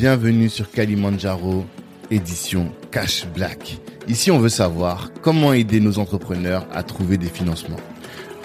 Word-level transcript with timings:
bienvenue 0.00 0.48
sur 0.48 0.70
Kalimandjaro, 0.70 1.66
édition 2.10 2.72
Cash 2.90 3.26
Black. 3.34 3.76
Ici, 4.08 4.30
on 4.30 4.38
veut 4.38 4.48
savoir 4.48 5.10
comment 5.20 5.52
aider 5.52 5.78
nos 5.78 5.98
entrepreneurs 5.98 6.66
à 6.72 6.82
trouver 6.82 7.18
des 7.18 7.28
financements. 7.28 7.76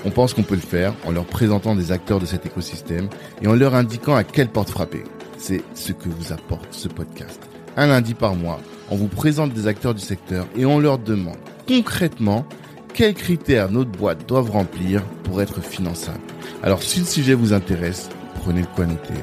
On 0.03 0.09
pense 0.09 0.33
qu'on 0.33 0.43
peut 0.43 0.55
le 0.55 0.59
faire 0.59 0.93
en 1.05 1.11
leur 1.11 1.23
présentant 1.23 1.73
des 1.73 1.93
acteurs 1.93 2.19
de 2.19 2.25
cet 2.25 2.45
écosystème 2.45 3.07
et 3.41 3.47
en 3.47 3.53
leur 3.53 3.73
indiquant 3.73 4.15
à 4.15 4.25
quelle 4.25 4.49
porte 4.49 4.69
frapper. 4.69 5.05
C'est 5.37 5.63
ce 5.75 5.93
que 5.93 6.09
vous 6.09 6.33
apporte 6.33 6.67
ce 6.73 6.89
podcast. 6.89 7.39
Un 7.77 7.87
lundi 7.87 8.15
par 8.15 8.35
mois, 8.35 8.59
on 8.91 8.97
vous 8.97 9.07
présente 9.07 9.53
des 9.53 9.67
acteurs 9.67 9.93
du 9.93 10.01
secteur 10.01 10.47
et 10.57 10.65
on 10.65 10.77
leur 10.77 10.97
demande 10.97 11.37
concrètement 11.69 12.45
quels 12.93 13.13
critères 13.13 13.71
notre 13.71 13.91
boîte 13.91 14.27
doivent 14.27 14.51
remplir 14.51 15.03
pour 15.23 15.41
être 15.41 15.61
finançable. 15.61 16.19
Alors 16.63 16.83
si 16.83 16.99
le 16.99 17.05
sujet 17.05 17.33
vous 17.33 17.53
intéresse, 17.53 18.09
prenez 18.41 18.59
le 18.59 18.67
quoi 18.75 18.85
noter. 18.85 19.13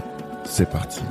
C'est 0.47 0.71
parti. 0.71 1.03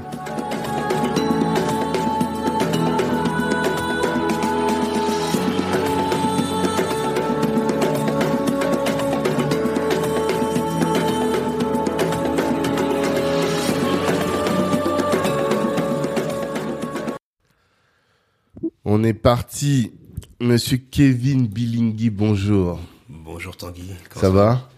On 19.01 19.03
est 19.03 19.13
parti. 19.13 19.91
Monsieur 20.39 20.77
Kevin 20.77 21.47
Billingui, 21.47 22.11
bonjour. 22.11 22.79
Bonjour 23.09 23.57
Tanguy. 23.57 23.89
Ça 24.15 24.29
va? 24.29 24.69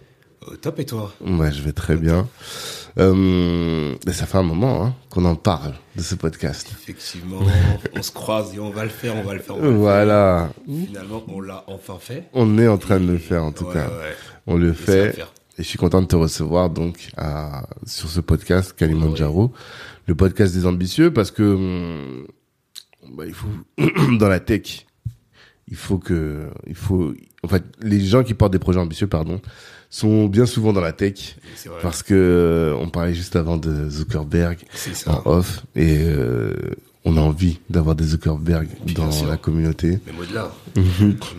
Au 0.47 0.56
top 0.56 0.80
et 0.80 0.86
toi? 0.86 1.11
Ouais, 1.20 1.52
je 1.52 1.61
vais 1.61 1.73
très 1.73 1.97
bien. 1.97 2.30
Euh, 3.00 3.94
ça 4.08 4.25
fait 4.25 4.38
un 4.38 4.44
moment 4.44 4.86
hein, 4.86 4.95
qu'on 5.09 5.25
en 5.25 5.36
parle 5.36 5.73
de 5.97 6.02
ce 6.02 6.16
podcast. 6.16 6.70
Effectivement, 6.72 7.39
on 7.97 8.02
se 8.02 8.14
croise 8.14 8.56
et 8.56 8.59
on 8.62 8.70
va 8.70 8.86
le 8.86 8.89
faire, 8.92 9.14
on 9.17 9.23
va 9.23 9.34
le 9.34 9.42
faire. 9.42 9.58
on 9.58 9.59
va 9.62 9.67
le 9.70 9.75
Voilà. 9.75 10.50
faire. 10.66 10.86
Finalement, 10.88 11.23
on 11.28 11.42
l'a 11.42 11.66
enfin 11.67 11.97
fait. 12.00 12.30
On 12.31 12.58
est 12.58 12.67
en 12.69 12.78
train 12.78 13.02
de 13.02 13.08
le 13.12 13.17
faire 13.17 13.44
en 13.44 13.52
tout 13.52 13.66
Ouais, 13.66 13.73
cas. 13.73 13.88
ouais. 13.90 14.16
On 14.47 14.56
le 14.56 14.73
ça 14.73 14.80
fait. 14.86 15.19
Et 15.58 15.64
je 15.64 15.67
suis 15.67 15.78
content 15.78 16.02
de 16.02 16.08
te 16.08 16.16
recevoir 16.16 16.69
donc 16.69 17.09
à, 17.17 17.67
sur 17.86 18.08
ce 18.08 18.22
podcast 18.22 18.72
Kalimandjaro, 18.72 19.52
le 20.08 20.16
podcast 20.16 20.53
des 20.56 20.66
ambitieux, 20.66 21.12
parce 21.12 21.30
que 21.30 21.44
hum, 21.44 22.25
bah, 23.12 23.26
il 23.26 23.34
faut 23.34 23.48
dans 24.18 24.28
la 24.30 24.40
tech, 24.40 24.86
il 25.68 25.76
faut 25.76 25.98
que 25.98 26.48
il 26.68 26.76
faut 26.76 27.14
en 27.44 27.48
fait 27.48 27.64
les 27.82 28.00
gens 28.00 28.23
qui 28.23 28.34
portent 28.34 28.54
des 28.54 28.59
projets 28.59 28.80
ambitieux, 28.80 29.08
pardon, 29.08 29.42
sont 29.90 30.26
bien 30.28 30.46
souvent 30.46 30.73
dans 30.73 30.82
la 30.82 30.94
tech 30.94 31.38
parce 31.81 32.04
que 32.04 32.74
on 32.80 32.90
parlait 32.90 33.14
juste 33.14 33.36
avant 33.36 33.58
de 33.58 33.90
Zuckerberg 33.90 34.59
en 35.08 35.22
off 35.26 35.64
et 35.76 36.00
euh, 36.02 36.54
on 37.06 37.18
a 37.18 37.22
envie 37.22 37.59
d'avoir 37.70 37.96
des 37.96 38.06
Zuckerberg 38.06 38.68
Bien 38.86 38.96
dans 38.96 39.12
sûr. 39.12 39.28
la 39.28 39.38
communauté. 39.38 40.00
Même 40.06 40.20
au-delà. 40.20 40.54
Au-delà. 40.76 41.34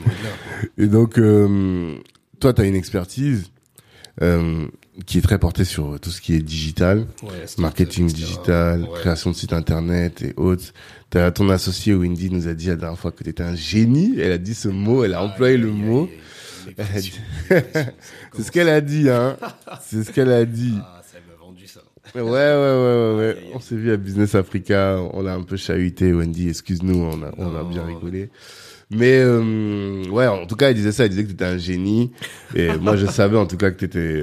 Et 0.78 0.86
donc, 0.86 1.18
euh, 1.18 1.96
toi, 2.38 2.52
tu 2.52 2.60
as 2.60 2.64
une 2.64 2.74
expertise 2.74 3.50
euh, 4.22 4.66
qui 5.06 5.18
est 5.18 5.22
très 5.22 5.38
portée 5.38 5.64
sur 5.64 5.98
tout 6.00 6.10
ce 6.10 6.20
qui 6.20 6.34
est 6.34 6.40
digital, 6.40 7.06
Ouais, 7.22 7.30
marketing 7.58 8.06
digital, 8.12 8.82
Ouais. 8.82 8.88
création 9.00 9.30
de 9.30 9.36
sites 9.36 9.52
internet 9.52 10.22
et 10.22 10.34
autres. 10.36 10.72
T'as 11.10 11.30
ton 11.32 11.48
associé 11.50 11.94
Wendy 11.94 12.30
nous 12.30 12.46
a 12.48 12.54
dit 12.54 12.66
la 12.68 12.76
dernière 12.76 12.98
fois 12.98 13.10
que 13.12 13.22
tu 13.24 13.30
étais 13.30 13.42
un 13.42 13.54
génie. 13.56 14.14
Elle 14.18 14.32
a 14.32 14.38
dit 14.38 14.54
ce 14.54 14.68
mot, 14.68 15.04
elle 15.04 15.14
a 15.14 15.22
employé 15.22 15.56
le 15.56 15.70
mot. 15.70 16.08
C'est 18.32 18.42
ce 18.42 18.50
qu'elle 18.50 18.68
a 18.68 18.80
dit, 18.80 19.10
hein. 19.10 19.36
C'est 19.82 20.02
ce 20.04 20.10
qu'elle 20.10 20.30
a 20.32 20.44
dit. 20.44 20.74
Ah, 20.80 21.02
ça 21.04 21.18
m'a 21.28 21.44
vendu 21.44 21.66
ça. 21.66 21.80
Ouais, 22.14 22.20
ouais, 22.22 22.30
ouais, 22.30 22.30
ouais, 22.30 23.16
ouais. 23.18 23.36
On 23.54 23.60
s'est 23.60 23.76
vu 23.76 23.92
à 23.92 23.96
Business 23.96 24.34
Africa, 24.34 24.98
on 25.12 25.22
l'a 25.22 25.34
un 25.34 25.42
peu 25.42 25.56
chahuté, 25.56 26.12
Wendy, 26.12 26.48
excuse-nous, 26.48 26.96
on 27.02 27.22
a, 27.22 27.32
on 27.38 27.54
a 27.56 27.64
bien 27.64 27.84
rigolé. 27.84 28.30
Mais 28.94 29.18
euh, 29.18 30.04
ouais, 30.10 30.26
en 30.26 30.46
tout 30.46 30.56
cas, 30.56 30.70
il 30.70 30.74
disait 30.74 30.92
ça, 30.92 31.04
il 31.04 31.10
disait 31.10 31.22
que 31.24 31.28
tu 31.28 31.34
étais 31.34 31.44
un 31.44 31.58
génie. 31.58 32.12
Et 32.54 32.68
moi, 32.80 32.96
je 32.96 33.06
savais 33.06 33.36
en 33.36 33.46
tout 33.46 33.56
cas 33.56 33.70
que 33.70 33.78
tu 33.78 33.84
étais 33.86 34.22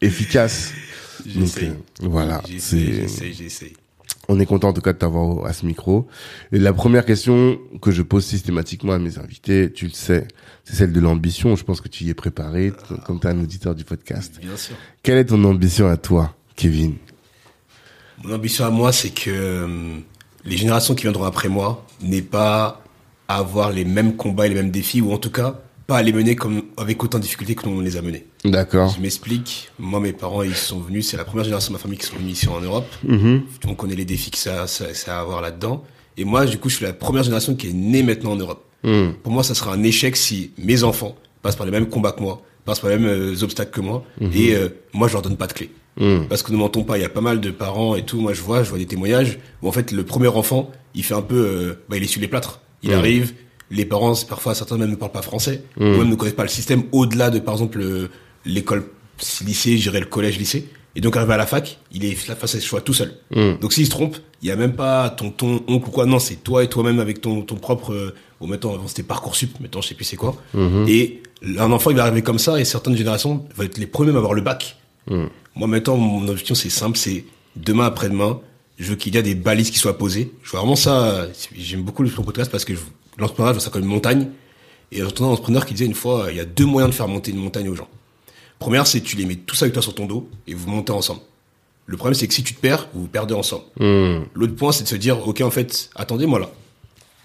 efficace. 0.00 0.72
Donc, 1.24 1.44
J'essaye. 1.46 1.68
euh, 1.68 1.72
voilà, 2.02 2.40
j'essaye, 2.48 3.08
j'essaye. 3.34 3.72
on 4.28 4.38
est 4.38 4.46
content 4.46 4.68
en 4.68 4.72
tout 4.72 4.80
cas 4.80 4.92
de 4.92 4.98
t'avoir 4.98 5.44
à 5.46 5.52
ce 5.52 5.66
micro. 5.66 6.06
Et 6.52 6.58
la 6.58 6.72
première 6.72 7.04
question 7.04 7.58
que 7.82 7.90
je 7.90 8.02
pose 8.02 8.24
systématiquement 8.24 8.92
à 8.92 8.98
mes 8.98 9.18
invités, 9.18 9.72
tu 9.72 9.86
le 9.86 9.92
sais, 9.92 10.26
c'est 10.64 10.76
celle 10.76 10.92
de 10.92 11.00
l'ambition. 11.00 11.56
Je 11.56 11.64
pense 11.64 11.80
que 11.80 11.88
tu 11.88 12.04
y 12.04 12.10
es 12.10 12.14
préparé, 12.14 12.70
t- 12.70 12.94
comme 13.04 13.18
tu 13.20 13.26
es 13.26 13.30
un 13.30 13.40
auditeur 13.40 13.74
du 13.74 13.84
podcast. 13.84 14.38
Bien 14.40 14.56
sûr. 14.56 14.76
Quelle 15.02 15.18
est 15.18 15.24
ton 15.26 15.42
ambition 15.44 15.88
à 15.88 15.96
toi, 15.96 16.34
Kevin? 16.56 16.94
Mon 18.22 18.34
ambition 18.34 18.64
à 18.64 18.70
moi, 18.70 18.92
c'est 18.92 19.10
que 19.10 19.30
euh, 19.30 19.96
les 20.44 20.56
générations 20.56 20.94
qui 20.94 21.02
viendront 21.02 21.24
après 21.24 21.48
moi 21.48 21.84
n'aient 22.00 22.22
pas 22.22 22.82
à 23.28 23.36
avoir 23.36 23.70
les 23.70 23.84
mêmes 23.84 24.16
combats 24.16 24.46
et 24.46 24.48
les 24.48 24.54
mêmes 24.54 24.70
défis, 24.70 25.00
ou 25.00 25.12
en 25.12 25.18
tout 25.18 25.30
cas, 25.30 25.60
pas 25.86 25.98
à 25.98 26.02
les 26.02 26.12
mener 26.12 26.34
comme, 26.34 26.62
avec 26.76 27.02
autant 27.02 27.18
de 27.18 27.22
difficultés 27.22 27.54
que 27.54 27.66
nous 27.68 27.78
on 27.78 27.80
les 27.80 27.96
a 27.96 28.02
menés. 28.02 28.26
D'accord. 28.44 28.92
Je 28.94 29.00
m'explique. 29.00 29.70
Moi, 29.78 30.00
mes 30.00 30.12
parents, 30.12 30.42
ils 30.42 30.54
sont 30.54 30.80
venus. 30.80 31.08
C'est 31.08 31.16
la 31.16 31.24
première 31.24 31.44
génération 31.44 31.70
de 31.70 31.76
ma 31.76 31.78
famille 31.78 31.98
qui 31.98 32.06
sont 32.06 32.16
venus 32.16 32.32
ici 32.32 32.48
en 32.48 32.60
Europe. 32.60 32.86
Mhm. 33.04 33.42
On 33.66 33.74
connaît 33.74 33.94
les 33.94 34.04
défis 34.04 34.30
que 34.30 34.38
ça, 34.38 34.66
ça, 34.66 34.92
ça 34.94 35.14
a 35.14 35.18
à 35.18 35.20
avoir 35.22 35.40
là-dedans. 35.40 35.84
Et 36.16 36.24
moi, 36.24 36.46
du 36.46 36.58
coup, 36.58 36.68
je 36.68 36.76
suis 36.76 36.84
la 36.84 36.92
première 36.92 37.22
génération 37.22 37.54
qui 37.54 37.68
est 37.68 37.72
née 37.72 38.02
maintenant 38.02 38.32
en 38.32 38.36
Europe. 38.36 38.64
Mhm. 38.84 39.14
Pour 39.22 39.32
moi, 39.32 39.42
ça 39.42 39.54
sera 39.54 39.72
un 39.72 39.82
échec 39.82 40.16
si 40.16 40.52
mes 40.58 40.84
enfants 40.84 41.16
passent 41.42 41.56
par 41.56 41.66
les 41.66 41.72
mêmes 41.72 41.88
combats 41.88 42.12
que 42.12 42.20
moi, 42.20 42.42
passent 42.64 42.80
par 42.80 42.90
les 42.90 42.98
mêmes 42.98 43.08
euh, 43.08 43.42
obstacles 43.42 43.70
que 43.70 43.80
moi, 43.80 44.04
et 44.34 44.54
euh, 44.54 44.68
moi, 44.92 45.08
je 45.08 45.14
leur 45.14 45.22
donne 45.22 45.36
pas 45.36 45.46
de 45.46 45.52
clé. 45.52 45.70
Mhm. 45.98 46.26
Parce 46.28 46.42
que 46.42 46.52
ne 46.52 46.56
mentons 46.56 46.84
pas, 46.84 46.98
il 46.98 47.02
y 47.02 47.04
a 47.04 47.08
pas 47.08 47.20
mal 47.20 47.40
de 47.40 47.50
parents 47.50 47.96
et 47.96 48.04
tout. 48.04 48.20
Moi, 48.20 48.32
je 48.32 48.42
vois, 48.42 48.62
je 48.62 48.68
vois 48.68 48.78
des 48.78 48.86
témoignages 48.86 49.38
où 49.62 49.68
en 49.68 49.72
fait, 49.72 49.90
le 49.90 50.04
premier 50.04 50.28
enfant, 50.28 50.70
il 50.94 51.02
fait 51.02 51.14
un 51.14 51.22
peu, 51.22 51.36
euh, 51.36 51.84
bah, 51.88 51.96
il 51.96 52.02
essuie 52.02 52.20
les 52.20 52.28
plâtres. 52.28 52.60
Il 52.82 52.90
arrive. 52.98 53.34
Les 53.70 53.84
parents, 53.84 54.14
parfois 54.28 54.54
certains 54.54 54.78
même 54.78 54.90
ne 54.90 54.96
parlent 54.96 55.12
pas 55.12 55.22
français, 55.22 55.62
ou 55.78 55.98
même 55.98 56.08
ne 56.08 56.14
connaissent 56.14 56.34
pas 56.34 56.42
le 56.42 56.48
système 56.48 56.84
au-delà 56.92 57.28
de, 57.30 57.38
par 57.38 57.54
exemple, 57.54 57.78
le- 57.78 58.10
l'école 58.46 58.84
lycée, 59.44 59.76
je 59.76 59.82
dirais 59.82 60.00
le 60.00 60.06
collège 60.06 60.38
lycée. 60.38 60.68
Et 60.96 61.00
donc, 61.00 61.16
arrivé 61.16 61.34
à 61.34 61.36
la 61.36 61.46
fac, 61.46 61.78
il 61.92 62.04
est 62.04 62.14
face 62.14 62.42
à 62.42 62.46
ses 62.46 62.60
choix 62.60 62.80
tout 62.80 62.94
seul. 62.94 63.14
Donc, 63.60 63.72
s'il 63.72 63.84
se 63.84 63.90
trompe, 63.90 64.16
il 64.42 64.48
y 64.48 64.50
a 64.50 64.56
même 64.56 64.72
pas 64.74 65.10
ton, 65.10 65.30
ton 65.30 65.62
oncle 65.68 65.88
ou 65.88 65.90
quoi. 65.92 66.06
Non, 66.06 66.18
c'est 66.18 66.36
toi 66.36 66.64
et 66.64 66.68
toi-même 66.68 66.98
avec 66.98 67.20
ton, 67.20 67.42
ton 67.42 67.56
propre, 67.56 67.92
euh, 67.92 68.14
bon, 68.40 68.46
maintenant, 68.46 68.74
avant, 68.74 68.88
c'était 68.88 69.02
Parcoursup, 69.02 69.60
maintenant, 69.60 69.80
je 69.82 69.88
sais 69.88 69.94
plus 69.94 70.04
c'est 70.06 70.16
quoi. 70.16 70.36
Et 70.88 71.22
un 71.58 71.70
enfant, 71.70 71.90
il 71.90 71.96
va 71.96 72.02
arriver 72.04 72.22
comme 72.22 72.38
ça, 72.38 72.58
et 72.58 72.64
certaines 72.64 72.96
générations 72.96 73.44
vont 73.54 73.62
être 73.64 73.78
les 73.78 73.86
premiers 73.86 74.12
à 74.14 74.16
avoir 74.16 74.34
le 74.34 74.40
bac. 74.42 74.76
Moi, 75.54 75.68
maintenant, 75.68 75.96
mon 75.96 76.26
objectif, 76.28 76.56
c'est 76.56 76.70
simple, 76.70 76.96
c'est 76.96 77.24
demain 77.56 77.84
après-demain, 77.86 78.40
je 78.78 78.90
veux 78.90 78.96
qu'il 78.96 79.14
y 79.14 79.18
ait 79.18 79.22
des 79.22 79.34
balises 79.34 79.70
qui 79.70 79.78
soient 79.78 79.98
posées. 79.98 80.32
Je 80.42 80.50
vois 80.50 80.60
vraiment 80.60 80.76
ça, 80.76 81.26
j'aime 81.56 81.82
beaucoup 81.82 82.02
le 82.02 82.10
podcast 82.10 82.50
parce 82.50 82.64
que 82.64 82.72
l'entrepreneuriat, 83.18 83.54
je 83.54 83.58
vois 83.58 83.64
ça 83.64 83.70
comme 83.70 83.82
une 83.82 83.88
montagne. 83.88 84.28
Et 84.92 85.00
j'entendais 85.00 85.28
un 85.28 85.32
entrepreneur 85.32 85.66
qui 85.66 85.74
disait 85.74 85.86
une 85.86 85.94
fois, 85.94 86.28
il 86.30 86.36
y 86.36 86.40
a 86.40 86.44
deux 86.44 86.64
moyens 86.64 86.92
de 86.92 86.96
faire 86.96 87.08
monter 87.08 87.32
une 87.32 87.38
montagne 87.38 87.68
aux 87.68 87.74
gens. 87.74 87.88
Première, 88.58 88.86
c'est 88.86 89.00
tu 89.00 89.16
les 89.16 89.26
mets 89.26 89.36
tous 89.36 89.60
avec 89.62 89.72
toi 89.72 89.82
sur 89.82 89.94
ton 89.94 90.06
dos 90.06 90.28
et 90.46 90.54
vous 90.54 90.68
montez 90.70 90.92
ensemble. 90.92 91.20
Le 91.86 91.96
problème, 91.96 92.14
c'est 92.14 92.26
que 92.26 92.34
si 92.34 92.42
tu 92.42 92.54
te 92.54 92.60
perds, 92.60 92.88
vous 92.94 93.02
vous 93.02 93.08
perdez 93.08 93.34
ensemble. 93.34 93.64
Mhm. 93.80 94.26
L'autre 94.34 94.54
point, 94.54 94.72
c'est 94.72 94.84
de 94.84 94.88
se 94.88 94.96
dire, 94.96 95.26
ok, 95.26 95.40
en 95.40 95.50
fait, 95.50 95.90
attendez, 95.94 96.26
moi 96.26 96.38
là, 96.38 96.50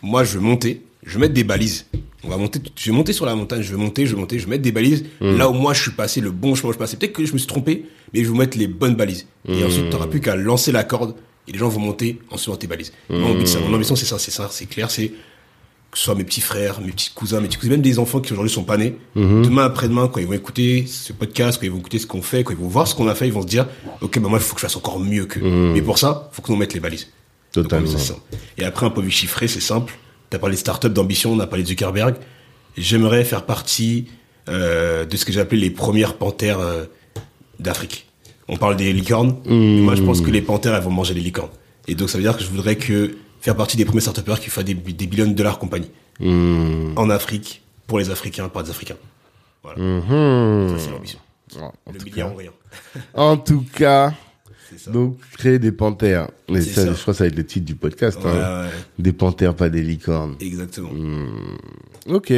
moi 0.01 0.23
je 0.23 0.33
veux 0.33 0.39
monter, 0.39 0.81
je 1.05 1.13
veux 1.13 1.19
mettre 1.19 1.33
des 1.33 1.43
balises. 1.43 1.85
On 2.23 2.29
va 2.29 2.37
monter, 2.37 2.61
je 2.75 2.89
vais 2.89 2.95
monter 2.95 3.11
sur 3.13 3.25
la 3.25 3.35
montagne, 3.35 3.61
je 3.61 3.71
vais 3.71 3.81
monter, 3.81 4.05
je 4.05 4.15
vais 4.15 4.21
monter, 4.21 4.39
je 4.39 4.45
vais 4.45 4.51
mettre 4.51 4.63
des 4.63 4.71
balises. 4.71 5.05
Là 5.19 5.49
où 5.49 5.53
moi 5.53 5.73
je 5.73 5.81
suis 5.81 5.91
passé, 5.91 6.21
le 6.21 6.31
bon 6.31 6.55
chemin 6.55 6.69
où 6.69 6.71
je 6.71 6.77
suis 6.77 6.79
passé. 6.79 6.97
Peut-être 6.97 7.13
que 7.13 7.25
je 7.25 7.33
me 7.33 7.37
suis 7.37 7.47
trompé, 7.47 7.85
mais 8.13 8.21
je 8.21 8.25
vais 8.25 8.29
vous 8.29 8.37
mettre 8.37 8.57
les 8.57 8.67
bonnes 8.67 8.95
balises. 8.95 9.27
Et 9.47 9.63
ensuite, 9.63 9.85
tu 9.85 9.91
n'auras 9.91 10.07
plus 10.07 10.21
qu'à 10.21 10.35
lancer 10.35 10.71
la 10.71 10.83
corde 10.83 11.15
et 11.47 11.51
les 11.51 11.57
gens 11.59 11.69
vont 11.69 11.79
monter 11.79 12.19
en 12.31 12.37
suivant 12.37 12.57
tes 12.57 12.67
balises. 12.67 12.93
Mon, 13.09 13.45
ça- 13.45 13.59
mon 13.59 13.73
ambition, 13.73 13.95
c'est 13.95 14.05
ça, 14.05 14.17
c'est 14.19 14.31
ça, 14.31 14.47
c'est 14.51 14.65
clair, 14.65 14.89
c'est 14.91 15.09
que 15.09 15.99
ce 15.99 16.05
soit 16.05 16.15
mes 16.15 16.23
petits 16.23 16.41
frères, 16.41 16.81
mes 16.81 16.91
petits 16.91 17.11
cousins, 17.13 17.39
mes 17.39 17.47
petits 17.47 17.57
cousins, 17.57 17.71
même 17.73 17.81
des 17.81 17.99
enfants 17.99 18.19
qui 18.19 18.33
aujourd'hui 18.33 18.51
sont 18.51 18.63
pas 18.63 18.77
nés. 18.77 18.95
Demain 19.15 19.65
après-demain, 19.65 20.07
quand 20.07 20.19
ils 20.19 20.25
vont 20.25 20.33
écouter 20.33 20.85
ce 20.87 21.13
podcast, 21.13 21.59
quand 21.59 21.65
ils 21.67 21.71
vont 21.71 21.77
écouter 21.79 21.99
ce 21.99 22.07
qu'on 22.07 22.21
fait, 22.23 22.43
quand 22.43 22.51
ils 22.53 22.57
vont 22.59 22.67
voir 22.67 22.87
ce 22.87 22.95
qu'on 22.95 23.07
a 23.07 23.13
fait, 23.13 23.27
ils 23.27 23.33
vont 23.33 23.43
se 23.43 23.47
dire, 23.47 23.67
ok, 24.01 24.19
bah 24.19 24.27
moi, 24.29 24.39
il 24.39 24.43
faut 24.43 24.55
que 24.55 24.59
je 24.61 24.65
fasse 24.65 24.75
encore 24.75 24.99
mieux 24.99 25.25
que. 25.25 25.39
Mais 25.39 25.81
pour 25.83 25.99
ça, 25.99 26.29
faut 26.31 26.41
que 26.41 26.51
nous 26.51 26.57
mette 26.57 26.73
les 26.73 26.79
balises. 26.79 27.09
Totalement. 27.51 27.85
ça. 27.99 28.15
Et 28.57 28.63
après, 28.65 28.85
un 28.87 28.89
peu 28.89 29.07
chiffré, 29.09 29.47
c'est 29.47 29.59
simple. 29.59 29.93
Tu 30.31 30.35
as 30.35 30.39
parlé 30.39 30.55
de 30.55 30.59
start-up, 30.59 30.91
d'ambition, 30.91 31.31
on 31.33 31.39
a 31.39 31.45
parlé 31.45 31.61
de 31.63 31.67
Zuckerberg. 31.67 32.15
J'aimerais 32.75 33.23
faire 33.23 33.45
partie 33.45 34.07
euh, 34.49 35.05
de 35.05 35.15
ce 35.15 35.25
que 35.25 35.31
j'appelle 35.31 35.59
les 35.59 35.69
premières 35.69 36.15
panthères 36.15 36.59
euh, 36.59 36.85
d'Afrique. 37.59 38.07
On 38.47 38.57
parle 38.57 38.75
des 38.75 38.91
licornes. 38.93 39.37
mais 39.45 39.81
Moi, 39.81 39.95
je 39.95 40.03
pense 40.03 40.21
que 40.21 40.29
les 40.29 40.41
panthères, 40.41 40.75
elles 40.75 40.83
vont 40.83 40.91
manger 40.91 41.13
les 41.13 41.21
licornes. 41.21 41.49
Et 41.87 41.95
donc, 41.95 42.09
ça 42.09 42.17
veut 42.17 42.23
dire 42.23 42.35
que 42.37 42.43
je 42.43 42.49
voudrais 42.49 42.75
que 42.75 43.15
faire 43.41 43.55
partie 43.55 43.77
des 43.77 43.85
premiers 43.85 44.01
start-upers 44.01 44.39
qui 44.39 44.49
font 44.49 44.63
des, 44.63 44.73
des 44.73 45.07
billions 45.07 45.27
de 45.27 45.33
dollars 45.33 45.59
compagnie. 45.59 45.89
Mhm. 46.19 46.93
En 46.95 47.09
Afrique, 47.09 47.61
pour 47.87 47.99
les 47.99 48.09
Africains, 48.09 48.47
par 48.49 48.63
des 48.63 48.69
Africains. 48.69 48.95
Voilà. 49.63 49.81
Mhm. 49.81 50.69
Ça, 50.69 50.75
c'est 50.85 50.91
l'ambition. 50.91 51.19
En 51.59 51.71
Le 51.91 51.99
tout 51.99 52.05
milliard 52.05 52.29
cas- 52.29 52.33
ou 52.33 52.37
rien. 52.37 52.51
En 53.13 53.37
tout 53.37 53.63
cas, 53.75 54.13
donc 54.87 55.17
créer 55.37 55.59
des 55.59 55.71
panthères. 55.71 56.29
Mais 56.49 56.61
ça, 56.61 56.85
ça. 56.85 56.93
je 56.93 56.99
crois 57.01 57.13
que 57.13 57.17
ça 57.19 57.23
va 57.25 57.27
être 57.27 57.35
le 57.37 57.45
titre 57.45 57.65
du 57.65 57.75
podcast. 57.75 58.17
Ouais, 58.23 58.29
hein. 58.31 58.63
ouais, 58.63 58.69
Des 58.97 59.13
panthères, 59.13 59.55
pas 59.55 59.69
des 59.69 59.81
licornes. 59.83 60.35
exactement. 60.39 60.89
Ok. 62.07 62.33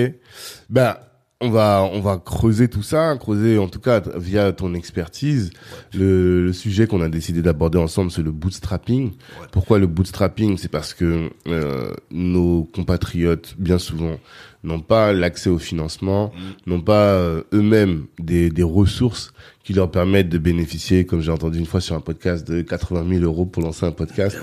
Bah, 0.69 1.04
on 1.41 1.49
va 1.49 1.87
on 1.91 1.99
va 1.99 2.17
creuser 2.17 2.69
tout 2.69 2.81
ça, 2.81 3.15
creuser 3.19 3.57
en 3.57 3.67
tout 3.67 3.79
cas 3.79 4.01
via 4.15 4.53
ton 4.53 4.73
expertise. 4.73 5.51
Le, 5.93 6.45
le 6.45 6.53
sujet 6.53 6.87
qu'on 6.87 7.01
a 7.01 7.09
décidé 7.09 7.41
d'aborder 7.41 7.77
ensemble, 7.77 8.09
c'est 8.09 8.23
le 8.23 8.31
bootstrapping. 8.31 9.11
Pourquoi 9.51 9.77
le 9.79 9.87
bootstrapping? 9.87 10.57
C'est 10.57 10.69
parce 10.71 10.93
que 10.93 11.29
euh, 11.47 11.91
nos 12.09 12.63
compatriotes, 12.73 13.55
bien 13.59 13.77
souvent, 13.79 14.17
n'ont 14.63 14.79
pas 14.79 15.11
l'accès 15.13 15.49
au 15.49 15.57
financement, 15.59 16.31
Mm. 16.35 16.69
n'ont 16.71 16.81
pas 16.81 17.13
euh, 17.13 17.43
eux-mêmes 17.53 18.05
des, 18.17 18.49
des 18.49 18.63
ressources 18.63 19.33
qui 19.65 19.73
leur 19.73 19.89
permettent 19.89 20.29
de 20.29 20.37
bénéficier, 20.37 21.07
comme 21.07 21.21
j'ai 21.21 21.31
entendu 21.31 21.57
une 21.57 21.65
fois 21.65 21.81
sur 21.81 21.95
un 21.95 21.99
podcast, 21.99 22.47
de 22.47 22.61
80 22.61 23.09
000 23.09 23.23
euros 23.23 23.47
pour 23.47 23.63
lancer 23.63 23.83
un 23.87 23.91
podcast, 23.91 24.37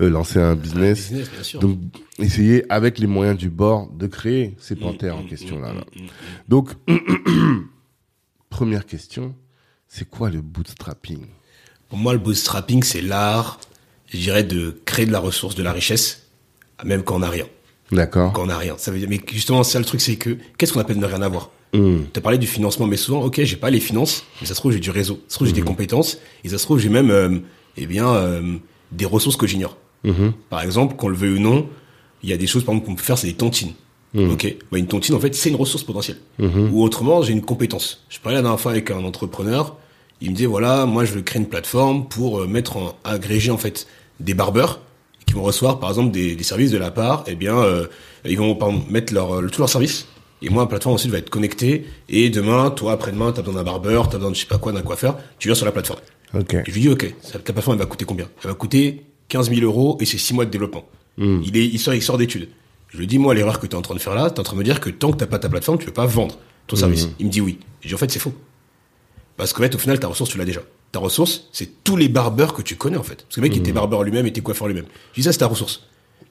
euh, 0.00 0.10
lancer 0.10 0.38
un 0.38 0.54
business. 0.54 1.08
Business, 1.10 1.30
bien 1.30 1.42
sûr. 1.42 1.60
Donc, 1.60 1.78
essayer 2.18 2.70
avec 2.70 2.98
les 2.98 3.06
moyens 3.06 3.38
du 3.38 3.48
bord 3.48 3.90
de 3.90 4.06
créer 4.06 4.54
ces 4.60 4.74
Mm, 4.74 4.78
panthères 4.80 5.16
en 5.16 5.22
question 5.22 5.58
là. 5.58 5.72
là. 5.72 5.84
Donc, 6.48 6.72
première 8.50 8.84
question, 8.84 9.34
c'est 9.88 10.08
quoi 10.08 10.28
le 10.30 10.42
bootstrapping? 10.42 11.24
Pour 11.88 11.96
moi, 11.98 12.12
le 12.12 12.18
bootstrapping, 12.18 12.82
c'est 12.82 13.00
l'art, 13.00 13.58
je 14.08 14.18
dirais, 14.18 14.44
de 14.44 14.78
créer 14.84 15.06
de 15.06 15.12
la 15.12 15.20
ressource, 15.20 15.54
de 15.54 15.62
la 15.62 15.72
richesse, 15.72 16.26
même 16.84 17.02
quand 17.02 17.16
on 17.16 17.20
n'a 17.20 17.30
rien. 17.30 17.46
D'accord. 17.92 18.32
Quand 18.34 18.42
on 18.42 18.46
n'a 18.46 18.58
rien. 18.58 18.74
Ça 18.76 18.90
veut 18.90 18.98
dire, 18.98 19.08
mais 19.08 19.20
justement, 19.32 19.62
ça, 19.62 19.78
le 19.78 19.86
truc, 19.86 20.02
c'est 20.02 20.16
que, 20.16 20.36
qu'est-ce 20.58 20.74
qu'on 20.74 20.80
appelle 20.80 20.98
ne 20.98 21.06
rien 21.06 21.22
avoir? 21.22 21.50
Hmm. 21.72 21.98
Tu 22.12 22.18
as 22.18 22.20
parlé 22.20 22.38
du 22.38 22.46
financement, 22.46 22.86
mais 22.86 22.96
souvent, 22.96 23.22
ok, 23.22 23.42
j'ai 23.42 23.56
pas 23.56 23.70
les 23.70 23.80
finances, 23.80 24.24
mais 24.40 24.46
ça 24.46 24.54
se 24.54 24.60
trouve, 24.60 24.72
j'ai 24.72 24.80
du 24.80 24.90
réseau. 24.90 25.20
Ça 25.28 25.34
se 25.34 25.34
trouve, 25.36 25.48
j'ai 25.48 25.52
des 25.52 25.62
compétences, 25.62 26.18
et 26.44 26.48
ça 26.48 26.58
se 26.58 26.64
trouve, 26.64 26.78
j'ai 26.78 26.88
même, 26.88 27.10
euh, 27.10 27.38
eh 27.76 27.86
bien, 27.86 28.08
euh, 28.08 28.56
des 28.92 29.04
ressources 29.04 29.36
que 29.36 29.46
j'ignore. 29.46 29.76
Mhm. 30.04 30.32
Par 30.48 30.62
exemple, 30.62 30.96
qu'on 30.96 31.08
le 31.08 31.16
veuille 31.16 31.36
ou 31.36 31.40
non, 31.40 31.66
il 32.22 32.30
y 32.30 32.32
a 32.32 32.36
des 32.36 32.46
choses, 32.46 32.64
par 32.64 32.74
exemple, 32.74 32.90
qu'on 32.90 32.96
peut 32.96 33.02
faire, 33.02 33.18
c'est 33.18 33.26
des 33.26 33.34
tontines. 33.34 33.72
Ok, 34.14 34.56
bah, 34.72 34.78
une 34.78 34.86
tontine, 34.86 35.14
en 35.14 35.20
fait, 35.20 35.34
c'est 35.34 35.50
une 35.50 35.56
ressource 35.56 35.84
potentielle. 35.84 36.16
Ou 36.38 36.82
autrement, 36.82 37.20
j'ai 37.20 37.32
une 37.32 37.42
compétence. 37.42 38.02
Je 38.08 38.18
parlais 38.18 38.36
la 38.36 38.42
dernière 38.42 38.60
fois 38.60 38.72
avec 38.72 38.90
un 38.90 39.04
entrepreneur. 39.04 39.76
Il 40.22 40.30
me 40.30 40.34
disait 40.34 40.46
voilà, 40.46 40.86
moi, 40.86 41.04
je 41.04 41.12
veux 41.12 41.20
créer 41.20 41.42
une 41.42 41.48
plateforme 41.48 42.08
pour 42.08 42.40
euh, 42.40 42.46
mettre 42.46 42.78
en 42.78 42.96
agrégé 43.04 43.50
en 43.50 43.58
fait 43.58 43.86
des 44.18 44.32
barbeurs 44.32 44.80
qui 45.26 45.34
vont 45.34 45.42
recevoir, 45.42 45.78
par 45.78 45.90
exemple, 45.90 46.12
des, 46.12 46.34
des 46.34 46.44
services 46.44 46.70
de 46.70 46.78
la 46.78 46.90
part. 46.90 47.24
Eh 47.26 47.34
bien, 47.34 47.58
euh, 47.58 47.86
ils 48.24 48.38
vont 48.38 48.54
par 48.54 48.70
exemple, 48.70 48.90
mettre 48.90 49.12
leur 49.12 49.50
tous 49.50 49.58
leurs 49.58 49.68
services. 49.68 50.06
Et 50.42 50.50
moi, 50.50 50.64
la 50.64 50.68
plateforme 50.68 50.94
ensuite 50.94 51.10
va 51.10 51.18
être 51.18 51.30
connectée. 51.30 51.86
Et 52.08 52.30
demain, 52.30 52.70
toi, 52.70 52.92
après-demain, 52.92 53.32
t'as 53.32 53.42
besoin 53.42 53.56
d'un 53.56 53.64
barbeur, 53.64 54.08
t'as 54.08 54.18
besoin 54.18 54.30
de 54.30 54.36
je 54.36 54.40
sais 54.40 54.46
pas 54.46 54.58
quoi, 54.58 54.72
d'un 54.72 54.82
coiffeur. 54.82 55.18
Tu 55.38 55.48
viens 55.48 55.54
sur 55.54 55.66
la 55.66 55.72
plateforme. 55.72 56.00
Ok. 56.34 56.54
Et 56.54 56.62
je 56.66 56.72
lui 56.72 56.80
dis, 56.82 56.88
OK, 56.88 57.14
ta 57.32 57.38
plateforme, 57.38 57.76
elle 57.76 57.82
va 57.82 57.86
coûter 57.86 58.04
combien? 58.04 58.28
Elle 58.42 58.50
va 58.50 58.54
coûter 58.54 59.04
15 59.28 59.50
000 59.50 59.62
euros 59.62 59.96
et 60.00 60.04
c'est 60.04 60.18
6 60.18 60.34
mois 60.34 60.44
de 60.44 60.50
développement. 60.50 60.84
Il, 61.18 61.56
est, 61.56 61.64
il 61.66 61.78
sort, 61.78 61.94
il 61.94 62.02
sort 62.02 62.18
d'études. 62.18 62.48
Je 62.88 62.98
lui 62.98 63.06
dis, 63.06 63.18
moi, 63.18 63.34
l'erreur 63.34 63.58
que 63.58 63.66
tu 63.66 63.72
es 63.72 63.74
en 63.74 63.82
train 63.82 63.94
de 63.94 64.00
faire 64.00 64.14
là, 64.14 64.28
tu 64.28 64.36
es 64.36 64.40
en 64.40 64.42
train 64.42 64.54
de 64.54 64.58
me 64.58 64.64
dire 64.64 64.80
que 64.80 64.90
tant 64.90 65.10
que 65.12 65.16
t'as 65.16 65.26
pas 65.26 65.38
ta 65.38 65.48
plateforme, 65.48 65.78
tu 65.78 65.86
peux 65.86 65.92
pas 65.92 66.06
vendre 66.06 66.38
ton 66.66 66.76
service. 66.76 67.08
Il 67.18 67.26
me 67.26 67.30
dit 67.30 67.40
oui. 67.40 67.58
Je 67.80 67.88
dis, 67.88 67.94
en 67.94 67.98
fait, 67.98 68.10
c'est 68.10 68.18
faux. 68.18 68.34
Parce 69.36 69.52
qu'en 69.52 69.62
fait, 69.62 69.74
au 69.74 69.78
final, 69.78 69.98
ta 69.98 70.08
ressource, 70.08 70.30
tu 70.30 70.38
l'as 70.38 70.44
déjà. 70.44 70.60
Ta 70.92 70.98
ressource, 70.98 71.48
c'est 71.52 71.82
tous 71.84 71.96
les 71.96 72.08
barbeurs 72.08 72.52
que 72.52 72.62
tu 72.62 72.76
connais, 72.76 72.96
en 72.96 73.02
fait. 73.02 73.22
Parce 73.22 73.36
que 73.36 73.40
le 73.40 73.48
mec, 73.48 73.56
il 73.56 73.60
était 73.60 73.72
barbeur 73.72 74.02
lui-même, 74.02 74.26
était 74.26 74.40
coiffeur 74.42 74.68
lui-même. 74.68 74.86
Je 75.12 75.20
dis, 75.20 75.24
ça, 75.24 75.32
c'est 75.32 75.38
ta 75.38 75.46
ressource. 75.46 75.86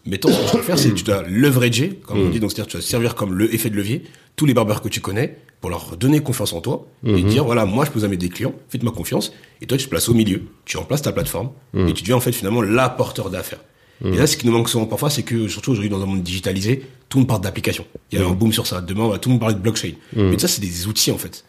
Mais 0.05 0.17
toi, 0.17 0.31
ce 0.31 0.39
que 0.39 0.45
tu 0.45 0.51
dois 0.53 0.61
faire, 0.63 0.77
c'est 0.77 0.89
que 0.89 0.95
tu 0.95 1.03
dois 1.03 1.23
leverager, 1.23 1.99
comme 2.05 2.19
on 2.19 2.29
dit, 2.29 2.39
donc 2.39 2.51
c'est-à-dire 2.51 2.67
tu 2.67 2.77
dois 2.77 2.85
servir 2.85 3.15
comme 3.15 3.33
le 3.33 3.53
effet 3.53 3.69
de 3.69 3.75
levier 3.75 4.03
tous 4.35 4.45
les 4.45 4.53
barbeurs 4.53 4.81
que 4.81 4.89
tu 4.89 5.01
connais 5.01 5.37
pour 5.61 5.69
leur 5.69 5.97
donner 5.97 6.19
confiance 6.19 6.53
en 6.53 6.61
toi 6.61 6.87
et 7.05 7.23
dire 7.23 7.43
voilà, 7.45 7.65
moi 7.65 7.85
je 7.85 7.91
peux 7.91 8.03
amener 8.03 8.17
des 8.17 8.29
clients, 8.29 8.53
faites-moi 8.69 8.91
confiance 8.91 9.33
et 9.61 9.65
toi 9.65 9.77
tu 9.77 9.85
te 9.85 9.89
places 9.89 10.09
au 10.09 10.13
milieu, 10.13 10.43
tu 10.65 10.77
remplaces 10.77 11.01
ta 11.01 11.11
plateforme 11.11 11.51
et 11.75 11.93
tu 11.93 12.03
deviens 12.03 12.17
en 12.17 12.19
fait 12.19 12.33
finalement 12.33 12.61
l'apporteur 12.61 13.29
d'affaires. 13.29 13.61
Et 14.03 14.17
là, 14.17 14.27
ce 14.27 14.35
qui 14.35 14.45
nous 14.45 14.51
manque 14.51 14.69
souvent 14.69 14.85
parfois, 14.85 15.09
c'est 15.09 15.23
que 15.23 15.47
surtout 15.47 15.71
aujourd'hui 15.71 15.89
dans 15.89 16.03
un 16.03 16.05
monde 16.05 16.21
digitalisé, 16.21 16.83
tout 17.07 17.17
le 17.17 17.21
monde 17.21 17.29
parle 17.29 17.41
d'applications. 17.41 17.85
Il 18.11 18.19
y 18.19 18.21
a 18.21 18.27
un 18.27 18.31
boom 18.31 18.51
sur 18.51 18.67
ça. 18.67 18.81
Demain, 18.81 19.07
va 19.07 19.19
tout 19.19 19.29
le 19.29 19.33
monde 19.33 19.39
parler 19.39 19.55
de 19.55 19.61
blockchain. 19.61 19.93
Mais 20.13 20.37
ça, 20.37 20.49
c'est 20.49 20.59
des 20.59 20.85
outils 20.85 21.11
en 21.11 21.17
fait. 21.17 21.45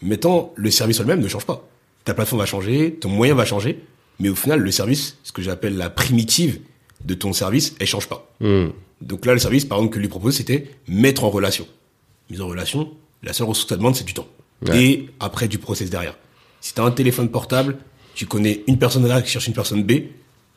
Maintenant, 0.00 0.52
le 0.54 0.70
service 0.70 1.00
en 1.00 1.02
lui-même 1.02 1.20
ne 1.20 1.28
change 1.28 1.44
pas. 1.44 1.68
Ta 2.04 2.14
plateforme 2.14 2.40
va 2.40 2.46
changer, 2.46 2.94
ton 2.94 3.08
moyen 3.10 3.34
va 3.34 3.44
changer, 3.44 3.80
mais 4.20 4.28
au 4.28 4.34
final, 4.34 4.60
le 4.60 4.70
service, 4.70 5.18
ce 5.24 5.32
que 5.32 5.42
j'appelle 5.42 5.76
la 5.76 5.90
primitive 5.90 6.60
de 7.04 7.14
ton 7.14 7.32
service, 7.32 7.74
elle 7.80 7.86
change 7.86 8.08
pas. 8.08 8.30
Hmm. 8.40 8.68
Donc 9.00 9.26
là, 9.26 9.32
le 9.32 9.38
service, 9.38 9.64
par 9.64 9.78
exemple, 9.78 9.94
que 9.94 10.00
lui 10.00 10.08
propose, 10.08 10.36
c'était 10.36 10.70
mettre 10.88 11.24
en 11.24 11.30
relation. 11.30 11.66
Mise 12.30 12.40
en 12.40 12.48
relation, 12.48 12.90
la 13.22 13.32
seule 13.32 13.46
ressource 13.46 13.64
que 13.64 13.70
ça 13.70 13.76
demande, 13.76 13.96
c'est 13.96 14.04
du 14.04 14.14
temps. 14.14 14.28
Et 14.72 15.06
après, 15.20 15.46
du 15.46 15.58
process 15.58 15.88
derrière. 15.88 16.16
Si 16.60 16.74
tu 16.74 16.80
as 16.80 16.84
un 16.84 16.90
téléphone 16.90 17.28
portable, 17.28 17.76
tu 18.14 18.26
connais 18.26 18.64
une 18.66 18.78
personne 18.78 19.08
A 19.10 19.22
qui 19.22 19.30
cherche 19.30 19.46
une 19.46 19.54
personne 19.54 19.84
B, 19.84 19.92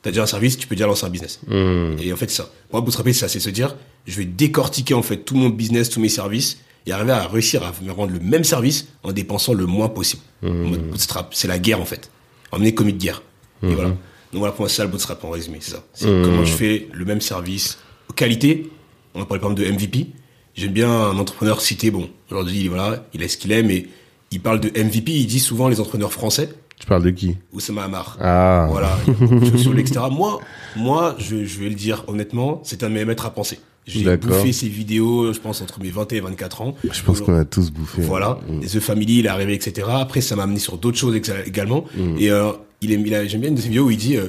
tu 0.02 0.08
as 0.08 0.10
déjà 0.10 0.24
un 0.24 0.26
service, 0.26 0.58
tu 0.58 0.66
peux 0.66 0.74
déjà 0.74 0.88
lancer 0.88 1.06
un 1.06 1.10
business. 1.10 1.40
Et 1.48 2.12
en 2.12 2.16
fait, 2.16 2.28
c'est 2.28 2.42
ça. 2.42 2.50
Pour 2.68 2.80
moi, 2.80 2.80
bootstrapper, 2.80 3.12
c'est 3.12 3.20
ça, 3.20 3.28
c'est 3.28 3.38
se 3.38 3.50
dire, 3.50 3.76
je 4.06 4.16
vais 4.18 4.24
décortiquer 4.24 4.94
en 4.94 5.02
fait 5.02 5.18
tout 5.18 5.36
mon 5.36 5.48
business, 5.48 5.88
tous 5.88 6.00
mes 6.00 6.08
services, 6.08 6.58
et 6.86 6.92
arriver 6.92 7.12
à 7.12 7.28
réussir 7.28 7.62
à 7.62 7.72
me 7.82 7.92
rendre 7.92 8.12
le 8.12 8.18
même 8.18 8.42
service 8.42 8.88
en 9.04 9.12
dépensant 9.12 9.54
le 9.54 9.66
moins 9.66 9.88
possible. 9.88 10.22
En 10.44 10.50
mode 10.50 10.88
bootstrap, 10.88 11.32
c'est 11.34 11.46
la 11.46 11.60
guerre 11.60 11.80
en 11.80 11.84
fait. 11.84 12.10
Emmener 12.50 12.74
comme 12.74 12.88
une 12.88 12.98
guerre. 12.98 13.22
Et 13.62 13.74
voilà. 13.74 13.94
Donc 14.32 14.38
voilà, 14.40 14.52
pour 14.52 14.62
moi, 14.62 14.68
c'est 14.68 14.76
ça 14.76 14.84
le 14.84 14.90
bootstrap 14.90 15.22
en 15.24 15.30
résumé, 15.30 15.58
c'est 15.60 15.72
ça. 15.72 15.84
C'est 15.92 16.06
comment 16.06 16.44
je 16.44 16.52
fais 16.52 16.88
le 16.92 17.04
même 17.04 17.20
service, 17.20 17.78
qualité. 18.16 18.70
On 19.14 19.22
a 19.22 19.26
parlé 19.26 19.40
par 19.40 19.50
exemple 19.50 19.68
de 19.68 19.72
MVP. 19.72 20.06
J'aime 20.54 20.72
bien 20.72 20.90
un 20.90 21.18
entrepreneur 21.18 21.60
cité, 21.60 21.90
bon, 21.90 22.08
aujourd'hui, 22.30 22.68
voilà, 22.68 23.06
il 23.14 23.22
est 23.22 23.28
ce 23.28 23.36
qu'il 23.38 23.52
est, 23.52 23.62
mais 23.62 23.86
il 24.30 24.40
parle 24.40 24.60
de 24.60 24.68
MVP, 24.68 25.12
il 25.12 25.26
dit 25.26 25.40
souvent 25.40 25.68
les 25.68 25.80
entrepreneurs 25.80 26.12
français, 26.12 26.50
Tu 26.78 26.86
parles 26.86 27.02
de 27.02 27.10
qui? 27.10 27.36
Oussama 27.52 27.84
Hamar. 27.84 28.16
Ah. 28.20 28.66
Voilà, 28.70 28.98
sur 29.56 29.78
etc. 29.78 30.00
Moi, 30.10 30.40
moi, 30.76 31.14
je, 31.18 31.44
je 31.44 31.58
vais 31.60 31.68
le 31.68 31.74
dire 31.74 32.04
honnêtement, 32.06 32.60
c'est 32.64 32.82
un 32.82 32.88
de 32.88 32.94
mes 32.94 33.04
maîtres 33.04 33.26
à 33.26 33.30
penser. 33.30 33.60
J'ai 33.86 34.16
bouffé 34.16 34.52
ses 34.52 34.68
vidéos, 34.68 35.32
je 35.32 35.40
pense, 35.40 35.60
entre 35.60 35.80
mes 35.80 35.90
20 35.90 36.12
et 36.12 36.20
24 36.20 36.62
ans. 36.62 36.74
Je 36.88 37.02
pense 37.02 37.20
qu'on 37.20 37.34
a 37.36 37.44
tous 37.44 37.70
bouffé. 37.70 38.02
Voilà, 38.02 38.38
Mm. 38.48 38.60
The 38.60 38.78
Family, 38.80 39.18
il 39.18 39.26
est 39.26 39.28
arrivé, 39.28 39.54
etc. 39.54 39.88
Après, 39.90 40.20
ça 40.20 40.36
m'a 40.36 40.44
amené 40.44 40.58
sur 40.60 40.78
d'autres 40.78 40.98
choses 40.98 41.16
également. 41.46 41.84
Mm. 41.96 42.16
Et 42.18 42.30
euh, 42.30 42.52
il 42.82 42.92
est, 42.92 42.96
il 42.96 43.14
a, 43.14 43.26
j'aime 43.26 43.40
bien 43.40 43.48
une 43.50 43.54
de 43.56 43.60
ses 43.60 43.68
vidéos 43.68 43.86
où 43.86 43.90
il 43.90 43.96
dit, 43.96 44.16
euh, 44.16 44.28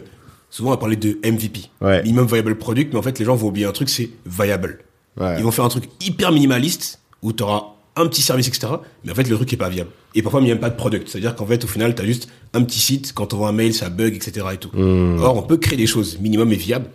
souvent 0.50 0.70
on 0.70 0.74
va 0.74 0.78
parler 0.78 0.96
de 0.96 1.18
MVP, 1.26 1.62
Ouais. 1.82 2.02
minimum 2.04 2.28
viable 2.28 2.58
product, 2.58 2.94
mais 2.94 3.00
en 3.00 3.02
fait 3.02 3.20
les 3.20 3.26
gens 3.26 3.36
vont 3.36 3.48
oublier 3.50 3.66
un 3.66 3.72
truc, 3.72 3.90
c'est 3.90 4.10
viable. 4.26 4.80
Ouais. 5.20 5.36
Ils 5.38 5.44
vont 5.44 5.52
faire 5.52 5.66
un 5.66 5.70
truc 5.70 5.86
hyper 6.02 6.32
minimaliste 6.32 7.00
où 7.22 7.34
tu 7.34 7.44
auras 7.44 7.64
un 7.96 8.08
petit 8.08 8.22
service, 8.24 8.48
etc. 8.48 8.74
Mais 9.04 9.12
en 9.12 9.16
fait 9.16 9.28
le 9.30 9.36
truc 9.36 9.52
est 9.54 9.58
pas 9.58 9.70
viable. 9.70 9.90
Et 10.16 10.22
parfois 10.24 10.42
il 10.42 10.46
n'y 10.46 10.52
a 10.52 10.56
même 10.56 10.62
pas 10.62 10.70
de 10.72 10.76
product, 10.76 11.08
c'est-à-dire 11.10 11.36
qu'en 11.36 11.46
fait 11.46 11.64
au 11.64 11.68
final 11.68 11.94
tu 11.96 12.02
as 12.02 12.06
juste 12.06 12.28
un 12.54 12.64
petit 12.64 12.80
site, 12.80 13.14
quand 13.14 13.34
on 13.34 13.38
voit 13.38 13.50
un 13.50 13.54
mail 13.54 13.74
ça 13.74 13.90
bug, 13.90 14.16
etc. 14.16 14.46
Et 14.54 14.58
tout. 14.58 14.70
Mm. 14.74 15.20
Or 15.20 15.38
on 15.38 15.44
peut 15.44 15.58
créer 15.58 15.78
des 15.78 15.86
choses 15.88 16.20
minimum 16.20 16.52
et 16.52 16.56
viables 16.56 16.88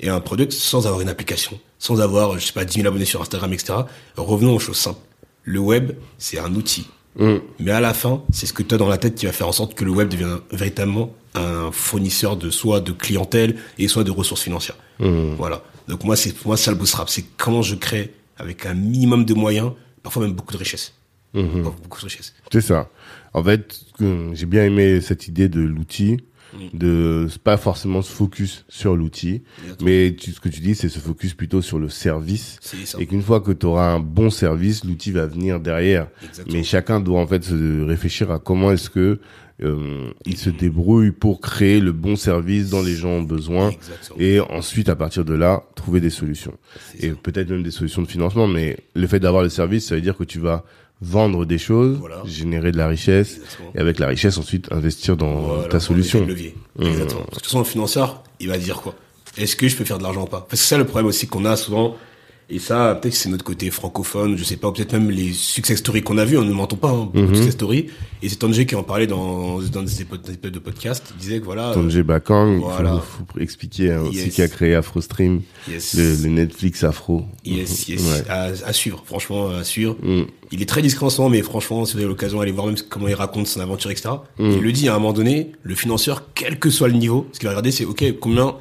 et 0.00 0.08
un 0.08 0.20
product 0.20 0.52
sans 0.52 0.86
avoir 0.86 1.02
une 1.02 1.10
application, 1.10 1.58
sans 1.78 2.00
avoir, 2.00 2.38
je 2.38 2.46
sais 2.46 2.52
pas, 2.54 2.64
10 2.64 2.76
000 2.76 2.88
abonnés 2.88 3.04
sur 3.04 3.20
Instagram, 3.20 3.52
etc. 3.52 3.74
Revenons 4.16 4.54
aux 4.54 4.58
choses 4.58 4.78
simples. 4.78 5.00
Le 5.42 5.58
web, 5.58 5.92
c'est 6.16 6.38
un 6.38 6.54
outil. 6.54 6.86
Mm. 7.16 7.36
Mais 7.58 7.70
à 7.70 7.80
la 7.80 7.94
fin, 7.94 8.22
c'est 8.32 8.46
ce 8.46 8.52
que 8.52 8.62
tu 8.62 8.74
as 8.74 8.78
dans 8.78 8.88
la 8.88 8.98
tête 8.98 9.14
qui 9.14 9.26
va 9.26 9.32
faire 9.32 9.48
en 9.48 9.52
sorte 9.52 9.74
que 9.74 9.84
le 9.84 9.90
web 9.90 10.08
devienne 10.08 10.38
véritablement 10.52 11.12
un 11.34 11.70
fournisseur 11.72 12.36
de 12.36 12.50
soit 12.50 12.80
de 12.80 12.92
clientèle 12.92 13.56
et 13.78 13.88
soit 13.88 14.04
de 14.04 14.10
ressources 14.10 14.42
financières. 14.42 14.76
Voilà. 14.98 15.62
Donc 15.88 16.04
moi, 16.04 16.16
c'est 16.16 16.32
pour 16.32 16.48
moi 16.48 16.56
ça 16.56 16.70
le 16.70 16.76
bootstrap. 16.76 17.08
C'est 17.08 17.24
comment 17.36 17.62
je 17.62 17.74
crée 17.74 18.14
avec 18.36 18.66
un 18.66 18.74
minimum 18.74 19.24
de 19.24 19.34
moyens, 19.34 19.72
parfois 20.02 20.22
même 20.22 20.32
beaucoup 20.34 20.52
de 20.52 20.58
richesse. 20.58 20.94
Beaucoup 21.34 22.00
de 22.00 22.04
richesse. 22.04 22.34
C'est 22.52 22.60
ça. 22.60 22.88
En 23.32 23.44
fait, 23.44 23.80
euh, 24.00 24.30
j'ai 24.32 24.46
bien 24.46 24.64
aimé 24.64 25.00
cette 25.00 25.28
idée 25.28 25.48
de 25.48 25.60
l'outil, 25.60 26.16
de 26.72 27.26
pas 27.44 27.56
forcément 27.56 28.02
se 28.02 28.12
focus 28.12 28.64
sur 28.68 28.96
l'outil, 28.96 29.42
mais 29.82 30.14
tu, 30.18 30.32
ce 30.32 30.40
que 30.40 30.48
tu 30.48 30.60
dis, 30.60 30.74
c'est 30.74 30.88
se 30.88 30.98
focus 30.98 31.34
plutôt 31.34 31.62
sur 31.62 31.78
le 31.78 31.88
service. 31.88 32.58
Et 32.98 33.06
qu'une 33.06 33.22
fois 33.22 33.40
que 33.40 33.52
tu 33.52 33.66
auras 33.66 33.92
un 33.92 34.00
bon 34.00 34.30
service, 34.30 34.84
l'outil 34.84 35.12
va 35.12 35.26
venir 35.26 35.60
derrière. 35.60 36.08
Exactement. 36.22 36.56
Mais 36.56 36.62
chacun 36.62 37.00
doit 37.00 37.20
en 37.20 37.26
fait 37.26 37.44
se 37.44 37.84
réfléchir 37.84 38.30
à 38.30 38.38
comment 38.38 38.72
est-ce 38.72 38.90
que 38.90 39.20
euh, 39.62 40.10
il 40.24 40.38
se 40.38 40.48
débrouille 40.48 41.10
pour 41.10 41.40
créer 41.40 41.80
le 41.80 41.92
bon 41.92 42.16
service 42.16 42.70
dont 42.70 42.82
les 42.82 42.94
gens 42.94 43.10
ont 43.10 43.22
besoin. 43.22 43.70
Exactement. 43.70 44.18
Et 44.18 44.40
ensuite, 44.40 44.88
à 44.88 44.96
partir 44.96 45.24
de 45.24 45.34
là, 45.34 45.64
trouver 45.74 46.00
des 46.00 46.10
solutions. 46.10 46.54
Et 46.98 47.10
peut-être 47.10 47.50
même 47.50 47.62
des 47.62 47.70
solutions 47.70 48.02
de 48.02 48.06
financement, 48.06 48.46
mais 48.46 48.78
le 48.94 49.06
fait 49.06 49.20
d'avoir 49.20 49.42
le 49.42 49.50
service, 49.50 49.86
ça 49.86 49.94
veut 49.94 50.00
dire 50.00 50.16
que 50.16 50.24
tu 50.24 50.38
vas 50.38 50.64
vendre 51.02 51.44
des 51.46 51.58
choses, 51.58 51.96
Voilà. 51.98 52.22
générer 52.26 52.72
de 52.72 52.76
la 52.76 52.86
richesse, 52.88 53.36
Exactement. 53.36 53.70
et 53.74 53.78
avec 53.78 53.98
la 53.98 54.06
richesse, 54.06 54.36
ensuite, 54.38 54.70
investir 54.70 55.16
dans 55.16 55.40
Voilà, 55.40 55.68
ta 55.68 55.80
solution. 55.80 56.20
le 56.20 56.26
levier. 56.26 56.54
Exactement. 56.78 57.20
Parce 57.20 57.28
que 57.28 57.30
de 57.30 57.34
toute 57.36 57.44
façon, 57.46 57.58
le 57.60 57.64
financeur, 57.64 58.22
il 58.38 58.48
va 58.48 58.58
dire 58.58 58.80
quoi? 58.82 58.94
Est-ce 59.38 59.56
que 59.56 59.68
je 59.68 59.76
peux 59.76 59.84
faire 59.84 59.98
de 59.98 60.02
l'argent 60.02 60.22
ou 60.24 60.26
pas? 60.26 60.40
Parce 60.40 60.50
que 60.50 60.56
c'est 60.66 60.74
ça 60.74 60.78
le 60.78 60.84
problème 60.84 61.06
aussi 61.06 61.26
qu'on 61.28 61.44
a 61.44 61.56
souvent. 61.56 61.96
Et 62.52 62.58
ça, 62.58 62.98
peut-être 63.00 63.12
que 63.14 63.18
c'est 63.18 63.28
notre 63.28 63.44
côté 63.44 63.70
francophone, 63.70 64.36
je 64.36 64.42
sais 64.42 64.56
pas, 64.56 64.72
peut-être 64.72 64.92
même 64.92 65.08
les 65.10 65.32
success 65.32 65.78
stories 65.78 66.02
qu'on 66.02 66.18
a 66.18 66.24
vus, 66.24 66.36
on 66.36 66.44
ne 66.44 66.52
mentons 66.52 66.74
pas, 66.76 66.90
hein, 66.90 67.08
de 67.14 67.26
success 67.34 67.52
stories. 67.52 67.86
Et 68.22 68.28
c'est 68.28 68.36
Tanjay 68.36 68.66
qui 68.66 68.74
en 68.74 68.82
parlait 68.82 69.06
dans, 69.06 69.60
dans 69.60 69.82
des 69.82 70.02
épisodes 70.02 70.20
des 70.22 70.32
épisodes 70.34 70.54
de 70.54 70.58
podcast, 70.58 71.12
il 71.14 71.20
disait 71.20 71.38
que 71.38 71.44
voilà, 71.44 71.70
euh, 71.70 71.74
Tonje 71.74 72.00
Bakang, 72.02 72.54
il 72.54 72.58
Voilà. 72.60 72.98
faut, 72.98 73.24
faut 73.32 73.38
expliquer 73.40 73.92
hein, 73.92 74.00
aussi 74.02 74.16
Yes. 74.18 74.34
qui 74.34 74.42
a 74.42 74.48
créé 74.48 74.74
AfroStream, 74.74 75.42
Yes. 75.70 75.94
le, 75.94 76.16
le 76.24 76.28
Netflix 76.30 76.82
Afro. 76.82 77.24
Yes, 77.44 77.86
yes, 77.88 78.02
Ouais. 78.02 78.28
à, 78.28 78.46
à 78.64 78.72
suivre, 78.72 79.02
franchement, 79.06 79.50
à 79.50 79.62
suivre. 79.62 79.96
Mm. 80.02 80.22
Il 80.50 80.60
est 80.60 80.66
très 80.68 80.82
discret 80.82 81.06
en 81.06 81.10
ce 81.10 81.20
moment, 81.20 81.30
mais 81.30 81.42
franchement, 81.42 81.84
si 81.84 81.92
vous 81.94 82.00
avez 82.00 82.08
l'occasion 82.08 82.40
d'aller 82.40 82.50
voir 82.50 82.66
même 82.66 82.74
comment 82.88 83.06
il 83.06 83.14
raconte 83.14 83.46
son 83.46 83.60
aventure, 83.60 83.92
etc. 83.92 84.08
Mm. 84.40 84.50
Il 84.50 84.58
le 84.60 84.72
dit 84.72 84.88
à 84.88 84.94
un 84.96 84.98
moment 84.98 85.12
donné, 85.12 85.52
le 85.62 85.76
financeur, 85.76 86.24
quel 86.34 86.58
que 86.58 86.68
soit 86.68 86.88
le 86.88 86.94
niveau, 86.94 87.28
ce 87.32 87.38
qu'il 87.38 87.46
va 87.46 87.50
regarder, 87.52 87.70
c'est, 87.70 87.84
OK, 87.84 88.04
combien 88.20 88.56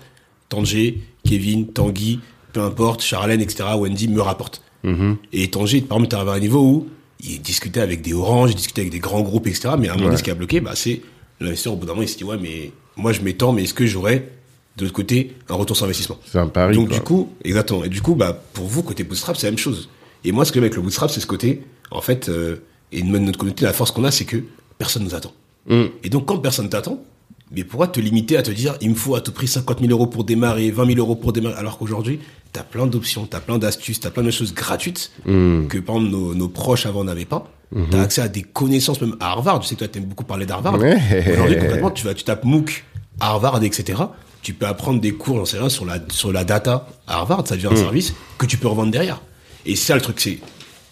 Tangier, 0.48 1.02
Kevin, 1.28 1.68
Tanguy, 1.68 2.20
peu 2.54 2.62
importe, 2.62 3.02
Charlène, 3.02 3.42
etc., 3.42 3.64
Wendy 3.78 4.08
me 4.08 4.22
rapportent. 4.22 4.62
Mhm. 4.84 5.18
Et 5.34 5.50
Tangier, 5.50 5.82
par 5.82 5.98
exemple, 5.98 6.16
arrivé 6.16 6.32
à 6.32 6.34
un 6.36 6.40
niveau 6.40 6.62
où 6.62 6.88
il 7.22 7.42
discutait 7.42 7.82
avec 7.82 8.02
des 8.02 8.14
Orange, 8.14 8.52
il 8.52 8.56
discutait 8.56 8.82
avec 8.82 8.92
des 8.92 9.00
grands 9.00 9.22
groupes, 9.22 9.48
etc. 9.48 9.72
Mais 9.78 9.88
à 9.90 9.92
un 9.92 9.96
moment 9.96 10.06
donné, 10.06 10.12
Ouais. 10.12 10.18
ce 10.18 10.24
qui 10.24 10.32
a 10.32 10.36
bloqué, 10.36 10.62
bah, 10.62 10.72
c'est 10.76 11.02
l'investisseur, 11.40 11.74
au 11.74 11.76
bout 11.76 11.86
d'un 11.86 11.94
moment, 11.94 12.04
il 12.04 12.10
s'est 12.10 12.18
dit, 12.18 12.24
ouais, 12.24 12.38
mais 12.42 12.72
moi, 12.96 13.12
je 13.12 13.22
m'étends, 13.22 13.52
mais 13.52 13.64
est-ce 13.64 13.74
que 13.74 13.86
j'aurais, 13.86 14.30
de 14.78 14.84
l'autre 14.84 14.94
côté, 14.96 15.36
un 15.50 15.56
retour 15.56 15.76
sur 15.76 15.86
investissement? 15.86 16.18
C'est 16.26 16.38
un 16.40 16.48
pari. 16.48 16.76
Donc 16.76 16.88
quoi. 16.90 16.98
du 16.98 17.04
coup, 17.04 17.30
exactement. 17.44 17.84
Et 17.84 17.90
du 17.90 18.02
coup, 18.02 18.16
bah 18.16 18.42
pour 18.54 18.66
vous 18.66 18.84
côté 18.84 19.04
bootstrap, 19.04 19.36
c'est 19.38 19.48
la 19.48 19.52
même 19.52 19.58
chose. 19.58 19.90
Et 20.24 20.32
moi, 20.32 20.46
ce 20.46 20.52
que 20.52 20.56
j'aime 20.56 20.64
avec 20.64 20.76
le 20.76 20.82
bootstrap, 20.82 21.10
c'est 21.12 21.20
ce 21.20 21.28
côté, 21.28 21.62
en 21.92 22.02
fait, 22.02 22.30
euh, 22.30 22.58
et 22.92 23.02
de 23.02 23.08
notre 23.08 23.38
côté, 23.40 23.66
la 23.66 23.74
force 23.74 23.92
qu'on 23.92 24.04
a, 24.06 24.12
c'est 24.12 24.26
que 24.26 24.38
personne 24.78 25.04
nous 25.04 25.16
attend. 25.16 25.34
Mm. 25.68 25.84
Et 26.04 26.10
donc, 26.10 26.26
quand 26.26 26.38
personne 26.40 26.70
t'attend, 26.70 27.04
mais 27.52 27.64
pourquoi 27.64 27.88
te 27.88 28.00
limiter 28.00 28.38
à 28.38 28.44
te 28.44 28.52
dire, 28.52 28.76
il 28.82 28.90
me 28.92 28.96
faut 28.96 29.16
à 29.16 29.22
tout 29.22 29.32
prix 29.32 29.48
50 29.48 29.80
000 29.80 29.92
euros 29.92 30.08
pour 30.08 30.24
démarrer, 30.24 30.70
20 30.72 30.86
000 30.86 31.00
euros 31.00 31.16
pour 31.16 31.34
démarrer, 31.34 31.56
alors 31.56 31.78
qu'aujourd'hui, 31.78 32.20
t'as 32.54 32.64
plein 32.64 32.86
d'options, 32.88 33.26
t'as 33.26 33.40
plein 33.40 33.58
d'astuces, 33.58 34.00
t'as 34.00 34.10
plein 34.12 34.24
de 34.24 34.32
choses 34.32 34.54
gratuites 34.54 35.12
Mm. 35.26 35.68
que 35.68 35.78
par 35.80 35.96
exemple 35.98 36.12
nos, 36.12 36.36
nos 36.36 36.48
proches 36.50 36.86
avant 36.86 37.04
n'avaient 37.04 37.26
pas. 37.26 37.52
T'as 37.92 38.02
accès 38.02 38.22
à 38.22 38.28
des 38.28 38.42
connaissances 38.42 39.00
même 39.00 39.16
à 39.20 39.30
Harvard. 39.32 39.62
Je 39.62 39.68
sais 39.68 39.76
que 39.76 39.80
toi 39.80 39.88
t'aimes 39.88 40.06
beaucoup 40.06 40.24
parler 40.24 40.48
d'Harvard. 40.48 40.80
Ouais. 40.80 40.98
Aujourd'hui, 41.32 41.58
concrètement, 41.60 41.92
tu 41.92 42.04
vas, 42.04 42.16
tu 42.16 42.24
tapes 42.24 42.44
MOOC, 42.44 42.84
Harvard, 43.20 43.64
etc. 43.64 44.02
Tu 44.42 44.54
peux 44.54 44.66
apprendre 44.66 45.00
des 45.00 45.12
cours, 45.14 45.38
j'en 45.38 45.46
sais 45.46 45.60
rien, 45.60 45.70
sur 45.70 45.86
la, 45.86 46.00
sur 46.10 46.32
la 46.32 46.44
data 46.44 46.88
à 47.06 47.18
Harvard. 47.18 47.46
Ça 47.48 47.56
devient 47.56 47.68
un 47.72 47.76
service 47.76 48.16
que 48.40 48.48
tu 48.48 48.58
peux 48.58 48.68
revendre 48.68 48.90
derrière. 48.92 49.22
Et 49.68 49.76
ça 49.76 49.94
le 49.94 50.02
truc, 50.02 50.20
c'est, 50.20 50.40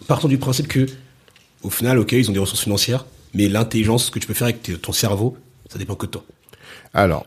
partons 0.06 0.28
du 0.28 0.38
principe 0.38 0.68
que, 0.68 0.86
au 1.64 1.72
final, 1.72 1.98
ok, 1.98 2.12
ils 2.12 2.30
ont 2.30 2.34
des 2.34 2.40
ressources 2.40 2.62
financières, 2.64 3.06
mais 3.34 3.48
l'intelligence, 3.48 4.06
ce 4.06 4.12
que 4.12 4.20
tu 4.20 4.28
peux 4.28 4.36
faire 4.36 4.46
avec 4.48 4.82
ton 4.82 4.92
cerveau, 4.92 5.36
ça 5.72 5.80
dépend 5.80 5.96
que 5.96 6.06
de 6.06 6.12
toi. 6.12 6.24
Alors, 6.98 7.26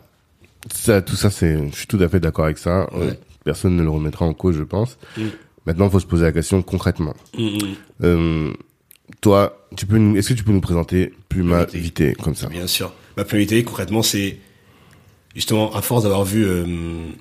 ça, 0.73 1.00
tout 1.00 1.17
ça, 1.17 1.31
c'est, 1.31 1.57
je 1.71 1.75
suis 1.77 1.87
tout 1.87 1.99
à 2.00 2.09
fait 2.09 2.21
d'accord 2.21 2.45
avec 2.45 2.59
ça. 2.59 2.89
Euh, 2.93 3.09
Ouais. 3.11 3.19
personne 3.45 3.77
ne 3.77 3.83
le 3.83 3.89
remettra 3.89 4.27
en 4.27 4.35
cause, 4.35 4.57
je 4.57 4.62
pense. 4.65 4.99
Mm. 5.17 5.23
Maintenant, 5.67 5.87
il 5.87 5.91
faut 5.91 6.00
se 6.00 6.07
poser 6.07 6.25
la 6.25 6.33
question 6.33 6.61
concrètement. 6.62 7.15
Euh, 8.03 8.53
toi, 9.21 9.67
tu 9.77 9.87
peux 9.87 9.99
nous, 9.99 10.17
est-ce 10.17 10.29
que 10.31 10.35
tu 10.35 10.43
peux 10.45 10.53
nous 10.53 10.61
présenter 10.61 11.15
Pluma 11.29 11.65
Vité. 11.67 12.15
Comme 12.23 12.35
ça 12.35 12.49
Bien 12.49 12.67
sûr. 12.67 12.93
Ma 13.17 13.25
priorité, 13.25 13.62
concrètement, 13.62 14.03
c'est 14.03 14.39
justement 15.35 15.75
à 15.75 15.83
force 15.83 16.03
d'avoir 16.03 16.25
vu 16.25 16.45
euh, 16.45 16.65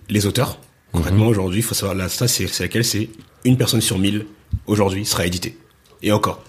les 0.10 0.26
auteurs. 0.26 0.60
Concrètement, 0.92 1.28
aujourd'hui, 1.28 1.60
il 1.60 1.64
faut 1.64 1.76
savoir 1.76 1.96
là, 1.96 2.10
ça, 2.10 2.28
c'est 2.28 2.48
c'est 2.48 2.64
laquelle? 2.64 2.84
C'est 2.84 3.10
une 3.46 3.58
personne 3.58 3.82
sur 3.82 4.00
mille 4.00 4.26
aujourd'hui 4.66 5.06
sera 5.06 5.26
éditée. 5.28 5.56
Et 6.02 6.12
encore, 6.12 6.42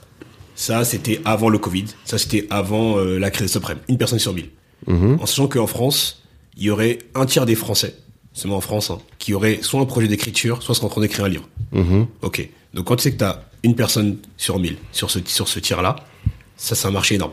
ça, 0.54 0.85
c'était 0.85 1.21
avant 1.26 1.50
le 1.50 1.59
Covid. 1.59 1.85
Ça, 2.04 2.16
c'était 2.16 2.47
avant 2.50 2.99
euh, 2.99 3.19
la 3.19 3.30
crise 3.30 3.52
suprême. 3.52 3.78
Une 3.88 3.99
personne 3.99 4.19
sur 4.19 4.33
mille. 4.33 4.49
En 4.88 5.26
sachant 5.26 5.49
qu'en 5.49 5.66
France, 5.66 6.22
il 6.56 6.64
y 6.64 6.70
aurait 6.70 6.99
un 7.14 7.26
tiers 7.26 7.46
des 7.46 7.54
Français, 7.54 7.94
seulement 8.32 8.56
en 8.56 8.60
France, 8.60 8.90
hein, 8.90 8.99
qui 9.18 9.34
auraient 9.34 9.58
soit 9.62 9.80
un 9.80 9.84
projet 9.87 10.08
d'écriture, 10.08 10.62
soit 10.62 10.75
sont 10.75 10.87
en 10.87 10.88
train 10.88 11.00
d'écrire 11.00 11.25
un 11.25 11.28
livre. 11.28 11.49
Ok. 12.22 12.49
Donc 12.75 12.87
quand 12.87 12.96
tu 12.96 13.04
sais 13.04 13.12
que 13.12 13.18
tu 13.18 13.25
as 13.25 13.44
une 13.62 13.75
personne 13.75 14.16
sur 14.37 14.58
1000 14.58 14.76
sur 14.92 15.10
ce, 15.10 15.18
sur 15.26 15.49
ce 15.49 15.58
tir-là, 15.60 15.96
ça 16.56 16.75
c'est 16.75 16.87
un 16.88 16.90
marché 16.92 17.16
énorme. 17.16 17.32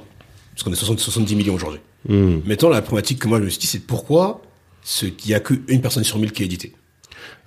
Parce 0.53 0.63
qu'on 0.63 0.71
est 0.73 0.75
60, 0.75 0.99
70 0.99 1.35
millions 1.35 1.53
aujourd'hui. 1.55 1.79
Mm. 2.09 2.37
Maintenant, 2.45 2.69
la 2.69 2.81
problématique 2.81 3.19
que 3.19 3.27
moi 3.27 3.39
je 3.39 3.45
me 3.45 3.49
suis 3.49 3.59
dit, 3.59 3.67
c'est 3.67 3.79
pourquoi 3.85 4.41
ce- 4.83 5.05
il 5.05 5.27
y 5.29 5.33
a 5.33 5.39
qu'une 5.39 5.81
personne 5.81 6.03
sur 6.03 6.17
1000 6.17 6.31
qui 6.31 6.41
est 6.43 6.45
éditée? 6.45 6.73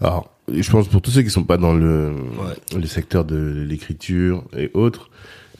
Alors, 0.00 0.30
je 0.52 0.70
pense 0.70 0.88
pour 0.88 1.02
tous 1.02 1.10
ceux 1.10 1.22
qui 1.22 1.30
sont 1.30 1.44
pas 1.44 1.56
dans 1.56 1.72
le, 1.74 2.12
Ouais. 2.12 2.78
le 2.78 2.86
secteur 2.86 3.24
de 3.24 3.64
l'écriture 3.68 4.44
et 4.56 4.70
autres, 4.74 5.10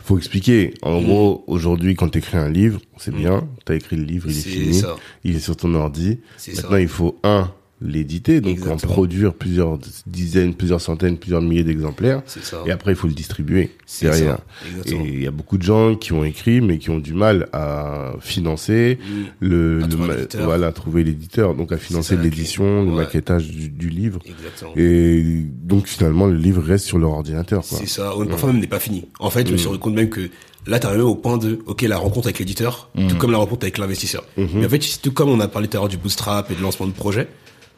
faut 0.02 0.18
expliquer. 0.18 0.74
En 0.82 1.00
gros, 1.00 1.44
aujourd'hui, 1.46 1.94
quand 1.94 2.08
tu 2.08 2.18
écris 2.18 2.38
un 2.38 2.48
livre, 2.48 2.80
c'est 2.96 3.14
bien, 3.14 3.48
tu 3.66 3.72
as 3.72 3.76
écrit 3.76 3.96
le 3.96 4.04
livre, 4.04 4.26
il 4.28 4.36
est, 4.36 4.40
fini, 4.40 4.74
ça. 4.74 4.96
il 5.24 5.36
est 5.36 5.40
sur 5.40 5.56
ton 5.56 5.74
ordi. 5.74 6.18
Maintenant, 6.48 6.70
ça. 6.70 6.80
il 6.80 6.88
faut 6.88 7.18
un 7.22 7.52
l'éditer, 7.82 8.40
donc 8.40 8.58
en 8.66 8.76
produire 8.76 9.32
plusieurs 9.32 9.78
dizaines, 10.06 10.54
plusieurs 10.54 10.80
centaines, 10.80 11.16
plusieurs 11.16 11.40
milliers 11.40 11.64
d'exemplaires. 11.64 12.22
Et 12.66 12.70
après, 12.70 12.92
il 12.92 12.96
faut 12.96 13.06
le 13.06 13.14
distribuer 13.14 13.70
C'est 13.86 14.06
exactement. 14.06 14.38
Et 14.86 15.08
il 15.08 15.22
y 15.22 15.26
a 15.26 15.30
beaucoup 15.30 15.56
de 15.58 15.62
gens 15.62 15.94
qui 15.96 16.12
ont 16.12 16.24
écrit, 16.24 16.60
mais 16.60 16.78
qui 16.78 16.90
ont 16.90 16.98
du 16.98 17.14
mal 17.14 17.48
à 17.52 18.12
financer 18.20 18.98
le, 19.40 19.80
Mm. 19.80 19.82
À 19.82 19.86
le 19.86 19.88
trouver 19.88 20.14
l'éditeur. 20.16 20.44
voilà, 20.44 20.72
trouver 20.72 21.04
l'éditeur, 21.04 21.54
donc 21.54 21.72
à 21.72 21.78
financer 21.78 22.16
l'édition, 22.16 22.82
le 22.84 22.90
Ouais. 22.90 22.96
maquettage 22.96 23.48
du, 23.48 23.68
du 23.70 23.88
livre. 23.88 24.20
Exactement. 24.26 24.72
Et 24.76 25.44
donc 25.62 25.86
finalement, 25.86 26.26
le 26.26 26.36
livre 26.36 26.62
reste 26.62 26.84
sur 26.86 26.98
leur 26.98 27.10
ordinateur. 27.10 27.64
C'est 27.64 27.86
ça. 27.88 28.16
Ou 28.16 28.24
Parfois 28.26 28.52
même 28.52 28.60
n'est 28.60 28.66
pas 28.66 28.78
fini. 28.80 29.06
En 29.18 29.30
fait, 29.30 29.46
je 29.46 29.52
me 29.52 29.56
suis 29.56 29.66
rendu 29.68 29.78
compte 29.80 29.94
même 29.94 30.08
que 30.10 30.28
là, 30.66 30.78
tu 30.78 30.86
arrivé 30.86 31.02
au 31.02 31.14
point 31.14 31.38
de, 31.38 31.58
ok, 31.66 31.82
la 31.82 31.96
rencontre 31.96 32.26
avec 32.26 32.38
l'éditeur, 32.38 32.90
tout 33.08 33.16
comme 33.16 33.32
la 33.32 33.38
rencontre 33.38 33.64
avec 33.64 33.78
l'investisseur. 33.78 34.24
Mais 34.36 34.66
en 34.66 34.68
fait, 34.68 34.98
tout 35.02 35.12
comme 35.12 35.30
on 35.30 35.40
a 35.40 35.48
parlé 35.48 35.66
tout 35.68 35.76
à 35.78 35.80
l'heure 35.80 35.88
du 35.88 35.96
bootstrap 35.96 36.50
et 36.50 36.54
de 36.54 36.60
lancement 36.62 36.86
de 36.86 36.92
projet, 36.92 37.26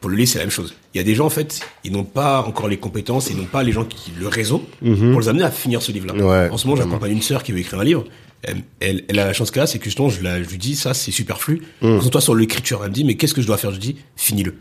pour 0.03 0.09
le 0.09 0.17
livre, 0.17 0.29
c'est 0.29 0.39
la 0.39 0.43
même 0.43 0.51
chose. 0.51 0.75
Il 0.93 0.97
y 0.97 0.99
a 0.99 1.05
des 1.05 1.15
gens, 1.15 1.25
en 1.25 1.29
fait, 1.29 1.61
ils 1.85 1.91
n'ont 1.93 2.03
pas 2.03 2.41
encore 2.41 2.67
les 2.67 2.75
compétences, 2.75 3.29
ils 3.29 3.37
n'ont 3.37 3.45
pas 3.45 3.63
les 3.63 3.71
gens 3.71 3.85
qui, 3.85 4.11
le 4.19 4.27
réseau, 4.27 4.61
pour 4.81 5.21
les 5.21 5.29
amener 5.29 5.43
à 5.43 5.49
finir 5.49 5.81
ce 5.81 5.93
livre-là. 5.93 6.13
Ouais, 6.13 6.49
en 6.49 6.57
ce 6.57 6.67
moment, 6.67 6.75
j'accompagne 6.75 7.13
une 7.13 7.21
sœur 7.21 7.41
qui 7.41 7.53
veut 7.53 7.59
écrire 7.59 7.79
un 7.79 7.85
livre. 7.85 8.03
Elle, 8.41 8.63
elle, 8.81 9.05
elle 9.07 9.17
a 9.19 9.27
la 9.27 9.31
chance 9.31 9.49
qu'elle 9.49 9.63
a, 9.63 9.65
c'est 9.65 9.79
que 9.79 9.85
justement, 9.85 10.09
je, 10.09 10.21
la, 10.21 10.43
je 10.43 10.49
lui 10.49 10.57
dis, 10.57 10.75
ça, 10.75 10.93
c'est 10.93 11.11
superflu. 11.11 11.61
Concentre-toi 11.79 12.19
sur 12.19 12.35
l'écriture. 12.35 12.81
Elle 12.83 12.89
me 12.89 12.93
dit, 12.93 13.05
mais 13.05 13.15
qu'est-ce 13.15 13.33
que 13.33 13.41
je 13.41 13.47
dois 13.47 13.55
faire? 13.55 13.69
Je 13.69 13.77
lui 13.77 13.93
dis, 13.93 13.95
finis-le. 14.17 14.55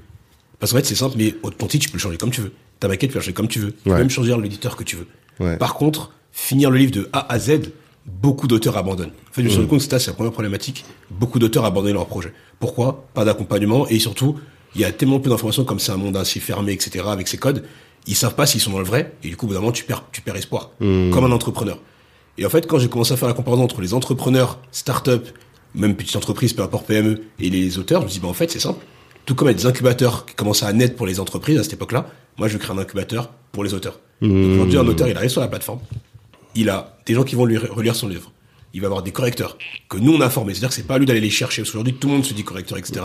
Parce 0.60 0.70
qu'en 0.70 0.78
fait, 0.78 0.86
c'est 0.86 0.94
simple, 0.94 1.16
mais 1.18 1.34
ton 1.58 1.66
titre, 1.66 1.86
tu 1.86 1.90
peux 1.90 1.96
le 1.96 2.02
changer 2.02 2.18
comme 2.18 2.30
tu 2.30 2.40
veux. 2.40 2.52
Ta 2.78 2.86
maquette, 2.86 3.10
tu 3.10 3.14
peux 3.14 3.18
la 3.18 3.24
changer 3.24 3.32
comme 3.32 3.48
tu 3.48 3.58
veux. 3.58 3.72
Tu 3.72 3.90
peux 3.90 3.96
même 3.96 4.10
choisir 4.10 4.38
l'éditeur 4.38 4.76
que 4.76 4.84
tu 4.84 4.94
veux. 4.94 5.08
Ouais. 5.40 5.56
Par 5.56 5.74
contre, 5.74 6.12
finir 6.30 6.70
le 6.70 6.78
livre 6.78 6.92
de 6.92 7.08
A 7.12 7.32
à 7.32 7.40
Z, 7.40 7.72
beaucoup 8.06 8.46
d'auteurs 8.46 8.76
abandonnent. 8.76 9.10
En 9.30 9.32
fait, 9.32 9.42
je 9.42 9.46
me 9.46 9.48
suis 9.48 9.58
rendu 9.58 9.68
compte 9.68 9.80
que 9.80 9.90
ça, 9.90 9.98
c'est 9.98 10.12
la 10.12 10.14
première 10.14 10.32
problématique. 10.32 10.84
Beaucoup 11.10 11.40
d'auteurs 11.40 11.64
abandonnent 11.64 11.94
leur 11.94 12.06
projet. 12.06 12.32
Pourquoi? 12.60 13.08
Pas 13.12 13.24
d'accompagnement 13.24 13.88
et 13.88 13.98
surtout, 13.98 14.38
il 14.74 14.80
y 14.80 14.84
a 14.84 14.92
tellement 14.92 15.20
peu 15.20 15.30
d'informations 15.30 15.64
comme 15.64 15.78
c'est 15.78 15.92
un 15.92 15.96
monde 15.96 16.16
ainsi 16.16 16.40
fermé, 16.40 16.72
etc., 16.72 17.04
avec 17.08 17.28
ses 17.28 17.36
codes. 17.38 17.64
Ils 18.06 18.16
savent 18.16 18.34
pas 18.34 18.46
s'ils 18.46 18.60
sont 18.60 18.72
dans 18.72 18.78
le 18.78 18.84
vrai 18.84 19.12
et 19.22 19.28
du 19.28 19.36
coup, 19.36 19.46
au 19.46 19.48
bout 19.48 19.54
d'un 19.54 19.60
moment, 19.60 19.72
tu 19.72 19.84
perds, 19.84 20.04
tu 20.12 20.20
perds 20.22 20.36
espoir. 20.36 20.70
Comme 20.78 21.24
un 21.24 21.30
entrepreneur. 21.32 21.78
Et 22.38 22.46
en 22.46 22.50
fait, 22.50 22.66
quand 22.66 22.78
j'ai 22.78 22.88
commencé 22.88 23.12
à 23.12 23.16
faire 23.16 23.28
la 23.28 23.34
comparaison 23.34 23.62
entre 23.64 23.80
les 23.82 23.92
entrepreneurs, 23.94 24.58
start-up, 24.72 25.28
même 25.74 25.94
petites 25.94 26.16
entreprises, 26.16 26.52
peu 26.54 26.62
importe 26.62 26.86
PME, 26.86 27.22
et 27.38 27.50
les 27.50 27.78
auteurs, 27.78 28.00
je 28.02 28.06
me 28.06 28.10
dis, 28.10 28.20
bah, 28.20 28.28
en 28.28 28.32
fait, 28.32 28.50
c'est 28.50 28.58
simple. 28.60 28.84
Tout 29.26 29.34
comme 29.34 29.48
il 29.48 29.52
y 29.52 29.54
a 29.54 29.58
des 29.58 29.66
incubateurs 29.66 30.26
qui 30.26 30.34
commençaient 30.34 30.64
à 30.66 30.72
naître 30.72 30.96
pour 30.96 31.06
les 31.06 31.20
entreprises 31.20 31.58
à 31.58 31.62
cette 31.62 31.74
époque-là, 31.74 32.08
moi, 32.38 32.48
je 32.48 32.54
vais 32.54 32.58
créer 32.58 32.74
un 32.74 32.78
incubateur 32.78 33.30
pour 33.52 33.62
les 33.64 33.74
auteurs. 33.74 34.00
Donc, 34.20 34.30
Aujourd'hui, 34.54 34.78
un 34.78 34.86
auteur, 34.86 35.06
il 35.08 35.16
arrive 35.16 35.30
sur 35.30 35.40
la 35.42 35.48
plateforme. 35.48 35.80
Il 36.54 36.70
a 36.70 36.96
des 37.06 37.14
gens 37.14 37.22
qui 37.22 37.34
vont 37.34 37.44
lui 37.44 37.56
re- 37.56 37.68
relire 37.70 37.94
son 37.94 38.08
livre. 38.08 38.32
Il 38.74 38.80
va 38.80 38.86
avoir 38.86 39.02
des 39.02 39.10
correcteurs 39.12 39.58
que 39.88 39.98
nous, 39.98 40.12
on 40.14 40.20
a 40.20 40.30
formés. 40.30 40.54
C'est-à-dire 40.54 40.70
que 40.70 40.74
c'est 40.74 40.86
pas 40.86 40.94
à 40.94 40.98
lui 40.98 41.06
d'aller 41.06 41.20
les 41.20 41.30
chercher. 41.30 41.62
Parce 41.62 41.70
qu'aujourd'hui, 41.70 41.94
tout 41.94 42.08
le 42.08 42.14
monde 42.14 42.24
se 42.24 42.32
dit 42.34 42.42
correcteur, 42.44 42.78
etc. 42.78 43.00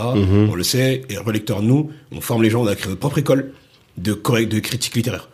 On 0.49 0.55
le 0.55 0.63
sait. 0.63 1.01
Et 1.09 1.17
relecteur, 1.17 1.61
nous, 1.61 1.91
on 2.11 2.21
forme 2.21 2.43
les 2.43 2.49
gens. 2.49 2.63
On 2.63 2.67
a 2.67 2.75
créé 2.75 2.87
notre 2.89 2.99
propre 2.99 3.17
école 3.17 3.51
de 3.97 4.13
correct, 4.13 4.47
de 4.51 4.59
critique 4.59 4.95
littéraire. 4.95 5.29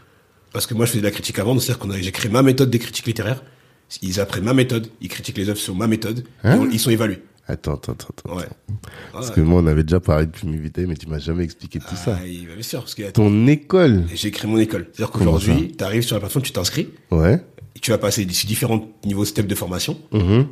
Parce 0.51 0.65
que 0.67 0.73
moi, 0.73 0.85
je 0.85 0.91
faisais 0.91 1.01
de 1.01 1.05
la 1.05 1.11
critique 1.11 1.37
avant. 1.39 1.57
C'est-à-dire 1.59 1.79
qu'on 1.79 1.91
a, 1.91 1.99
j'ai 1.99 2.11
créé 2.11 2.31
ma 2.31 2.41
méthode 2.41 2.69
des 2.69 2.79
critiques 2.79 3.05
littéraires. 3.05 3.43
Ils 4.01 4.19
apprennent 4.19 4.43
ma 4.45 4.53
méthode. 4.53 4.87
Ils 5.01 5.09
critiquent 5.09 5.37
les 5.37 5.49
œuvres 5.49 5.59
sur 5.59 5.75
ma 5.75 5.85
méthode. 5.87 6.19
et 6.43 6.47
Hein 6.47 6.59
on- 6.61 6.69
ils 6.69 6.79
sont 6.79 6.89
évalués. 6.89 7.21
Attends, 7.45 7.73
attends, 7.75 7.91
attends. 7.93 8.35
Ouais. 8.37 8.45
Parce 9.11 9.29
que 9.29 9.41
moi, 9.41 9.61
on 9.61 9.67
avait 9.67 9.83
déjà 9.83 9.99
parlé 9.99 10.25
de 10.27 10.31
Plumivité, 10.31 10.85
mais 10.87 10.95
tu 10.95 11.07
m'as 11.07 11.19
jamais 11.19 11.43
expliqué 11.43 11.77
tout 11.79 11.95
ça. 11.95 12.17
Ah, 12.21 12.25
il- 12.25 12.45
bien 12.47 12.61
sûr, 12.61 12.79
parce 12.79 12.95
que 12.95 13.11
Ton 13.11 13.47
école 13.47 14.05
j'ai 14.13 14.31
créé 14.31 14.49
mon 14.49 14.57
école. 14.57 14.87
C'est-à-dire 14.93 15.11
qu'aujourd'hui, 15.11 15.73
tu 15.77 15.83
arrives 15.83 16.03
sur 16.03 16.15
la 16.15 16.21
plateforme, 16.21 16.45
tu 16.45 16.53
t'inscris. 16.53 16.87
Ouais. 17.11 17.41
Tu 17.81 17.91
vas 17.91 17.97
passer 17.97 18.23
d'ici 18.25 18.45
différents 18.47 18.87
niveaux 19.05 19.25
step 19.25 19.47
de 19.47 19.55
formation. 19.55 19.97
Mhm. 20.11 20.47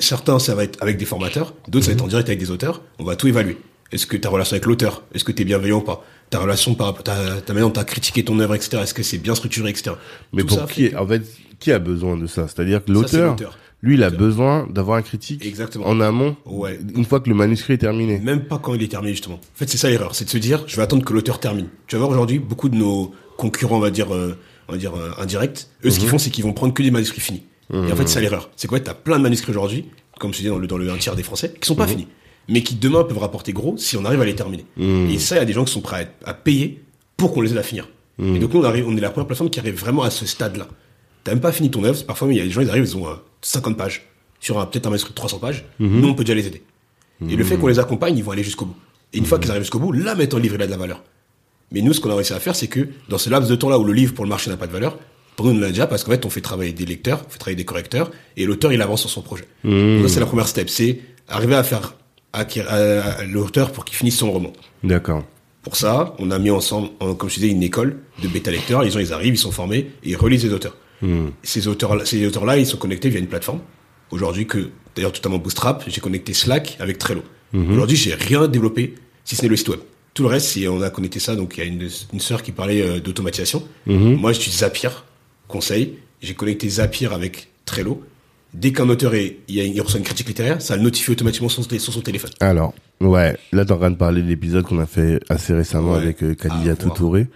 Certains, 0.00 0.38
ça 0.38 0.54
va 0.54 0.64
être 0.64 0.78
avec 0.82 0.96
des 0.96 1.04
formateurs. 1.04 1.54
D'autres, 1.68 1.84
ça 1.86 1.90
va 1.92 1.94
être 1.96 2.04
en 2.04 2.08
direct 2.08 2.28
avec 2.28 2.38
des 2.38 2.50
auteurs. 2.50 2.82
On 2.98 3.04
va 3.04 3.16
tout 3.16 3.28
évaluer. 3.28 3.58
Est-ce 3.92 4.06
que 4.06 4.16
ta 4.16 4.28
relation 4.28 4.54
avec 4.54 4.66
l'auteur, 4.66 5.02
est-ce 5.14 5.24
que 5.24 5.32
tu 5.32 5.42
es 5.42 5.44
bienveillant 5.44 5.78
ou 5.78 5.82
pas? 5.82 6.04
Ta 6.30 6.38
relation 6.40 6.74
par 6.74 6.88
rapport, 6.88 7.04
ta, 7.04 7.40
ta 7.40 7.52
manière 7.54 7.68
dont 7.68 7.72
tu 7.74 7.80
as 7.80 7.84
critiqué 7.84 8.22
ton 8.24 8.38
œuvre, 8.40 8.54
etc. 8.54 8.78
Est-ce 8.82 8.92
que 8.92 9.02
c'est 9.02 9.16
bien 9.18 9.34
structuré, 9.34 9.70
etc. 9.70 9.92
Mais 10.32 10.42
Tout 10.42 10.48
pour 10.48 10.58
ça 10.58 10.66
qui, 10.66 10.88
fait 10.88 10.96
en 10.96 11.06
fait, 11.06 11.22
qui 11.58 11.72
a 11.72 11.78
besoin 11.78 12.16
de 12.16 12.26
ça? 12.26 12.48
C'est-à-dire 12.48 12.84
que 12.84 12.92
l'auteur, 12.92 13.36
lui, 13.80 13.94
il 13.94 14.02
a 14.02 14.10
besoin 14.10 14.66
d'avoir 14.70 14.98
un 14.98 15.02
critique 15.02 15.44
Exactement. 15.46 15.86
en 15.86 16.00
amont, 16.00 16.36
Ouais. 16.44 16.78
une 16.96 17.04
fois 17.06 17.20
que 17.20 17.28
le 17.30 17.34
manuscrit 17.34 17.74
est 17.74 17.78
terminé. 17.78 18.18
Même 18.18 18.44
pas 18.44 18.58
quand 18.58 18.74
il 18.74 18.82
est 18.82 18.88
terminé, 18.88 19.12
justement. 19.12 19.36
En 19.36 19.40
fait, 19.58 19.68
c'est 19.70 19.78
ça 19.78 19.88
l'erreur. 19.88 20.14
C'est 20.14 20.24
de 20.26 20.30
se 20.30 20.38
dire, 20.38 20.64
je 20.66 20.76
vais 20.76 20.82
attendre 20.82 21.04
que 21.04 21.12
l'auteur 21.14 21.40
termine. 21.40 21.68
Tu 21.86 21.94
vas 21.96 22.00
voir 22.00 22.10
aujourd'hui, 22.10 22.38
beaucoup 22.40 22.68
de 22.68 22.76
nos 22.76 23.14
concurrents, 23.38 23.76
on 23.76 23.80
va 23.80 23.90
dire, 23.90 24.14
euh, 24.14 24.36
on 24.68 24.72
va 24.72 24.78
dire, 24.78 24.94
euh, 24.94 25.10
indirects, 25.18 25.66
eux, 25.84 25.88
Mhm. 25.88 25.90
ce 25.90 25.98
qu'ils 25.98 26.08
font, 26.08 26.18
c'est 26.18 26.30
qu'ils 26.30 26.44
vont 26.44 26.52
prendre 26.52 26.74
que 26.74 26.82
des 26.82 26.90
manuscrits 26.90 27.20
finis. 27.20 27.42
Et 27.72 27.76
en 27.76 27.96
fait, 27.96 28.06
c'est 28.06 28.14
ça 28.14 28.20
l'erreur. 28.20 28.48
C'est 28.56 28.66
quoi? 28.66 28.80
T'as 28.80 28.94
plein 28.94 29.18
de 29.18 29.22
manuscrits 29.22 29.50
aujourd'hui, 29.50 29.84
comme 30.18 30.32
je 30.32 30.38
disais 30.38 30.48
dans 30.48 30.58
le, 30.58 30.66
dans 30.66 30.78
le 30.78 30.90
un 30.90 30.96
tiers 30.96 31.14
des 31.16 31.22
Français, 31.22 31.52
qui 31.60 31.66
sont 31.66 31.74
Mhm. 31.74 31.78
pas 31.78 31.86
finis. 31.86 32.08
Mais 32.48 32.62
qui 32.62 32.74
demain 32.76 33.04
peuvent 33.04 33.18
rapporter 33.18 33.52
gros 33.52 33.76
si 33.76 33.96
on 33.98 34.04
arrive 34.06 34.22
à 34.22 34.24
les 34.24 34.34
terminer. 34.34 34.64
Mhm. 34.78 35.10
Et 35.10 35.18
ça, 35.18 35.36
il 35.36 35.38
y 35.38 35.42
a 35.42 35.44
des 35.44 35.52
gens 35.52 35.64
qui 35.64 35.72
sont 35.72 35.82
prêts 35.82 36.08
à, 36.24 36.30
à 36.30 36.34
payer 36.34 36.82
pour 37.18 37.32
qu'on 37.34 37.42
les 37.42 37.50
aide 37.52 37.58
à 37.58 37.62
finir. 37.62 37.88
Mhm. 38.18 38.36
Et 38.36 38.38
donc, 38.38 38.54
nous, 38.54 38.60
on 38.60 38.64
arrive, 38.64 38.86
on 38.88 38.96
est 38.96 39.00
la 39.00 39.10
première 39.10 39.26
plateforme 39.26 39.50
qui 39.50 39.60
arrive 39.60 39.74
vraiment 39.78 40.02
à 40.02 40.08
ce 40.10 40.24
stade-là. 40.24 40.66
T'as 41.24 41.32
même 41.32 41.40
pas 41.40 41.52
fini 41.52 41.70
ton 41.70 41.84
œuvre. 41.84 42.02
Parfois, 42.06 42.28
il 42.32 42.38
y 42.38 42.40
a 42.40 42.44
des 42.44 42.50
gens, 42.50 42.62
ils 42.62 42.70
arrivent, 42.70 42.84
ils 42.84 42.96
ont 42.96 43.06
euh, 43.06 43.14
50 43.42 43.76
pages. 43.76 44.06
Sur 44.40 44.54
peut-être 44.70 44.86
un 44.86 44.90
manuscrit 44.90 45.10
de 45.10 45.16
300 45.16 45.38
pages. 45.40 45.66
Mhm. 45.78 46.00
Nous, 46.00 46.08
on 46.08 46.14
peut 46.14 46.24
déjà 46.24 46.34
les 46.34 46.46
aider. 46.46 46.62
Et 47.28 47.34
le 47.36 47.44
fait 47.44 47.56
qu'on 47.58 47.66
les 47.66 47.80
accompagne, 47.80 48.16
ils 48.16 48.22
vont 48.24 48.30
aller 48.30 48.44
jusqu'au 48.44 48.64
bout. 48.64 48.76
Et 49.12 49.18
une 49.18 49.24
fois 49.26 49.38
qu'ils 49.40 49.50
arrivent 49.50 49.62
jusqu'au 49.64 49.80
bout, 49.80 49.92
là, 49.92 50.14
maintenant, 50.14 50.38
le 50.38 50.42
livre, 50.44 50.54
il 50.54 50.62
a 50.62 50.66
de 50.66 50.70
la 50.70 50.76
valeur. 50.78 51.02
Mais 51.72 51.82
nous, 51.82 51.92
ce 51.92 52.00
qu'on 52.00 52.10
a 52.10 52.14
réussi 52.14 52.32
à 52.32 52.40
faire, 52.40 52.56
c'est 52.56 52.66
que 52.68 52.88
dans 53.08 53.18
ce 53.18 53.28
laps 53.30 53.50
de 53.50 53.54
temps-là 53.56 53.78
où 53.78 53.84
le 53.84 53.92
livre 53.92 54.14
pour 54.14 54.24
le 54.24 54.28
marché 54.30 54.50
n'a 54.50 54.56
pas 54.56 54.66
de 54.66 54.72
valeur, 54.72 54.98
pour 55.36 55.46
nous, 55.46 55.52
on 55.56 55.60
l'a 55.60 55.68
déjà 55.68 55.86
parce 55.86 56.02
qu'en 56.04 56.10
fait, 56.12 56.24
on 56.26 56.30
fait 56.30 56.40
travailler 56.40 56.72
des 56.72 56.84
lecteurs, 56.86 57.22
on 57.26 57.30
fait 57.30 57.38
travailler 57.38 57.56
des 57.56 57.64
correcteurs, 57.64 58.10
et 58.36 58.44
l'auteur, 58.46 58.72
il 58.72 58.80
avance 58.82 59.00
sur 59.02 59.10
son 59.10 59.22
projet. 59.22 59.44
Donc 59.64 60.08
ça, 60.08 60.14
c'est 60.14 60.20
la 60.20 60.26
première 60.26 60.48
step, 60.48 60.68
c'est 60.70 61.00
arriver 61.28 61.54
à 61.54 61.62
faire 61.62 61.94
acquérir- 62.32 62.68
à- 62.70 63.24
l'auteur 63.24 63.70
pour 63.72 63.84
qu'il 63.84 63.96
finisse 63.96 64.16
son 64.16 64.32
roman. 64.32 64.52
D'accord. 64.82 65.24
Pour 65.62 65.76
ça, 65.76 66.14
on 66.18 66.30
a 66.30 66.38
mis 66.38 66.50
ensemble, 66.50 66.88
en- 67.00 67.14
comme 67.14 67.28
je 67.28 67.34
disais, 67.36 67.48
une 67.48 67.62
école 67.62 67.98
de 68.22 68.28
bêta 68.28 68.50
lecteurs. 68.50 68.82
Les 68.82 68.90
gens, 68.90 69.00
ils 69.00 69.12
arrivent, 69.12 69.34
ils 69.34 69.38
sont 69.38 69.52
formés 69.52 69.90
et 70.02 70.10
ils 70.10 70.16
relisent 70.16 70.44
les 70.44 70.52
auteurs. 70.52 70.76
Hmm. 71.02 71.28
Ces 71.42 71.68
auteurs, 71.68 72.04
ces 72.06 72.26
auteurs-là, 72.26 72.56
ils 72.56 72.66
sont 72.66 72.76
connectés 72.78 73.08
via 73.10 73.20
une 73.20 73.26
plateforme. 73.28 73.60
Aujourd'hui, 74.10 74.46
que 74.46 74.70
d'ailleurs 74.96 75.12
totalement 75.12 75.38
Bootstrap, 75.38 75.84
j'ai 75.86 76.00
connecté 76.00 76.32
Slack 76.32 76.76
avec 76.80 76.98
Trello. 76.98 77.22
Hmm. 77.52 77.70
Aujourd'hui, 77.72 77.96
j'ai 77.96 78.14
rien 78.14 78.48
développé 78.48 78.94
si 79.24 79.36
ce 79.36 79.42
n'est 79.42 79.48
le 79.48 79.56
site 79.56 79.68
web. 79.68 79.80
Tout 80.18 80.24
le 80.24 80.30
reste, 80.30 80.58
on 80.68 80.82
a 80.82 80.90
connecté 80.90 81.20
ça. 81.20 81.36
Donc, 81.36 81.56
il 81.56 81.60
y 81.60 81.62
a 81.62 81.66
une, 81.66 81.88
une 82.12 82.18
sœur 82.18 82.42
qui 82.42 82.50
parlait 82.50 82.82
euh, 82.82 82.98
d'automatisation. 82.98 83.62
Hmm. 83.86 84.14
Moi, 84.14 84.32
je 84.32 84.40
suis 84.40 84.50
Zapier, 84.50 84.88
conseil. 85.46 85.94
J'ai 86.20 86.34
connecté 86.34 86.68
Zapier 86.68 87.06
avec 87.12 87.50
Trello. 87.64 88.02
Dès 88.52 88.72
qu'un 88.72 88.88
auteur 88.88 89.14
est, 89.14 89.36
il, 89.46 89.60
a, 89.60 89.62
il, 89.62 89.80
reçoit 89.80 90.00
une 90.00 90.04
critique 90.04 90.26
littéraire, 90.26 90.60
ça 90.60 90.74
le 90.74 90.82
notifie 90.82 91.12
automatiquement 91.12 91.48
sur, 91.48 91.62
sur 91.62 91.92
son 91.92 92.00
téléphone. 92.00 92.32
Alors, 92.40 92.74
ouais, 93.00 93.38
là, 93.52 93.64
t'es 93.64 93.70
en 93.70 93.78
train 93.78 93.92
de 93.92 93.96
parler 93.96 94.20
de 94.20 94.26
l'épisode 94.26 94.64
qu'on 94.64 94.80
a 94.80 94.86
fait 94.86 95.20
assez 95.28 95.54
récemment 95.54 95.92
Ouais. 95.92 95.98
avec 95.98 96.24
euh, 96.24 96.34
Khadija. 96.34 96.74
Toutouré, 96.74 97.28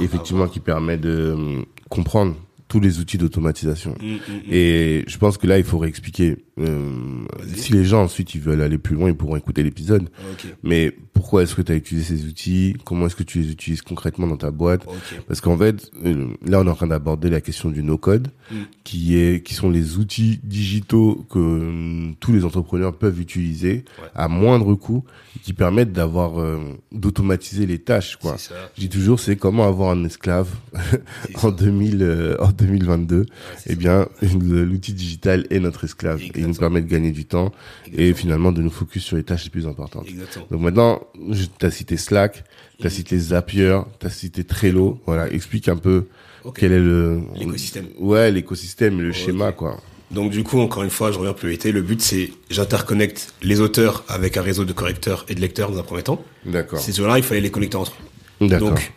effectivement, 0.00 0.48
qui 0.48 0.60
permet 0.60 0.96
de 0.96 1.10
euh, 1.10 1.62
comprendre 1.90 2.36
tous 2.68 2.80
les 2.80 3.00
outils 3.00 3.18
d'automatisation. 3.18 3.96
Mm, 4.00 4.06
mm, 4.06 4.14
mm. 4.14 4.40
Et 4.50 5.04
je 5.06 5.18
pense 5.18 5.36
que 5.36 5.46
là, 5.46 5.58
il 5.58 5.64
faut 5.64 5.76
réexpliquer. 5.76 6.38
Euh, 6.60 7.24
si 7.56 7.72
les 7.72 7.84
gens 7.84 8.04
ensuite 8.04 8.34
ils 8.36 8.40
veulent 8.40 8.60
aller 8.62 8.78
plus 8.78 8.94
loin, 8.94 9.08
ils 9.08 9.14
pourront 9.16 9.36
écouter 9.36 9.62
l'épisode. 9.64 10.04
Ok. 10.30 10.46
Mais 10.62 10.92
pourquoi 11.12 11.42
est-ce 11.42 11.54
que 11.54 11.62
tu 11.62 11.72
as 11.72 11.74
utilisé 11.74 12.16
ces 12.16 12.26
outils? 12.26 12.76
Comment 12.84 13.06
est-ce 13.06 13.16
que 13.16 13.22
tu 13.24 13.40
les 13.40 13.50
utilises 13.50 13.82
concrètement 13.82 14.26
dans 14.28 14.36
ta 14.36 14.50
boîte? 14.52 14.86
Ok. 14.86 15.20
Parce 15.26 15.40
qu'en 15.40 15.58
fait, 15.58 15.90
euh, 16.04 16.28
là, 16.46 16.60
on 16.60 16.66
est 16.66 16.70
en 16.70 16.74
train 16.74 16.86
d'aborder 16.86 17.28
la 17.30 17.40
question 17.40 17.70
du 17.70 17.82
no-code, 17.82 18.28
Mm. 18.50 18.54
qui 18.84 19.16
est, 19.18 19.42
qui 19.42 19.54
sont 19.54 19.70
les 19.70 19.96
outils 19.96 20.38
digitaux 20.44 21.24
que 21.30 21.38
euh, 21.38 22.12
tous 22.20 22.30
les 22.32 22.44
entrepreneurs 22.44 22.94
peuvent 22.94 23.18
utiliser 23.18 23.84
Ouais. 23.98 24.08
à 24.14 24.28
moindre 24.28 24.74
coût, 24.74 25.02
qui 25.42 25.54
permettent 25.54 25.92
d'avoir, 25.92 26.38
euh, 26.40 26.58
d'automatiser 26.92 27.66
les 27.66 27.78
tâches, 27.78 28.16
quoi. 28.16 28.36
Je 28.76 28.80
dis 28.82 28.88
toujours, 28.90 29.18
c'est 29.18 29.36
comment 29.36 29.66
avoir 29.66 29.90
un 29.90 30.04
esclave 30.04 30.48
en 31.36 31.40
ça. 31.40 31.50
2000, 31.50 32.02
euh, 32.02 32.36
en 32.38 32.52
2022. 32.52 33.20
Ouais, 33.20 33.26
Eh 33.66 33.76
bien, 33.76 34.06
l'outil 34.22 34.92
digital 34.92 35.46
est 35.50 35.58
notre 35.60 35.84
esclave 35.84 36.20
et 36.34 36.43
il 36.44 36.48
nous 36.48 36.50
Exactement. 36.52 36.70
permet 36.70 36.80
de 36.82 36.90
gagner 36.90 37.10
du 37.10 37.24
temps 37.24 37.52
et 37.86 37.88
Exactement. 37.90 38.16
finalement 38.16 38.52
de 38.52 38.62
nous 38.62 38.70
focus 38.70 39.04
sur 39.04 39.16
les 39.16 39.24
tâches 39.24 39.44
les 39.44 39.50
plus 39.50 39.66
importantes. 39.66 40.06
Exactement. 40.08 40.46
Donc 40.50 40.60
maintenant, 40.60 41.00
je 41.30 41.44
t'as 41.58 41.70
cité 41.70 41.96
Slack, 41.96 42.44
t'as 42.80 42.90
cité 42.90 43.18
Zapier, 43.18 43.80
t'as 43.98 44.10
cité 44.10 44.44
Trello. 44.44 45.00
Voilà, 45.06 45.30
explique 45.30 45.68
un 45.68 45.76
peu 45.76 46.06
quel 46.54 46.72
est 46.72 46.78
le 46.80 47.20
L'écosystème. 47.36 47.86
Ouais, 47.98 48.30
l'écosystème, 48.30 49.00
le 49.00 49.12
schéma 49.12 49.52
quoi. 49.52 49.80
Donc 50.10 50.30
du 50.30 50.44
coup, 50.44 50.60
encore 50.60 50.82
une 50.84 50.90
fois, 50.90 51.10
je 51.10 51.16
reviens 51.18 51.32
à 51.32 51.34
priorité. 51.34 51.72
Le 51.72 51.82
but, 51.82 52.00
c'est 52.00 52.30
j'interconnecte 52.50 53.34
les 53.42 53.60
auteurs 53.60 54.04
avec 54.08 54.36
un 54.36 54.42
réseau 54.42 54.64
de 54.64 54.72
correcteurs 54.72 55.24
et 55.28 55.34
de 55.34 55.40
lecteurs 55.40 55.70
dans 55.72 55.78
un 55.78 55.82
premier 55.82 56.02
temps. 56.02 56.22
D'accord. 56.44 56.78
Ces 56.78 56.92
deux-là, 56.92 57.18
il 57.18 57.24
fallait 57.24 57.40
les 57.40 57.50
connecter 57.50 57.76
entre 57.76 57.92
eux. 58.40 58.46
D'accord. 58.48 58.70
Donc, 58.70 58.92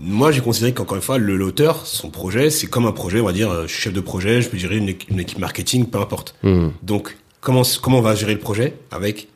moi, 0.00 0.32
j'ai 0.32 0.40
considéré 0.40 0.72
qu'encore 0.72 0.96
une 0.96 1.02
fois, 1.02 1.18
le 1.18 1.36
l'auteur, 1.36 1.86
son 1.86 2.10
projet, 2.10 2.48
c'est 2.50 2.66
comme 2.66 2.86
un 2.86 2.92
projet, 2.92 3.20
on 3.20 3.26
va 3.26 3.32
dire, 3.32 3.50
euh, 3.50 3.66
je 3.66 3.72
suis 3.72 3.82
chef 3.82 3.92
de 3.92 4.00
projet, 4.00 4.40
je 4.40 4.48
peux 4.48 4.56
gérer 4.56 4.76
une, 4.78 4.88
équipe- 4.88 5.10
une 5.10 5.20
équipe 5.20 5.38
marketing, 5.38 5.86
peu 5.86 5.98
importe. 5.98 6.34
Hmm. 6.42 6.68
Donc, 6.82 7.16
comment, 7.40 7.62
comment 7.82 7.98
on 7.98 8.02
va 8.02 8.14
gérer 8.14 8.32
le 8.32 8.40
projet 8.40 8.74
Avec 8.90 9.28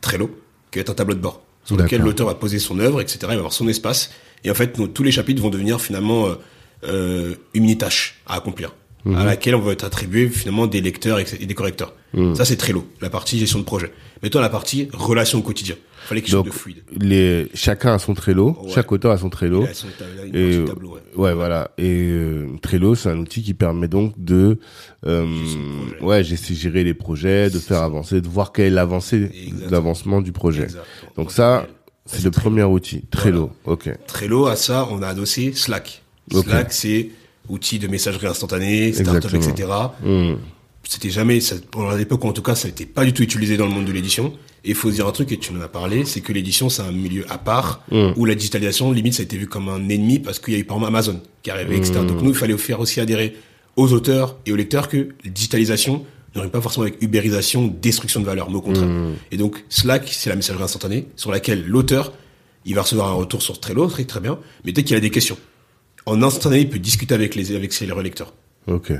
Trello, 0.00 0.30
qui 0.70 0.78
va 0.78 0.82
être 0.82 0.90
un 0.90 0.94
tableau 0.94 1.14
de 1.14 1.20
bord, 1.20 1.42
sur 1.64 1.76
lequel 1.76 2.02
l'auteur 2.02 2.26
va 2.28 2.34
poser 2.34 2.58
son 2.60 2.78
œuvre, 2.78 3.00
etc. 3.00 3.18
Il 3.22 3.26
va 3.28 3.32
avoir 3.34 3.52
son 3.52 3.66
espace. 3.68 4.10
Et 4.44 4.50
en 4.50 4.54
fait, 4.54 4.76
tous 4.94 5.02
les 5.02 5.12
chapitres 5.12 5.42
vont 5.42 5.50
devenir 5.50 5.80
finalement 5.80 6.26
euh, 6.28 6.34
euh, 6.84 7.34
une 7.54 7.62
mini-tâche 7.62 8.20
à 8.26 8.36
accomplir, 8.36 8.74
Mhm. 9.04 9.16
à 9.16 9.24
laquelle 9.24 9.56
on 9.56 9.60
va 9.60 9.72
être 9.72 9.82
attribué 9.84 10.28
finalement 10.28 10.68
des 10.68 10.80
lecteurs 10.80 11.18
et 11.18 11.24
des 11.24 11.54
correcteurs. 11.54 11.92
Mhm. 12.14 12.36
Ça, 12.36 12.44
c'est 12.44 12.56
Trello, 12.56 12.86
la 13.00 13.10
partie 13.10 13.36
gestion 13.38 13.58
de 13.58 13.64
projet. 13.64 13.92
Mettons 14.22 14.40
la 14.40 14.48
partie 14.48 14.88
relation 14.92 15.40
au 15.40 15.42
quotidien. 15.42 15.74
Fallait 16.20 16.42
de 16.44 16.50
fluide. 16.50 16.82
les 17.00 17.48
chacun 17.54 17.94
a 17.94 17.98
son 17.98 18.14
Trello, 18.14 18.56
Ouais. 18.62 18.72
chaque 18.72 18.90
auteur 18.92 19.12
a 19.12 19.18
son 19.18 19.30
Trello. 19.30 19.64
Et 19.64 19.68
t'as 19.98 20.04
une 20.26 20.34
Et 20.36 20.56
euh, 20.58 20.64
tableau, 20.66 20.94
ouais. 20.94 21.00
ouais, 21.16 21.34
voilà. 21.34 21.70
Et 21.78 22.08
euh, 22.10 22.48
Trello, 22.62 22.94
c'est 22.94 23.08
un 23.10 23.18
outil 23.18 23.42
qui 23.42 23.54
permet 23.54 23.88
donc 23.88 24.14
de, 24.18 24.58
euh, 25.06 25.26
ouais, 26.00 26.22
gérer 26.24 26.84
les 26.84 26.94
projets, 26.94 27.50
de 27.50 27.58
faire 27.58 27.82
avancer, 27.82 28.20
de 28.20 28.28
voir 28.28 28.52
quelle 28.52 28.66
est 28.66 28.70
l'avancée, 28.70 29.30
l'avancement 29.70 30.20
du 30.20 30.32
projet. 30.32 30.64
Exactement. 30.64 31.12
Donc 31.16 31.32
ça, 31.32 31.66
c'est 32.06 32.22
le 32.24 32.30
Trello. 32.30 32.42
premier 32.50 32.62
outil. 32.64 33.02
Trello, 33.10 33.50
ok. 33.64 33.90
Trello, 34.06 34.46
à 34.46 34.56
ça, 34.56 34.88
on 34.90 35.02
a 35.02 35.08
adossé 35.08 35.52
Slack. 35.54 36.02
Ok. 36.34 36.44
Slack, 36.44 36.72
c'est 36.72 37.10
outil 37.48 37.78
de 37.78 37.88
messagerie 37.88 38.26
instantanée, 38.28 38.92
startup, 38.92 39.34
etc. 39.34 39.68
Hmm. 40.04 40.34
C'était 40.88 41.10
jamais, 41.10 41.40
ça, 41.40 41.56
pour 41.70 41.90
l'époque 41.92 42.24
en 42.24 42.32
tout 42.32 42.42
cas, 42.42 42.54
ça 42.54 42.68
n'était 42.68 42.86
pas 42.86 43.04
du 43.04 43.12
tout 43.12 43.22
utilisé 43.22 43.56
dans 43.56 43.66
le 43.66 43.72
monde 43.72 43.84
de 43.84 43.92
l'édition. 43.92 44.32
Et 44.64 44.70
il 44.70 44.74
faut 44.74 44.90
se 44.90 44.94
dire 44.94 45.06
un 45.08 45.12
truc, 45.12 45.32
et 45.32 45.38
tu 45.38 45.52
en 45.52 45.60
as 45.60 45.68
parlé, 45.68 46.04
c'est 46.04 46.20
que 46.20 46.32
l'édition, 46.32 46.68
c'est 46.68 46.82
un 46.82 46.92
milieu 46.92 47.24
à 47.30 47.38
part, 47.38 47.82
Mm. 47.90 48.12
où 48.16 48.24
la 48.24 48.34
digitalisation, 48.34 48.92
limite, 48.92 49.14
ça 49.14 49.22
a 49.22 49.24
été 49.24 49.36
vu 49.36 49.46
comme 49.46 49.68
un 49.68 49.88
ennemi 49.88 50.18
parce 50.18 50.38
qu'il 50.38 50.54
y 50.54 50.56
a 50.56 50.60
eu 50.60 50.64
par 50.64 50.76
exemple 50.76 50.88
Amazon 50.88 51.20
qui 51.42 51.50
arrivait, 51.50 51.76
etc. 51.76 52.00
Mm. 52.00 52.06
Donc 52.06 52.22
nous, 52.22 52.30
il 52.30 52.36
fallait 52.36 52.56
faire 52.56 52.80
aussi 52.80 53.00
adhérer 53.00 53.34
aux 53.76 53.92
auteurs 53.92 54.36
et 54.46 54.52
aux 54.52 54.56
lecteurs 54.56 54.88
que 54.88 55.08
la 55.24 55.30
digitalisation 55.30 56.04
n'aurait 56.34 56.50
pas 56.50 56.60
forcément 56.60 56.86
avec 56.86 57.02
ubérisation, 57.02 57.66
destruction 57.66 58.20
de 58.20 58.26
valeur, 58.26 58.50
mais 58.50 58.56
au 58.56 58.60
contraire. 58.62 58.88
Mm. 58.88 59.14
Et 59.32 59.36
donc, 59.36 59.64
Slack, 59.68 60.08
c'est 60.10 60.30
la 60.30 60.36
messagerie 60.36 60.62
instantanée 60.62 61.08
sur 61.16 61.30
laquelle 61.30 61.66
l'auteur, 61.66 62.12
il 62.64 62.74
va 62.74 62.82
recevoir 62.82 63.08
un 63.08 63.14
retour 63.14 63.42
sur 63.42 63.58
Trello, 63.58 63.86
très, 63.88 64.04
très 64.04 64.20
bien, 64.20 64.38
mais 64.64 64.72
dès 64.72 64.84
qu'il 64.84 64.96
a 64.96 65.00
des 65.00 65.10
questions, 65.10 65.36
en 66.06 66.22
instantané, 66.22 66.60
il 66.60 66.68
peut 66.68 66.78
discuter 66.78 67.14
avec 67.14 67.34
les, 67.34 67.54
avec 67.54 67.72
ses 67.72 67.90
relecteurs. 67.90 68.32
Ok. 68.66 68.92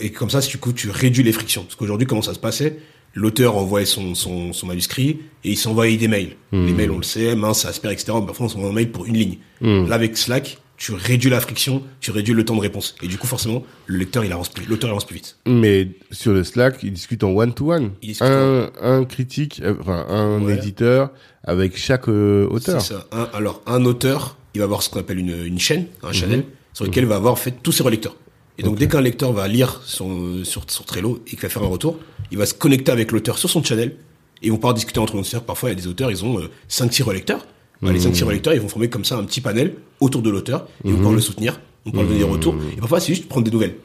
Et 0.00 0.10
comme 0.10 0.30
ça, 0.30 0.40
du 0.40 0.58
coup, 0.58 0.72
tu 0.72 0.90
réduis 0.90 1.22
les 1.22 1.32
frictions. 1.32 1.62
Parce 1.62 1.74
qu'aujourd'hui, 1.74 2.06
comment 2.06 2.22
ça 2.22 2.34
se 2.34 2.38
passait? 2.38 2.78
L'auteur 3.14 3.56
envoyait 3.56 3.86
son, 3.86 4.14
son, 4.14 4.52
son 4.52 4.66
manuscrit 4.66 5.18
et 5.42 5.50
il 5.50 5.56
s'envoyait 5.56 5.96
des 5.96 6.06
mails. 6.08 6.36
Les 6.52 6.72
mails, 6.72 6.90
on 6.92 6.98
le 6.98 7.02
sait, 7.02 7.34
mince, 7.34 7.64
aspect, 7.64 7.92
etc. 7.92 8.12
Parfois, 8.26 8.46
on 8.46 8.48
s'envoie 8.48 8.70
un 8.70 8.72
mail 8.72 8.90
pour 8.92 9.06
une 9.06 9.16
ligne. 9.16 9.38
Là, 9.60 9.94
avec 9.96 10.16
Slack, 10.16 10.58
tu 10.76 10.92
réduis 10.92 11.28
la 11.28 11.40
friction, 11.40 11.82
tu 12.00 12.10
réduis 12.10 12.32
le 12.34 12.44
temps 12.44 12.54
de 12.56 12.60
réponse. 12.60 12.94
Et 13.02 13.08
du 13.08 13.18
coup, 13.18 13.26
forcément, 13.26 13.64
le 13.86 13.98
lecteur, 13.98 14.24
il 14.24 14.32
avance 14.32 14.48
plus, 14.48 14.64
l'auteur, 14.64 14.90
avance 14.90 15.04
plus 15.06 15.16
vite. 15.16 15.36
Mais 15.46 15.88
sur 16.10 16.32
le 16.32 16.44
Slack, 16.44 16.78
ils 16.82 16.92
discutent 16.92 17.24
en 17.24 17.30
one-to-one. 17.32 17.90
Discutent 18.00 18.22
Un, 18.28 18.70
un 18.80 19.04
critique, 19.04 19.60
euh, 19.64 19.74
enfin 19.80 20.06
un 20.08 20.40
Ouais. 20.42 20.54
éditeur 20.56 21.10
avec 21.44 21.76
chaque 21.76 22.08
euh, 22.08 22.46
auteur. 22.48 22.80
C'est 22.80 22.94
ça. 22.94 23.06
Un- 23.12 23.28
alors, 23.34 23.60
un 23.66 23.84
auteur, 23.84 24.36
il 24.54 24.58
va 24.60 24.64
avoir 24.64 24.82
ce 24.82 24.88
qu'on 24.88 25.00
appelle 25.00 25.18
une, 25.18 25.44
une 25.44 25.58
chaîne, 25.58 25.86
un 26.02 26.12
channel, 26.12 26.44
sur 26.72 26.84
lequel 26.86 27.04
il 27.04 27.08
va 27.08 27.16
avoir 27.16 27.32
en 27.32 27.36
fait 27.36 27.56
tous 27.62 27.72
ses 27.72 27.82
relecteurs. 27.82 28.14
Et 28.60 28.62
donc, 28.62 28.78
dès 28.78 28.88
qu'un 28.88 29.00
lecteur 29.00 29.32
va 29.32 29.48
lire 29.48 29.80
son, 29.84 30.44
sur, 30.44 30.62
sur 30.68 30.84
Trello 30.84 31.22
et 31.26 31.30
qu'il 31.30 31.40
va 31.40 31.48
faire 31.48 31.62
un 31.62 31.66
retour, 31.68 31.98
il 32.30 32.38
va 32.38 32.46
se 32.46 32.54
connecter 32.54 32.92
avec 32.92 33.10
l'auteur 33.12 33.38
sur 33.38 33.48
son 33.50 33.62
channel 33.64 33.96
et 34.42 34.46
ils 34.46 34.50
vont 34.50 34.56
pouvoir 34.58 34.74
discuter 34.74 35.00
entre 35.00 35.16
eux. 35.18 35.22
Parfois, 35.46 35.70
il 35.70 35.72
y 35.72 35.78
a 35.78 35.80
des 35.80 35.86
auteurs, 35.88 36.10
ils 36.10 36.24
ont 36.24 36.38
euh, 36.38 36.50
5-6 36.68 37.02
relecteurs. 37.02 37.46
Bah, 37.82 37.92
Les 37.92 37.98
5-6 38.00 38.24
relecteurs, 38.24 38.54
ils 38.54 38.60
vont 38.60 38.68
former 38.68 38.88
comme 38.90 39.04
ça 39.04 39.16
un 39.16 39.24
petit 39.24 39.40
panel 39.40 39.74
autour 40.00 40.22
de 40.22 40.30
l'auteur 40.30 40.66
et 40.84 40.88
ils 40.88 40.90
vont 40.90 40.96
pouvoir 40.98 41.14
le 41.14 41.20
soutenir, 41.20 41.60
vont 41.86 41.92
pouvoir 41.92 42.06
lui 42.06 42.14
donner 42.18 42.24
des 42.26 42.30
retours. 42.30 42.54
Et 42.76 42.80
parfois, 42.80 43.00
c'est 43.00 43.14
juste 43.14 43.26
prendre 43.28 43.44
des 43.44 43.50
nouvelles. 43.50 43.76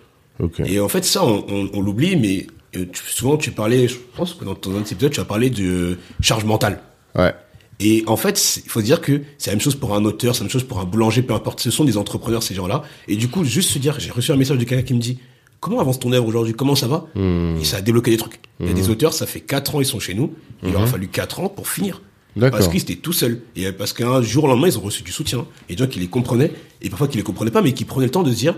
Et 0.65 0.79
en 0.81 0.89
fait, 0.89 1.05
ça, 1.05 1.23
on, 1.25 1.45
on, 1.49 1.69
on 1.73 1.81
l'oublie, 1.81 2.17
mais 2.17 2.47
euh, 2.75 2.85
tu- 2.91 3.03
souvent, 3.09 3.37
tu 3.37 3.51
parlais, 3.51 3.87
je 3.87 3.95
pense 4.17 4.33
que 4.33 4.43
dans 4.43 4.53
ton 4.55 4.75
un 4.75 4.81
épisode, 4.81 5.11
tu 5.11 5.19
as 5.21 5.25
parlé 5.25 5.49
de 5.49 5.63
euh, 5.63 5.97
charge 6.19 6.43
mentale. 6.43 6.81
Ouais. 7.17 7.33
Et 7.79 8.03
en 8.07 8.15
fait, 8.15 8.61
il 8.63 8.69
faut 8.69 8.81
dire 8.81 9.01
que 9.01 9.21
c'est 9.37 9.49
la 9.49 9.55
même 9.55 9.61
chose 9.61 9.75
pour 9.75 9.95
un 9.95 10.05
auteur, 10.05 10.33
c'est 10.33 10.41
la 10.41 10.45
même 10.45 10.51
chose 10.51 10.63
pour 10.63 10.79
un 10.79 10.85
boulanger, 10.85 11.21
peu 11.21 11.33
importe. 11.33 11.59
Ce 11.59 11.71
sont 11.71 11.83
des 11.83 11.97
entrepreneurs, 11.97 12.41
ces 12.41 12.55
gens-là. 12.55 12.83
Et 13.07 13.15
du 13.17 13.27
coup, 13.27 13.43
juste 13.43 13.69
se 13.69 13.79
dire, 13.79 13.99
j'ai 13.99 14.11
reçu 14.11 14.31
un 14.31 14.37
message 14.37 14.57
de 14.57 14.63
quelqu'un 14.63 14.83
qui 14.83 14.93
me 14.93 14.99
dit, 14.99 15.19
comment 15.59 15.79
avance 15.79 15.99
ton 15.99 16.11
œuvre 16.13 16.25
aujourd'hui? 16.25 16.53
Comment 16.53 16.75
ça 16.75 16.87
va? 16.87 17.07
Hmm. 17.15 17.57
Et 17.59 17.65
ça 17.65 17.77
a 17.77 17.81
débloqué 17.81 18.11
des 18.11 18.17
trucs. 18.17 18.39
Il 18.61 18.67
y 18.67 18.69
a 18.69 18.73
des 18.73 18.89
auteurs, 18.89 19.13
ça 19.13 19.25
fait 19.25 19.41
quatre 19.41 19.75
ans, 19.75 19.81
ils 19.81 19.85
sont 19.85 19.99
chez 19.99 20.13
nous. 20.13 20.33
Il 20.63 20.71
leur 20.71 20.83
a 20.83 20.87
fallu 20.87 21.07
quatre 21.07 21.41
ans 21.41 21.49
pour 21.49 21.67
finir. 21.67 22.01
Hmm. 22.37 22.49
Parce 22.49 22.69
qu'ils 22.69 22.81
étaient 22.81 22.95
tout 22.95 23.13
seuls. 23.13 23.41
Et 23.57 23.69
parce 23.73 23.91
qu'un 23.91 24.21
jour 24.21 24.45
au 24.45 24.47
lendemain, 24.47 24.67
ils 24.67 24.77
ont 24.77 24.81
reçu 24.81 25.03
du 25.03 25.11
soutien. 25.11 25.45
Et 25.67 25.75
des 25.75 25.83
gens 25.83 25.89
qui 25.89 25.99
les 25.99 26.07
comprenaient, 26.07 26.51
et 26.81 26.89
parfois 26.89 27.09
qui 27.09 27.17
les 27.17 27.23
comprenaient 27.23 27.51
pas, 27.51 27.61
mais 27.61 27.73
qui 27.73 27.83
prenaient 27.83 28.05
le 28.05 28.11
temps 28.11 28.23
de 28.23 28.31
se 28.31 28.37
dire, 28.37 28.55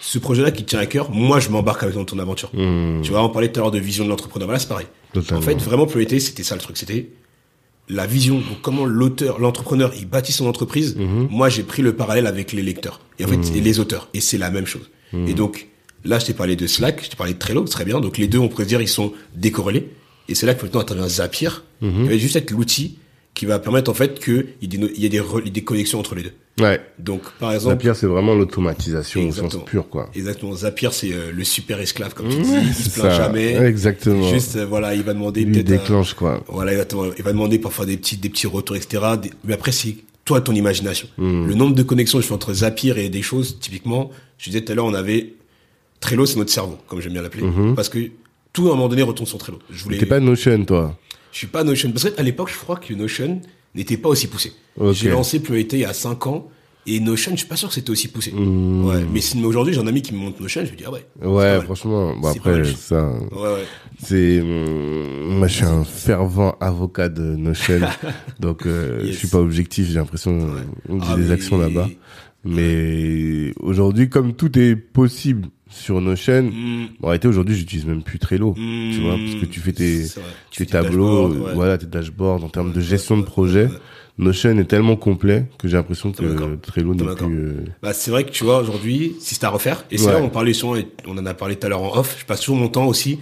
ce 0.00 0.18
projet-là 0.18 0.52
qui 0.52 0.64
tient 0.64 0.78
à 0.78 0.86
cœur, 0.86 1.10
moi, 1.10 1.40
je 1.40 1.48
m'embarque 1.48 1.82
avec 1.82 1.96
dans 1.96 2.04
ton 2.04 2.18
aventure. 2.20 2.50
Tu 2.52 3.10
vois, 3.10 3.24
on 3.24 3.30
parlait 3.30 3.50
tout 3.50 3.58
à 3.58 3.62
l'heure 3.64 3.72
de 3.72 3.78
vision 3.80 4.04
de 4.04 4.10
l'entrepreneur. 4.10 4.46
Voilà, 4.46 4.60
c'est 4.60 4.68
pareil. 4.68 4.86
Hmm. 4.86 5.20
Totalement. 5.20 5.40
En 5.40 5.42
fait, 5.42 5.56
vraiment, 5.56 5.86
priorité, 5.86 6.20
c'était 6.20 6.44
ça 6.44 6.54
le 6.54 6.60
truc. 6.60 6.76
C'était 6.76 7.08
la 7.90 8.06
vision, 8.06 8.36
donc 8.36 8.60
comment 8.62 8.84
l'auteur, 8.86 9.38
l'entrepreneur, 9.40 9.92
il 9.98 10.06
bâtit 10.06 10.32
son 10.32 10.46
entreprise. 10.46 10.96
Mhm. 10.96 11.28
Moi, 11.30 11.48
j'ai 11.48 11.62
pris 11.62 11.82
le 11.82 11.94
parallèle 11.94 12.26
avec 12.26 12.52
les 12.52 12.62
lecteurs 12.62 13.00
et 13.18 13.24
en 13.24 13.28
fait 13.28 13.40
et 13.56 13.60
les 13.60 13.80
auteurs, 13.80 14.08
et 14.14 14.20
c'est 14.20 14.38
la 14.38 14.50
même 14.50 14.66
chose. 14.66 14.90
Mhm. 15.12 15.28
Et 15.28 15.34
donc 15.34 15.66
là, 16.04 16.18
je 16.18 16.26
t'ai 16.26 16.34
parlé 16.34 16.56
de 16.56 16.66
Slack, 16.66 17.04
je 17.04 17.10
t'ai 17.10 17.16
parlé 17.16 17.34
de 17.34 17.38
Trello, 17.38 17.62
très 17.64 17.84
bien. 17.84 18.00
Donc 18.00 18.16
les 18.16 18.28
deux, 18.28 18.38
on 18.38 18.48
pourrait 18.48 18.64
dire, 18.66 18.80
ils 18.80 18.88
sont 18.88 19.12
décorrélés. 19.34 19.88
Et 20.28 20.34
c'est 20.34 20.46
là 20.46 20.54
que 20.54 20.62
maintenant 20.62 20.80
intervient 20.80 21.08
Zapier, 21.08 21.48
Mhm. 21.80 22.02
qui 22.04 22.08
va 22.10 22.16
juste 22.18 22.36
être 22.36 22.50
l'outil 22.52 22.98
qui 23.34 23.46
va 23.46 23.58
permettre 23.58 23.90
en 23.90 23.94
fait 23.94 24.22
qu'il 24.22 24.46
y 24.60 25.06
ait 25.06 25.08
des, 25.08 25.64
connexions 25.64 25.98
entre 25.98 26.14
les 26.14 26.22
deux. 26.22 26.32
Ouais. 26.60 26.80
Donc 26.98 27.22
par 27.38 27.52
exemple, 27.52 27.76
Zapier, 27.76 27.94
c'est 27.94 28.06
vraiment 28.06 28.34
l'automatisation 28.34 29.26
au 29.28 29.32
sens 29.32 29.56
pur, 29.64 29.88
quoi. 29.88 30.10
exactement, 30.14 30.54
Zapier, 30.54 30.88
c'est 30.92 31.12
euh, 31.12 31.32
le 31.32 31.44
super 31.44 31.80
esclave 31.80 32.12
comme 32.12 32.28
tu 32.28 32.42
dis, 32.42 32.52
il 32.52 32.74
se 32.74 32.90
plaint 32.90 33.12
jamais. 33.12 33.54
Exactement. 33.54 34.28
Juste 34.28 34.56
euh, 34.56 34.66
voilà, 34.66 34.94
il 34.94 35.02
va 35.02 35.14
demander 35.14 35.42
il 35.42 35.52
peut-être. 35.52 35.70
un- 35.70 35.76
déclenche, 35.76 36.14
quoi. 36.14 36.42
Voilà, 36.48 36.72
exactement. 36.72 37.04
Il 37.16 37.22
va 37.22 37.32
demander 37.32 37.58
parfois 37.58 37.86
des 37.86 37.96
petits, 37.96 38.16
des 38.16 38.28
petits 38.28 38.46
retours, 38.46 38.76
etc. 38.76 39.02
Des- 39.22 39.30
Mais 39.44 39.54
après, 39.54 39.72
c'est 39.72 39.96
toi, 40.24 40.40
ton 40.40 40.54
imagination. 40.54 41.08
Hmm. 41.16 41.46
Le 41.46 41.54
nombre 41.54 41.74
de 41.74 41.82
connexions 41.82 42.18
que 42.18 42.22
je 42.22 42.28
fais 42.28 42.34
entre 42.34 42.52
Zapier 42.52 42.94
et 42.98 43.08
des 43.08 43.22
choses, 43.22 43.58
typiquement, 43.58 44.10
je 44.36 44.50
disais 44.50 44.62
tout 44.62 44.72
à 44.72 44.74
l'heure, 44.74 44.84
on 44.84 44.94
avait 44.94 45.34
Trello, 46.00 46.26
c'est 46.26 46.36
notre 46.36 46.52
cerveau, 46.52 46.78
comme 46.88 47.00
j'aime 47.00 47.12
bien 47.12 47.22
l'appeler. 47.22 47.44
Parce 47.74 47.88
que 47.88 47.98
tout, 48.52 48.68
à 48.68 48.72
un 48.72 48.74
moment 48.74 48.88
donné, 48.88 49.02
retourne 49.02 49.26
sur 49.26 49.38
Trello. 49.38 49.58
Je 49.70 49.82
voulais. 49.84 49.98
T'es 49.98 50.06
pas 50.06 50.20
Notion, 50.20 50.64
toi. 50.64 50.98
Je 51.32 51.38
suis 51.38 51.46
pas 51.46 51.64
Notion. 51.64 51.90
Parce 51.92 52.10
qu'à 52.10 52.22
l'époque, 52.22 52.50
je 52.52 52.58
crois 52.58 52.76
que 52.76 52.92
Notion 52.94 53.40
n'était 53.74 53.96
pas 53.96 54.08
aussi 54.08 54.26
poussé. 54.26 54.52
J'ai 54.92 55.10
lancé 55.10 55.40
Priorité 55.40 55.76
il 55.78 55.82
y 55.82 55.84
a 55.84 55.92
5 55.92 56.26
ans. 56.26 56.48
Et 56.86 56.98
Notion, 56.98 57.32
je 57.32 57.38
suis 57.38 57.46
pas 57.46 57.56
sûr 57.56 57.68
que 57.68 57.74
c'était 57.74 57.90
aussi 57.90 58.08
poussé. 58.08 58.32
Hmm. 58.32 58.86
Ouais, 58.86 59.04
mais 59.12 59.20
si 59.20 59.36
mais 59.38 59.46
aujourd'hui 59.46 59.74
j'ai 59.74 59.80
un 59.80 59.86
ami 59.86 60.00
qui 60.00 60.14
me 60.14 60.18
montre 60.18 60.40
Notion, 60.40 60.64
je 60.64 60.72
me 60.72 60.76
dis 60.76 60.84
ah 60.86 60.90
ouais. 60.90 61.04
Ouais, 61.22 61.60
franchement, 61.62 62.14
bon 62.16 62.28
après 62.28 62.64
ça, 62.74 63.12
Ouais 63.32 63.52
ouais. 63.54 63.64
c'est 64.02 64.40
hum, 64.40 65.19
moi 65.40 65.48
je 65.48 65.54
suis 65.54 65.64
un 65.64 65.84
fervent 65.84 66.54
avocat 66.60 67.08
de 67.08 67.22
Notion, 67.36 67.80
donc 68.40 68.66
euh, 68.66 69.00
Yes. 69.02 69.12
je 69.14 69.18
suis 69.18 69.28
pas 69.28 69.38
objectif. 69.38 69.86
J'ai 69.88 69.94
l'impression 69.94 70.38
que 70.38 70.92
j'ai 70.92 70.98
Ah, 71.08 71.16
des 71.16 71.22
mais- 71.24 71.30
actions 71.32 71.58
là-bas, 71.58 71.88
mais 72.44 73.52
aujourd'hui 73.60 74.08
comme 74.08 74.34
tout 74.34 74.56
est 74.58 74.76
possible 74.76 75.48
sur 75.68 76.00
Notion, 76.00 76.42
Hmm, 76.42 76.86
en 77.02 77.06
réalité 77.08 77.28
aujourd'hui 77.28 77.54
j'utilise 77.54 77.86
même 77.86 78.02
plus 78.02 78.18
Trello, 78.18 78.52
hmm, 78.56 78.90
tu 78.92 79.00
vois, 79.02 79.16
parce 79.16 79.34
que 79.40 79.46
tu 79.46 79.60
fais 79.60 79.72
tes 79.72 80.66
tableaux, 80.66 81.28
ouais. 81.28 81.54
voilà 81.54 81.78
tes 81.78 81.86
dashboards 81.86 82.42
en 82.44 82.48
termes 82.48 82.72
de 82.72 82.80
gestion 82.80 83.16
de 83.16 83.22
Ouais, 83.22 83.26
projet. 83.26 83.64
ouais. 83.66 83.72
Notion 84.18 84.58
est 84.58 84.64
tellement 84.64 84.96
complet 84.96 85.46
que 85.58 85.66
j'ai 85.66 85.78
l'impression 85.78 86.12
que. 86.12 86.56
Trello 86.56 86.94
n'est 86.94 87.14
plus. 87.14 87.24
euh, 87.38 87.64
Bah, 87.82 87.94
c'est 87.94 88.10
vrai 88.10 88.24
que 88.24 88.30
tu 88.30 88.44
vois, 88.44 88.58
aujourd'hui, 88.60 89.14
si 89.18 89.34
c'est 89.34 89.44
à 89.44 89.48
refaire, 89.48 89.84
et 89.90 89.96
c'est 89.96 90.08
Ouais. 90.08 90.12
là 90.12 90.20
on 90.22 90.28
parlait 90.28 90.52
souvent, 90.52 90.76
et 90.76 90.88
on 91.06 91.16
en 91.16 91.24
a 91.24 91.32
parlé 91.32 91.56
tout 91.56 91.64
à 91.66 91.70
l'heure 91.70 91.82
en 91.82 91.96
off, 91.98 92.16
je 92.20 92.26
passe 92.26 92.40
toujours 92.40 92.56
mon 92.56 92.68
temps 92.68 92.86
aussi, 92.86 93.18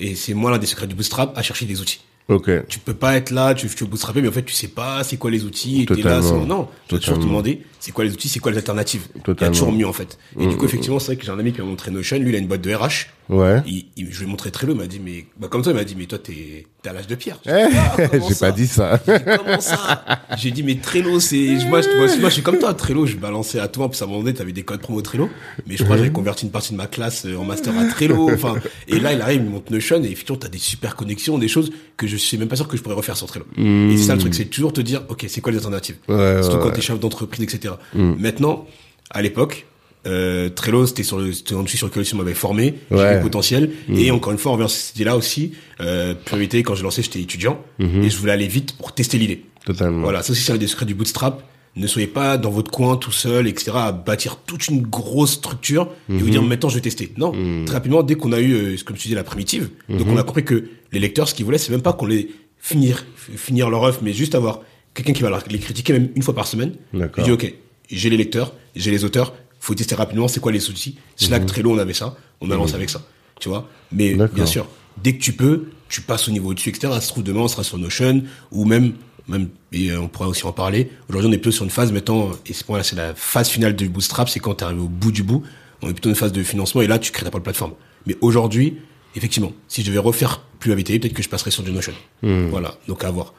et 0.00 0.14
c'est 0.14 0.34
moi 0.34 0.50
l'un 0.50 0.58
des 0.58 0.66
secrets 0.66 0.86
du 0.86 0.94
bootstrap, 0.94 1.36
à 1.36 1.42
chercher 1.42 1.66
des 1.66 1.80
outils. 1.80 2.00
Ok. 2.28 2.50
Tu 2.68 2.78
peux 2.78 2.94
pas 2.94 3.16
être 3.16 3.30
là, 3.30 3.54
tu, 3.54 3.68
tu 3.68 3.84
veux 3.84 3.90
bootstrapper, 3.90 4.20
mais 4.20 4.28
en 4.28 4.32
fait, 4.32 4.42
tu 4.42 4.52
sais 4.52 4.68
pas 4.68 5.02
c'est 5.02 5.16
quoi 5.16 5.30
les 5.30 5.44
outils, 5.44 5.82
et 5.82 5.86
t'es 5.86 6.02
là 6.02 6.20
sans, 6.20 6.44
non. 6.44 6.68
Tu 6.86 6.90
dois 6.90 6.98
toujours 6.98 7.18
te 7.18 7.24
demander 7.24 7.62
c'est 7.80 7.92
quoi 7.92 8.04
les 8.04 8.12
outils, 8.12 8.28
c'est 8.28 8.40
quoi 8.40 8.50
les 8.52 8.58
alternatives? 8.58 9.02
Il 9.14 9.18
y 9.18 9.20
a 9.20 9.24
Totalement. 9.24 9.52
toujours 9.54 9.72
mieux, 9.72 9.86
en 9.86 9.92
fait. 9.92 10.18
Et 10.38 10.46
Mm, 10.46 10.50
du 10.50 10.56
coup, 10.56 10.64
effectivement, 10.66 10.98
c'est 10.98 11.06
vrai 11.06 11.16
que 11.16 11.24
j'ai 11.24 11.30
un 11.32 11.38
ami 11.38 11.52
qui 11.52 11.60
m'a 11.60 11.66
montré 11.66 11.90
Notion, 11.90 12.18
lui, 12.18 12.30
il 12.30 12.34
a 12.34 12.38
une 12.38 12.46
boîte 12.48 12.60
de 12.62 12.74
RH, 12.74 13.06
Ouais. 13.28 13.62
il, 13.66 13.86
il- 13.96 14.10
je 14.12 14.18
lui 14.20 14.26
ai 14.26 14.28
montré 14.30 14.50
Trello, 14.50 14.72
il 14.74 14.78
m'a 14.78 14.86
dit, 14.86 15.00
mais, 15.04 15.26
bah, 15.38 15.48
comme 15.48 15.62
toi, 15.62 15.72
il 15.72 15.76
m'a 15.76 15.84
dit, 15.84 15.94
mais 15.98 16.06
toi, 16.06 16.18
t'es, 16.18 16.66
à 16.88 16.92
l'âge 16.94 17.06
de 17.06 17.14
pierre. 17.16 17.38
Eh, 17.44 17.50
comment 18.10 18.28
J'ai 18.28 18.34
ça? 18.34 18.46
pas 18.46 18.52
dit 18.52 18.66
ça. 18.66 18.98
J'ai 19.06 19.18
dit, 19.18 19.24
Comment 19.36 19.60
ça? 19.60 20.04
J'ai 20.38 20.50
dit 20.52 20.62
mais 20.62 20.76
Trello 20.76 21.20
c'est 21.20 21.36
moi 21.68 21.82
je, 21.82 21.88
moi, 21.96 22.06
moi, 22.18 22.28
je 22.30 22.34
suis 22.34 22.42
comme 22.42 22.58
toi 22.58 22.72
Trello. 22.72 23.04
Je 23.04 23.16
balançais 23.16 23.58
à 23.60 23.68
toi. 23.68 23.90
Puis 23.90 24.00
à 24.00 24.04
un 24.04 24.06
moment 24.06 24.20
donné 24.20 24.32
t'avais 24.32 24.52
des 24.52 24.62
codes 24.62 24.80
promo 24.80 25.02
Trello. 25.02 25.28
Mais 25.66 25.76
je 25.76 25.82
crois 25.84 25.96
que 25.96 26.02
j'avais 26.02 26.12
converti 26.14 26.46
une 26.46 26.50
partie 26.50 26.72
de 26.72 26.78
ma 26.78 26.86
classe 26.86 27.26
euh, 27.26 27.36
en 27.36 27.44
master 27.44 27.76
à 27.78 27.84
Trello. 27.84 28.30
Enfin 28.32 28.54
et 28.86 29.00
là 29.00 29.12
il 29.12 29.20
arrive 29.20 29.40
il 29.42 29.46
me 29.46 29.50
montre 29.50 29.70
Notion 29.70 30.02
et 30.02 30.06
effectivement 30.06 30.38
t'as 30.38 30.48
des 30.48 30.56
super 30.58 30.96
connexions 30.96 31.36
des 31.36 31.48
choses 31.48 31.70
que 31.98 32.06
je 32.06 32.16
suis 32.16 32.38
même 32.38 32.48
pas 32.48 32.56
sûr 32.56 32.68
que 32.68 32.76
je 32.78 32.82
pourrais 32.82 32.94
refaire 32.94 33.18
sur 33.18 33.26
Trello. 33.26 33.44
Et 33.58 33.96
c'est 33.98 34.04
ça 34.04 34.14
le 34.14 34.20
truc 34.20 34.32
c'est 34.34 34.46
toujours 34.46 34.72
te 34.72 34.80
dire 34.80 35.02
ok 35.10 35.26
c'est 35.28 35.42
quoi 35.42 35.52
les 35.52 35.58
alternatives? 35.58 35.96
Ouais, 36.08 36.40
surtout 36.42 36.56
ouais, 36.56 36.62
quand 36.62 36.70
t'es 36.70 36.80
chef 36.80 36.98
d'entreprise 36.98 37.42
etc 37.44 37.67
maintenant 37.94 38.66
à 39.10 39.22
l'époque 39.22 39.66
euh, 40.06 40.48
Trello, 40.48 40.86
c'était 40.86 41.02
sur 41.02 41.18
le, 41.18 41.32
c'était 41.32 41.54
sur 41.66 41.86
lequel 41.88 42.04
on 42.14 42.16
m'avait 42.18 42.32
formé, 42.34 42.74
Ouais. 42.90 43.10
vu 43.10 43.16
le 43.16 43.20
potentiel. 43.22 43.70
Et 43.94 44.10
encore 44.10 44.32
une 44.32 44.38
fois, 44.38 44.52
on 44.52 44.54
revient 44.54 44.68
sur 44.68 44.78
cette 44.80 44.96
idée-là 44.96 45.16
aussi. 45.16 45.52
Euh, 45.80 46.14
priorité, 46.24 46.62
quand 46.62 46.74
j'ai 46.74 46.82
lancé, 46.84 47.02
j'étais 47.02 47.20
étudiant 47.20 47.60
et 47.80 48.08
je 48.08 48.16
voulais 48.16 48.32
aller 48.32 48.46
vite 48.46 48.76
pour 48.76 48.92
tester 48.94 49.18
l'idée. 49.18 49.42
Totalement. 49.66 50.02
Voilà, 50.02 50.22
ça 50.22 50.32
aussi 50.32 50.42
c'est 50.42 50.52
un 50.52 50.56
des 50.56 50.66
secrets 50.68 50.86
du 50.86 50.94
bootstrap. 50.94 51.42
Ne 51.76 51.86
soyez 51.86 52.06
pas 52.08 52.38
dans 52.38 52.50
votre 52.50 52.70
coin 52.70 52.96
tout 52.96 53.12
seul, 53.12 53.46
etc., 53.46 53.72
à 53.74 53.92
bâtir 53.92 54.38
toute 54.46 54.68
une 54.68 54.80
grosse 54.82 55.32
structure 55.32 55.88
et 56.08 56.16
vous 56.16 56.30
dire 56.30 56.42
maintenant 56.42 56.68
je 56.70 56.76
vais 56.76 56.80
tester. 56.80 57.12
Non, 57.18 57.32
très 57.66 57.74
rapidement, 57.74 58.02
dès 58.02 58.14
qu'on 58.14 58.32
a 58.32 58.40
eu, 58.40 58.52
euh, 58.54 58.76
comme 58.84 58.96
tu 58.96 59.08
dis, 59.08 59.14
la 59.14 59.24
primitive, 59.24 59.68
donc 59.88 60.06
on 60.08 60.16
a 60.16 60.22
compris 60.22 60.44
que 60.44 60.64
les 60.92 61.00
lecteurs, 61.00 61.28
ce 61.28 61.34
qu'ils 61.34 61.44
voulaient, 61.44 61.58
c'est 61.58 61.70
même 61.72 61.82
pas 61.82 61.92
qu'on 61.92 62.06
les 62.06 62.30
finir, 62.58 63.04
finir 63.36 63.68
leur 63.68 63.84
œuvre, 63.84 63.98
mais 64.02 64.12
juste 64.14 64.34
avoir 64.34 64.60
quelqu'un 64.94 65.12
qui 65.12 65.22
va 65.22 65.42
les 65.50 65.58
critiquer 65.58 65.92
même 65.92 66.08
une 66.14 66.22
fois 66.22 66.34
par 66.34 66.46
semaine. 66.46 66.74
Je 66.92 67.22
dis 67.22 67.30
ok, 67.32 67.54
j'ai 67.90 68.10
les 68.10 68.16
lecteurs, 68.16 68.52
j'ai 68.76 68.90
les 68.90 69.04
auteurs, 69.04 69.34
faut 69.60 69.74
tester 69.74 69.94
rapidement, 69.94 70.28
c'est 70.28 70.40
quoi 70.40 70.52
les 70.52 70.68
outils. 70.70 70.98
Slack, 71.16 71.46
Trello, 71.46 71.72
on 71.72 71.78
avait 71.78 71.94
ça, 71.94 72.16
on 72.40 72.50
a 72.50 72.56
lancé 72.56 72.74
avec 72.74 72.90
ça, 72.90 73.02
tu 73.40 73.48
vois. 73.48 73.68
Mais 73.92 74.14
bien 74.14 74.46
sûr, 74.46 74.66
dès 75.02 75.14
que 75.14 75.20
tu 75.20 75.32
peux, 75.32 75.66
tu 75.88 76.00
passes 76.02 76.28
au 76.28 76.30
niveau 76.30 76.50
au-dessus, 76.50 76.68
etc. 76.68 76.92
Ça 76.94 77.00
se 77.00 77.08
trouve 77.08 77.24
demain, 77.24 77.40
on 77.40 77.48
sera 77.48 77.64
sur 77.64 77.78
Notion, 77.78 78.22
ou 78.52 78.64
même, 78.64 78.92
même, 79.26 79.48
et 79.72 79.90
euh, 79.90 80.00
on 80.00 80.08
pourra 80.08 80.28
aussi 80.28 80.44
en 80.46 80.52
parler. 80.52 80.90
Aujourd'hui, 81.08 81.30
on 81.30 81.32
est 81.32 81.38
plutôt 81.38 81.50
sur 81.50 81.64
une 81.64 81.70
phase, 81.70 81.92
maintenant, 81.92 82.30
et 82.46 82.52
ce 82.52 82.64
point-là, 82.64 82.84
c'est 82.84 82.96
la 82.96 83.14
phase 83.14 83.48
finale 83.48 83.74
du 83.74 83.88
bootstrap, 83.88 84.28
c'est 84.28 84.40
quand 84.40 84.56
tu 84.56 84.64
arrivé 84.64 84.80
au 84.80 84.88
bout 84.88 85.12
du 85.12 85.22
bout, 85.22 85.42
on 85.82 85.88
est 85.88 85.92
plutôt 85.92 86.10
une 86.10 86.14
phase 86.14 86.32
de 86.32 86.42
financement, 86.42 86.82
et 86.82 86.86
là, 86.86 86.98
tu 86.98 87.12
crées 87.12 87.24
ta 87.24 87.30
propre 87.30 87.44
plateforme. 87.44 87.72
Mais 88.06 88.16
aujourd'hui, 88.20 88.78
effectivement, 89.16 89.52
si 89.68 89.82
je 89.82 89.88
devais 89.88 89.98
refaire 89.98 90.42
plus 90.58 90.72
AVT, 90.72 90.98
peut-être 90.98 91.14
que 91.14 91.22
je 91.22 91.28
passerais 91.28 91.50
sur 91.50 91.62
du 91.62 91.72
Notion. 91.72 91.92
Voilà, 92.22 92.76
donc 92.86 93.04
à 93.04 93.10
voir. 93.10 93.32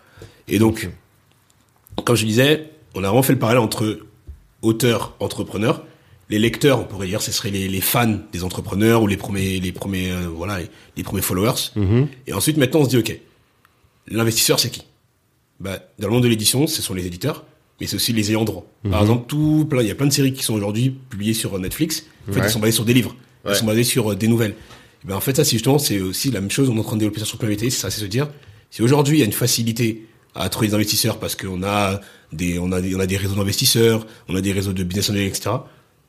Et 0.47 0.57
donc, 0.59 0.89
comme 2.05 2.15
je 2.15 2.25
disais, 2.25 2.69
on 2.95 3.03
a 3.03 3.07
vraiment 3.07 3.23
fait 3.23 3.33
le 3.33 3.39
parallèle 3.39 3.61
entre 3.61 3.99
auteurs, 4.61 5.15
entrepreneurs. 5.19 5.83
Les 6.29 6.37
lecteurs, 6.39 6.79
on 6.79 6.83
pourrait 6.83 7.07
dire, 7.07 7.21
ce 7.21 7.31
seraient 7.31 7.49
les, 7.49 7.67
les 7.67 7.81
fans 7.81 8.19
des 8.31 8.43
entrepreneurs 8.43 9.01
ou 9.01 9.07
les 9.07 9.17
premiers, 9.17 9.59
les 9.59 9.71
premiers, 9.71 10.11
euh, 10.11 10.27
voilà, 10.27 10.59
les, 10.59 10.67
les 10.97 11.03
premiers 11.03 11.21
followers. 11.23 11.71
Et 12.27 12.33
ensuite, 12.33 12.57
maintenant, 12.57 12.81
on 12.81 12.85
se 12.85 12.89
dit, 12.89 12.97
ok, 12.97 13.19
l'investisseur, 14.07 14.59
c'est 14.59 14.69
qui? 14.69 14.83
Bah, 15.59 15.79
Dans 15.99 16.07
le 16.07 16.13
monde 16.13 16.23
de 16.23 16.27
l'édition, 16.27 16.67
ce 16.67 16.81
sont 16.81 16.93
les 16.93 17.05
éditeurs, 17.05 17.45
mais 17.81 17.87
c'est 17.87 17.95
aussi 17.95 18.13
les 18.13 18.29
ayants 18.31 18.45
droit. 18.45 18.65
Par 18.89 19.01
exemple, 19.01 19.25
tout 19.27 19.65
plein, 19.69 19.81
il 19.81 19.87
y 19.87 19.91
a 19.91 19.95
plein 19.95 20.07
de 20.07 20.13
séries 20.13 20.33
qui 20.33 20.43
sont 20.43 20.53
aujourd'hui 20.53 20.91
publiées 21.09 21.33
sur 21.33 21.57
Netflix. 21.59 22.05
En 22.27 22.33
fait, 22.33 22.39
Ouais. 22.39 22.45
elles 22.45 22.51
sont 22.51 22.59
basées 22.59 22.71
sur 22.73 22.85
des 22.85 22.93
livres. 22.93 23.15
Elles 23.43 23.51
Ouais. 23.51 23.57
sont 23.57 23.65
basées 23.65 23.83
sur 23.83 24.11
euh, 24.11 24.15
des 24.15 24.27
nouvelles. 24.27 24.55
Et 25.03 25.07
ben, 25.07 25.15
en 25.15 25.21
fait, 25.21 25.35
ça, 25.35 25.43
c'est 25.43 25.53
justement, 25.53 25.79
c'est 25.79 25.99
aussi 25.99 26.29
la 26.31 26.41
même 26.41 26.51
chose. 26.51 26.69
On 26.69 26.75
est 26.75 26.79
en 26.79 26.83
train 26.83 26.95
de 26.95 26.99
développer 26.99 27.19
ça 27.21 27.25
sur 27.25 27.37
PVT. 27.37 27.69
C'est 27.69 27.79
ça, 27.79 27.89
c'est 27.89 28.01
se 28.01 28.05
dire, 28.05 28.29
si 28.69 28.81
aujourd'hui, 28.81 29.17
il 29.17 29.19
y 29.19 29.23
a 29.23 29.25
une 29.25 29.31
facilité 29.31 30.05
à 30.35 30.49
trouver 30.49 30.67
des 30.67 30.73
investisseurs 30.75 31.19
parce 31.19 31.35
qu'on 31.35 31.63
a 31.63 31.99
des, 32.31 32.59
on 32.59 32.71
a 32.71 32.81
des, 32.81 32.95
on 32.95 32.99
a 32.99 33.07
des 33.07 33.17
réseaux 33.17 33.35
d'investisseurs, 33.35 34.05
on 34.27 34.35
a 34.35 34.41
des 34.41 34.51
réseaux 34.51 34.73
de 34.73 34.83
business 34.83 35.09
angels, 35.09 35.27
etc. 35.27 35.51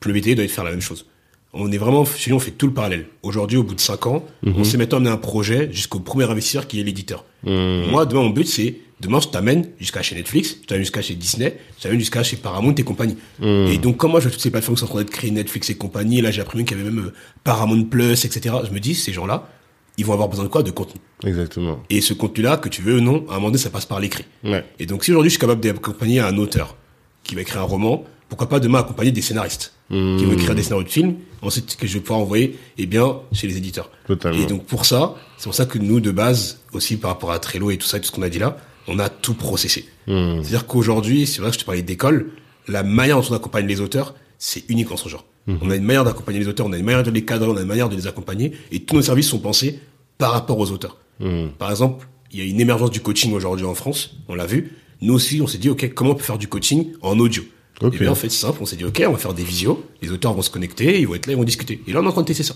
PVT 0.01 0.35
doit 0.35 0.47
faire 0.49 0.65
la 0.65 0.71
même 0.71 0.81
chose. 0.81 1.07
On 1.53 1.71
est 1.73 1.79
vraiment, 1.79 2.05
chez 2.05 2.31
nous, 2.31 2.37
on 2.37 2.41
fait 2.41 2.53
tout 2.53 2.69
le 2.69 2.73
parallèle. 2.73 3.07
Aujourd'hui, 3.23 3.59
au 3.59 3.65
bout 3.65 3.75
de 3.75 3.81
cinq 3.81 4.07
ans, 4.07 4.25
on 4.47 4.63
sait 4.63 4.77
maintenant 4.77 4.99
amener 4.99 5.11
un 5.11 5.17
projet 5.17 5.69
jusqu'au 5.73 5.99
premier 5.99 6.31
investisseur 6.31 6.69
qui 6.69 6.81
est 6.81 6.85
l'éditeur. 6.85 7.25
Moi, 7.45 8.07
demain, 8.07 8.23
mon 8.23 8.31
but, 8.31 8.47
c'est, 8.47 8.77
demain, 9.01 9.19
je 9.19 9.29
t'amène 9.29 9.67
jusqu'à 9.81 10.01
chez 10.01 10.15
Netflix, 10.15 10.59
je 10.63 10.67
t'amène 10.67 10.83
jusqu'à 10.83 11.03
chez 11.03 11.15
Disney, 11.17 11.59
je 11.77 11.83
t'amène 11.83 11.99
jusqu'à 11.99 12.23
chez 12.23 12.37
Paramount 12.37 12.75
et 12.75 12.85
compagnie. 12.85 13.17
Et 13.43 13.79
donc, 13.79 13.97
comme 13.97 14.13
moi, 14.13 14.21
je 14.21 14.27
vois 14.27 14.33
toutes 14.33 14.43
ces 14.43 14.53
plateformes 14.53 14.77
qui 14.77 14.81
sont 14.81 14.87
en 14.87 14.91
train 14.91 14.99
d'être 15.01 15.11
créées, 15.11 15.33
Netflix 15.33 15.71
et 15.71 15.75
compagnie, 15.75 16.21
là, 16.21 16.31
j'ai 16.31 16.41
appris 16.41 16.65
qu'il 16.65 16.79
y 16.79 16.81
avait 16.81 16.89
même 16.89 17.07
euh, 17.07 17.15
Paramount 17.43 17.83
Plus, 17.85 18.25
etc. 18.25 18.55
Je 18.69 18.73
me 18.73 18.79
dis, 18.79 18.95
ces 18.95 19.13
gens-là, 19.13 19.49
ils 20.01 20.07
vont 20.07 20.15
avoir 20.15 20.29
besoin 20.29 20.47
de 20.47 20.51
quoi? 20.51 20.63
De 20.63 20.71
contenu. 20.71 21.01
Exactement. 21.25 21.79
Et 21.91 22.01
ce 22.01 22.15
contenu-là, 22.15 22.57
que 22.57 22.69
tu 22.69 22.81
veux 22.81 22.97
ou 22.97 23.01
non, 23.01 23.27
à 23.29 23.33
un 23.33 23.35
moment 23.35 23.49
donné, 23.49 23.59
ça 23.59 23.71
passe 23.71 23.85
par 23.85 24.01
l'écrit. 24.01 24.25
Ouais. 24.43 24.65
Et 24.79 24.87
donc, 24.87 25.05
si 25.05 25.11
aujourd'hui 25.11 25.29
je 25.29 25.35
suis 25.35 25.41
capable 25.41 25.61
d'accompagner 25.61 26.21
un 26.21 26.37
auteur 26.39 26.77
qui 27.23 27.35
va 27.35 27.43
écrire 27.43 27.61
un 27.61 27.65
roman, 27.65 28.05
pourquoi 28.31 28.49
pas 28.49 28.61
demain 28.61 28.79
accompagner 28.79 29.13
des 29.13 29.23
scénaristes 29.23 29.75
qui 29.91 30.25
vont 30.25 30.33
écrire 30.33 30.55
des 30.55 30.63
scénarios 30.63 30.85
de 30.85 30.89
films, 30.89 31.17
ensuite 31.43 31.77
que 31.77 31.87
je 31.87 31.95
vais 31.95 32.01
pouvoir 32.01 32.21
envoyer, 32.21 32.57
eh 32.79 32.87
bien, 32.87 33.17
chez 33.33 33.49
les 33.49 33.57
éditeurs. 33.57 33.91
Totalement. 34.07 34.41
Et 34.41 34.47
donc, 34.47 34.65
pour 34.65 34.87
ça, 34.87 35.17
c'est 35.37 35.45
pour 35.45 35.55
ça 35.55 35.67
que 35.67 35.79
nous, 35.79 35.99
de 36.01 36.13
base, 36.13 36.61
aussi 36.73 36.97
par 36.97 37.11
rapport 37.11 37.33
à 37.33 37.41
Trello 37.41 37.71
et 37.71 37.77
tout 37.77 37.89
ça, 37.89 37.99
tout 37.99 38.07
ce 38.07 38.13
qu'on 38.13 38.23
a 38.23 38.29
dit 38.29 38.39
là, 38.39 38.57
on 38.87 38.99
a 39.01 39.09
tout 39.09 39.35
processé. 39.35 39.85
C'est-à-dire 40.07 40.67
qu'aujourd'hui, 40.67 41.27
c'est 41.27 41.41
vrai 41.43 41.51
que 41.51 41.57
je 41.57 41.61
te 41.61 41.65
parlais 41.65 41.83
d'école, 41.83 42.31
la 42.69 42.83
manière 42.83 43.21
dont 43.21 43.27
on 43.31 43.35
accompagne 43.35 43.67
les 43.67 43.81
auteurs, 43.81 44.15
c'est 44.39 44.63
unique 44.71 44.91
en 44.91 44.97
son 44.97 45.09
genre. 45.09 45.25
On 45.61 45.71
a 45.71 45.75
une 45.75 45.85
manière 45.85 46.05
d'accompagner 46.05 46.39
les 46.39 46.47
auteurs, 46.47 46.67
on 46.67 46.73
a 46.73 46.79
une 46.79 46.85
manière 46.85 47.03
de 47.03 47.11
les 47.11 47.25
cadrer, 47.25 47.49
on 47.49 47.57
a 47.57 47.63
une 47.63 47.67
manière 47.67 47.89
de 47.89 47.97
les 47.97 48.07
accompagner, 48.07 48.53
et 48.71 48.81
tous 48.81 48.95
nos 48.95 49.03
services 49.03 49.29
sont 49.29 49.41
pensés 49.41 49.81
par 50.21 50.31
rapport 50.31 50.59
aux 50.59 50.71
auteurs. 50.71 50.99
Par 51.59 51.71
exemple, 51.71 52.07
il 52.31 52.39
y 52.39 52.43
a 52.43 52.45
une 52.45 52.61
émergence 52.61 52.93
du 52.93 53.01
coaching 53.01 53.33
aujourd'hui 53.33 53.67
en 53.67 53.75
France, 53.75 54.17
on 54.29 54.37
l'a 54.37 54.47
vu. 54.47 54.77
Nous 55.01 55.15
aussi, 55.15 55.41
on 55.41 55.49
s'est 55.49 55.59
dit, 55.59 55.69
OK, 55.69 55.93
comment 55.95 56.11
on 56.11 56.15
peut 56.15 56.23
faire 56.23 56.39
du 56.39 56.47
coaching 56.47 56.93
en 57.03 57.19
audio? 57.19 57.43
Et 57.83 57.89
bien, 57.89 58.11
en 58.11 58.15
fait, 58.15 58.29
c'est 58.29 58.41
simple, 58.41 58.59
on 58.61 58.67
s'est 58.67 58.77
dit, 58.77 58.85
OK, 58.85 59.03
on 59.07 59.13
va 59.13 59.19
faire 59.19 59.33
des 59.33 59.43
visios, 59.43 59.83
les 60.03 60.13
auteurs 60.13 60.35
vont 60.35 60.43
se 60.43 60.51
connecter, 60.51 61.01
ils 61.01 61.09
vont 61.09 61.15
être 61.15 61.27
là, 61.27 61.33
ils 61.33 61.37
vont 61.37 61.45
discuter. 61.45 61.83
Et 61.87 61.93
là, 61.93 62.01
on 62.01 62.05
est 62.05 62.09
en 62.09 62.13
train 62.13 62.21
de 62.21 62.27
tester 62.27 62.45
ça. 62.45 62.55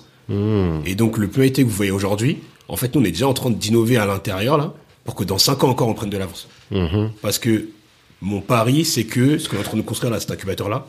Et 0.85 0.95
donc, 0.95 1.19
le 1.19 1.29
PMT 1.29 1.63
que 1.63 1.63
vous 1.63 1.71
voyez 1.71 1.91
aujourd'hui, 1.91 2.39
en 2.69 2.77
fait, 2.77 2.95
nous, 2.95 3.01
on 3.01 3.05
est 3.05 3.11
déjà 3.11 3.27
en 3.27 3.35
train 3.35 3.51
d'innover 3.51 3.97
à 3.97 4.07
l'intérieur, 4.07 4.59
là, 4.59 4.75
pour 5.05 5.15
que 5.15 5.25
dans 5.25 5.39
5 5.39 5.65
ans 5.65 5.71
encore, 5.71 5.89
on 5.89 5.95
prenne 5.95 6.11
de 6.11 6.19
l'avance. 6.19 6.47
Parce 7.23 7.39
que 7.39 7.69
mon 8.21 8.43
pari, 8.43 8.85
c'est 8.85 9.05
que 9.05 9.39
ce 9.39 9.49
qu'on 9.49 9.57
est 9.57 9.61
en 9.61 9.63
train 9.63 9.77
de 9.79 9.83
construire 9.83 10.13
là, 10.13 10.21
cet 10.21 10.31
incubateur-là, 10.31 10.87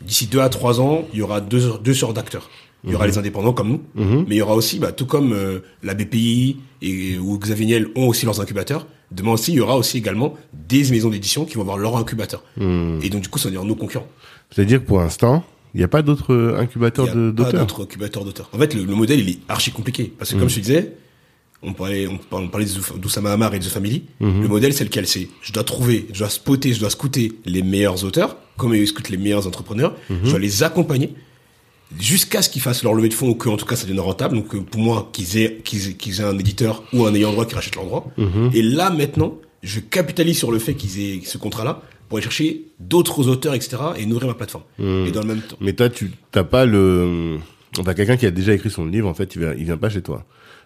d'ici 0.00 0.26
2 0.26 0.40
à 0.40 0.48
3 0.48 0.80
ans, 0.80 1.06
il 1.12 1.20
y 1.20 1.22
aura 1.22 1.40
deux, 1.40 1.78
deux 1.82 1.94
sortes 1.94 2.14
d'acteurs. 2.14 2.50
Il 2.86 2.92
y 2.92 2.94
aura 2.94 3.06
les 3.06 3.18
indépendants 3.18 3.52
comme 3.52 3.68
nous, 3.68 3.80
mais 3.94 4.36
il 4.36 4.38
y 4.38 4.42
aura 4.42 4.54
aussi, 4.54 4.78
bah, 4.78 4.92
tout 4.92 5.06
comme 5.06 5.32
euh, 5.32 5.60
la 5.82 5.94
BPI 5.94 6.58
et 6.82 7.18
ou 7.18 7.38
Xavier 7.38 7.66
Niel 7.66 7.88
ont 7.96 8.08
aussi 8.08 8.26
leurs 8.26 8.40
incubateurs, 8.40 8.86
demain 9.10 9.32
aussi, 9.32 9.52
il 9.52 9.56
y 9.56 9.60
aura 9.60 9.76
aussi 9.76 9.98
également 9.98 10.34
des 10.52 10.90
maisons 10.90 11.08
d'édition 11.08 11.44
qui 11.44 11.54
vont 11.54 11.62
avoir 11.62 11.78
leur 11.78 11.96
incubateur. 11.96 12.42
Et 12.58 13.08
donc, 13.08 13.22
du 13.22 13.28
coup, 13.28 13.38
ça 13.38 13.48
devenir 13.48 13.64
nos 13.64 13.74
concurrents. 13.74 14.08
C'est-à-dire 14.50 14.80
que 14.80 14.86
pour 14.86 15.00
l'instant, 15.00 15.44
il 15.74 15.78
n'y 15.78 15.84
a 15.84 15.88
pas 15.88 16.02
d'autres 16.02 16.32
euh, 16.34 16.58
incubateurs 16.58 17.08
a 17.08 17.08
pas 17.08 17.14
d'auteurs. 17.14 17.52
d'autres 17.52 17.82
incubateurs 17.82 18.24
d'auteurs. 18.24 18.50
En 18.52 18.58
fait, 18.58 18.74
le, 18.74 18.84
le 18.84 18.94
modèle, 18.94 19.20
il 19.20 19.28
est 19.30 19.38
archi 19.48 19.72
compliqué. 19.72 20.12
Parce 20.18 20.32
que, 20.32 20.38
comme 20.38 20.48
je 20.48 20.56
te 20.56 20.60
disais, 20.60 20.92
on 21.62 21.72
parlait, 21.72 22.06
on 22.06 22.48
parlait, 22.48 22.66
d'Oussama 22.98 23.32
Hamar 23.32 23.54
et 23.54 23.58
de 23.58 23.64
The 23.64 23.68
Family. 23.68 24.04
Le 24.20 24.46
modèle, 24.46 24.72
c'est 24.72 24.84
lequel? 24.84 25.06
C'est, 25.06 25.28
je 25.42 25.52
dois 25.52 25.64
trouver, 25.64 26.06
je 26.12 26.18
dois 26.18 26.28
spotter, 26.28 26.72
je 26.72 26.80
dois 26.80 26.90
scouter 26.90 27.32
les 27.46 27.62
meilleurs 27.62 28.04
auteurs, 28.04 28.36
comme 28.56 28.74
ils 28.74 28.86
scoutent 28.86 29.08
les 29.08 29.16
meilleurs 29.16 29.46
entrepreneurs. 29.46 29.96
Je 30.10 30.30
dois 30.30 30.38
les 30.38 30.62
accompagner 30.62 31.14
jusqu'à 31.98 32.42
ce 32.42 32.48
qu'ils 32.48 32.62
fassent 32.62 32.82
leur 32.82 32.94
levée 32.94 33.08
de 33.08 33.14
fonds 33.14 33.28
ou 33.28 33.34
que, 33.34 33.48
en 33.48 33.56
tout 33.56 33.66
cas, 33.66 33.76
ça 33.76 33.82
devienne 33.84 34.00
rentable. 34.00 34.36
Donc, 34.36 34.54
euh, 34.54 34.60
pour 34.60 34.80
moi, 34.80 35.10
qu'ils 35.12 35.38
aient, 35.38 35.60
qu'ils 35.64 35.90
aient, 35.90 35.94
qu'ils 35.94 36.20
aient 36.20 36.24
un 36.24 36.38
éditeur 36.38 36.82
ou 36.92 37.06
un 37.06 37.14
ayant 37.14 37.32
droit 37.32 37.46
qui 37.46 37.54
rachète 37.54 37.76
leur 37.76 37.84
droit. 37.86 38.12
Et 38.52 38.62
là, 38.62 38.90
maintenant, 38.90 39.38
je 39.62 39.80
capitalise 39.80 40.38
sur 40.38 40.52
le 40.52 40.58
fait 40.58 40.74
qu'ils 40.74 41.00
aient 41.00 41.20
ce 41.24 41.38
contrat-là 41.38 41.82
pour 42.08 42.18
aller 42.18 42.24
chercher 42.24 42.62
d'autres 42.80 43.28
auteurs, 43.28 43.54
etc. 43.54 43.76
et 43.96 44.06
nourrir 44.06 44.28
ma 44.28 44.34
plateforme. 44.34 44.64
Et 44.78 45.10
dans 45.10 45.22
le 45.22 45.28
même 45.28 45.40
temps. 45.40 45.56
Mais 45.60 45.72
toi, 45.72 45.88
tu 45.88 46.10
t'as 46.30 46.44
pas 46.44 46.66
le 46.66 47.38
Enfin, 47.78 47.94
quelqu'un 47.94 48.16
qui 48.16 48.26
a 48.26 48.30
déjà 48.30 48.54
écrit 48.54 48.70
son 48.70 48.86
livre, 48.86 49.08
en 49.08 49.14
fait, 49.14 49.34
il 49.34 49.40
vient, 49.40 49.54
il 49.56 49.64
vient 49.64 49.76
pas 49.76 49.90
chez 49.90 50.02
toi. 50.02 50.24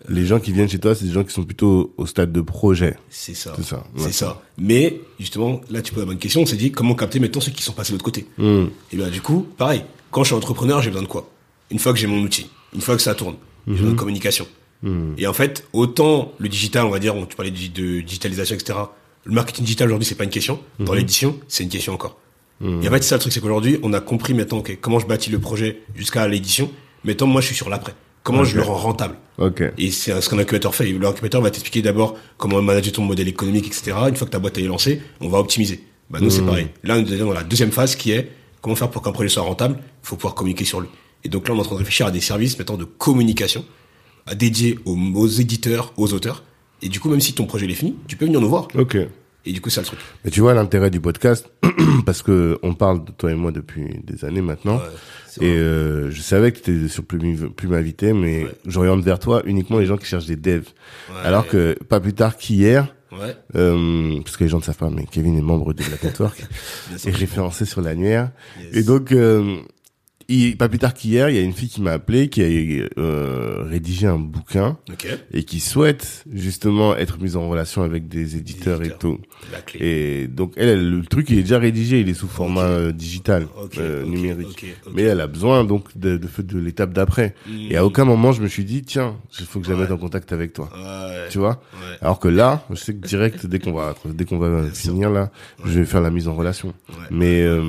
Les 0.09 0.27
gens 0.27 0.39
qui 0.39 0.53
viennent 0.53 0.69
chez 0.69 0.79
toi, 0.79 0.95
c'est 0.95 1.07
des 1.07 1.13
gens 1.13 1.25
qui 1.25 1.33
sont 1.33 1.43
plutôt 1.43 1.95
au 1.97 2.07
stade 2.07 2.33
de 2.33 2.41
projet. 2.41 2.97
C'est 3.09 3.35
ça. 3.35 3.55
C'est 3.57 3.65
ça. 3.65 3.85
C'est 3.97 4.13
ça. 4.13 4.43
Mais, 4.59 5.01
justement, 5.19 5.61
là, 5.71 5.83
tu 5.83 5.93
poses 5.93 6.03
la 6.03 6.07
bonne 6.07 6.19
question. 6.19 6.43
On 6.43 6.47
s'est 6.47 6.57
dit, 6.57 6.71
comment 6.71 6.95
capter, 6.95 7.19
mettons, 7.19 7.41
ceux 7.41 7.51
qui 7.51 7.63
sont 7.63 7.73
passés 7.73 7.93
de 7.93 7.95
l'autre 7.95 8.05
côté? 8.05 8.27
Hmm. 8.37 8.67
Et 8.93 8.97
bien, 8.97 9.09
du 9.09 9.21
coup, 9.21 9.47
pareil. 9.57 9.83
Quand 10.11 10.23
je 10.23 10.29
suis 10.29 10.35
entrepreneur, 10.35 10.81
j'ai 10.83 10.91
besoin 10.91 11.03
de 11.03 11.09
quoi? 11.09 11.31
Une 11.71 11.79
fois 11.79 11.93
que 11.93 11.99
j'ai 11.99 12.07
mon 12.07 12.21
outil. 12.21 12.51
Une 12.75 12.81
fois 12.81 12.97
que 12.97 13.03
ça 13.03 13.15
tourne. 13.15 13.37
J'ai 13.67 13.75
besoin 13.75 13.91
de 13.91 13.97
communication. 13.97 14.47
Et 15.17 15.27
en 15.27 15.33
fait, 15.33 15.67
autant 15.73 16.33
le 16.39 16.49
digital, 16.49 16.85
on 16.87 16.91
va 16.91 16.99
dire, 16.99 17.15
tu 17.29 17.37
parlais 17.37 17.51
de, 17.51 18.01
digitalisation, 18.01 18.55
etc. 18.55 18.79
Le 19.25 19.33
marketing 19.33 19.65
digital 19.65 19.89
aujourd'hui, 19.89 20.07
c'est 20.07 20.15
pas 20.15 20.25
une 20.25 20.31
question. 20.31 20.61
Dans 20.79 20.95
l'édition, 20.95 21.39
c'est 21.49 21.65
une 21.65 21.69
question 21.69 21.93
encore. 21.95 22.19
Et 22.61 22.89
en 22.89 22.91
fait, 22.91 23.03
c'est 23.03 23.11
ça 23.11 23.17
le 23.17 23.21
truc, 23.21 23.33
c'est 23.33 23.41
qu'aujourd'hui, 23.41 23.79
on 23.83 23.93
a 23.93 24.01
compris 24.01 24.35
maintenant, 24.35 24.59
ok, 24.59 24.79
comment 24.81 24.99
je 24.99 25.07
bâtis 25.07 25.31
le 25.31 25.39
projet 25.39 25.83
jusqu'à 25.95 26.27
l'édition. 26.27 26.71
Mettons, 27.05 27.27
moi, 27.27 27.41
je 27.41 27.47
suis 27.47 27.57
sur 27.57 27.69
l'après. 27.69 27.95
Comment 28.25 28.45
je 28.45 28.57
le 28.57 28.63
rends 28.63 28.77
rentable? 28.77 29.17
Et 29.79 29.91
c'est 29.91 30.21
ce 30.21 30.29
qu'un 30.29 30.39
incubateur 30.39 30.75
fait. 30.75 30.93
L'incubateur 30.93 31.41
va 31.41 31.51
t'expliquer 31.51 31.83
d'abord 31.83 32.17
comment 32.37 32.61
manager 32.61 32.93
ton 32.93 33.03
modèle 33.03 33.29
économique, 33.29 33.67
etc. 33.67 33.97
Une 34.09 34.17
fois 34.17 34.27
que 34.27 34.33
ta 34.33 34.39
boîte 34.39 34.59
est 34.59 34.63
lancée, 34.63 35.01
on 35.21 35.29
va 35.29 35.39
optimiser. 35.39 35.85
Bah, 36.11 36.19
nous, 36.21 36.31
c'est 36.31 36.43
pareil. 36.43 36.69
Là, 36.83 36.97
on 36.97 37.05
est 37.05 37.17
dans 37.17 37.33
la 37.33 37.45
deuxième 37.45 37.71
phase 37.71 37.95
qui 37.95 38.11
est 38.13 38.31
comment 38.61 38.77
faire 38.77 38.91
pour 38.91 39.03
qu'un 39.03 39.13
projet 39.13 39.29
soit 39.29 39.43
rentable? 39.43 39.77
Il 39.79 40.07
faut 40.07 40.17
pouvoir 40.17 40.35
communiquer 40.35 40.65
sur 40.65 40.81
lui. 40.81 40.89
Et 41.25 41.29
donc 41.29 41.49
là, 41.49 41.55
on 41.55 41.59
est 41.59 41.61
en 41.61 41.65
train 41.65 41.75
de 41.75 41.79
réfléchir 41.79 42.07
à 42.07 42.11
des 42.11 42.21
services 42.21 42.59
maintenant 42.59 42.77
de 42.77 42.85
communication 42.85 43.65
à 44.27 44.35
dédiés 44.35 44.79
aux, 44.85 44.97
aux 44.97 45.27
éditeurs, 45.27 45.93
aux 45.97 46.13
auteurs. 46.13 46.45
Et 46.83 46.89
du 46.89 47.01
coup, 47.01 47.09
même 47.09 47.21
si 47.21 47.33
ton 47.33 47.47
projet 47.47 47.67
est 47.67 47.75
fini, 47.75 47.97
tu 48.07 48.17
peux 48.17 48.27
venir 48.27 48.41
nous 48.41 48.49
voir. 48.49 48.69
Ok. 48.75 48.97
Et 49.47 49.53
du 49.53 49.61
coup, 49.61 49.71
c'est 49.71 49.81
le 49.81 49.87
truc. 49.87 49.99
Mais 50.25 50.31
tu 50.31 50.41
vois 50.41 50.53
l'intérêt 50.53 50.91
du 50.91 51.01
podcast, 51.01 51.49
parce 52.07 52.23
que 52.23 52.59
on 52.63 52.75
parle 52.75 53.05
de 53.05 53.13
toi 53.13 53.31
et 53.31 53.35
moi 53.35 53.51
depuis 53.53 54.01
des 54.05 54.25
années 54.25 54.43
maintenant. 54.43 54.77
Ouais, 54.77 55.47
et 55.47 55.57
euh, 55.57 56.11
je 56.11 56.21
savais 56.21 56.53
que 56.53 56.59
tu 56.59 56.77
étais 56.77 56.89
sur 56.89 57.05
plus, 57.05 57.49
plus 57.51 57.69
m'inviter, 57.69 58.13
mais 58.13 58.45
Ouais. 58.45 58.55
j'oriente 58.67 59.03
vers 59.05 59.19
toi 59.19 59.43
uniquement 59.47 59.79
les 59.79 59.87
gens 59.87 59.97
qui 59.97 60.07
cherchent 60.07 60.27
des 60.27 60.37
devs. 60.37 60.69
Ouais. 61.11 61.17
Alors 61.25 61.47
que 61.47 61.75
pas 61.89 62.01
plus 62.01 62.13
tard 62.15 62.37
qu'hier, 62.37 62.95
Ouais. 63.13 63.35
euh, 63.55 64.21
parce 64.23 64.37
que 64.37 64.45
les 64.45 64.51
gens 64.51 64.59
ne 64.59 64.63
savent 64.65 64.77
pas, 64.77 64.91
mais 64.91 65.07
Kevin 65.11 65.39
est 65.39 65.43
membre 65.43 65.73
de 65.73 65.83
Black 65.83 66.03
Network 66.03 66.45
et 67.07 67.11
référencé 67.11 67.65
sur 67.65 67.81
l'annuaire. 67.81 68.31
Yes. 68.61 68.77
Et 68.77 68.83
donc, 68.83 69.13
euh, 69.13 69.61
il- 70.29 70.57
pas 70.57 70.69
plus 70.69 70.79
tard 70.79 70.93
qu'hier, 70.95 71.31
il 71.31 71.37
y 71.37 71.39
a 71.39 71.43
une 71.43 71.53
fille 71.53 71.69
qui 71.71 71.81
m'a 71.81 71.93
appelé, 71.93 72.29
qui 72.29 72.43
a 72.43 72.47
euh, 72.99 73.63
rédigé 73.67 74.07
un 74.07 74.19
bouquin 74.19 74.77
Ok. 74.93 75.07
et 75.33 75.43
qui 75.45 75.59
souhaite 75.61 76.25
justement 76.33 76.95
être 76.97 77.19
mise 77.21 77.37
en 77.37 77.49
relation 77.49 77.83
avec 77.83 78.09
des 78.09 78.37
éditeurs 78.37 78.83
et 78.83 78.87
éditeurs. 78.87 78.99
tout. 78.99 79.19
La 79.53 79.61
clé. 79.61 79.81
Et 79.87 80.27
donc 80.29 80.53
elle, 80.57 80.91
le 80.91 81.03
truc 81.05 81.31
il 81.31 81.39
est 81.39 81.43
déjà 81.43 81.59
rédigé, 81.59 82.01
il 82.01 82.09
est 82.09 82.15
sous 82.15 82.29
format 82.29 82.63
euh, 82.63 82.93
digital, 82.93 83.47
Ok, 83.63 83.79
euh, 83.79 84.05
numérique. 84.05 84.67
Mais 84.93 85.03
elle 85.03 85.21
a 85.21 85.27
besoin 85.27 85.65
donc 85.65 85.97
de, 85.97 86.17
de, 86.19 86.29
de 86.43 86.59
l'étape 86.59 86.93
d'après. 86.93 87.35
Et 87.71 87.77
à 87.77 87.85
aucun 87.87 88.05
moment 88.05 88.33
je 88.33 88.43
me 88.43 88.49
suis 88.49 88.65
dit 88.65 88.83
tiens, 88.83 89.17
il 89.41 89.47
faut 89.47 89.61
que 89.61 89.67
je 89.67 89.73
la 89.73 89.79
mette 89.79 89.91
en 89.93 89.97
contact 89.99 90.33
avec 90.33 90.53
toi. 90.53 90.69
Ouais. 90.77 91.29
Tu 91.31 91.39
vois 91.39 91.63
Ouais. 91.73 91.97
Alors 92.03 92.19
que 92.19 92.29
là, 92.29 92.65
je 92.71 92.75
sais 92.77 92.95
que 92.95 93.07
direct 93.07 93.47
dès 93.47 93.59
qu'on 93.61 93.73
va 93.73 93.95
dès 94.05 94.25
qu'on 94.27 94.39
va 94.39 94.65
finir 94.75 95.11
là, 95.11 95.31
je 95.65 95.79
vais 95.79 95.87
faire 95.87 96.01
la 96.03 96.11
mise 96.11 96.29
en 96.29 96.35
relation. 96.35 96.75
Ouais. 96.91 96.95
Mais 97.11 97.43
euh, 97.43 97.63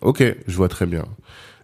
ok, 0.00 0.22
je 0.46 0.56
vois 0.56 0.68
très 0.68 0.86
bien. 0.86 1.04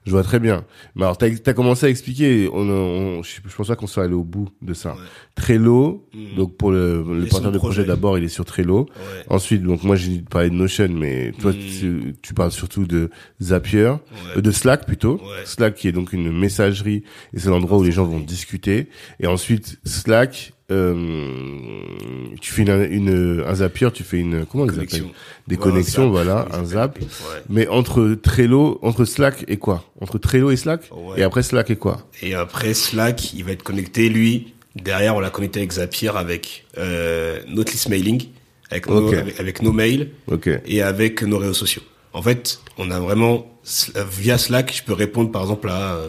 Je 0.07 0.11
vois 0.11 0.23
très 0.23 0.39
bien. 0.39 0.65
Mais 0.95 1.03
alors, 1.05 1.17
t'as 1.17 1.29
as 1.47 1.53
commencé 1.55 1.87
à 1.87 1.89
expliquer. 1.89 2.49
On, 2.53 2.69
on, 2.69 3.23
je, 3.23 3.37
je 3.47 3.55
pense 3.57 3.69
pas 3.69 3.77
qu'on 3.77 3.87
soit 3.87 4.05
allé 4.05 4.15
au 4.15 4.23
bout 4.25 4.49
de 4.63 4.75
ça. 4.75 4.93
Ouais. 4.93 4.99
Trello. 5.35 6.07
Mm. 6.15 6.37
Donc 6.37 6.57
pour 6.57 6.71
le, 6.71 7.03
le 7.03 7.27
son 7.29 7.39
de 7.39 7.43
projet, 7.45 7.59
projet. 7.59 7.85
d'abord, 7.85 8.19
il 8.19 8.25
est 8.25 8.29
sur 8.29 8.45
Trello. 8.45 8.81
Ouais. 8.97 9.25
Ensuite, 9.29 9.63
donc 9.63 9.83
moi 9.83 9.97
j'ai 9.97 10.21
parlé 10.21 10.51
de 10.51 10.55
Notion, 10.55 10.89
mais 10.91 11.33
toi 11.41 11.53
Mm. 11.53 11.57
tu, 11.59 12.15
tu 12.23 12.35
parles 12.35 12.53
surtout 12.53 12.85
de 12.87 13.11
Zapier, 13.43 13.85
Ouais. 13.89 13.99
euh, 14.37 14.41
de 14.41 14.51
Slack 14.51 14.87
plutôt. 14.87 15.15
Ouais. 15.17 15.45
Slack 15.45 15.75
qui 15.75 15.89
est 15.89 15.93
donc 15.93 16.13
une 16.13 16.33
messagerie 16.33 17.03
et 17.33 17.39
c'est 17.39 17.49
l'endroit 17.49 17.79
où 17.79 17.83
les 17.83 17.93
gens 17.93 18.05
vont 18.05 18.21
discuter. 18.21 18.89
Et 19.21 19.27
ensuite 19.27 19.79
Slack, 19.85 20.53
euh, 20.71 21.81
tu 22.41 22.53
fais 22.53 22.63
une, 22.63 22.89
une- 22.91 23.45
un 23.47 23.55
Zapier, 23.55 23.91
tu 23.93 24.03
fais 24.05 24.19
une 24.19 24.47
comment 24.47 24.67
Connexion. 24.67 25.05
appelle? 25.07 25.15
Des 25.49 25.57
Ouais, 25.57 25.63
connexions, 25.63 26.03
zap, 26.05 26.11
voilà, 26.11 26.49
un 26.53 26.65
zap. 26.65 26.99
Ouais. 27.01 27.07
Mais 27.49 27.69
entre 27.69 28.15
Trello, 28.15 28.79
entre 28.83 29.05
Slack 29.05 29.45
et 29.49 29.57
quoi? 29.59 29.85
Entre 30.01 30.19
Trello 30.19 30.51
et 30.51 30.57
Slack? 30.57 30.83
Ouais. 30.93 31.21
Et 31.21 31.23
après 31.23 31.43
Slack 31.43 31.71
et 31.71 31.77
quoi? 31.77 32.09
Et 32.23 32.35
après 32.35 32.75
Slack, 32.75 33.35
il 33.35 33.45
va 33.45 33.53
être 33.53 33.63
connecté, 33.63 34.09
lui. 34.09 34.55
Derrière, 34.77 35.15
on 35.17 35.21
l'a 35.21 35.31
connecté 35.31 35.61
avec 35.61 35.73
Zapier, 35.73 36.11
avec 36.17 36.65
euh, 36.79 37.39
notre 37.49 37.71
liste 37.73 37.89
mailing, 37.89 38.25
avec, 38.71 38.89
nos, 38.89 39.07
Ok. 39.09 39.15
avec, 39.15 39.39
avec 39.41 39.63
nos 39.63 39.73
mails 39.73 40.11
et 40.67 40.83
avec 40.83 41.23
nos 41.23 41.39
réseaux 41.39 41.55
sociaux. 41.55 41.83
En 42.13 42.23
fait, 42.23 42.61
on 42.79 42.91
a 42.91 42.99
vraiment 42.99 43.47
euh, 43.97 44.05
via 44.11 44.37
Slack, 44.39 44.75
je 44.77 44.83
peux 44.83 44.93
répondre 44.93 45.31
par 45.31 45.43
exemple 45.43 45.69
à 45.69 45.95
euh, 45.97 46.09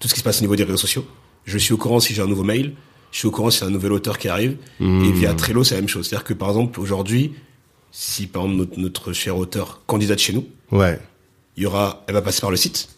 tout 0.00 0.08
ce 0.08 0.14
qui 0.14 0.20
se 0.20 0.24
passe 0.24 0.38
au 0.38 0.42
niveau 0.42 0.56
des 0.56 0.64
réseaux 0.64 0.76
sociaux. 0.78 1.06
Je 1.44 1.58
suis 1.58 1.74
au 1.74 1.76
courant 1.76 2.00
si 2.00 2.14
j'ai 2.14 2.22
un 2.22 2.26
nouveau 2.26 2.42
mail, 2.42 2.72
je 3.12 3.18
suis 3.18 3.28
au 3.28 3.30
courant 3.30 3.50
si 3.50 3.58
c'est 3.58 3.64
un 3.64 3.70
nouvel 3.70 3.92
auteur 3.92 4.18
qui 4.18 4.28
arrive. 4.28 4.56
Et 4.80 5.12
via 5.12 5.32
Trello, 5.34 5.64
c'est 5.64 5.74
la 5.74 5.80
même 5.80 5.88
chose. 5.88 6.06
C'est-à-dire 6.08 6.24
que 6.24 6.34
par 6.34 6.48
exemple 6.50 6.78
aujourd'hui, 6.80 7.32
si 7.90 8.26
par 8.26 8.42
exemple 8.44 8.58
notre, 8.58 8.78
notre 8.78 9.12
cher 9.12 9.36
auteur 9.38 9.82
candidate 9.86 10.18
chez 10.18 10.32
nous, 10.32 10.44
Ouais. 10.72 10.98
il 11.56 11.62
y 11.62 11.66
aura, 11.66 12.04
elle 12.08 12.14
va 12.14 12.22
passer 12.22 12.40
par 12.40 12.50
le 12.50 12.56
site. 12.56 12.88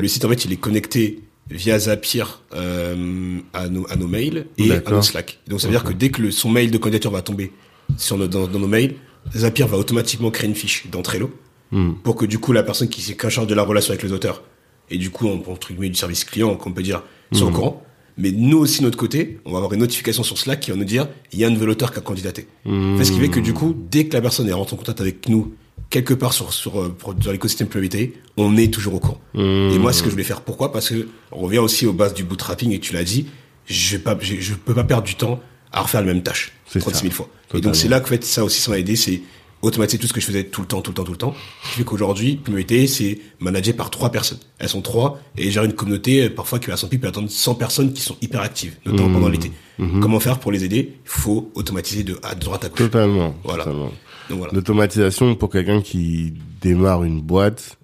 Le 0.00 0.06
site, 0.08 0.24
en 0.24 0.28
fait, 0.28 0.44
il 0.44 0.52
est 0.52 0.56
connecté 0.56 1.20
via 1.50 1.78
Zapier 1.78 2.24
euh, 2.54 3.38
à, 3.52 3.68
nos, 3.68 3.86
à 3.90 3.96
nos 3.96 4.06
mails 4.06 4.46
et 4.58 4.70
à 4.72 4.90
nos 4.90 5.02
Slack. 5.02 5.40
Donc, 5.48 5.60
ça 5.60 5.66
veut 5.66 5.72
dire 5.72 5.84
que 5.84 5.92
dès 5.92 6.10
que 6.10 6.22
le, 6.22 6.30
son 6.30 6.50
mail 6.50 6.70
de 6.70 6.78
candidature 6.78 7.10
va 7.10 7.22
tomber 7.22 7.52
sur 7.96 8.16
nos, 8.16 8.28
dans, 8.28 8.46
dans 8.46 8.58
nos 8.58 8.68
mails, 8.68 8.94
Zapier 9.34 9.64
va 9.66 9.76
automatiquement 9.78 10.30
créer 10.30 10.48
une 10.48 10.54
fiche 10.54 10.86
dans 10.90 11.02
Trello 11.02 11.30
Hmm. 11.72 11.94
pour 12.04 12.14
que 12.14 12.26
du 12.26 12.38
coup, 12.38 12.52
la 12.52 12.62
personne 12.62 12.88
qui 12.88 13.00
s'est 13.00 13.16
qu'en 13.16 13.30
charge 13.30 13.46
de 13.48 13.54
la 13.54 13.62
relation 13.64 13.90
avec 13.92 14.02
les 14.04 14.12
auteurs 14.12 14.42
et 14.90 14.98
du 14.98 15.10
coup, 15.10 15.26
on, 15.26 15.42
entre 15.50 15.72
guillemets, 15.72 15.88
du 15.88 15.94
service 15.96 16.22
client, 16.24 16.54
qu'on 16.56 16.72
peut 16.72 16.82
dire, 16.82 17.02
soit 17.32 17.48
au 17.48 17.50
courant. 17.50 17.82
Mais 18.16 18.30
nous 18.30 18.58
aussi, 18.58 18.78
de 18.80 18.84
notre 18.84 18.98
côté, 18.98 19.38
on 19.44 19.50
va 19.52 19.58
avoir 19.58 19.72
une 19.72 19.80
notification 19.80 20.22
sur 20.22 20.38
Slack 20.38 20.60
qui 20.60 20.70
va 20.70 20.76
nous 20.76 20.84
dire 20.84 21.08
il 21.32 21.38
y 21.38 21.44
a 21.44 21.48
un 21.48 21.50
nouvel 21.50 21.70
auteur 21.70 21.92
qui 21.92 21.98
a 21.98 22.02
candidaté. 22.02 22.46
En 22.66 22.96
fait, 22.96 23.04
ce 23.04 23.12
qui 23.12 23.18
fait 23.18 23.28
que 23.28 23.40
du 23.40 23.52
coup, 23.52 23.74
dès 23.90 24.06
que 24.06 24.14
la 24.14 24.22
personne 24.22 24.48
est 24.48 24.52
rentrée 24.52 24.74
en 24.74 24.78
contact 24.78 25.00
avec 25.00 25.28
nous, 25.28 25.54
quelque 25.90 26.14
part 26.14 26.32
sur, 26.32 26.52
sur, 26.52 26.80
euh, 26.80 26.96
dans 27.24 27.32
l'écosystème 27.32 27.68
priorité, 27.68 28.14
on 28.36 28.56
est 28.56 28.72
toujours 28.72 28.94
au 28.94 29.00
courant. 29.00 29.20
Et 29.34 29.78
moi, 29.78 29.92
ce 29.92 30.02
que 30.02 30.08
je 30.08 30.12
voulais 30.12 30.24
faire, 30.24 30.42
pourquoi? 30.42 30.72
Parce 30.72 30.88
que 30.90 31.08
on 31.32 31.40
revient 31.40 31.58
aussi 31.58 31.86
aux 31.86 31.92
bases 31.92 32.14
du 32.14 32.24
bootstrapping 32.24 32.72
et 32.72 32.78
tu 32.80 32.92
l'as 32.94 33.04
dit, 33.04 33.26
je 33.66 33.96
pas, 33.96 34.16
je, 34.20 34.36
je 34.40 34.54
peux 34.54 34.74
pas 34.74 34.84
perdre 34.84 35.04
du 35.04 35.16
temps 35.16 35.40
à 35.72 35.82
refaire 35.82 36.00
la 36.00 36.06
même 36.06 36.22
tâche 36.22 36.52
C'est 36.66 36.78
36 36.78 37.00
000 37.00 37.10
ça. 37.10 37.16
fois. 37.16 37.28
Et 37.54 37.60
donc, 37.60 37.76
c'est 37.76 37.88
là 37.88 38.00
que, 38.00 38.06
en 38.06 38.08
fait, 38.08 38.24
ça 38.24 38.44
aussi, 38.44 38.60
ça 38.60 38.70
m'a 38.70 38.78
aidé, 38.78 38.96
c'est 38.96 39.20
automatiser 39.64 39.98
tout 39.98 40.06
ce 40.06 40.12
que 40.12 40.20
je 40.20 40.26
faisais 40.26 40.44
tout 40.44 40.60
le 40.60 40.66
temps, 40.66 40.80
tout 40.82 40.90
le 40.90 40.94
temps, 40.94 41.04
tout 41.04 41.12
le 41.12 41.18
temps. 41.18 41.34
Ce 41.64 41.70
qui 41.70 41.76
fait 41.78 41.84
qu'aujourd'hui, 41.84 42.40
c'est 42.88 43.18
managé 43.40 43.72
par 43.72 43.90
trois 43.90 44.10
personnes. 44.10 44.38
Elles 44.58 44.68
sont 44.68 44.82
trois 44.82 45.18
et 45.36 45.50
gérer 45.50 45.66
une 45.66 45.72
communauté, 45.74 46.24
euh, 46.24 46.30
parfois 46.30 46.58
qui 46.58 46.70
à 46.70 46.76
son 46.76 46.88
pied 46.88 46.98
peut 46.98 47.08
attendre 47.08 47.30
100 47.30 47.54
personnes 47.56 47.92
qui 47.92 48.02
sont 48.02 48.16
hyper 48.22 48.40
actives, 48.40 48.76
notamment 48.86 49.08
Mmh. 49.08 49.12
pendant 49.14 49.28
l'été. 49.28 49.52
Comment 50.00 50.20
faire 50.20 50.38
pour 50.38 50.52
les 50.52 50.62
aider? 50.64 50.92
Il 51.04 51.08
faut 51.08 51.50
automatiser 51.54 52.04
de, 52.04 52.18
à 52.22 52.34
droite 52.34 52.64
à 52.64 52.68
gauche. 52.68 52.78
Totalement. 52.78 53.34
Voilà. 53.42 53.64
Donc 53.64 54.38
voilà. 54.38 54.52
L'automatisation 54.52 55.34
pour 55.34 55.50
quelqu'un 55.50 55.80
qui 55.82 56.32
démarre 56.62 57.02
une 57.04 57.20
boîte 57.20 57.76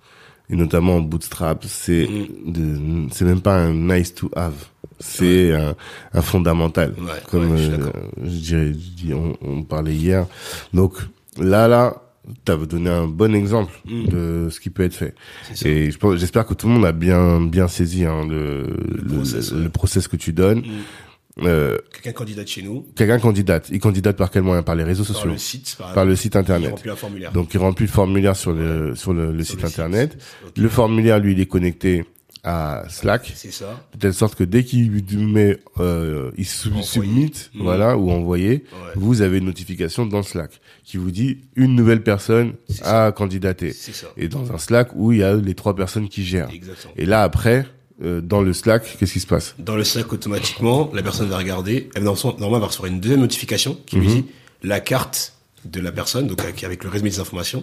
et 0.48 0.56
notamment 0.56 0.96
en 0.96 1.00
bootstrap, 1.00 1.64
c'est 1.68 2.08
Mm. 2.08 2.52
de, 2.52 3.08
c'est 3.12 3.24
même 3.24 3.40
pas 3.40 3.56
un 3.56 3.72
nice 3.74 4.14
to 4.14 4.30
have, 4.34 4.54
c'est 4.98 5.52
un, 5.54 5.74
un 6.12 6.22
fondamental. 6.22 6.94
Ouais, 6.98 7.06
Comme 7.30 7.50
ouais, 7.52 7.58
je 7.58 7.62
suis 7.62 7.72
euh, 7.72 7.90
je 8.24 8.28
dirais, 8.38 8.66
je 8.72 8.72
dis- 9.06 9.14
on, 9.14 9.36
on 9.42 9.62
parlait 9.62 9.94
hier. 9.94 10.26
Donc 10.74 10.94
là, 11.40 11.68
là, 11.68 12.02
t'as 12.44 12.56
donné 12.56 12.90
un 12.90 13.06
bon 13.06 13.34
exemple 13.34 13.72
de 13.86 14.48
ce 14.50 14.60
qui 14.60 14.70
peut 14.70 14.84
être 14.84 14.94
fait. 14.94 15.14
Mm. 15.50 15.66
Et 15.66 15.90
je 15.90 15.98
pense, 15.98 16.16
j'espère 16.16 16.46
que 16.46 16.54
tout 16.54 16.68
le 16.68 16.74
monde 16.74 16.86
a 16.86 16.92
bien, 16.92 17.40
bien 17.40 17.66
saisi 17.68 18.04
hein, 18.04 18.26
le, 18.28 18.66
le, 18.88 19.14
process, 19.16 19.50
le- 19.52 19.56
ouais. 19.58 19.64
le 19.64 19.70
process 19.70 20.08
que 20.08 20.16
tu 20.16 20.32
donnes. 20.32 20.60
Mm. 20.60 21.44
Euh, 21.44 21.78
Quelqu'un 21.92 22.12
candidate 22.12 22.48
chez 22.48 22.60
nous, 22.62 22.86
quelqu'un 22.96 23.18
candidate, 23.18 23.68
il 23.70 23.78
candidate 23.78 24.16
par 24.16 24.30
quel 24.30 24.42
moyen? 24.42 24.62
Par 24.62 24.74
les 24.74 24.84
réseaux 24.84 25.04
par 25.04 25.14
sociaux, 25.14 25.30
le 25.30 25.38
site, 25.38 25.76
par, 25.78 25.94
par 25.94 26.04
le 26.04 26.14
site 26.16 26.34
il 26.34 26.38
internet. 26.38 26.70
remplit 26.72 26.90
un 26.90 26.96
formulaire. 26.96 27.32
Donc 27.32 27.54
il 27.54 27.58
remplit 27.58 27.86
le 27.86 27.90
formulaire 27.92 28.36
sur 28.36 28.52
le 28.52 28.94
sur 28.94 29.14
le, 29.14 29.42
site 29.42 29.64
internet. 29.64 30.18
Le 30.56 30.68
formulaire 30.68 31.18
lui 31.20 31.32
il 31.32 31.40
est 31.40 31.46
connecté 31.46 32.04
à 32.44 32.84
Slack 32.88 33.32
C'est 33.34 33.52
ça. 33.52 33.86
de 33.94 33.98
telle 33.98 34.14
sorte 34.14 34.34
que 34.34 34.44
dès 34.44 34.64
qu'il 34.64 34.90
met 35.28 35.58
euh, 35.78 36.30
il 36.38 36.46
sub- 36.46 36.80
submit 36.82 37.32
Mhm. 37.54 37.62
voilà 37.62 37.96
ou 37.98 38.10
envoyer, 38.10 38.50
Ouais. 38.72 38.92
vous 38.96 39.20
avez 39.22 39.38
une 39.38 39.44
notification 39.44 40.06
dans 40.06 40.22
Slack 40.22 40.60
qui 40.84 40.96
vous 40.96 41.10
dit 41.10 41.38
une 41.56 41.74
nouvelle 41.74 42.02
personne 42.02 42.54
a 42.82 43.12
candidaté. 43.12 43.72
C'est 43.72 43.92
ça. 43.94 44.06
Et 44.16 44.28
dans 44.28 44.52
un 44.52 44.58
Slack 44.58 44.90
où 44.94 45.12
il 45.12 45.18
y 45.18 45.22
a 45.22 45.34
les 45.34 45.54
trois 45.54 45.76
personnes 45.76 46.08
qui 46.08 46.24
gèrent. 46.24 46.48
Exactement. 46.52 46.94
Et 46.96 47.04
là 47.06 47.22
après 47.22 47.66
euh, 48.02 48.22
dans 48.22 48.40
le 48.40 48.54
Slack, 48.54 48.96
qu'est-ce 48.98 49.12
qui 49.12 49.20
se 49.20 49.26
passe? 49.26 49.54
Dans 49.58 49.76
le 49.76 49.84
Slack, 49.84 50.10
automatiquement, 50.10 50.90
la 50.94 51.02
personne 51.02 51.28
va 51.28 51.36
regarder, 51.36 51.90
elle 51.94 52.04
va, 52.04 52.14
normalement, 52.24 52.58
va 52.58 52.66
recevoir 52.68 52.90
une 52.90 52.98
deuxième 53.00 53.20
notification 53.20 53.78
qui 53.84 53.96
Mhm. 53.96 54.02
lui 54.02 54.08
dit 54.14 54.24
la 54.62 54.80
carte 54.80 55.34
de 55.66 55.80
la 55.80 55.92
personne, 55.92 56.26
donc 56.26 56.40
avec 56.40 56.64
avec 56.64 56.82
le 56.84 56.88
résumé 56.88 57.10
des 57.10 57.20
informations, 57.20 57.62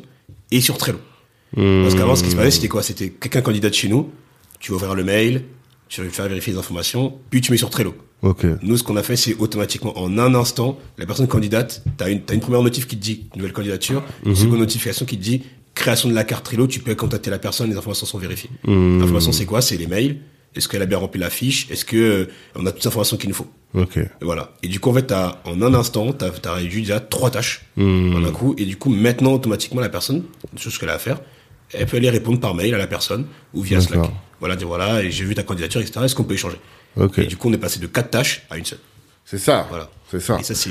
est 0.52 0.62
sur 0.62 0.78
Trello. 0.78 1.00
Parce 1.56 1.96
qu'avant, 1.96 2.16
ce 2.16 2.24
qui 2.24 2.30
se 2.30 2.36
passait, 2.36 2.52
c'était 2.52 2.68
quoi? 2.68 2.84
C'était 2.84 3.10
quelqu'un 3.10 3.42
candidate 3.42 3.74
chez 3.74 3.88
nous, 3.88 4.12
tu 4.60 4.72
vas 4.72 4.78
ouvrir 4.78 4.96
le 4.96 5.04
mail, 5.04 5.44
tu 5.90 6.02
vas 6.04 6.10
faire 6.10 6.28
vérifier 6.28 6.54
les 6.54 6.60
informations, 6.60 7.18
puis 7.30 7.42
tu 7.42 7.52
mets 7.52 7.58
sur 7.58 7.70
Trello. 7.70 7.96
Ok. 8.24 8.46
Nous, 8.64 8.78
ce 8.78 8.84
qu'on 8.84 8.96
a 8.98 9.04
fait, 9.04 9.16
c'est 9.16 9.36
automatiquement, 9.36 9.98
en 10.00 10.18
un 10.18 10.34
instant, 10.36 10.78
la 10.98 11.06
personne 11.06 11.28
candidate, 11.28 11.84
t'as 11.98 12.10
une, 12.10 12.22
t'as 12.22 12.34
une 12.34 12.40
première 12.40 12.64
notif 12.64 12.88
qui 12.88 12.98
te 12.98 13.02
dit 13.04 13.28
nouvelle 13.36 13.54
candidature, 13.54 14.04
une 14.26 14.36
seconde 14.36 14.60
notification 14.60 15.06
qui 15.06 15.18
te 15.18 15.24
dit 15.24 15.44
création 15.76 16.10
de 16.10 16.16
la 16.16 16.24
carte 16.24 16.44
Trello, 16.46 16.66
tu 16.68 16.80
peux 16.80 16.96
contacter 16.96 17.30
la 17.30 17.38
personne, 17.38 17.70
les 17.70 17.78
informations 17.78 18.08
sont 18.08 18.18
vérifiées. 18.18 18.50
L'information, 18.66 19.32
c'est 19.32 19.46
quoi? 19.46 19.62
C'est 19.62 19.78
les 19.78 19.86
mails, 19.88 20.18
Est-ce 20.56 20.68
qu'elle 20.68 20.82
a 20.82 20.88
bien 20.88 20.98
rempli 20.98 21.20
la 21.22 21.30
fiche? 21.30 21.70
Est-ce 21.70 21.86
que 21.86 21.96
euh, 21.98 22.26
on 22.56 22.66
a 22.66 22.72
toutes 22.72 22.82
les 22.82 22.88
informations 22.88 23.18
qu'il 23.18 23.30
nous 23.30 23.36
faut? 23.36 23.46
Ok. 23.76 23.98
Et 23.98 24.08
voilà. 24.22 24.54
Et 24.64 24.68
du 24.70 24.80
coup, 24.80 24.90
en 24.90 24.94
fait, 24.96 25.04
t'as, 25.04 25.40
en 25.46 25.62
un 25.62 25.74
instant, 25.76 26.12
t'as, 26.14 26.32
as 26.46 26.54
réduit 26.54 26.82
déjà 26.82 27.00
trois 27.00 27.30
tâches 27.30 27.66
Hmm. 27.76 28.16
en 28.16 28.24
un 28.26 28.32
coup. 28.32 28.56
Et 28.58 28.66
du 28.66 28.76
coup, 28.78 28.90
maintenant, 28.90 29.34
automatiquement, 29.34 29.82
la 29.82 29.90
personne, 29.90 30.24
une 30.52 30.58
chose 30.58 30.76
qu'elle 30.80 30.90
a 30.90 30.96
à 30.96 31.00
faire, 31.00 31.20
elle 31.74 31.86
peut 31.86 31.98
aller 31.98 32.10
répondre 32.10 32.40
par 32.40 32.56
mail 32.56 32.74
à 32.74 32.80
la 32.80 32.88
personne 32.88 33.28
ou 33.54 33.62
via 33.62 33.80
Slack. 33.80 34.10
Voilà, 34.40 34.56
dire 34.56 34.68
voilà, 34.68 35.04
et 35.04 35.12
j'ai 35.12 35.24
vu 35.26 35.34
ta 35.36 35.44
candidature, 35.44 35.82
etc. 35.82 36.00
Est-ce 36.06 36.16
qu'on 36.16 36.24
peut 36.24 36.34
échanger? 36.36 36.58
Ok. 36.96 37.20
Et 37.20 37.26
du 37.26 37.38
coup, 37.38 37.50
on 37.50 37.54
est 37.54 37.58
passé 37.58 37.80
de 37.80 37.88
quatre 37.88 38.10
tâches 38.12 38.44
à 38.50 38.58
une 38.58 38.66
seule. 38.66 38.80
C'est 39.26 39.38
ça. 39.40 39.66
Voilà. 39.70 39.90
C'est 40.12 40.20
ça. 40.20 40.38
Et 40.40 40.44
ça, 40.44 40.54
c'est 40.56 40.70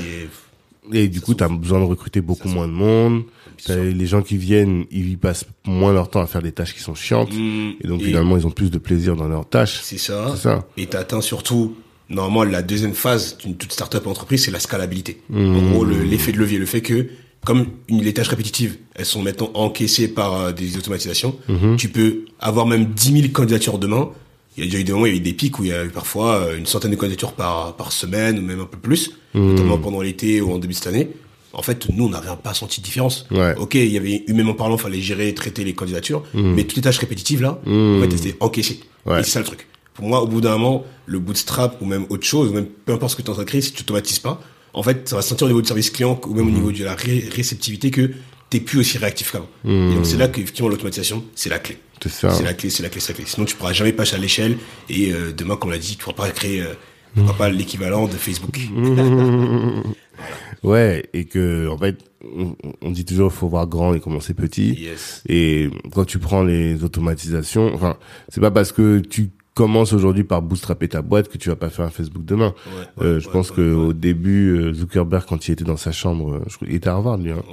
Et 0.93 1.07
du 1.09 1.19
coup, 1.21 1.33
tu 1.35 1.43
as 1.43 1.49
besoin 1.49 1.79
de 1.79 1.85
recruter 1.85 2.21
beaucoup 2.21 2.47
moins 2.47 2.67
de 2.67 2.73
monde. 2.73 3.23
T'as 3.65 3.75
les 3.75 4.05
gens 4.05 4.21
qui 4.21 4.37
viennent, 4.37 4.85
ils 4.91 5.17
passent 5.17 5.45
moins 5.65 5.91
leur 5.91 6.09
temps 6.09 6.21
à 6.21 6.27
faire 6.27 6.41
des 6.41 6.51
tâches 6.51 6.73
qui 6.73 6.79
sont 6.79 6.95
chiantes. 6.95 7.31
Mm, 7.33 7.71
et 7.83 7.87
donc, 7.87 8.01
et- 8.01 8.05
finalement, 8.05 8.37
ils 8.37 8.45
ont 8.47 8.51
plus 8.51 8.69
de 8.71 8.77
plaisir 8.77 9.15
dans 9.15 9.27
leurs 9.27 9.47
tâches. 9.49 9.79
c'est 9.83 9.97
ça. 9.97 10.35
Et 10.77 10.85
t'as 10.85 10.99
atteint 10.99 11.21
surtout, 11.21 11.75
normalement, 12.09 12.43
la 12.43 12.61
deuxième 12.61 12.93
phase 12.93 13.37
d'une 13.39 13.57
toute 13.57 13.73
startup 13.73 14.05
entreprise, 14.07 14.45
c'est 14.45 14.51
la 14.51 14.59
scalabilité. 14.59 15.21
Mmh. 15.29 15.55
En 15.57 15.71
gros, 15.71 15.85
le- 15.85 16.03
l'effet 16.03 16.31
de 16.31 16.37
levier, 16.37 16.57
le 16.59 16.65
fait 16.67 16.81
que, 16.81 17.07
comme 17.47 17.65
une, 17.87 18.01
les 18.01 18.13
tâches 18.13 18.27
répétitives, 18.27 18.75
elles 18.93 19.05
sont 19.05 19.21
maintenant 19.21 19.49
encaissées 19.53 20.09
par 20.09 20.33
euh, 20.35 20.51
des 20.51 20.75
automatisations, 20.77 21.37
Mmh. 21.47 21.77
tu 21.77 21.87
peux 21.87 22.25
avoir 22.41 22.65
même 22.65 22.87
10 22.93 23.13
000 23.21 23.27
candidatures 23.31 23.79
demain. 23.79 24.09
Il 24.57 24.65
y 24.65 24.67
a 24.67 24.69
déjà 24.69 24.79
eu 24.79 24.83
des 24.83 24.91
moments, 24.91 25.05
il 25.05 25.13
y 25.13 25.15
a 25.15 25.17
eu 25.17 25.21
des 25.21 25.31
pics 25.33 25.57
où 25.57 25.63
il 25.63 25.69
y 25.69 25.73
a 25.73 25.85
eu 25.85 25.89
parfois 25.89 26.35
euh, 26.35 26.57
une 26.57 26.65
centaine 26.65 26.91
de 26.91 26.97
candidatures 26.97 27.31
par, 27.31 27.75
par 27.77 27.93
semaine, 27.93 28.37
ou 28.37 28.41
même 28.41 28.59
un 28.59 28.65
peu 28.65 28.77
plus, 28.77 29.11
Mmh. 29.33 29.49
notamment 29.51 29.77
pendant 29.77 30.01
l'été 30.01 30.41
ou 30.41 30.51
en 30.51 30.57
début 30.57 30.73
de 30.73 30.77
cette 30.77 30.87
année. 30.87 31.07
En 31.53 31.61
fait, 31.61 31.87
nous, 31.89 32.05
on 32.05 32.09
n'avait 32.09 32.27
pas 32.43 32.53
senti 32.53 32.81
de 32.81 32.85
différence. 32.85 33.25
Ouais. 33.31 33.55
Ok, 33.57 33.75
il 33.75 33.87
y 33.91 33.97
avait 33.97 34.23
humainement 34.27 34.53
parlant, 34.53 34.77
fallait 34.77 34.99
gérer, 34.99 35.33
traiter 35.33 35.63
les 35.63 35.73
candidatures, 35.73 36.23
mais 36.33 36.63
toutes 36.65 36.75
les 36.75 36.81
tâches 36.83 36.99
répétitives 36.99 37.41
là, 37.41 37.59
en 37.65 38.01
fait, 38.01 38.07
elles 38.07 38.27
étaient 38.27 38.37
encaissées. 38.41 38.81
Ouais. 39.05 39.21
Et 39.21 39.23
c'est 39.23 39.31
ça 39.31 39.39
le 39.39 39.45
truc. 39.45 39.67
Pour 39.93 40.05
moi, 40.05 40.21
au 40.21 40.27
bout 40.27 40.41
d'un 40.41 40.57
moment, 40.57 40.83
le 41.07 41.17
bootstrap 41.19 41.81
ou 41.81 41.85
même 41.85 42.05
autre 42.09 42.25
chose, 42.27 42.49
ou 42.49 42.53
même 42.53 42.67
peu 42.85 42.91
importe 42.93 43.13
ce 43.13 43.15
que 43.15 43.21
tu 43.21 43.27
es 43.27 43.29
en 43.31 43.33
train 43.33 43.43
de 43.43 43.47
créer, 43.47 43.61
si 43.61 43.71
tu 43.71 43.81
automatises 43.81 44.19
pas, 44.19 44.41
en 44.77 44.83
fait, 44.83 45.09
ça 45.09 45.15
va 45.17 45.21
se 45.21 45.29
sentir 45.29 45.45
au 45.45 45.49
niveau 45.49 45.61
du 45.61 45.67
service 45.67 45.89
client 45.89 46.19
ou 46.27 46.33
même 46.33 46.45
Mmh. 46.45 46.47
au 46.47 46.51
niveau 46.51 46.71
de 46.71 46.83
la 46.83 46.95
ré- 46.95 47.27
réceptivité 47.35 47.91
que 47.91 48.11
t'es 48.49 48.59
plus 48.59 48.79
aussi 48.79 48.97
réactif 48.97 49.31
qu'avant. 49.31 49.47
Et 49.65 49.93
donc 49.95 50.05
c'est 50.05 50.17
là 50.17 50.27
qu'effectivement 50.27 50.69
l'automatisation, 50.69 51.23
c'est 51.35 51.49
la 51.49 51.59
clé. 51.59 51.77
C'est 52.01 52.09
ça. 52.11 52.29
C'est 52.29 52.43
la 52.43 52.53
clé, 52.53 52.69
c'est 52.69 52.83
la 52.83 52.89
clé, 52.89 53.01
c'est 53.01 53.13
la 53.13 53.17
clé. 53.17 53.25
Sinon, 53.27 53.45
tu 53.45 53.55
pourras 53.55 53.73
jamais 53.73 53.91
passer 53.91 54.15
à 54.15 54.19
l'échelle. 54.19 54.57
Et 54.89 55.11
euh, 55.11 55.33
demain, 55.35 55.55
comme 55.57 55.69
on 55.69 55.73
l'a 55.73 55.79
dit, 55.79 55.97
tu 55.97 56.03
pourras 56.03 56.15
pas 56.15 56.29
créer, 56.29 56.61
euh, 56.61 56.73
tu 57.15 57.21
pourras 57.21 57.33
pas 57.33 57.49
l'équivalent 57.49 58.07
de 58.07 58.13
Facebook. 58.13 58.59
Ouais, 60.63 61.07
et 61.13 61.25
que, 61.25 61.67
en 61.67 61.77
fait, 61.77 61.97
on, 62.35 62.55
on 62.81 62.89
dit 62.91 63.05
toujours, 63.05 63.31
faut 63.31 63.47
voir 63.47 63.67
grand 63.67 63.93
et 63.93 63.99
commencer 63.99 64.33
petit. 64.33 64.73
Yes. 64.73 65.21
Et 65.29 65.69
quand 65.93 66.03
tu 66.05 66.17
prends 66.17 66.43
les 66.43 66.83
automatisations, 66.83 67.71
enfin, 67.75 67.97
c'est 68.29 68.41
pas 68.41 68.49
parce 68.51 68.71
que 68.71 68.97
tu 68.99 69.29
commences 69.57 69.91
aujourd'hui 69.93 70.23
par 70.23 70.41
bootstrapper 70.43 70.87
ta 70.87 71.01
boîte 71.01 71.27
que 71.29 71.37
tu 71.39 71.49
vas 71.49 71.55
pas 71.55 71.69
faire 71.69 71.85
un 71.85 71.89
Facebook 71.89 72.23
demain. 72.23 72.53
Ouais, 72.67 73.05
Euh, 73.05 73.15
ouais, 73.15 73.19
je 73.21 73.25
ouais, 73.27 73.33
pense 73.33 73.49
que 73.51 73.73
au 73.73 73.91
début, 73.93 74.49
euh, 74.55 74.73
Zuckerberg, 74.73 75.25
quand 75.27 75.47
il 75.47 75.51
était 75.53 75.63
dans 75.65 75.77
sa 75.77 75.91
chambre, 75.91 76.35
euh, 76.35 76.41
je 76.47 76.57
il 76.67 76.75
était 76.75 76.89
à 76.89 76.93
Harvard, 76.93 77.17
lui. 77.17 77.31
Hein. 77.31 77.43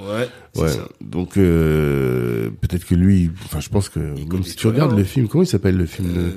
Ouais, 0.55 0.67
ça. 0.67 0.87
Donc 1.01 1.37
euh, 1.37 2.49
peut-être 2.61 2.85
que 2.85 2.95
lui, 2.95 3.31
enfin, 3.45 3.59
je 3.59 3.69
pense 3.69 3.89
que 3.89 3.99
même 3.99 4.27
connaît 4.27 4.43
si 4.43 4.55
tu 4.55 4.67
regardes 4.67 4.93
hein. 4.93 4.97
le 4.97 5.03
film, 5.03 5.27
comment 5.27 5.43
il 5.43 5.47
s'appelle 5.47 5.77
le 5.77 5.85
film 5.87 6.09
Euh, 6.15 6.29
de 6.29 6.31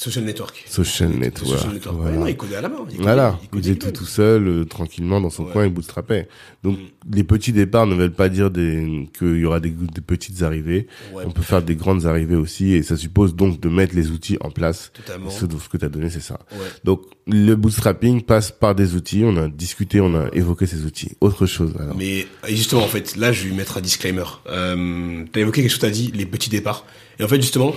social 0.00 0.24
Network. 0.24 0.64
Social 0.68 1.10
Network. 1.10 1.58
Social 1.58 1.72
Network. 1.74 1.96
voilà. 2.00 2.16
Non, 2.18 2.26
il 2.26 2.36
codait 2.36 2.56
à 2.56 2.60
la 2.62 2.68
main. 2.68 2.76
Il 2.92 3.00
Voilà, 3.02 3.38
il 3.52 3.58
faisait 3.58 3.70
lui 3.72 3.78
tout 3.78 3.86
même. 3.86 3.94
tout 3.94 4.04
seul, 4.06 4.46
euh, 4.48 4.64
tranquillement 4.64 5.20
dans 5.20 5.30
son 5.30 5.44
coin, 5.44 5.66
il 5.66 5.72
bootstrapait. 5.72 6.28
Donc 6.62 6.78
Mm. 6.78 7.14
les 7.16 7.24
petits 7.24 7.52
départs 7.52 7.86
ne 7.86 7.94
veulent 7.94 8.12
pas 8.12 8.28
dire 8.28 8.50
des 8.50 9.08
qu'il 9.18 9.36
y 9.38 9.44
aura 9.44 9.60
des, 9.60 9.70
des 9.70 10.00
petites 10.00 10.42
arrivées. 10.42 10.86
On 11.26 11.30
peut 11.30 11.42
faire 11.42 11.62
des 11.62 11.74
grandes 11.76 12.06
arrivées 12.06 12.36
aussi, 12.36 12.74
et 12.74 12.82
ça 12.82 12.96
suppose 12.96 13.34
donc 13.34 13.60
de 13.60 13.68
mettre 13.68 13.94
les 13.96 14.10
outils 14.10 14.38
en 14.40 14.50
place. 14.50 14.77
Totalement. 14.92 15.30
Ce, 15.30 15.40
ce 15.40 15.68
que 15.68 15.76
tu 15.76 15.84
as 15.84 15.88
donné, 15.88 16.10
c'est 16.10 16.20
ça. 16.20 16.38
Ouais. 16.52 16.66
Donc 16.84 17.02
le 17.26 17.54
bootstrapping 17.54 18.22
passe 18.22 18.50
par 18.50 18.74
des 18.74 18.94
outils. 18.94 19.22
On 19.24 19.36
a 19.36 19.48
discuté, 19.48 20.00
on 20.00 20.14
a 20.14 20.28
évoqué 20.32 20.66
ces 20.66 20.84
outils. 20.84 21.12
Autre 21.20 21.46
chose 21.46 21.74
alors. 21.78 21.96
Mais 21.96 22.26
justement, 22.48 22.82
en 22.82 22.88
fait, 22.88 23.16
là, 23.16 23.32
je 23.32 23.48
vais 23.48 23.54
mettre 23.54 23.78
un 23.78 23.80
disclaimer. 23.80 24.24
Euh, 24.48 25.24
t'as 25.32 25.40
évoqué 25.40 25.62
quelque 25.62 25.70
chose, 25.70 25.80
t'as 25.80 25.90
dit 25.90 26.12
les 26.14 26.26
petits 26.26 26.50
départs. 26.50 26.84
Et 27.18 27.24
en 27.24 27.28
fait, 27.28 27.40
justement, 27.40 27.74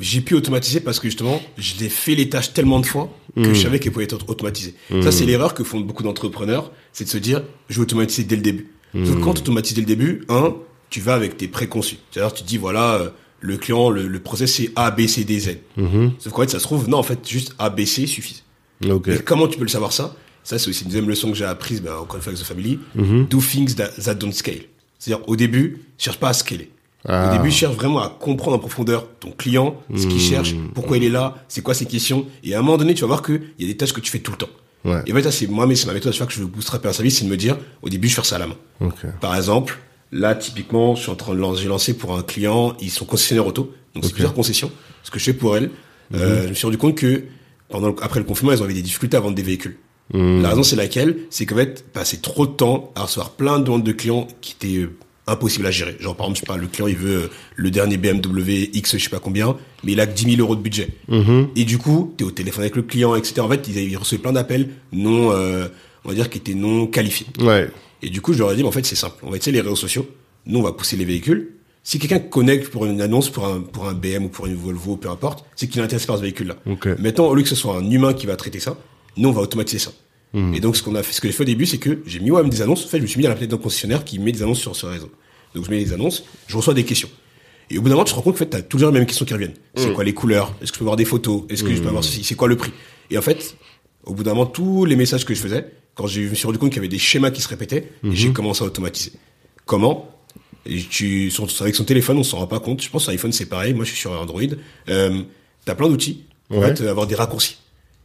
j'ai 0.00 0.20
pu 0.20 0.34
automatiser 0.34 0.80
parce 0.80 1.00
que 1.00 1.08
justement, 1.08 1.42
je 1.58 1.74
l'ai 1.80 1.88
fait 1.88 2.14
les 2.14 2.28
tâches 2.28 2.52
tellement 2.52 2.80
de 2.80 2.86
fois 2.86 3.12
que 3.34 3.54
je 3.54 3.62
savais 3.62 3.78
qu'elles 3.80 3.92
pouvaient 3.92 4.04
être 4.04 4.28
automatisées. 4.28 4.74
Ça, 5.02 5.10
c'est 5.10 5.24
l'erreur 5.24 5.54
que 5.54 5.64
font 5.64 5.80
beaucoup 5.80 6.02
d'entrepreneurs, 6.02 6.70
c'est 6.92 7.04
de 7.04 7.08
se 7.08 7.18
dire, 7.18 7.42
je 7.68 7.76
vais 7.76 7.82
automatiser 7.82 8.24
dès 8.24 8.36
le 8.36 8.42
début. 8.42 8.68
Parce 8.92 9.10
que 9.10 9.20
quand 9.20 9.34
tu 9.34 9.40
automatises 9.40 9.74
dès 9.74 9.80
le 9.80 9.86
début, 9.86 10.24
un, 10.28 10.54
tu 10.90 11.00
vas 11.00 11.14
avec 11.14 11.38
tes 11.38 11.48
préconçus. 11.48 11.96
C'est-à-dire, 12.10 12.34
tu 12.34 12.42
te 12.42 12.48
dis, 12.48 12.58
voilà, 12.58 12.94
euh, 12.96 13.10
le 13.42 13.56
client, 13.58 13.90
le, 13.90 14.06
le 14.08 14.18
process, 14.20 14.54
c'est 14.54 14.70
A, 14.76 14.90
B, 14.90 15.06
C, 15.06 15.24
D, 15.24 15.38
Z. 15.38 15.58
Mhm. 15.76 16.12
Sauf 16.18 16.32
qu'en 16.32 16.42
fait, 16.42 16.50
ça 16.50 16.58
se 16.58 16.64
trouve, 16.64 16.88
non, 16.88 16.96
en 16.98 17.02
fait, 17.02 17.28
juste 17.28 17.54
A, 17.58 17.68
B, 17.68 17.84
C 17.84 18.06
suffisent. 18.06 18.42
Ok. 18.88 19.08
Et 19.08 19.18
comment 19.18 19.46
tu 19.48 19.58
peux 19.58 19.64
le 19.64 19.68
savoir 19.70 19.92
ça? 19.92 20.14
Ça, 20.44 20.58
c'est 20.58 20.70
aussi 20.70 20.82
une 20.84 20.88
deuxième 20.88 21.08
leçon 21.08 21.30
que 21.30 21.36
j'ai 21.36 21.44
apprise 21.44 21.82
bah, 21.82 21.98
au 22.00 22.04
Conflex 22.06 22.40
of 22.40 22.46
Family. 22.46 22.78
Mhm. 22.94 23.26
Do 23.26 23.40
things 23.40 23.74
that, 23.76 23.88
that 24.04 24.14
don't 24.14 24.32
scale. 24.32 24.62
C'est-à-dire, 24.98 25.28
au 25.28 25.36
début, 25.36 25.82
cherche 25.98 26.18
pas 26.18 26.30
à 26.30 26.32
scaler. 26.32 26.70
Ah. 27.04 27.28
Au 27.28 27.36
début, 27.36 27.50
cherche 27.50 27.74
vraiment 27.74 28.00
à 28.00 28.08
comprendre 28.08 28.56
en 28.56 28.60
profondeur 28.60 29.08
ton 29.18 29.32
client, 29.32 29.76
ce 29.94 30.02
qu'il 30.06 30.12
Mhm. 30.14 30.18
cherche, 30.20 30.54
pourquoi 30.74 30.96
il 30.98 31.04
est 31.04 31.08
là, 31.10 31.44
c'est 31.48 31.60
quoi 31.62 31.74
ses 31.74 31.86
questions. 31.86 32.26
Et 32.44 32.54
à 32.54 32.60
un 32.60 32.62
moment 32.62 32.76
donné, 32.78 32.94
tu 32.94 33.00
vas 33.00 33.08
voir 33.08 33.22
qu'il 33.22 33.40
y 33.58 33.64
a 33.64 33.66
des 33.66 33.76
tâches 33.76 33.92
que 33.92 34.00
tu 34.00 34.10
fais 34.10 34.20
tout 34.20 34.30
le 34.30 34.36
temps. 34.38 34.48
Ouais. 34.84 35.00
Et 35.06 35.12
en 35.12 35.16
fait, 35.16 35.22
ça, 35.24 35.32
c'est 35.32 35.46
moi, 35.48 35.66
mais 35.66 35.74
c'est 35.76 35.86
ma 35.86 35.92
méthode 35.94 36.10
à 36.10 36.12
chaque 36.12 36.18
fois 36.18 36.26
que 36.28 36.32
je 36.32 36.40
veux 36.40 36.46
bootstrapper 36.46 36.88
un 36.88 36.92
service, 36.92 37.18
c'est 37.18 37.24
de 37.24 37.30
me 37.30 37.36
dire, 37.36 37.56
au 37.82 37.88
début, 37.88 38.08
je 38.08 38.14
fais 38.14 38.22
ça 38.24 38.36
à 38.36 38.38
la 38.38 38.46
main. 38.46 38.56
Par 39.20 39.34
exemple, 39.36 39.78
là, 40.12 40.34
typiquement, 40.34 40.94
je 40.94 41.02
suis 41.02 41.10
en 41.10 41.16
train 41.16 41.34
de 41.34 41.38
lancer, 41.40 41.62
j'ai 41.62 41.68
lancé 41.68 41.94
pour 41.94 42.16
un 42.16 42.22
client, 42.22 42.74
ils 42.80 42.90
sont 42.90 43.04
concessionnaires 43.04 43.46
auto, 43.46 43.72
donc 43.94 44.04
c'est 44.04 44.12
plusieurs 44.12 44.34
concessions. 44.34 44.70
Ce 45.02 45.10
que 45.10 45.18
je 45.18 45.24
fais 45.24 45.32
pour 45.32 45.56
elles, 45.56 45.70
euh, 46.14 46.44
je 46.44 46.48
me 46.50 46.54
suis 46.54 46.66
rendu 46.66 46.78
compte 46.78 46.96
que 46.96 47.24
pendant 47.68 47.88
le- 47.88 47.94
après 48.02 48.20
le 48.20 48.26
confinement, 48.26 48.52
elles 48.52 48.62
avaient 48.62 48.74
des 48.74 48.82
difficultés 48.82 49.16
à 49.16 49.20
vendre 49.20 49.34
des 49.34 49.42
véhicules. 49.42 49.76
Mhm. 50.12 50.42
La 50.42 50.50
raison, 50.50 50.62
c'est 50.62 50.76
laquelle? 50.76 51.16
C'est 51.30 51.46
qu'en 51.46 51.56
fait, 51.56 51.84
passer 51.92 52.18
trop 52.18 52.46
de 52.46 52.52
temps 52.52 52.92
à 52.94 53.02
recevoir 53.04 53.30
plein 53.30 53.58
de 53.58 53.64
demandes 53.64 53.82
de 53.84 53.92
clients 53.92 54.28
qui 54.42 54.54
étaient 54.60 54.78
euh, 54.82 54.90
impossibles 55.26 55.64
à 55.66 55.70
gérer. 55.70 55.96
Genre, 56.00 56.14
par 56.14 56.26
exemple, 56.26 56.40
je 56.40 56.40
sais 56.40 56.46
pas, 56.46 56.60
le 56.60 56.66
client, 56.66 56.86
il 56.88 56.96
veut 56.96 57.16
euh, 57.22 57.30
le 57.56 57.70
dernier 57.70 57.96
BMW 57.96 58.68
X, 58.74 58.98
je 58.98 59.04
sais 59.04 59.08
pas 59.08 59.20
combien, 59.20 59.56
mais 59.84 59.92
il 59.92 60.00
a 60.00 60.06
que 60.06 60.12
10 60.14 60.24
000 60.36 60.36
euros 60.40 60.56
de 60.56 60.60
budget. 60.60 60.88
Mhm. 61.08 61.48
Et 61.56 61.64
du 61.64 61.78
coup, 61.78 62.12
t'es 62.18 62.24
au 62.24 62.30
téléphone 62.30 62.62
avec 62.64 62.76
le 62.76 62.82
client, 62.82 63.14
etc. 63.14 63.40
En 63.40 63.48
fait, 63.48 63.66
ils, 63.68 63.78
avaient- 63.78 63.96
recevaient 63.96 64.20
plein 64.20 64.32
d'appels 64.32 64.68
non, 64.92 65.30
euh, 65.32 65.68
on 66.04 66.08
va 66.10 66.14
dire, 66.14 66.28
qui 66.28 66.38
étaient 66.38 66.54
non 66.54 66.86
qualifiés. 66.86 67.26
Ouais. 67.40 67.70
Et 68.02 68.10
du 68.10 68.20
coup, 68.20 68.32
je 68.32 68.38
leur 68.38 68.52
ai 68.52 68.56
dit, 68.56 68.62
mais 68.62 68.68
en 68.68 68.72
fait, 68.72 68.84
c'est 68.84 68.96
simple. 68.96 69.16
On 69.22 69.30
va 69.30 69.36
utiliser 69.36 69.52
les 69.52 69.60
réseaux 69.60 69.76
sociaux. 69.76 70.08
Nous, 70.46 70.58
on 70.58 70.62
va 70.62 70.72
pousser 70.72 70.96
les 70.96 71.04
véhicules. 71.04 71.54
Si 71.84 71.98
quelqu'un 71.98 72.18
connecte 72.18 72.68
pour 72.68 72.86
une 72.86 73.00
annonce, 73.00 73.30
pour 73.30 73.46
un, 73.46 73.60
pour 73.60 73.88
un 73.88 73.94
BM 73.94 74.24
ou 74.24 74.28
pour 74.28 74.46
une 74.46 74.54
Volvo, 74.54 74.96
peu 74.96 75.08
importe, 75.08 75.44
c'est 75.56 75.66
qu'il 75.66 75.80
est 75.80 75.84
intéressé 75.84 76.06
par 76.06 76.16
ce 76.16 76.22
véhicule-là. 76.22 76.56
Ok. 76.66 76.86
Maintenant, 76.98 77.26
au 77.26 77.34
lieu 77.34 77.42
que 77.42 77.48
ce 77.48 77.56
soit 77.56 77.76
un 77.76 77.90
humain 77.90 78.14
qui 78.14 78.26
va 78.26 78.36
traiter 78.36 78.60
ça, 78.60 78.76
nous, 79.16 79.28
on 79.28 79.32
va 79.32 79.42
automatiser 79.42 79.78
ça. 79.78 79.92
Mhm. 80.32 80.54
Et 80.54 80.60
donc, 80.60 80.76
ce 80.76 80.82
qu'on 80.82 80.94
a 80.94 81.02
fait, 81.02 81.12
ce 81.12 81.20
que 81.20 81.28
j'ai 81.28 81.32
fait 81.32 81.42
au 81.42 81.46
début, 81.46 81.66
c'est 81.66 81.78
que 81.78 82.02
j'ai 82.06 82.20
mis 82.20 82.30
moi-même 82.30 82.50
des 82.50 82.62
annonces. 82.62 82.84
En 82.84 82.88
fait, 82.88 82.98
je 82.98 83.02
me 83.02 83.06
suis 83.06 83.18
mis 83.18 83.26
à 83.26 83.30
la 83.30 83.34
planète 83.34 83.50
d'un 83.50 83.58
concessionnaire 83.58 84.04
qui 84.04 84.18
met 84.18 84.32
des 84.32 84.42
annonces 84.42 84.60
sur 84.60 84.74
ce 84.76 84.86
réseau. 84.86 85.10
Donc, 85.54 85.64
je 85.64 85.70
mets 85.70 85.82
des 85.82 85.92
annonces, 85.92 86.24
je 86.46 86.56
reçois 86.56 86.74
des 86.74 86.84
questions. 86.84 87.10
Et 87.70 87.78
au 87.78 87.82
bout 87.82 87.88
d'un 87.88 87.94
moment, 87.94 88.04
tu 88.04 88.12
te 88.12 88.16
rends 88.16 88.22
compte 88.22 88.34
que 88.34 88.38
en 88.38 88.44
fait, 88.44 88.50
t'as 88.50 88.62
toujours 88.62 88.90
les 88.90 88.98
mêmes 88.98 89.06
questions 89.06 89.24
qui 89.24 89.32
reviennent. 89.32 89.54
C'est 89.76 89.92
quoi 89.92 90.04
les 90.04 90.14
couleurs? 90.14 90.54
Est-ce 90.60 90.72
que 90.72 90.76
je 90.76 90.78
peux 90.80 90.84
avoir 90.84 90.96
des 90.96 91.04
photos? 91.04 91.44
Est-ce 91.48 91.64
que 91.64 91.74
je 91.74 91.80
peux 91.80 91.88
avoir 91.88 92.04
ceci 92.04 92.22
C'est 92.22 92.34
quoi 92.34 92.48
le 92.48 92.56
prix? 92.56 92.72
Et 93.10 93.18
en 93.18 93.22
fait, 93.22 93.56
au 94.04 94.14
bout 94.14 94.22
d'un 94.22 94.34
moment, 94.34 94.46
tous 94.46 94.84
les 94.84 94.96
messages 94.96 95.24
que 95.24 95.34
je 95.34 95.40
faisais, 95.40 95.66
quand 95.94 96.06
je 96.06 96.20
me 96.20 96.34
suis 96.34 96.46
rendu 96.46 96.58
compte 96.58 96.70
qu'il 96.70 96.76
y 96.78 96.80
avait 96.80 96.88
des 96.88 96.98
schémas 96.98 97.30
qui 97.30 97.40
se 97.42 97.48
répétaient, 97.48 97.88
j'ai 98.04 98.32
commencé 98.32 98.62
à 98.64 98.66
automatiser. 98.66 99.12
Comment? 99.66 100.08
Et 100.66 100.80
tu, 100.82 101.30
son- 101.30 101.46
avec 101.60 101.74
son 101.74 101.84
téléphone, 101.84 102.18
on 102.18 102.22
s'en 102.22 102.38
rend 102.38 102.46
pas 102.46 102.60
compte. 102.60 102.82
Je 102.82 102.88
pense 102.88 103.02
que 103.02 103.04
sur 103.04 103.12
iPhone, 103.12 103.32
c'est 103.32 103.46
pareil. 103.46 103.74
Moi, 103.74 103.84
je 103.84 103.90
suis 103.90 103.98
sur 104.00 104.12
Android. 104.12 104.40
Euh, 104.88 105.22
t'as 105.64 105.74
plein 105.74 105.88
d'outils 105.88 106.22
pour 106.48 106.58
Ouais. 106.58 106.70
en 106.72 106.76
fait, 106.76 106.86
avoir 106.86 107.06
des 107.06 107.14
raccourcis. 107.16 107.56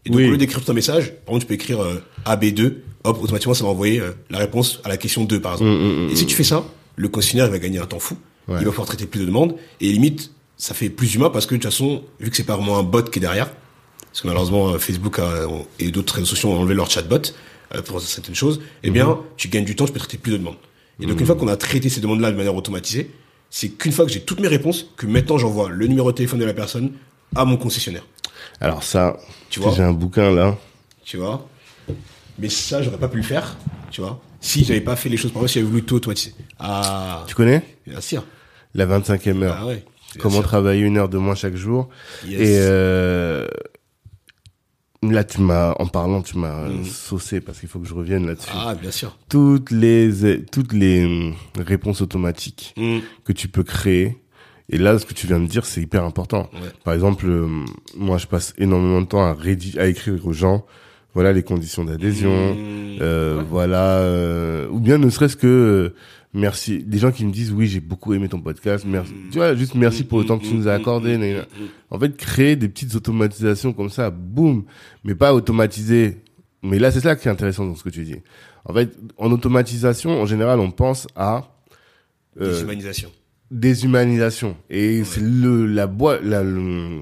Et 0.06 0.10
donc, 0.10 0.18
Oui. 0.20 0.28
au 0.28 0.32
lieu 0.32 0.38
d'écrire 0.38 0.64
tout 0.64 0.72
un 0.72 0.76
message, 0.76 1.12
par 1.26 1.36
exemple, 1.36 1.42
tu 1.42 1.46
peux 1.48 1.54
écrire 1.54 1.82
euh, 1.82 2.02
AB2, 2.26 2.78
hop, 3.04 3.22
automatiquement, 3.22 3.54
ça 3.54 3.64
va 3.64 3.70
envoyer 3.70 4.00
euh, 4.00 4.12
la 4.30 4.40
réponse 4.40 4.80
à 4.84 4.90
la 4.90 4.98
question 4.98 5.24
2, 5.26 5.40
par 5.42 5.54
exemple. 5.54 5.70
Mm, 5.72 6.10
et 6.12 6.16
si 6.16 6.26
tu 6.26 6.36
fais 6.36 6.44
ça, 6.44 6.66
le 6.96 7.10
concessionnaire, 7.10 7.46
il 7.48 7.52
va 7.52 7.60
gagner 7.60 7.80
un 7.80 7.86
temps 7.86 8.00
fou. 8.00 8.18
Ouais. 8.48 8.56
Il 8.60 8.66
va 8.66 8.72
pouvoir 8.72 8.88
traiter 8.88 9.06
plus 9.06 9.20
de 9.22 9.26
demandes. 9.26 9.56
Et 9.82 9.92
limite, 9.92 10.32
ça 10.56 10.74
fait 10.74 10.90
plus 10.90 11.14
humain 11.16 11.30
parce 11.30 11.46
que, 11.46 11.54
de 11.56 11.62
toute 11.62 11.70
façon, 11.72 12.04
vu 12.20 12.30
que 12.32 12.38
c'est 12.38 12.44
pas 12.44 12.56
vraiment 12.56 12.80
un 12.80 12.84
bot 12.84 13.04
qui 13.04 13.20
est 13.20 13.22
derrière, 13.22 13.52
parce 14.06 14.22
que 14.22 14.28
malheureusement, 14.28 14.80
Facebook 14.80 15.20
a- 15.20 15.46
et 15.78 15.92
d'autres 15.92 16.16
réseaux 16.16 16.26
sociaux 16.28 16.50
ont 16.50 16.60
enlevé 16.60 16.74
leur 16.74 16.90
chatbot 16.90 17.22
pour 17.86 18.02
certaines 18.02 18.36
choses, 18.36 18.62
eh 18.84 18.90
bien, 18.92 19.08
Mhm. 19.08 19.18
tu 19.38 19.48
gagnes 19.50 19.66
du 19.66 19.76
temps, 19.76 19.86
tu 19.86 19.92
peux 19.94 20.00
traiter 20.00 20.18
plus 20.18 20.32
de 20.32 20.38
demandes. 20.38 20.56
Et 21.00 21.06
donc, 21.06 21.20
une 21.20 21.26
fois 21.26 21.36
qu'on 21.36 21.48
a 21.48 21.56
traité 21.58 21.90
ces 21.90 22.02
demandes-là 22.02 22.32
de 22.32 22.38
manière 22.38 22.56
automatisée, 22.56 23.12
c'est 23.50 23.70
qu'une 23.70 23.92
fois 23.92 24.06
que 24.06 24.12
j'ai 24.12 24.22
toutes 24.22 24.40
mes 24.40 24.48
réponses, 24.48 24.88
que 24.98 25.06
maintenant 25.06 25.38
j'envoie 25.38 25.70
le 25.70 25.86
numéro 25.88 26.12
de 26.12 26.18
téléphone 26.18 26.40
de 26.40 26.46
la 26.46 26.54
personne 26.54 26.92
à 27.36 27.46
mon 27.46 27.56
concessionnaire. 27.58 28.04
Alors 28.62 28.84
ça, 28.84 29.18
Tu 29.50 29.60
vois 29.60 29.74
j'ai 29.76 29.84
un 29.84 29.94
bouquin 29.94 30.32
là. 30.34 30.58
Tu 31.06 31.18
vois 31.18 31.48
Mais 32.40 32.50
ça, 32.50 32.82
j'aurais 32.82 32.98
pas 32.98 33.08
pu 33.08 33.18
le 33.18 33.24
faire, 33.24 33.58
tu 33.92 34.02
vois, 34.02 34.20
si 34.42 34.64
j'avais 34.66 34.82
pas 34.82 34.96
fait 34.96 35.10
les 35.10 35.18
choses 35.18 35.32
par 35.32 35.42
moi, 35.42 35.48
si 35.48 35.56
j'avais 35.56 35.68
voulu 35.70 35.84
tout 35.84 35.96
automatiser. 35.96 36.34
Ah, 36.60 37.24
Tu 37.28 37.36
connais 37.36 37.62
bien 37.86 38.02
sûr. 38.02 38.26
La 38.76 38.86
25e 38.86 39.42
heure. 39.44 39.58
Ah 39.60 39.66
ouais. 39.68 39.84
Comment 40.20 40.38
sûr. 40.40 40.44
travailler 40.44 40.82
une 40.82 40.98
heure 40.98 41.10
de 41.10 41.18
moins 41.18 41.36
chaque 41.36 41.56
jour. 41.56 41.90
Yes. 42.26 42.40
Et 42.40 42.58
euh, 42.60 43.48
là, 45.04 45.24
tu 45.24 45.42
m'as, 45.42 45.74
en 45.80 45.86
parlant, 45.88 46.22
tu 46.22 46.38
m'as 46.38 46.68
Mhm. 46.70 46.84
saucé 46.86 47.40
parce 47.42 47.60
qu'il 47.60 47.70
faut 47.70 47.80
que 47.80 47.88
je 47.88 47.94
revienne 47.94 48.26
là-dessus. 48.28 48.50
Ah, 48.54 48.76
bien 48.76 48.92
sûr. 48.92 49.18
Toutes 49.30 49.72
les 49.72 50.42
toutes 50.52 50.74
les 50.74 51.34
réponses 51.58 52.02
automatiques 52.02 52.74
Mm. 52.78 53.00
que 53.24 53.34
tu 53.34 53.48
peux 53.48 53.64
créer 53.64 54.18
Et 54.70 54.78
là, 54.78 55.00
ce 55.00 55.06
que 55.06 55.14
tu 55.14 55.28
viens 55.28 55.40
de 55.40 55.46
dire, 55.48 55.66
c'est 55.66 55.80
hyper 55.80 56.04
important. 56.04 56.50
Ouais. 56.54 56.60
Par 56.84 56.94
exemple, 56.94 57.26
euh, 57.30 57.48
moi, 57.96 58.18
je 58.18 58.28
passe 58.28 58.54
énormément 58.58 59.00
de 59.00 59.06
temps 59.08 59.24
à, 59.24 59.34
rédi- 59.34 59.80
à 59.80 59.88
écrire 59.88 60.16
aux 60.28 60.34
gens, 60.34 60.66
voilà 61.14 61.32
les 61.32 61.42
conditions 61.42 61.86
d'adhésion, 61.86 62.54
Mmh. 62.54 62.98
euh, 63.00 63.38
Ouais. 63.38 63.44
voilà, 63.50 64.00
euh, 64.00 64.68
ou 64.70 64.82
bien 64.82 64.98
ne 64.98 65.10
serait-ce 65.10 65.38
que 65.38 65.94
merci, 66.34 66.84
des 66.84 66.98
gens 66.98 67.12
qui 67.12 67.26
me 67.26 67.32
disent 67.32 67.52
oui, 67.52 67.68
j'ai 67.68 67.80
beaucoup 67.80 68.14
aimé 68.14 68.30
ton 68.30 68.40
podcast, 68.40 68.86
merci, 68.88 69.14
tu 69.32 69.38
vois, 69.38 69.56
juste 69.56 69.76
merci 69.76 70.04
pour 70.04 70.20
le 70.20 70.26
temps 70.26 70.38
que 70.38 70.46
tu 70.46 70.54
nous 70.54 70.68
as 70.68 70.74
accordé. 70.74 71.18
nanana. 71.18 71.46
En 71.90 72.00
fait, 72.00 72.16
créer 72.18 72.56
des 72.56 72.68
petites 72.70 72.96
automatisations 72.96 73.74
comme 73.74 73.90
ça, 73.90 74.10
boum, 74.10 74.64
mais 75.04 75.16
pas 75.16 75.34
automatiser. 75.34 76.18
Mais 76.64 76.80
là, 76.80 76.92
c'est 76.92 77.02
ça 77.02 77.16
qui 77.16 77.28
est 77.28 77.32
intéressant 77.32 77.66
dans 77.66 77.76
ce 77.76 77.84
que 77.84 77.90
tu 77.90 78.04
dis. 78.04 78.16
En 78.66 78.74
fait, 78.74 78.92
en 79.18 79.32
automatisation, 79.32 80.22
en 80.22 80.26
général, 80.26 80.60
on 80.60 80.72
pense 80.72 81.08
à 81.16 81.50
euh, 82.42 82.52
Déshumanisation. 82.52 83.10
déshumanisation 83.50 84.58
et 84.70 85.04
c'est 85.04 85.22
le 85.22 85.66
la 85.66 85.88
boîte 85.88 86.22
la 86.24 86.44
le, 86.44 87.00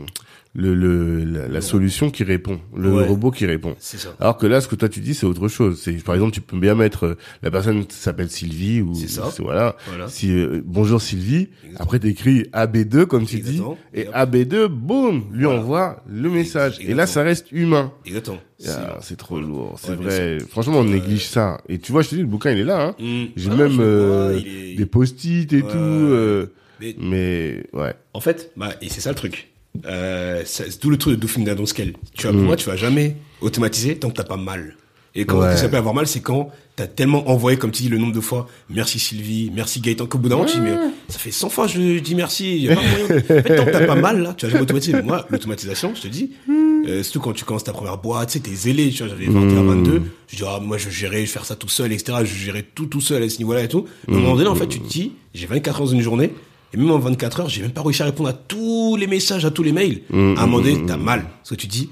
le, 0.58 0.74
le- 0.74 1.24
la, 1.26 1.47
la 1.49 1.62
solution 1.62 2.10
qui 2.10 2.24
répond 2.24 2.62
le 2.76 2.89
Ouais. 2.93 3.06
robot 3.06 3.30
qui 3.30 3.45
répond 3.45 3.76
C'est 3.78 3.97
ça. 3.97 4.16
alors 4.22 4.38
que 4.38 4.47
là 4.47 4.62
ce 4.62 4.70
que 4.70 4.76
toi 4.76 4.88
tu 4.88 5.01
dis 5.01 5.14
c'est 5.14 5.26
autre 5.26 5.49
chose 5.49 5.82
c'est 5.84 5.91
par 6.03 6.16
exemple 6.16 6.32
tu 6.34 6.39
peux 6.39 6.58
bien 6.58 6.76
mettre 6.76 7.06
euh, 7.08 7.18
la 7.43 7.51
personne 7.51 7.84
s'appelle 7.89 8.30
Sylvie 8.30 8.80
ou 8.82 8.95
ça. 8.95 9.30
voilà 9.39 9.76
Voilà. 9.88 10.08
si 10.08 10.32
euh, 10.32 10.62
bonjour 10.66 11.01
Sylvie 11.01 11.49
Exactement. 11.64 11.78
après 11.84 11.99
t'écris 11.99 12.43
AB2 12.53 13.06
comme 13.06 13.26
tu 13.26 13.36
dis 13.41 13.60
Exactement. 13.62 13.78
et 13.93 14.01
Et 14.03 14.08
hop. 14.08 14.14
AB2 14.16 14.68
boum 14.68 15.24
lui 15.34 15.43
Voilà. 15.43 15.60
envoie 15.60 16.03
le 16.08 16.30
message 16.30 16.78
et 16.80 16.93
là 16.93 17.06
ça 17.06 17.22
reste 17.24 17.51
humain 17.51 17.91
Exactement. 18.06 18.39
Ah, 18.70 18.99
c'est 19.01 19.18
trop 19.18 19.41
lourd 19.41 19.76
c'est 19.78 19.89
Ouais, 19.89 19.95
vrai 19.97 20.38
franchement 20.49 20.80
on 20.80 20.86
Euh, 20.88 20.93
néglige 20.93 21.28
ça 21.28 21.60
et 21.68 21.80
tu 21.80 21.91
vois 21.91 22.01
je 22.01 22.10
te 22.12 22.16
dis 22.16 22.22
le 22.22 22.28
bouquin 22.28 22.51
il 22.51 22.60
est 22.60 22.64
là 22.64 22.82
hein. 22.88 22.95
Mmh. 22.97 23.24
j'ai 23.36 23.49
Ah, 23.51 23.56
même 23.56 23.78
euh, 23.82 24.30
vois, 24.32 24.39
est- 24.39 24.76
des 24.78 24.86
post-it 24.86 25.51
et 25.51 25.62
tout 25.62 25.68
euh, 25.76 26.45
Mais 26.80 26.95
mais 26.99 27.64
ouais 27.74 27.93
En 28.14 28.22
fait, 28.22 28.51
bah, 28.56 28.72
et 28.82 28.88
c'est 28.89 29.01
ça 29.01 29.10
le 29.10 29.16
truc. 29.16 29.49
Euh, 29.86 30.41
c'est 30.45 30.80
tout 30.80 30.89
le 30.89 30.97
truc 30.97 31.19
de 31.19 31.53
Down 31.53 31.65
Scale. 31.65 31.93
Tu 32.13 32.28
Mm. 32.28 32.32
pour 32.32 32.41
moi, 32.41 32.55
tu 32.55 32.65
vas 32.69 32.76
jamais 32.76 33.15
automatiser 33.41 33.95
tant 33.97 34.09
que 34.09 34.15
t'as 34.15 34.23
pas 34.23 34.38
mal. 34.38 34.76
Et 35.17 35.26
quand 35.26 35.39
Ouais. 35.39 35.55
ça 35.55 35.69
peut 35.69 35.78
avoir 35.78 35.93
mal, 35.93 36.07
c'est 36.07 36.19
quand 36.19 36.49
t'as 36.76 36.88
tellement 36.88 37.30
envoyé, 37.30 37.57
comme 37.57 37.71
tu 37.71 37.84
dis, 37.84 37.88
le 37.89 37.97
nombre 37.97 38.11
de 38.13 38.19
fois, 38.19 38.47
merci 38.69 38.99
Sylvie, 38.99 39.49
merci 39.55 39.80
Gaëtan, 39.80 40.07
qu'au 40.07 40.17
bout 40.17 40.28
d'un 40.28 40.36
moment, 40.36 40.47
tu 40.47 40.57
dis, 40.57 40.61
mais 40.61 40.76
ça 41.07 41.19
fait 41.19 41.32
100 41.32 41.47
fois, 41.49 41.67
je, 41.67 41.80
je 41.80 41.99
dis 41.99 42.15
merci, 42.15 42.57
y 42.59 42.69
a 42.69 42.76
pas 42.76 42.82
moyen. 42.82 43.05
En 43.05 43.07
fait, 43.07 43.55
tant 43.55 43.65
que 43.65 43.71
t'as 43.71 43.86
pas 43.86 43.95
mal, 43.95 44.21
là, 44.21 44.34
tu 44.38 44.45
vas 44.45 44.51
jamais 44.51 44.63
automatiser. 44.63 45.01
Moi, 45.01 45.26
l'automatisation, 45.30 45.93
je 45.95 46.01
te 46.01 46.07
dis, 46.09 46.32
euh, 46.49 47.01
surtout 47.01 47.21
quand 47.21 47.32
tu 47.32 47.45
commences 47.45 47.63
ta 47.63 47.71
première 47.71 47.97
boîte, 47.97 48.28
tu 48.28 48.34
sais, 48.34 48.39
t'es 48.41 48.53
zélé, 48.53 48.89
tu 48.89 49.03
vois, 49.03 49.07
j'avais 49.07 49.28
21, 49.28 49.63
22, 49.63 50.01
je 50.28 50.36
dis, 50.36 50.43
ah, 50.45 50.59
moi, 50.61 50.78
je 50.78 50.89
gérais, 50.89 51.17
je 51.19 51.21
vais 51.21 51.28
faire 51.28 51.45
ça 51.45 51.55
tout 51.55 51.69
seul, 51.69 51.93
etc., 51.93 52.17
je 52.26 52.36
gérais 52.36 52.65
tout, 52.76 52.88
tout 52.88 52.99
seul 52.99 53.23
à 53.23 53.30
ce 53.30 53.38
niveau-là 53.38 53.63
et 53.63 53.69
tout. 53.69 53.86
Mais 54.09 54.15
à 54.15 54.17
un 54.17 54.21
moment 54.21 54.36
donné, 54.36 54.49
en 54.49 54.55
fait, 54.55 54.67
tu 54.67 54.82
te 54.82 54.88
dis, 54.89 55.13
j'ai 55.34 55.45
24 55.47 55.76
heures 55.80 55.86
dans 55.88 55.93
une 55.93 56.01
journée, 56.01 56.34
et 56.76 56.78
même 56.78 56.91
en 56.91 56.99
24 56.99 57.39
heures, 57.39 57.49
j'ai 57.49 57.61
même 57.61 57.71
pas 57.71 57.82
réussi 57.82 58.01
à 58.01 58.05
répondre 58.05 58.30
à 58.30 58.34
tous 58.34 58.97
les 58.97 59.07
messages, 59.07 59.45
à 59.45 59.51
tous 59.51 59.63
les 59.63 59.71
mails. 59.71 60.01
à 60.11 60.15
un 60.15 60.45
moment 60.45 60.59
donné, 60.59 60.86
t'as 60.86 60.97
mal. 60.97 61.23
Parce 61.38 61.49
que 61.51 61.55
tu 61.55 61.67
dis, 61.67 61.89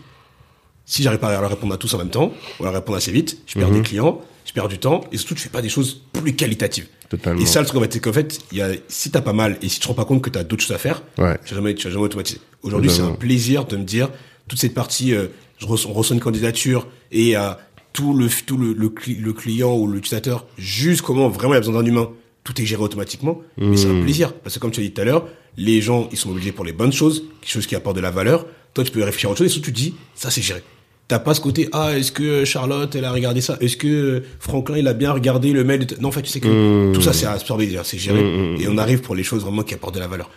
si 0.86 1.02
j'arrive 1.04 1.20
pas 1.20 1.30
à 1.36 1.42
leur 1.42 1.50
répondre 1.50 1.74
à 1.74 1.78
tous 1.78 1.94
en 1.94 1.98
même 1.98 2.10
temps, 2.10 2.32
ou 2.60 2.64
à 2.64 2.66
leur 2.68 2.74
répondre 2.76 2.98
assez 2.98 3.12
vite, 3.12 3.40
je 3.48 3.58
perds 3.58 3.72
des 3.72 3.82
clients, 3.82 4.20
je 4.46 4.52
perds 4.52 4.68
du 4.68 4.78
temps, 4.78 5.02
et 5.12 5.18
surtout, 5.18 5.36
tu 5.36 5.42
fais 5.42 5.50
pas 5.50 5.62
des 5.62 5.70
choses 5.70 6.02
plus 6.12 6.36
qualitatives. 6.36 6.88
Totalement. 7.10 7.40
Et 7.42 7.46
ça, 7.46 7.62
le 7.62 7.66
truc, 7.66 7.78
en 7.80 7.82
fait, 7.84 7.94
c'est 7.94 8.00
qu'en 8.02 8.12
fait, 8.14 8.40
y 8.52 8.62
a, 8.62 8.70
si 8.90 9.10
t'as 9.10 9.22
pas 9.22 9.34
mal, 9.34 9.58
et 9.62 9.70
si 9.70 9.76
tu 9.76 9.82
te 9.84 9.88
rends 9.88 9.94
pas 9.94 10.06
compte 10.06 10.22
que 10.22 10.30
t'as 10.30 10.44
d'autres 10.44 10.64
choses 10.64 10.76
à 10.76 10.80
faire, 10.80 11.02
Ouais. 11.18 11.38
tu 11.46 11.54
vas 11.54 11.60
jamais, 11.62 11.76
tu 11.76 11.88
vas 11.88 11.94
jamais 11.94 12.04
automatiser. 12.06 12.40
Aujourd'hui, 12.64 12.90
c'est 12.92 13.02
un 13.02 13.12
plaisir 13.14 13.66
de 13.66 13.78
me 13.78 13.84
dire, 13.84 14.10
toute 14.50 14.60
cette 14.60 14.74
partie, 14.74 15.14
euh, 15.14 15.28
je 15.60 15.66
reçois, 15.66 15.92
on 15.92 15.94
reçoit 15.94 16.16
une 16.16 16.22
candidature, 16.22 16.88
et 17.12 17.36
à 17.36 17.60
tout 17.94 18.14
le, 18.14 18.28
tout 18.46 18.58
le, 18.58 18.74
le, 18.74 18.90
cli- 18.90 19.20
le 19.22 19.32
client 19.34 19.74
ou 19.78 19.88
l'utilisateur, 19.88 20.46
juste 20.58 21.02
comment 21.04 21.30
vraiment 21.30 21.54
il 21.54 21.58
a 21.58 21.60
besoin 21.62 21.76
d'un 21.82 21.86
humain, 21.86 22.10
tout 22.44 22.60
est 22.62 22.66
géré 22.66 22.82
automatiquement. 22.82 23.42
Mais 23.58 23.78
c'est 23.78 23.88
un 23.88 23.94
Mmh. 23.94 24.04
plaisir. 24.04 24.34
Parce 24.34 24.56
que 24.56 24.60
comme 24.60 24.72
tu 24.72 24.80
as 24.80 24.84
dit 24.84 24.92
tout 24.92 25.02
à 25.02 25.06
l'heure, 25.06 25.28
les 25.58 25.82
gens, 25.82 26.10
ils 26.12 26.18
sont 26.18 26.30
mobilisés 26.30 26.52
pour 26.52 26.66
les 26.66 26.74
bonnes 26.74 26.92
choses, 26.94 27.24
quelque 27.42 27.52
chose 27.52 27.68
qui 27.68 27.76
apporte 27.76 27.96
de 27.96 28.02
la 28.02 28.12
valeur. 28.12 28.46
Toi, 28.74 28.84
tu 28.84 28.92
peux 28.92 29.04
réfléchir 29.04 29.30
à 29.30 29.32
autre 29.32 29.40
chose, 29.40 29.48
et 29.48 29.50
surtout, 29.50 29.68
tu 29.68 29.72
dis, 29.72 29.94
ça, 30.16 30.30
c'est 30.32 30.42
géré. 30.42 30.64
T'as 31.08 31.20
pas 31.20 31.34
ce 31.34 31.42
côté, 31.42 31.68
ah, 31.74 31.96
est-ce 31.98 32.12
que 32.12 32.44
Charlotte, 32.46 32.96
elle 32.96 33.06
a 33.06 33.12
regardé 33.12 33.40
ça? 33.42 33.58
Est-ce 33.62 33.78
que 33.78 34.24
Franklin, 34.40 34.78
il 34.78 34.88
a 34.88 34.94
bien 34.94 35.12
regardé 35.12 35.52
le 35.52 35.64
mail 35.64 35.86
de... 35.86 35.96
Non, 36.00 36.10
en 36.10 36.12
fait, 36.12 36.22
tu 36.24 36.30
sais 36.30 36.40
que 36.40 36.48
Mmh. 36.48 36.94
tout 36.94 37.02
ça, 37.02 37.14
c'est 37.14 37.26
absorbé, 37.28 37.78
c'est 37.84 37.98
géré. 38.00 38.20
Et 38.60 38.68
on 38.68 38.78
arrive 38.78 39.02
pour 39.02 39.14
les 39.14 39.24
choses 39.24 39.44
vraiment 39.44 39.62
qui 39.64 39.74
apportent 39.74 39.96
de 39.96 40.00
la 40.00 40.08
valeur. 40.08 40.30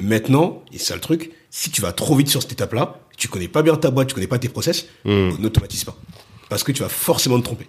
Maintenant, 0.00 0.62
et 0.72 0.78
c'est 0.78 0.84
ça 0.84 0.94
le 0.94 1.00
truc, 1.00 1.32
si 1.50 1.70
tu 1.70 1.82
vas 1.82 1.92
trop 1.92 2.14
vite 2.16 2.28
sur 2.28 2.40
cette 2.40 2.52
étape-là, 2.52 3.00
tu 3.18 3.28
connais 3.28 3.48
pas 3.48 3.62
bien 3.62 3.76
ta 3.76 3.90
boîte, 3.90 4.08
tu 4.08 4.14
connais 4.14 4.26
pas 4.26 4.38
tes 4.38 4.48
process, 4.48 4.86
n'automatise 5.04 5.84
pas. 5.84 5.96
Parce 6.48 6.62
que 6.64 6.72
tu 6.72 6.82
vas 6.82 6.88
forcément 6.88 7.38
te 7.38 7.44
tromper. 7.44 7.66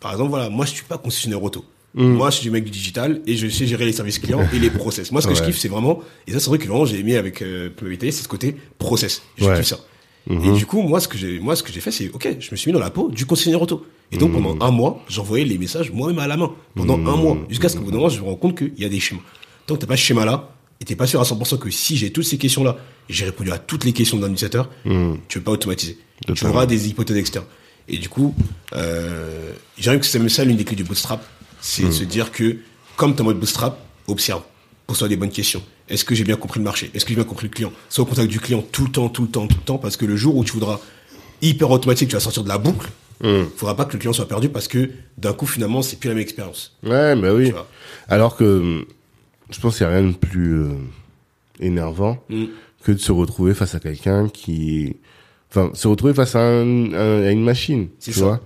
Par 0.00 0.12
exemple, 0.12 0.30
voilà, 0.30 0.50
moi, 0.50 0.66
je 0.66 0.72
suis 0.72 0.84
pas 0.84 0.98
concessionnaire 0.98 1.42
auto. 1.42 1.64
Mmh. 1.94 2.04
Moi, 2.06 2.30
je 2.30 2.36
suis 2.36 2.42
du 2.44 2.50
mec 2.50 2.64
du 2.64 2.70
digital 2.70 3.20
et 3.26 3.36
je 3.36 3.46
sais 3.48 3.66
gérer 3.66 3.84
les 3.84 3.92
services 3.92 4.18
clients 4.18 4.46
et 4.54 4.58
les 4.58 4.70
process. 4.82 5.12
Moi, 5.12 5.20
ce 5.20 5.26
que 5.28 5.34
je 5.34 5.42
kiffe, 5.42 5.58
c'est 5.58 5.68
vraiment, 5.68 6.00
et 6.26 6.32
ça, 6.32 6.40
c'est 6.40 6.48
vrai 6.48 6.58
que 6.58 6.66
vraiment, 6.66 6.86
j'ai 6.86 6.98
aimé 6.98 7.16
avec 7.16 7.42
euh, 7.42 7.68
Pluralité, 7.68 8.10
c'est 8.10 8.22
ce 8.22 8.28
côté 8.28 8.56
process. 8.78 9.22
Je 9.36 9.44
Ouais. 9.44 9.56
kiffe 9.56 9.66
ça. 9.66 9.78
Mhm. 10.28 10.54
Et 10.54 10.58
du 10.58 10.64
coup, 10.66 10.80
moi, 10.82 11.00
ce 11.00 11.08
que 11.08 11.18
j'ai, 11.18 11.38
moi, 11.40 11.54
ce 11.56 11.62
que 11.62 11.72
j'ai 11.72 11.80
fait, 11.80 11.90
c'est, 11.90 12.08
ok, 12.10 12.36
je 12.40 12.50
me 12.50 12.56
suis 12.56 12.70
mis 12.70 12.72
dans 12.72 12.80
la 12.84 12.90
peau 12.90 13.10
du 13.10 13.26
concessionnaire 13.26 13.60
auto. 13.60 13.84
Et 14.12 14.16
donc, 14.18 14.32
pendant 14.32 14.64
un 14.64 14.70
mois, 14.70 15.02
j'envoyais 15.08 15.44
les 15.44 15.58
messages 15.58 15.90
moi-même 15.90 16.18
à 16.18 16.26
la 16.28 16.36
main. 16.36 16.52
Pendant 16.74 16.94
un 16.94 17.16
mois. 17.16 17.36
Jusqu'à 17.48 17.68
ce 17.68 17.76
qu'au 17.76 17.82
bout 17.82 17.90
d'un 17.90 17.96
moment, 17.96 18.08
je 18.08 18.20
me 18.20 18.24
rends 18.26 18.36
compte 18.36 18.56
qu'il 18.56 18.72
y 18.78 18.84
a 18.84 18.88
des 18.88 19.00
schémas. 19.00 19.20
Tant 19.66 19.74
que 19.74 19.80
t'as 19.80 19.86
pas 19.86 19.96
ce 19.96 20.02
schéma-là, 20.02 20.54
et 20.80 20.84
t'es 20.84 20.96
pas 20.96 21.06
sûr 21.06 21.20
à 21.20 21.24
100% 21.24 21.58
que 21.58 21.70
si 21.70 21.96
j'ai 21.96 22.10
toutes 22.10 22.24
ces 22.24 22.38
questions-là, 22.38 22.76
j'ai 23.08 23.24
répondu 23.24 23.50
à 23.52 23.58
toutes 23.58 23.84
les 23.84 23.92
questions 23.92 24.18
d'un 24.18 24.26
utilisateur, 24.28 24.68
tu 25.28 25.38
veux 25.38 25.44
pas 25.44 25.52
automatiser. 25.52 25.98
Tu 26.20 26.26
Totalement. 26.26 26.54
auras 26.56 26.66
des 26.66 26.88
hypothèses 26.88 27.16
externes. 27.16 27.44
Et 27.88 27.98
du 27.98 28.08
coup, 28.08 28.34
euh, 28.74 29.52
j'arrive 29.78 30.00
que 30.00 30.06
c'est 30.06 30.18
même 30.18 30.28
ça 30.28 30.44
l'une 30.44 30.56
des 30.56 30.64
clés 30.64 30.76
du 30.76 30.84
bootstrap. 30.84 31.24
C'est 31.62 31.84
de 31.84 31.90
se 31.90 32.04
dire 32.04 32.30
que, 32.32 32.58
comme 32.96 33.14
en 33.18 33.24
mode 33.24 33.38
bootstrap, 33.38 33.78
observe. 34.08 34.42
Pose-toi 34.86 35.08
des 35.08 35.16
bonnes 35.16 35.30
questions. 35.30 35.62
Est-ce 35.88 36.04
que 36.04 36.14
j'ai 36.14 36.24
bien 36.24 36.36
compris 36.36 36.58
le 36.60 36.64
marché? 36.64 36.90
Est-ce 36.92 37.04
que 37.04 37.10
j'ai 37.10 37.14
bien 37.14 37.24
compris 37.24 37.46
le 37.46 37.52
client? 37.54 37.72
Sois 37.88 38.02
au 38.02 38.06
contact 38.06 38.28
du 38.28 38.40
client 38.40 38.62
tout 38.72 38.84
le 38.84 38.90
temps, 38.92 39.08
tout 39.08 39.22
le 39.22 39.28
temps, 39.28 39.46
tout 39.46 39.56
le 39.56 39.62
temps, 39.64 39.78
parce 39.78 39.96
que 39.96 40.04
le 40.04 40.16
jour 40.16 40.36
où 40.36 40.44
tu 40.44 40.52
voudras 40.52 40.80
hyper 41.40 41.70
automatique, 41.70 42.08
tu 42.08 42.14
vas 42.16 42.20
sortir 42.20 42.42
de 42.44 42.48
la 42.48 42.58
boucle, 42.58 42.90
Mmh. 43.24 43.44
faudra 43.56 43.76
pas 43.76 43.84
que 43.84 43.92
le 43.92 44.00
client 44.00 44.12
soit 44.12 44.26
perdu 44.26 44.48
parce 44.48 44.66
que 44.66 44.90
d'un 45.16 45.32
coup, 45.32 45.46
finalement, 45.46 45.80
c'est 45.80 45.94
plus 45.96 46.08
la 46.08 46.14
même 46.16 46.22
expérience. 46.22 46.76
Ouais, 46.82 47.14
bah 47.14 47.32
oui. 47.32 47.52
Alors 48.08 48.36
que 48.36 48.84
je 49.48 49.60
pense 49.60 49.76
qu'il 49.78 49.86
n'y 49.86 49.92
a 49.92 49.96
rien 49.96 50.08
de 50.08 50.16
plus 50.16 50.54
euh, 50.54 50.72
énervant 51.60 52.18
Mm. 52.28 52.46
que 52.82 52.90
de 52.92 52.98
se 52.98 53.12
retrouver 53.12 53.54
face 53.54 53.76
à 53.76 53.80
quelqu'un 53.80 54.28
qui... 54.28 54.96
Enfin, 55.54 55.70
se 55.74 55.86
retrouver 55.86 56.14
face 56.14 56.34
à, 56.34 56.40
un- 56.40 56.92
à 56.94 57.30
une 57.30 57.44
machine, 57.44 57.88
tu 58.00 58.10
ça. 58.14 58.24
vois. 58.24 58.40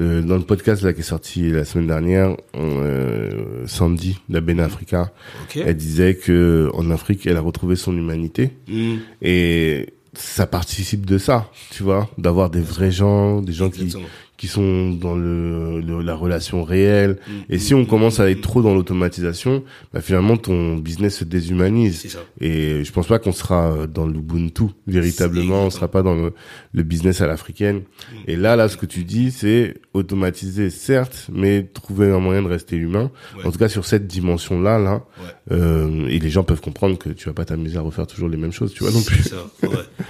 Euh, 0.00 0.22
dans 0.22 0.36
le 0.36 0.42
podcast 0.42 0.82
là 0.82 0.94
qui 0.94 1.00
est 1.00 1.02
sorti 1.02 1.50
la 1.50 1.66
semaine 1.66 1.86
dernière, 1.86 2.34
euh, 2.56 3.66
Sandy, 3.66 4.18
la 4.30 4.40
Bena 4.40 4.64
Africa, 4.64 5.12
Ok. 5.44 5.58
elle 5.64 5.76
disait 5.76 6.14
que 6.14 6.70
en 6.72 6.90
Afrique, 6.90 7.26
elle 7.26 7.36
a 7.36 7.42
retrouvé 7.42 7.76
son 7.76 7.94
humanité 7.96 8.52
Mm. 8.68 8.94
et 9.20 9.88
ça 10.14 10.46
participe 10.46 11.04
de 11.04 11.18
ça, 11.18 11.50
tu 11.70 11.82
vois, 11.82 12.08
d'avoir 12.16 12.48
des 12.48 12.62
vrais 12.62 12.90
gens, 12.90 13.42
des 13.42 13.52
gens 13.52 13.66
Exactement. 13.66 14.04
qui 14.04 14.08
sont 14.46 14.90
dans 14.90 15.16
le, 15.16 15.80
le- 15.80 16.02
la 16.02 16.14
relation 16.14 16.62
réelle. 16.62 17.16
Mm, 17.26 17.32
Et 17.54 17.58
si 17.58 17.72
on 17.74 17.86
commence 17.86 18.20
à 18.20 18.30
être 18.30 18.42
trop 18.42 18.60
dans 18.60 18.74
l'automatisation, 18.74 19.64
bah 19.94 20.02
finalement 20.02 20.36
ton 20.36 20.76
business 20.76 21.16
se 21.20 21.24
déshumanise. 21.24 22.06
Ça. 22.10 22.18
Et 22.42 22.84
je 22.84 22.92
pense 22.92 23.06
pas 23.06 23.18
qu'on 23.18 23.32
sera 23.32 23.86
dans 23.86 24.06
l'Ubuntu 24.06 24.64
véritablement, 24.86 25.64
on 25.64 25.70
sera 25.70 25.88
pas 25.88 26.02
dans 26.02 26.14
le, 26.14 26.34
le 26.74 26.82
business 26.82 27.20
à 27.22 27.26
l'africaine. 27.26 27.76
Mm. 27.78 28.14
Et 28.26 28.36
là, 28.36 28.56
là, 28.56 28.68
ce 28.68 28.76
que 28.76 28.84
tu 28.86 29.04
dis, 29.04 29.30
c'est 29.30 29.74
automatiser, 29.94 30.68
certes, 30.68 31.28
mais 31.32 31.62
trouver 31.72 32.10
un 32.10 32.18
moyen 32.18 32.42
de 32.42 32.48
rester 32.48 32.76
humain. 32.76 33.10
Ouais. 33.38 33.46
En 33.46 33.50
tout 33.52 33.58
cas, 33.58 33.68
sur 33.68 33.86
cette 33.86 34.06
dimension-là, 34.06 34.78
là, 34.78 35.04
Ouais. 35.18 35.56
euh, 35.56 36.06
et 36.08 36.18
les 36.18 36.28
gens 36.30 36.44
peuvent 36.44 36.60
comprendre 36.60 36.98
que 36.98 37.08
tu 37.08 37.26
vas 37.28 37.32
pas 37.32 37.44
t'amuser 37.46 37.78
à 37.78 37.80
refaire 37.80 38.06
toujours 38.06 38.28
les 38.28 38.36
mêmes 38.36 38.52
choses, 38.52 38.74
tu 38.74 38.82
vois 38.84 38.92
non 38.92 39.00
plus. 39.02 39.22
Ça, 39.22 39.36
ouais. 39.62 39.68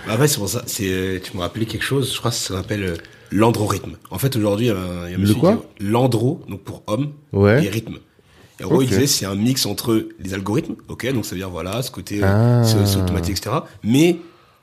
Bah, 0.09 0.17
fait, 0.19 0.27
c'est 0.29 0.39
pour 0.39 0.49
ça. 0.49 0.63
C'est, 0.67 0.91
euh, 0.91 1.19
tu 1.23 1.37
m'as 1.37 1.45
rappelé 1.45 1.67
quelque 1.67 1.85
chose. 1.85 2.13
Je 2.13 2.19
crois 2.19 2.31
que 2.31 2.37
ça 2.37 2.55
s'appelle 2.57 2.83
euh, 2.83 2.97
l'androrythme. 3.31 3.97
En 4.11 4.19
fait, 4.19 4.37
aujourd'hui, 4.37 4.67
il 4.67 4.69
y 4.69 4.73
a 4.73 4.77
un, 4.77 5.07
il 5.07 5.11
y 5.11 5.13
a 5.13 5.17
un 5.17 5.19
Le 5.19 5.19
monsieur 5.19 5.35
quoi 5.35 5.53
dit 5.81 5.87
l'andro, 5.87 6.41
donc 6.49 6.61
pour 6.63 6.83
homme, 6.87 7.13
Ouais. 7.33 7.65
et 7.65 7.69
rythme. 7.69 7.97
Et 8.61 8.65
en 8.65 8.69
gros, 8.69 8.83
il 8.83 8.89
disait 8.89 9.07
c'est 9.07 9.27
un 9.27 9.35
mix 9.35 9.67
entre 9.67 10.09
les 10.19 10.33
algorithmes, 10.35 10.77
ok, 10.89 11.13
donc 11.13 11.25
ça 11.27 11.33
veut 11.33 11.41
dire 11.41 11.51
voilà, 11.51 11.83
ce 11.83 11.91
côté 11.91 12.23
euh, 12.23 12.27
Ah. 12.27 12.65
c'est- 12.65 12.87
c'est 12.87 12.99
automatique, 12.99 13.37
etc. 13.39 13.57
Mais 13.85 14.17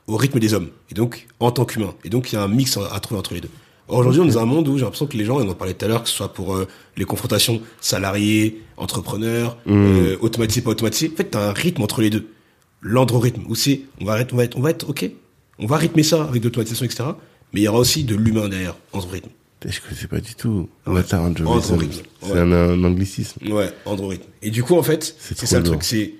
au 0.08 0.16
rythme 0.16 0.38
des 0.40 0.52
hommes. 0.52 0.68
Et 0.90 0.94
donc 0.94 1.26
en 1.40 1.50
tant 1.52 1.64
qu'humain. 1.64 1.94
Et 2.04 2.08
donc 2.10 2.32
il 2.32 2.34
y 2.34 2.38
a 2.38 2.42
un 2.42 2.48
mix 2.48 2.76
à, 2.76 2.92
à 2.92 2.98
trouver 3.00 3.18
entre 3.20 3.34
les 3.34 3.40
deux. 3.40 3.50
Or, 3.86 3.98
Aujourd'hui, 3.98 4.20
on 4.22 4.24
est 4.24 4.32
dans 4.32 4.40
un 4.40 4.46
monde 4.46 4.66
où 4.66 4.76
j'ai 4.78 4.82
l'impression 4.84 5.06
que 5.06 5.16
les 5.16 5.24
gens, 5.26 5.38
et 5.40 5.44
on 5.44 5.48
en 5.50 5.54
parlait 5.54 5.74
tout 5.74 5.84
à 5.84 5.88
l'heure, 5.88 6.02
que 6.02 6.08
ce 6.08 6.14
soit 6.16 6.32
pour 6.32 6.56
euh, 6.56 6.66
les 6.96 7.04
confrontations 7.04 7.60
salariés, 7.82 8.62
entrepreneurs, 8.78 9.58
Mm. 9.66 9.72
euh, 9.72 10.16
automatisé, 10.20 10.62
pas 10.62 10.70
automatisé, 10.70 11.10
en 11.12 11.16
fait, 11.16 11.24
t'as 11.30 11.50
un 11.50 11.52
rythme 11.52 11.82
entre 11.82 12.00
les 12.00 12.08
deux. 12.10 12.26
L'androrythme, 12.80 13.42
où 13.48 13.54
c'est, 13.54 13.82
on 14.00 14.04
va, 14.06 14.18
on 14.32 14.36
va 14.36 14.44
être, 14.44 14.56
on 14.56 14.60
va 14.60 14.70
être, 14.70 14.88
ok, 14.88 15.10
on 15.58 15.66
va 15.66 15.76
rythmer 15.76 16.02
ça 16.02 16.24
avec 16.24 16.42
de 16.42 16.48
l'automatisation, 16.48 16.84
etc. 16.84 17.04
Mais 17.54 17.60
il 17.60 17.62
y 17.64 17.68
aura 17.68 17.78
aussi 17.78 18.04
de 18.04 18.14
l'humain 18.16 18.48
derrière, 18.48 18.76
androrythme. 18.92 19.30
Je 19.66 19.80
connaissais 19.80 20.08
pas 20.08 20.20
du 20.20 20.34
tout. 20.34 20.68
Ouais. 20.86 21.00
Androrythme, 21.14 22.02
C'est 22.22 22.32
ouais. 22.32 22.38
un, 22.40 22.52
un 22.52 22.84
anglicisme. 22.84 23.50
Ouais, 23.50 23.70
androrythme. 23.86 24.24
Et 24.42 24.50
du 24.50 24.62
coup, 24.62 24.74
en 24.76 24.82
fait, 24.82 25.14
C'est 25.18 25.46
ça 25.46 25.56
le 25.58 25.64
truc, 25.64 25.82
c'est, 25.84 26.12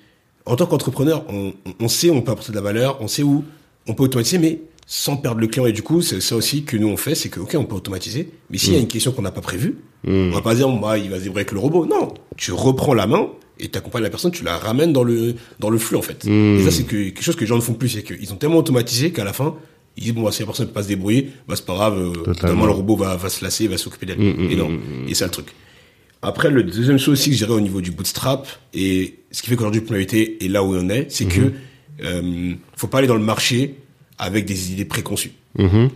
en 0.47 0.57
tant 0.57 0.65
qu'entrepreneur, 0.65 1.25
on, 1.29 1.53
on- 1.79 1.89
sait 1.89 2.09
où 2.09 2.15
on 2.15 2.23
peut 2.23 2.33
apporter 2.33 2.53
de 2.53 2.57
la 2.57 2.63
valeur, 2.63 2.99
on 3.03 3.09
sait 3.09 3.23
où 3.23 3.45
on 3.87 3.93
peut 3.93 4.05
automatiser, 4.05 4.39
mais 4.39 4.61
sans 4.87 5.17
perdre 5.19 5.41
le 5.41 5.47
client. 5.49 5.67
Et 5.67 5.73
du 5.73 5.83
coup, 5.83 6.01
c'est 6.01 6.21
ça 6.23 6.37
aussi 6.37 6.65
que 6.65 6.77
nous 6.79 6.89
on 6.89 6.97
fait, 6.97 7.15
c'est 7.15 7.29
que 7.29 7.41
ok, 7.41 7.55
on 7.59 7.65
peut 7.65 7.75
automatiser, 7.75 8.31
mais 8.49 8.57
s'il 8.57 8.73
y 8.73 8.77
a 8.77 8.79
une 8.79 8.87
question 8.89 9.13
qu'on 9.13 9.23
n'a 9.23 9.31
pas 9.33 9.41
prévue, 9.43 9.77
on 10.07 10.31
va 10.31 10.41
pas 10.41 10.55
dire 10.55 10.69
bah, 10.71 10.97
il 10.97 11.11
va 11.11 11.19
se 11.19 11.23
débrouiller 11.25 11.41
avec 11.43 11.53
le 11.53 11.59
robot. 11.59 11.85
Non, 11.85 12.15
tu 12.39 12.53
reprends 12.53 12.95
la 12.95 13.07
main 13.07 13.29
et 13.59 13.69
tu 13.71 13.77
accompagnes 13.79 14.03
la 14.05 14.11
personne, 14.11 14.31
tu 14.31 14.45
la 14.45 14.57
ramènes 14.59 14.93
dans 14.93 15.05
le 15.05 15.35
dans 15.61 15.69
le 15.71 15.79
flux 15.79 15.97
en 15.97 16.03
fait. 16.03 16.25
Et 16.27 16.63
ça 16.65 16.71
c'est 16.71 16.85
que, 16.85 16.97
quelque 16.97 17.23
chose 17.23 17.37
que 17.37 17.41
les 17.43 17.47
gens 17.47 17.57
ne 17.57 17.61
font 17.63 17.75
plus, 17.75 17.89
c'est 17.91 18.03
qu'ils 18.03 18.33
ont 18.33 18.37
tellement 18.37 18.59
automatisé 18.59 19.11
qu'à 19.13 19.25
la 19.25 19.33
fin 19.35 19.55
ils 19.97 20.03
disent 20.05 20.13
bon 20.15 20.31
si 20.31 20.41
la 20.41 20.47
personne 20.47 20.67
ne 20.67 20.71
peut 20.71 20.75
pas 20.75 20.83
se 20.83 20.89
débrouiller, 20.89 21.31
bah 21.49 21.55
c'est 21.57 21.67
pas 21.67 21.75
grave, 21.75 21.99
euh, 21.99 22.13
le 22.67 22.71
robot 22.73 22.97
va 22.97 23.17
va 23.17 23.29
se 23.29 23.45
lasser, 23.45 23.69
va 23.69 23.79
s'occuper 23.79 24.07
d'elle. 24.07 24.21
et 24.23 24.57
non, 24.57 24.71
et 25.09 25.15
c'est 25.15 25.25
le 25.25 25.31
truc. 25.31 25.47
Après, 26.23 26.51
le 26.51 26.63
deuxième 26.63 26.99
chose 26.99 27.13
aussi 27.21 27.29
que 27.31 27.37
je 27.37 27.45
dirais 27.45 27.57
au 27.57 27.61
niveau 27.61 27.83
du 27.83 27.91
bootstrap, 27.91 28.49
et 28.73 29.17
ce 29.31 29.43
qui 29.43 29.51
fait 29.51 29.57
qu'aujourd'hui, 29.57 29.83
Popularité 29.83 30.43
est 30.43 30.49
là 30.49 30.63
où 30.65 30.75
on 30.75 30.89
est, 30.89 31.11
c'est 31.11 31.27
que 31.27 31.53
euh, 32.03 32.55
faut 32.77 32.87
pas 32.87 32.99
aller 32.99 33.07
dans 33.07 33.15
le 33.15 33.23
marché 33.23 33.75
avec 34.19 34.47
des 34.47 34.73
idées 34.73 34.87
préconçues. 34.87 35.33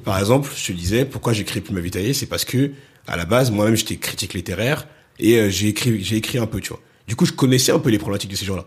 Par 0.04 0.18
exemple, 0.18 0.50
je 0.54 0.66
te 0.66 0.72
disais, 0.72 1.04
pourquoi 1.06 1.32
j'ai 1.32 1.44
créé 1.44 1.62
Plume 1.62 1.80
Vitae, 1.80 2.12
c'est 2.12 2.26
parce 2.26 2.44
que, 2.44 2.72
à 3.06 3.16
la 3.16 3.24
base, 3.24 3.50
moi-même, 3.50 3.74
j'étais 3.74 3.96
critique 3.96 4.34
littéraire, 4.34 4.86
et 5.18 5.38
euh, 5.38 5.48
j'ai 5.50 5.68
écrit, 5.68 6.04
j'ai 6.04 6.16
écrit 6.16 6.36
un 6.38 6.46
peu, 6.46 6.60
tu 6.60 6.68
vois. 6.68 6.80
Du 7.08 7.16
coup, 7.16 7.24
je 7.24 7.32
connaissais 7.32 7.72
un 7.72 7.78
peu 7.78 7.88
les 7.88 7.98
problématiques 7.98 8.30
de 8.30 8.36
ces 8.36 8.44
gens-là. 8.44 8.66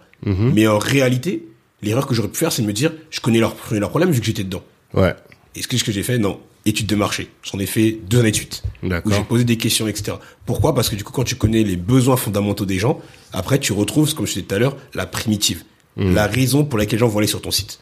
Mais 0.53 0.67
en 0.67 0.79
réalité, 0.79 1.45
l'erreur 1.83 2.07
que 2.07 2.13
j'aurais 2.15 2.27
pu 2.29 2.37
faire, 2.37 2.51
c'est 2.51 2.63
de 2.63 2.67
me 2.67 2.73
dire, 2.73 2.91
je 3.11 3.19
connais 3.19 3.39
leurs 3.39 3.55
leurs 3.71 3.89
problèmes 3.89 4.11
vu 4.11 4.19
que 4.19 4.25
j'étais 4.25 4.43
dedans. 4.43 4.63
Ouais. 4.93 5.15
Et 5.55 5.61
ce 5.61 5.67
que, 5.67 5.77
ce 5.77 5.83
que 5.83 5.91
j'ai 5.91 6.03
fait, 6.03 6.17
non. 6.17 6.39
Études 6.65 6.85
de 6.85 6.95
marché. 6.95 7.29
J'en 7.43 7.57
ai 7.59 7.65
fait 7.65 7.97
deux 8.07 8.19
années 8.19 8.31
de 8.31 8.35
suite. 8.35 8.63
Où 8.83 9.11
j'ai 9.11 9.23
posé 9.23 9.43
des 9.43 9.57
questions, 9.57 9.87
etc. 9.87 10.17
Pourquoi? 10.45 10.75
Parce 10.75 10.89
que 10.89 10.95
du 10.95 11.03
coup, 11.03 11.11
quand 11.11 11.23
tu 11.23 11.35
connais 11.35 11.63
les 11.63 11.75
besoins 11.75 12.17
fondamentaux 12.17 12.65
des 12.65 12.77
gens, 12.77 13.01
après, 13.33 13.59
tu 13.59 13.73
retrouves, 13.73 14.13
comme 14.13 14.27
je 14.27 14.33
disais 14.33 14.45
tout 14.45 14.55
à 14.55 14.59
l'heure, 14.59 14.77
la 14.93 15.05
primitive. 15.05 15.63
La 15.97 16.25
raison 16.27 16.63
pour 16.63 16.79
laquelle 16.79 16.97
les 16.97 16.99
gens 16.99 17.07
vont 17.07 17.17
aller 17.17 17.27
sur 17.27 17.41
ton 17.41 17.51
site. 17.51 17.79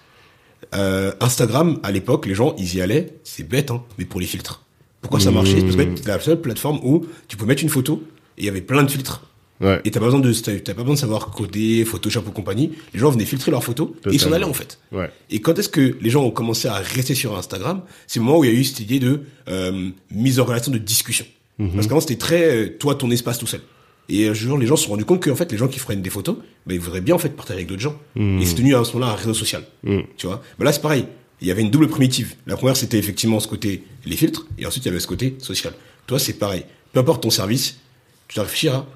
Euh, 0.75 1.13
Instagram, 1.19 1.79
à 1.83 1.91
l'époque, 1.91 2.25
les 2.25 2.35
gens, 2.35 2.55
ils 2.57 2.75
y 2.75 2.81
allaient, 2.81 3.13
c'est 3.23 3.47
bête, 3.47 3.71
hein, 3.71 3.83
mais 3.97 4.05
pour 4.05 4.19
les 4.19 4.27
filtres. 4.27 4.63
Pourquoi 5.01 5.19
ça 5.19 5.31
marchait? 5.31 5.61
Parce 5.61 5.75
que 5.75 5.95
c'est 5.95 6.07
la 6.07 6.19
seule 6.19 6.41
plateforme 6.41 6.79
où 6.83 7.05
tu 7.27 7.37
peux 7.37 7.45
mettre 7.45 7.63
une 7.63 7.69
photo 7.69 8.03
et 8.37 8.41
il 8.41 8.45
y 8.45 8.49
avait 8.49 8.61
plein 8.61 8.83
de 8.83 8.91
filtres. 8.91 9.23
Ouais. 9.61 9.81
Et 9.83 9.91
t'as 9.91 9.99
pas 9.99 10.05
besoin 10.05 10.21
de, 10.21 10.31
t'as 10.31 10.73
pas 10.73 10.81
besoin 10.81 10.95
de 10.95 10.99
savoir 10.99 11.31
coder, 11.31 11.83
Photoshop 11.83 12.23
ou 12.27 12.31
compagnie. 12.31 12.71
Les 12.93 12.99
gens 12.99 13.09
venaient 13.09 13.25
filtrer 13.25 13.51
leurs 13.51 13.63
photos 13.63 13.89
et 14.05 14.13
ils 14.13 14.19
s'en 14.19 14.31
allaient 14.31 14.45
en 14.45 14.53
fait. 14.53 14.79
Ouais. 14.91 15.11
Et 15.29 15.41
quand 15.41 15.57
est-ce 15.59 15.69
que 15.69 15.97
les 15.99 16.09
gens 16.09 16.23
ont 16.23 16.31
commencé 16.31 16.67
à 16.67 16.75
rester 16.75 17.13
sur 17.13 17.37
Instagram 17.37 17.81
C'est 18.07 18.19
le 18.19 18.25
moment 18.25 18.39
où 18.39 18.43
il 18.45 18.53
y 18.53 18.55
a 18.55 18.59
eu 18.59 18.63
cette 18.63 18.79
idée 18.79 18.99
de 18.99 19.21
euh, 19.49 19.89
mise 20.11 20.39
en 20.39 20.45
relation 20.45 20.71
de 20.71 20.77
discussion. 20.77 21.25
Parce 21.75 21.87
qu'avant 21.87 21.99
c'était 21.99 22.15
très 22.15 22.55
euh, 22.55 22.77
toi 22.79 22.95
ton 22.95 23.11
espace 23.11 23.37
tout 23.37 23.47
seul. 23.47 23.59
Et 24.07 24.29
un 24.29 24.33
jour 24.33 24.57
les 24.57 24.65
gens 24.65 24.77
se 24.77 24.85
sont 24.85 24.91
rendus 24.91 25.03
compte 25.03 25.19
que 25.19 25.29
en 25.29 25.35
fait 25.35 25.51
les 25.51 25.57
gens 25.57 25.67
qui 25.67 25.79
prennent 25.79 26.01
des 26.01 26.09
photos, 26.09 26.37
ben 26.65 26.73
ils 26.73 26.79
voudraient 26.79 27.01
bien 27.01 27.15
en 27.15 27.19
fait 27.19 27.29
partager 27.29 27.57
avec 27.57 27.67
d'autres 27.67 27.81
gens. 27.81 27.99
Et 28.15 28.45
c'est 28.45 28.53
devenu 28.53 28.75
à 28.75 28.85
ce 28.85 28.93
moment-là 28.93 29.11
un 29.11 29.15
réseau 29.15 29.33
social. 29.33 29.63
Tu 29.83 30.25
vois? 30.25 30.41
Ben 30.57 30.63
là 30.63 30.71
c'est 30.71 30.81
pareil. 30.81 31.05
Il 31.41 31.47
y 31.47 31.51
avait 31.51 31.61
une 31.61 31.69
double 31.69 31.89
primitive. 31.89 32.35
La 32.47 32.55
première 32.55 32.77
c'était 32.77 32.97
effectivement 32.97 33.41
ce 33.41 33.47
côté 33.49 33.83
les 34.05 34.15
filtres 34.15 34.47
et 34.57 34.65
ensuite 34.65 34.85
il 34.85 34.87
y 34.87 34.91
avait 34.91 35.01
ce 35.01 35.07
côté 35.07 35.35
social. 35.39 35.73
Toi 36.07 36.17
c'est 36.17 36.33
pareil. 36.39 36.63
Peu 36.93 37.01
importe 37.01 37.23
ton 37.23 37.29
service, 37.29 37.77
tu 38.29 38.35
dois 38.35 38.45
réfléchir 38.45 38.73
à 38.73 38.87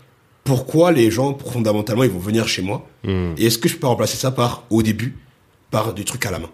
pourquoi 0.44 0.91
les 0.91 1.10
gens 1.12 1.38
fondamentalement 1.38 2.04
ils 2.04 2.10
vont 2.10 2.20
venir 2.20 2.48
chez 2.48 2.62
moi 2.62 2.88
et 3.06 3.46
est-ce 3.46 3.58
que 3.58 3.68
je 3.70 3.76
peux 3.78 3.88
remplacer 3.88 4.18
ça 4.18 4.32
par 4.32 4.66
au 4.70 4.82
début 4.84 5.16
par 5.72 5.94
des 5.94 6.04
trucs 6.04 6.26
à 6.26 6.32
la 6.32 6.39
main? 6.39 6.50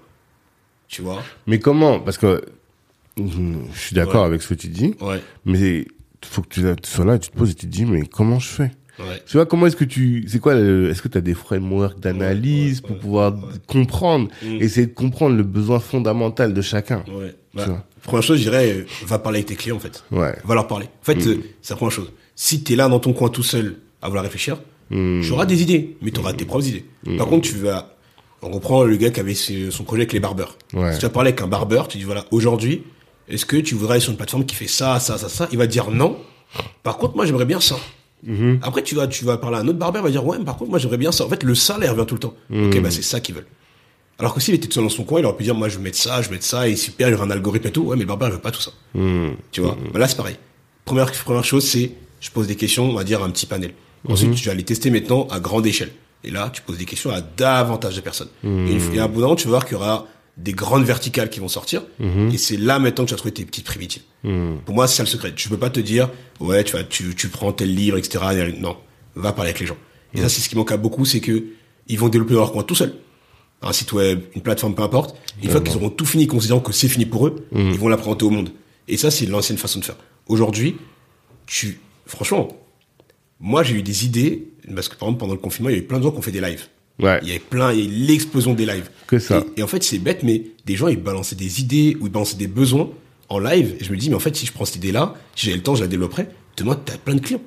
Tu 0.87 1.01
vois? 1.01 1.21
Mais 1.47 1.59
comment? 1.59 1.99
Parce 1.99 2.17
que 2.17 2.43
je 3.17 3.23
suis 3.79 3.95
d'accord 3.95 4.21
Ouais. 4.21 4.27
avec 4.27 4.41
ce 4.41 4.49
que 4.49 4.53
tu 4.55 4.67
dis, 4.67 4.95
Ouais. 5.01 5.21
mais 5.45 5.85
faut 6.25 6.41
que 6.41 6.47
tu 6.49 6.61
sois 6.83 7.05
là 7.05 7.19
tu 7.19 7.29
te 7.29 7.37
poses 7.37 7.51
et 7.51 7.53
tu 7.55 7.65
te 7.67 7.71
dis, 7.71 7.85
mais 7.85 8.03
comment 8.05 8.39
je 8.39 8.47
fais? 8.47 8.71
Ouais. 8.99 9.21
Tu 9.25 9.37
vois, 9.37 9.45
comment 9.45 9.65
est-ce 9.67 9.75
que 9.77 9.85
tu, 9.85 10.25
c'est 10.27 10.39
quoi, 10.39 10.55
est-ce 10.55 11.01
que 11.01 11.07
tu 11.07 11.17
as 11.17 11.21
des 11.21 11.33
frameworks 11.33 11.99
d'analyse 11.99 12.81
pour 12.81 12.97
pouvoir 12.97 13.33
comprendre, 13.67 14.29
essayer 14.59 14.87
de 14.87 14.93
comprendre 14.93 15.37
le 15.37 15.43
besoin 15.43 15.79
fondamental 15.79 16.53
de 16.53 16.61
chacun 16.61 17.03
Ouais. 17.07 17.29
Tu 17.51 17.57
Bah, 17.57 17.65
vois? 17.65 17.85
première 18.03 18.23
chose, 18.23 18.37
je 18.39 18.43
dirais, 18.43 18.71
euh, 18.71 18.85
va 19.05 19.17
parler 19.19 19.37
avec 19.39 19.47
tes 19.47 19.55
clients, 19.55 19.77
en 19.77 19.79
fait. 19.79 20.03
Ouais. 20.11 20.35
Va 20.43 20.53
leur 20.55 20.67
parler. 20.67 20.85
En 21.01 21.05
fait, 21.05 21.25
euh, 21.27 21.37
c'est 21.61 21.73
la 21.73 21.77
première 21.77 21.91
chose. 21.93 22.11
Si 22.41 22.63
t'es 22.63 22.77
là 22.77 22.87
dans 22.87 22.99
ton 22.99 23.11
coin 23.11 23.27
tout 23.27 23.43
seul 23.43 23.75
à 24.01 24.07
vouloir 24.07 24.23
réfléchir, 24.23 24.61
tu 24.89 25.29
auras 25.33 25.45
des 25.45 25.61
idées, 25.61 25.97
mais 26.01 26.09
tu 26.09 26.21
auras 26.21 26.31
tes 26.31 26.45
propres 26.45 26.65
idées. 26.69 26.85
Par 27.17 27.27
contre, 27.27 27.49
tu 27.49 27.57
vas, 27.57 27.97
on 28.41 28.49
reprend 28.49 28.85
le 28.85 28.95
gars 28.95 29.09
qui 29.09 29.19
avait 29.19 29.35
son 29.35 29.83
projet 29.83 30.03
avec 30.03 30.13
les 30.13 30.21
barbeurs. 30.21 30.57
Ouais. 30.73 30.93
Si 30.93 30.99
tu 30.99 31.05
vas 31.05 31.09
parler 31.09 31.31
avec 31.31 31.41
un 31.41 31.47
barbeur, 31.47 31.89
tu 31.89 31.97
dis 31.97 32.05
voilà, 32.05 32.23
aujourd'hui, 32.31 32.83
est-ce 33.27 33.45
que 33.45 33.57
tu 33.57 33.75
voudrais 33.75 33.95
aller 33.95 34.01
sur 34.01 34.11
une 34.11 34.17
plateforme 34.17 34.45
qui 34.45 34.55
fait 34.55 34.67
ça, 34.67 35.01
ça, 35.01 35.17
ça, 35.17 35.27
ça? 35.27 35.49
Il 35.51 35.57
va 35.57 35.67
te 35.67 35.71
dire 35.73 35.91
non. 35.91 36.17
Par 36.81 36.97
contre, 36.97 37.17
moi, 37.17 37.25
j'aimerais 37.25 37.43
bien 37.43 37.59
ça. 37.59 37.77
Après, 38.61 38.83
tu 38.83 38.95
vas, 38.95 39.07
tu 39.07 39.25
vas 39.25 39.37
parler 39.37 39.57
à 39.57 39.59
un 39.59 39.67
autre 39.67 39.77
barbeur, 39.77 40.03
il 40.03 40.05
va 40.05 40.11
dire 40.11 40.25
ouais, 40.25 40.39
mais 40.39 40.45
par 40.45 40.55
contre, 40.55 40.69
moi, 40.69 40.79
j'aimerais 40.79 40.97
bien 40.97 41.11
ça. 41.11 41.25
En 41.25 41.29
fait, 41.29 41.43
le 41.43 41.53
il 41.53 41.89
revient 41.89 42.05
tout 42.07 42.15
le 42.15 42.21
temps. 42.21 42.35
Ok, 42.49 42.81
bah, 42.81 42.89
c'est 42.89 43.01
ça 43.01 43.19
qu'ils 43.19 43.35
veulent. 43.35 43.47
Alors 44.17 44.33
que 44.33 44.39
s'il 44.39 44.55
était 44.55 44.67
tout 44.69 44.75
seul 44.75 44.85
dans 44.85 44.89
son 44.89 45.03
coin, 45.03 45.19
il 45.19 45.25
aurait 45.25 45.35
pu 45.35 45.43
dire, 45.43 45.55
moi, 45.55 45.67
je 45.67 45.75
vais 45.75 45.83
mettre 45.83 45.97
ça, 45.97 46.21
je 46.21 46.29
vais 46.29 46.35
mettre 46.35 46.45
ça, 46.45 46.69
et 46.69 46.77
super, 46.77 47.09
il 47.09 47.11
y 47.11 47.15
aura 47.15 47.25
un 47.25 47.31
algorithme 47.31 47.67
et 47.67 47.71
tout. 47.71 47.81
Ouais, 47.81 47.97
mais 47.97 48.03
le 48.03 48.07
barbeur, 48.07 48.29
il 48.29 48.35
veut 48.35 48.39
pas 48.39 48.51
tout 48.51 48.61
ça. 48.61 48.71
Tu 49.51 49.59
vois? 49.59 49.77
Bah, 49.91 49.99
là, 49.99 50.07
c'est 50.07 50.15
pareil. 50.15 50.37
Première, 50.85 51.11
première 51.11 51.43
chose, 51.43 51.65
c'est, 51.65 51.91
je 52.19 52.29
pose 52.31 52.47
des 52.47 52.55
questions, 52.55 52.89
on 52.89 52.93
va 52.93 53.03
dire, 53.03 53.21
à 53.23 53.25
un 53.25 53.29
petit 53.29 53.45
panel. 53.45 53.73
Ensuite, 54.07 54.35
tu 54.35 54.47
vas 54.47 54.53
les 54.55 54.63
tester 54.63 54.89
maintenant 54.91 55.27
à 55.29 55.39
grande 55.39 55.65
échelle. 55.65 55.91
Et 56.23 56.31
là, 56.31 56.49
tu 56.53 56.61
poses 56.61 56.77
des 56.77 56.85
questions 56.85 57.11
à 57.11 57.21
davantage 57.21 57.95
de 57.95 58.01
personnes. 58.01 58.29
Et, 58.43 58.47
une 58.47 58.79
fois- 58.79 58.95
et 58.95 58.99
à 58.99 59.05
un 59.05 59.07
bout 59.07 59.15
d'un 59.21 59.27
moment, 59.27 59.35
tu 59.35 59.45
vas 59.45 59.51
voir 59.51 59.65
qu'il 59.65 59.73
y 59.73 59.75
aura 59.79 60.05
des 60.37 60.53
grandes 60.53 60.83
verticales 60.85 61.29
qui 61.29 61.39
vont 61.39 61.47
sortir. 61.49 61.81
Et 62.31 62.37
c'est 62.37 62.55
là 62.57 62.79
maintenant 62.79 63.03
que 63.03 63.09
tu 63.09 63.13
vas 63.13 63.17
trouver 63.17 63.33
tes 63.33 63.45
petites 63.45 63.65
primitives. 63.65 64.01
Pour 64.65 64.75
moi, 64.75 64.87
c'est 64.87 64.97
ça 64.97 65.03
le 65.03 65.07
secret. 65.09 65.33
Tu 65.35 65.49
peux 65.49 65.57
pas 65.57 65.69
te 65.69 65.79
dire, 65.79 66.09
ouais, 66.39 66.63
tu 66.63 66.73
vas, 66.73 66.83
tu, 66.83 67.13
tu 67.15 67.27
prends 67.29 67.51
tel 67.51 67.73
livre, 67.73 67.97
etc. 67.97 68.23
Non. 68.57 68.77
Va 69.15 69.31
parler 69.33 69.49
avec 69.49 69.59
les 69.61 69.65
gens. 69.67 69.77
Et 70.13 70.21
ça, 70.21 70.29
c'est 70.29 70.41
ce 70.41 70.49
qui 70.49 70.55
manque 70.55 70.71
à 70.71 70.77
beaucoup, 70.77 71.05
c'est 71.05 71.19
que 71.19 71.43
ils 71.87 71.97
vont 71.99 72.09
développer 72.09 72.33
leur 72.35 72.51
coin 72.51 72.63
tout 72.63 72.75
seuls. 72.75 72.93
Un 73.61 73.73
site 73.73 73.91
web, 73.91 74.21
une 74.35 74.41
plateforme, 74.41 74.75
peu 74.75 74.83
importe. 74.83 75.15
Une 75.43 75.49
fois 75.49 75.59
qu'ils 75.61 75.75
auront 75.75 75.89
tout 75.89 76.05
fini, 76.05 76.27
considérant 76.27 76.61
que 76.61 76.71
c'est 76.71 76.87
fini 76.87 77.05
pour 77.05 77.27
eux, 77.27 77.45
ils 77.53 77.77
vont 77.77 77.89
la 77.89 77.97
présenter 77.97 78.23
au 78.25 78.29
monde. 78.29 78.51
Et 78.87 78.95
ça, 78.97 79.11
c'est 79.11 79.25
l'ancienne 79.25 79.57
façon 79.57 79.79
de 79.79 79.85
faire. 79.85 79.97
Aujourd'hui, 80.27 80.77
tu, 81.45 81.79
franchement, 82.09 82.49
moi, 83.39 83.63
j'ai 83.63 83.75
eu 83.75 83.83
des 83.83 84.05
idées, 84.05 84.47
parce 84.75 84.89
que 84.89 84.95
par 84.95 85.07
exemple, 85.07 85.19
pendant 85.19 85.33
le 85.33 85.39
confinement, 85.39 85.69
il 85.69 85.73
y 85.73 85.75
a 85.75 85.81
eu 85.81 85.85
plein 85.85 85.99
de 85.99 86.03
gens 86.03 86.11
qui 86.11 86.17
ont 86.17 86.21
fait 86.21 86.31
des 86.31 86.41
lives. 86.41 86.67
Ouais. 86.99 87.19
Il 87.21 87.29
y 87.29 87.31
avait 87.31 87.39
plein, 87.39 87.71
il 87.71 87.79
y 87.79 87.81
a 87.81 87.85
eu 87.85 88.05
l'explosion 88.07 88.53
des 88.53 88.65
lives. 88.65 88.89
Que 89.07 89.19
ça. 89.19 89.43
Et, 89.55 89.61
et 89.61 89.63
en 89.63 89.67
fait, 89.67 89.83
c'est 89.83 89.99
bête, 89.99 90.23
mais 90.23 90.43
des 90.65 90.75
gens, 90.75 90.89
ils 90.89 91.01
balançaient 91.01 91.35
des 91.35 91.61
idées 91.61 91.95
ou 92.01 92.07
ils 92.07 92.11
balançaient 92.11 92.35
des 92.35 92.47
besoins 92.47 92.89
en 93.29 93.39
live. 93.39 93.75
Et 93.79 93.83
je 93.83 93.91
me 93.91 93.97
dis, 93.97 94.09
mais 94.09 94.15
en 94.15 94.19
fait, 94.19 94.35
si 94.35 94.45
je 94.45 94.51
prends 94.51 94.65
cette 94.65 94.75
idée-là, 94.77 95.15
si 95.35 95.45
j'avais 95.45 95.57
le 95.57 95.63
temps, 95.63 95.75
je 95.75 95.81
la 95.81 95.87
développerais. 95.87 96.29
Demain, 96.57 96.77
t'as 96.83 96.97
plein 96.97 97.15
de 97.15 97.21
clients. 97.21 97.41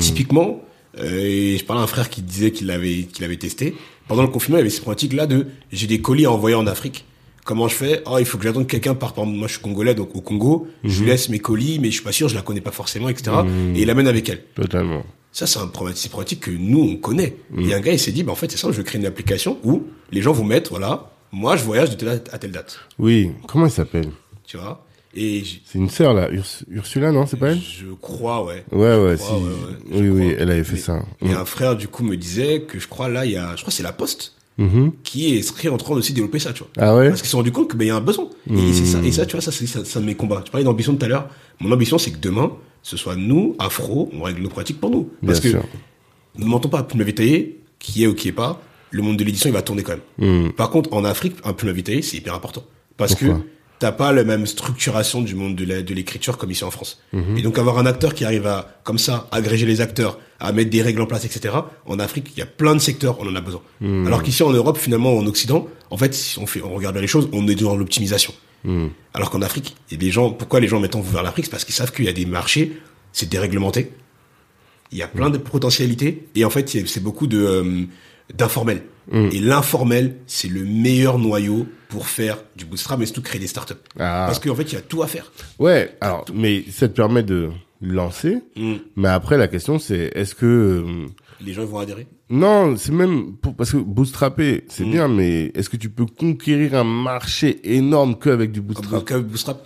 Typiquement, 0.00 0.62
euh, 0.98 1.56
je 1.58 1.64
parlais 1.64 1.80
à 1.80 1.84
un 1.84 1.88
frère 1.88 2.08
qui 2.08 2.22
disait 2.22 2.50
qu'il 2.50 2.66
l'avait, 2.66 3.02
qu'il 3.02 3.24
avait 3.24 3.36
testé. 3.36 3.74
Pendant 4.08 4.22
le 4.22 4.28
confinement, 4.28 4.56
il 4.56 4.60
y 4.60 4.62
avait 4.62 4.70
ces 4.70 4.80
pratiques-là 4.80 5.26
de, 5.26 5.46
j'ai 5.70 5.86
des 5.86 6.00
colis 6.00 6.24
à 6.24 6.32
envoyer 6.32 6.56
en 6.56 6.66
Afrique. 6.66 7.04
Comment 7.48 7.66
je 7.66 7.74
fais? 7.74 8.02
Oh, 8.04 8.16
il 8.18 8.26
faut 8.26 8.36
que 8.36 8.44
j'attende 8.44 8.66
que 8.66 8.72
quelqu'un 8.72 8.94
part. 8.94 9.14
Par 9.14 9.24
exemple, 9.24 9.38
moi, 9.38 9.48
je 9.48 9.54
suis 9.54 9.62
congolais, 9.62 9.94
donc 9.94 10.14
au 10.14 10.20
Congo, 10.20 10.68
je 10.84 11.00
lui 11.00 11.06
laisse 11.08 11.30
mes 11.30 11.38
colis, 11.38 11.78
mais 11.78 11.88
je 11.88 11.94
suis 11.94 12.02
pas 12.02 12.12
sûr, 12.12 12.28
je 12.28 12.34
la 12.34 12.42
connais 12.42 12.60
pas 12.60 12.72
forcément, 12.72 13.08
etc. 13.08 13.30
Et 13.74 13.80
il 13.80 13.86
l'amène 13.86 14.06
avec 14.06 14.28
elle. 14.28 14.42
Totalement. 14.54 15.02
Ça, 15.32 15.46
c'est 15.46 15.58
un 15.58 15.66
problématique 15.68 16.40
que 16.40 16.50
nous, 16.50 16.78
on 16.82 16.96
connaît. 16.96 17.36
Et 17.58 17.72
un 17.72 17.80
gars, 17.80 17.92
il 17.94 17.98
s'est 17.98 18.12
dit, 18.12 18.22
bah, 18.22 18.32
en 18.32 18.34
fait, 18.34 18.50
c'est 18.50 18.58
ça, 18.58 18.70
je 18.70 18.76
vais 18.76 18.84
créer 18.84 19.00
une 19.00 19.06
application 19.06 19.56
où 19.64 19.84
les 20.12 20.20
gens 20.20 20.32
vont 20.32 20.44
mettre, 20.44 20.68
voilà, 20.68 21.10
moi, 21.32 21.56
je 21.56 21.64
voyage 21.64 21.88
de 21.88 21.94
telle 21.94 22.08
date 22.08 22.28
à 22.34 22.38
telle 22.38 22.52
date. 22.52 22.80
Oui. 22.98 23.30
Comment 23.46 23.64
il 23.64 23.72
s'appelle? 23.72 24.10
Tu 24.46 24.58
vois? 24.58 24.84
Et 25.14 25.42
C'est 25.64 25.78
une 25.78 25.88
sœur 25.88 26.12
là, 26.12 26.28
Urs- 26.30 26.64
Ursula, 26.70 27.12
non 27.12 27.24
C'est 27.26 27.38
pas 27.38 27.52
elle? 27.52 27.60
Je 27.62 27.86
crois, 27.98 28.44
ouais. 28.44 28.62
Ouais, 28.72 28.94
ouais, 29.02 29.16
si. 29.16 29.32
ouais, 29.32 29.38
je 29.90 29.96
oui, 30.02 30.08
oui, 30.10 30.20
crois. 30.32 30.42
elle 30.42 30.50
avait 30.50 30.64
fait 30.64 30.74
Mais- 30.74 30.78
ça. 30.80 31.02
Et 31.22 31.32
un 31.32 31.46
frère, 31.46 31.76
du 31.76 31.88
coup, 31.88 32.04
me 32.04 32.14
disait 32.16 32.60
que 32.68 32.78
je 32.78 32.88
crois, 32.88 33.08
là, 33.08 33.24
il 33.24 33.32
y 33.32 33.36
a, 33.38 33.56
je 33.56 33.62
crois 33.62 33.72
c'est 33.72 33.82
la 33.82 33.92
Poste 33.92 34.34
Mhm. 34.58 34.92
qui 35.04 35.34
est 35.36 35.42
serait 35.42 35.68
en 35.68 35.76
train 35.76 35.94
aussi 35.94 36.10
de 36.12 36.16
développer 36.16 36.40
ça, 36.40 36.52
tu 36.52 36.60
vois. 36.64 36.68
Ah 36.78 36.96
ouais 36.96 37.08
Parce 37.08 37.20
qu'ils 37.20 37.26
se 37.28 37.30
sont 37.32 37.36
rendus 37.38 37.52
compte 37.52 37.70
qu'il 37.70 37.86
y 37.86 37.90
a 37.90 37.96
un 37.96 38.00
besoin. 38.00 38.28
Et 38.50 38.72
c'est 38.72 38.84
ça, 38.86 38.98
et 39.02 39.12
ça, 39.12 39.24
tu 39.24 39.32
vois, 39.36 39.40
ça, 39.40 39.52
c'est 39.52 39.66
ça, 39.66 39.84
ça 39.84 40.00
de 40.00 40.04
mes 40.04 40.14
combats. 40.16 40.42
Tu 40.44 40.50
parlais 40.50 40.64
d'ambition 40.64 40.94
tout 40.96 41.04
à 41.04 41.08
l'heure. 41.08 41.28
Mon 41.60 41.70
ambition, 41.72 41.96
c'est 41.96 42.10
que 42.10 42.18
demain, 42.18 42.50
ce 42.82 42.96
soit 42.96 43.14
nous, 43.16 43.54
afro, 43.60 44.10
on 44.12 44.22
règle 44.22 44.42
nos 44.42 44.48
pratiques 44.48 44.80
pour 44.80 44.90
nous. 44.90 45.10
Parce 45.24 45.40
Bien 45.40 45.52
que, 45.52 45.58
sûr. 45.58 45.66
ne 46.38 46.44
mentons 46.44 46.68
pas, 46.68 46.82
plume 46.82 47.02
invitée, 47.02 47.60
qui 47.78 48.02
est 48.02 48.06
ou 48.08 48.14
qui 48.14 48.28
est 48.28 48.32
pas, 48.32 48.60
le 48.90 49.02
monde 49.02 49.16
de 49.16 49.24
l'édition, 49.24 49.48
il 49.48 49.52
va 49.52 49.62
tourner 49.62 49.82
quand 49.84 49.94
même. 50.18 50.52
Par 50.52 50.70
contre, 50.70 50.92
en 50.92 51.04
Afrique, 51.04 51.34
un 51.44 51.52
plume 51.52 51.70
invitée, 51.70 52.02
c'est 52.02 52.16
hyper 52.16 52.34
important. 52.34 52.64
Parce 52.96 53.14
Pourquoi? 53.14 53.38
que 53.38 53.42
t'as 53.78 53.92
pas 53.92 54.12
la 54.12 54.24
même 54.24 54.46
structuration 54.46 55.22
du 55.22 55.34
monde 55.34 55.54
de 55.54 55.64
la- 55.64 55.82
de 55.82 55.94
l'écriture 55.94 56.36
comme 56.38 56.50
ici 56.50 56.64
en 56.64 56.70
France. 56.70 57.00
Et 57.36 57.42
donc, 57.42 57.58
avoir 57.58 57.78
un 57.78 57.86
acteur 57.86 58.12
qui 58.14 58.24
arrive 58.24 58.46
à, 58.46 58.80
comme 58.84 58.98
ça, 58.98 59.28
agréger 59.30 59.66
les 59.66 59.80
acteurs, 59.80 60.18
à 60.40 60.52
mettre 60.52 60.70
des 60.70 60.82
règles 60.82 61.00
en 61.00 61.06
place, 61.06 61.24
etc. 61.24 61.54
En 61.86 61.98
Afrique, 61.98 62.32
il 62.36 62.38
y 62.38 62.42
a 62.42 62.46
plein 62.46 62.74
de 62.74 62.80
secteurs, 62.80 63.18
on 63.20 63.26
en 63.28 63.36
a 63.36 63.40
besoin. 63.40 63.62
Alors 64.06 64.22
qu'ici, 64.22 64.42
en 64.42 64.50
Europe, 64.50 64.78
finalement, 64.78 65.16
en 65.16 65.26
Occident, 65.26 65.68
en 65.90 65.96
fait, 65.96 66.12
si 66.14 66.38
on 66.38 66.46
fait, 66.46 66.60
on 66.62 66.74
regarde 66.74 66.94
bien 66.94 67.02
les 67.02 67.08
choses, 67.08 67.28
on 67.32 67.46
est 67.48 67.54
dans 67.54 67.76
l'optimisation. 67.76 68.32
Alors 69.14 69.30
qu'en 69.30 69.40
Afrique, 69.42 69.76
il 69.88 69.94
y 69.94 69.96
a 69.96 70.00
des 70.00 70.10
gens, 70.10 70.30
pourquoi 70.30 70.58
les 70.60 70.66
gens 70.68 70.80
maintenant 70.80 71.00
vont 71.00 71.12
vers 71.12 71.22
l'Afrique? 71.22 71.44
C'est 71.46 71.50
parce 71.50 71.64
qu'ils 71.64 71.74
savent 71.74 71.92
qu'il 71.92 72.04
y 72.04 72.08
a 72.08 72.12
des 72.12 72.26
marchés, 72.26 72.72
c'est 73.12 73.28
déréglementé. 73.28 73.92
Il 74.90 74.98
y 74.98 75.02
a 75.02 75.08
plein 75.08 75.30
de 75.30 75.38
potentialités 75.38 76.26
et 76.34 76.44
en 76.44 76.50
fait 76.50 76.68
c'est 76.68 77.02
beaucoup 77.02 77.26
de 77.26 77.38
euh, 77.38 77.82
d'informel. 78.34 78.82
Et 79.32 79.38
l'informel 79.40 80.16
c'est 80.26 80.48
le 80.48 80.64
meilleur 80.64 81.18
noyau 81.18 81.66
pour 81.88 82.06
faire 82.08 82.38
du 82.56 82.64
bootstrap 82.64 82.98
mais 82.98 83.06
surtout 83.06 83.22
créer 83.22 83.40
des 83.40 83.46
startups. 83.46 83.74
Ah. 83.98 84.24
Parce 84.26 84.38
qu'en 84.38 84.54
fait 84.54 84.64
il 84.64 84.74
y 84.74 84.78
a 84.78 84.82
tout 84.82 85.02
à 85.02 85.06
faire. 85.06 85.30
Ouais, 85.58 85.96
alors, 86.00 86.24
mais 86.34 86.64
ça 86.70 86.88
te 86.88 86.94
permet 86.94 87.22
de 87.22 87.50
lancer. 87.80 88.38
Mm. 88.56 88.74
Mais 88.96 89.08
après, 89.08 89.36
la 89.38 89.46
question, 89.48 89.78
c'est 89.78 90.10
est-ce 90.14 90.34
que, 90.34 90.46
euh, 90.46 91.06
les 91.40 91.52
gens 91.52 91.64
vont 91.64 91.78
adhérer? 91.78 92.06
Non, 92.28 92.76
c'est 92.76 92.90
même 92.92 93.34
pour, 93.36 93.54
parce 93.54 93.70
que 93.70 93.76
bootstrapper, 93.76 94.64
c'est 94.68 94.84
Mm. 94.84 94.90
bien, 94.90 95.08
mais 95.08 95.52
est-ce 95.54 95.68
que 95.70 95.76
tu 95.76 95.88
peux 95.88 96.04
conquérir 96.06 96.74
un 96.74 96.84
marché 96.84 97.60
énorme 97.76 98.18
qu'avec 98.18 98.50
du 98.52 98.60
bootstrap? 98.60 99.04
Comme 99.06 99.22
Bootstrap 99.22 99.64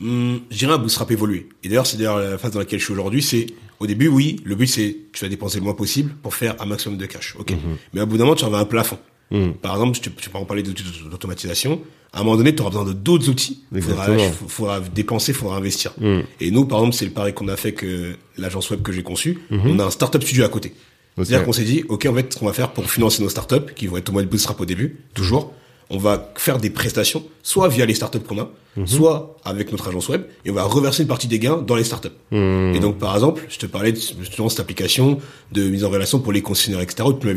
Hum, 0.00 0.40
Je 0.50 0.58
dirais 0.58 0.74
un 0.74 0.78
Bootstrap 0.78 1.10
évolué. 1.10 1.48
Et 1.64 1.68
d'ailleurs, 1.68 1.86
c'est 1.86 1.96
d'ailleurs 1.96 2.18
la 2.18 2.36
phase 2.36 2.50
dans 2.50 2.58
laquelle 2.58 2.78
je 2.80 2.84
suis 2.84 2.92
aujourd'hui. 2.92 3.22
C'est 3.22 3.46
au 3.80 3.86
début, 3.86 4.08
oui, 4.08 4.40
le 4.44 4.54
but 4.54 4.66
c'est 4.66 4.94
tu 5.12 5.24
vas 5.24 5.28
dépenser 5.30 5.58
le 5.58 5.64
moins 5.64 5.72
possible 5.74 6.12
pour 6.22 6.34
faire 6.34 6.54
un 6.60 6.66
maximum 6.66 6.98
de 6.98 7.06
cash. 7.06 7.34
Ok. 7.38 7.54
Mais 7.94 8.00
à 8.00 8.04
bout 8.06 8.18
d'un 8.18 8.24
moment, 8.24 8.36
tu 8.36 8.44
en 8.44 8.52
as 8.52 8.58
un 8.58 8.64
plafond. 8.66 8.98
Mhm. 9.30 9.54
Par 9.54 9.72
exemple, 9.72 9.98
tu, 9.98 10.10
tu 10.10 10.30
parler 10.30 10.62
d'outils 10.62 10.84
d'automatisation. 11.10 11.80
À 12.12 12.20
un 12.20 12.24
moment 12.24 12.36
donné, 12.36 12.54
tu 12.54 12.62
auras 12.62 12.70
besoin 12.70 12.84
de 12.84 12.92
d'autres 12.92 13.28
outils. 13.28 13.62
Il 13.74 13.82
faudra, 13.82 14.80
dépenser, 14.80 15.32
il 15.32 15.34
faudra 15.34 15.56
investir. 15.56 15.92
Mhm. 16.00 16.22
Et 16.40 16.50
nous, 16.50 16.64
par 16.64 16.78
exemple, 16.78 16.96
c'est 16.96 17.04
le 17.04 17.10
pari 17.10 17.34
qu'on 17.34 17.48
a 17.48 17.56
fait 17.56 17.72
que 17.72 18.16
l'agence 18.38 18.70
web 18.70 18.82
que 18.82 18.92
j'ai 18.92 19.02
conçue, 19.02 19.38
on 19.50 19.78
a 19.78 19.84
un 19.84 19.90
startup 19.90 20.22
studio 20.22 20.44
à 20.44 20.48
côté. 20.48 20.74
C'est-à-dire 21.16 21.44
qu'on 21.44 21.52
s'est 21.52 21.64
dit, 21.64 21.82
OK, 21.88 22.06
en 22.06 22.14
fait, 22.14 22.34
ce 22.34 22.38
qu'on 22.38 22.46
va 22.46 22.52
faire 22.52 22.72
pour 22.72 22.90
financer 22.90 23.22
nos 23.22 23.30
startups, 23.30 23.72
qui 23.74 23.86
vont 23.86 23.96
être 23.96 24.10
au 24.10 24.12
mode 24.12 24.28
bootstrap 24.28 24.60
au 24.60 24.66
début, 24.66 24.98
toujours, 25.14 25.54
on 25.88 25.98
va 25.98 26.32
faire 26.36 26.58
des 26.58 26.68
prestations, 26.68 27.24
soit 27.42 27.68
via 27.68 27.86
les 27.86 27.94
startups 27.94 28.20
qu'on 28.20 28.38
a, 28.38 28.50
soit 28.84 29.36
avec 29.44 29.72
notre 29.72 29.88
agence 29.88 30.08
web, 30.08 30.24
et 30.44 30.50
on 30.50 30.54
va 30.54 30.64
reverser 30.64 31.02
une 31.02 31.08
partie 31.08 31.26
des 31.26 31.38
gains 31.38 31.56
dans 31.56 31.74
les 31.74 31.84
startups. 31.84 32.08
Et 32.30 32.78
donc, 32.80 32.98
par 32.98 33.14
exemple, 33.14 33.44
je 33.48 33.58
te 33.58 33.66
parlais 33.66 33.92
de 33.92 33.98
justement 33.98 34.48
cette 34.48 34.60
application 34.60 35.18
de 35.52 35.62
mise 35.68 35.84
en 35.84 35.90
relation 35.90 36.18
pour 36.18 36.32
les 36.32 36.42
concessionnaires, 36.42 36.82
etc., 36.82 37.08
où 37.08 37.14
tu 37.14 37.26
m'as 37.26 37.32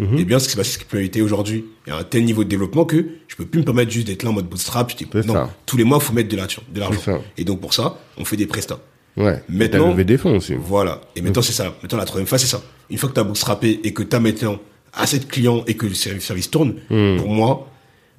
invité. 0.00 0.20
Et 0.22 0.24
bien, 0.24 0.38
ce 0.38 0.44
qui 0.46 0.52
s'est 0.52 0.56
passé, 0.56 0.78
c'est 0.78 0.84
que 0.86 0.96
invité 0.96 1.22
aujourd'hui, 1.22 1.64
il 1.86 1.90
y 1.90 1.92
a 1.92 1.98
un 1.98 2.04
tel 2.04 2.24
niveau 2.24 2.44
de 2.44 2.48
développement 2.48 2.84
que 2.84 3.06
je 3.28 3.36
peux 3.36 3.44
plus 3.46 3.60
me 3.60 3.64
permettre 3.64 3.90
juste 3.90 4.06
d'être 4.06 4.22
là 4.22 4.30
en 4.30 4.32
mode 4.32 4.48
bootstrap. 4.48 4.90
Je 4.90 4.96
dis, 4.96 5.06
non, 5.26 5.34
ça. 5.34 5.50
tous 5.66 5.76
les 5.76 5.84
mois, 5.84 6.00
faut 6.00 6.12
mettre 6.12 6.28
de 6.28 6.36
l'argent. 6.36 6.62
Et 7.36 7.44
donc, 7.44 7.60
pour 7.60 7.74
ça, 7.74 7.98
on 8.16 8.24
fait 8.24 8.36
des 8.36 8.46
prestats. 8.46 8.80
Ouais. 9.16 9.42
T'as 9.46 9.52
Maintenant- 9.52 9.90
levé 9.90 10.04
des 10.04 10.16
fonds 10.18 10.36
aussi. 10.36 10.54
Voilà. 10.58 11.00
Et 11.16 11.20
maintenant, 11.22 11.42
c'est 11.42 11.52
ça. 11.52 11.74
Maintenant, 11.82 11.98
la 11.98 12.04
troisième 12.06 12.26
phase, 12.26 12.40
c'est 12.40 12.46
ça. 12.48 12.62
Une 12.90 12.96
fois 12.98 13.08
que 13.10 13.14
tu 13.14 13.20
as 13.20 13.24
bootstrappé 13.24 13.80
et 13.84 13.92
que 13.92 14.02
tu 14.02 14.16
as 14.16 14.20
maintenant 14.20 14.58
assez 14.94 15.18
de 15.18 15.24
clients 15.24 15.64
et 15.66 15.74
que 15.74 15.86
le 15.86 15.94
service 15.94 16.50
tourne, 16.50 16.74
pour 16.88 17.28
moi, 17.28 17.68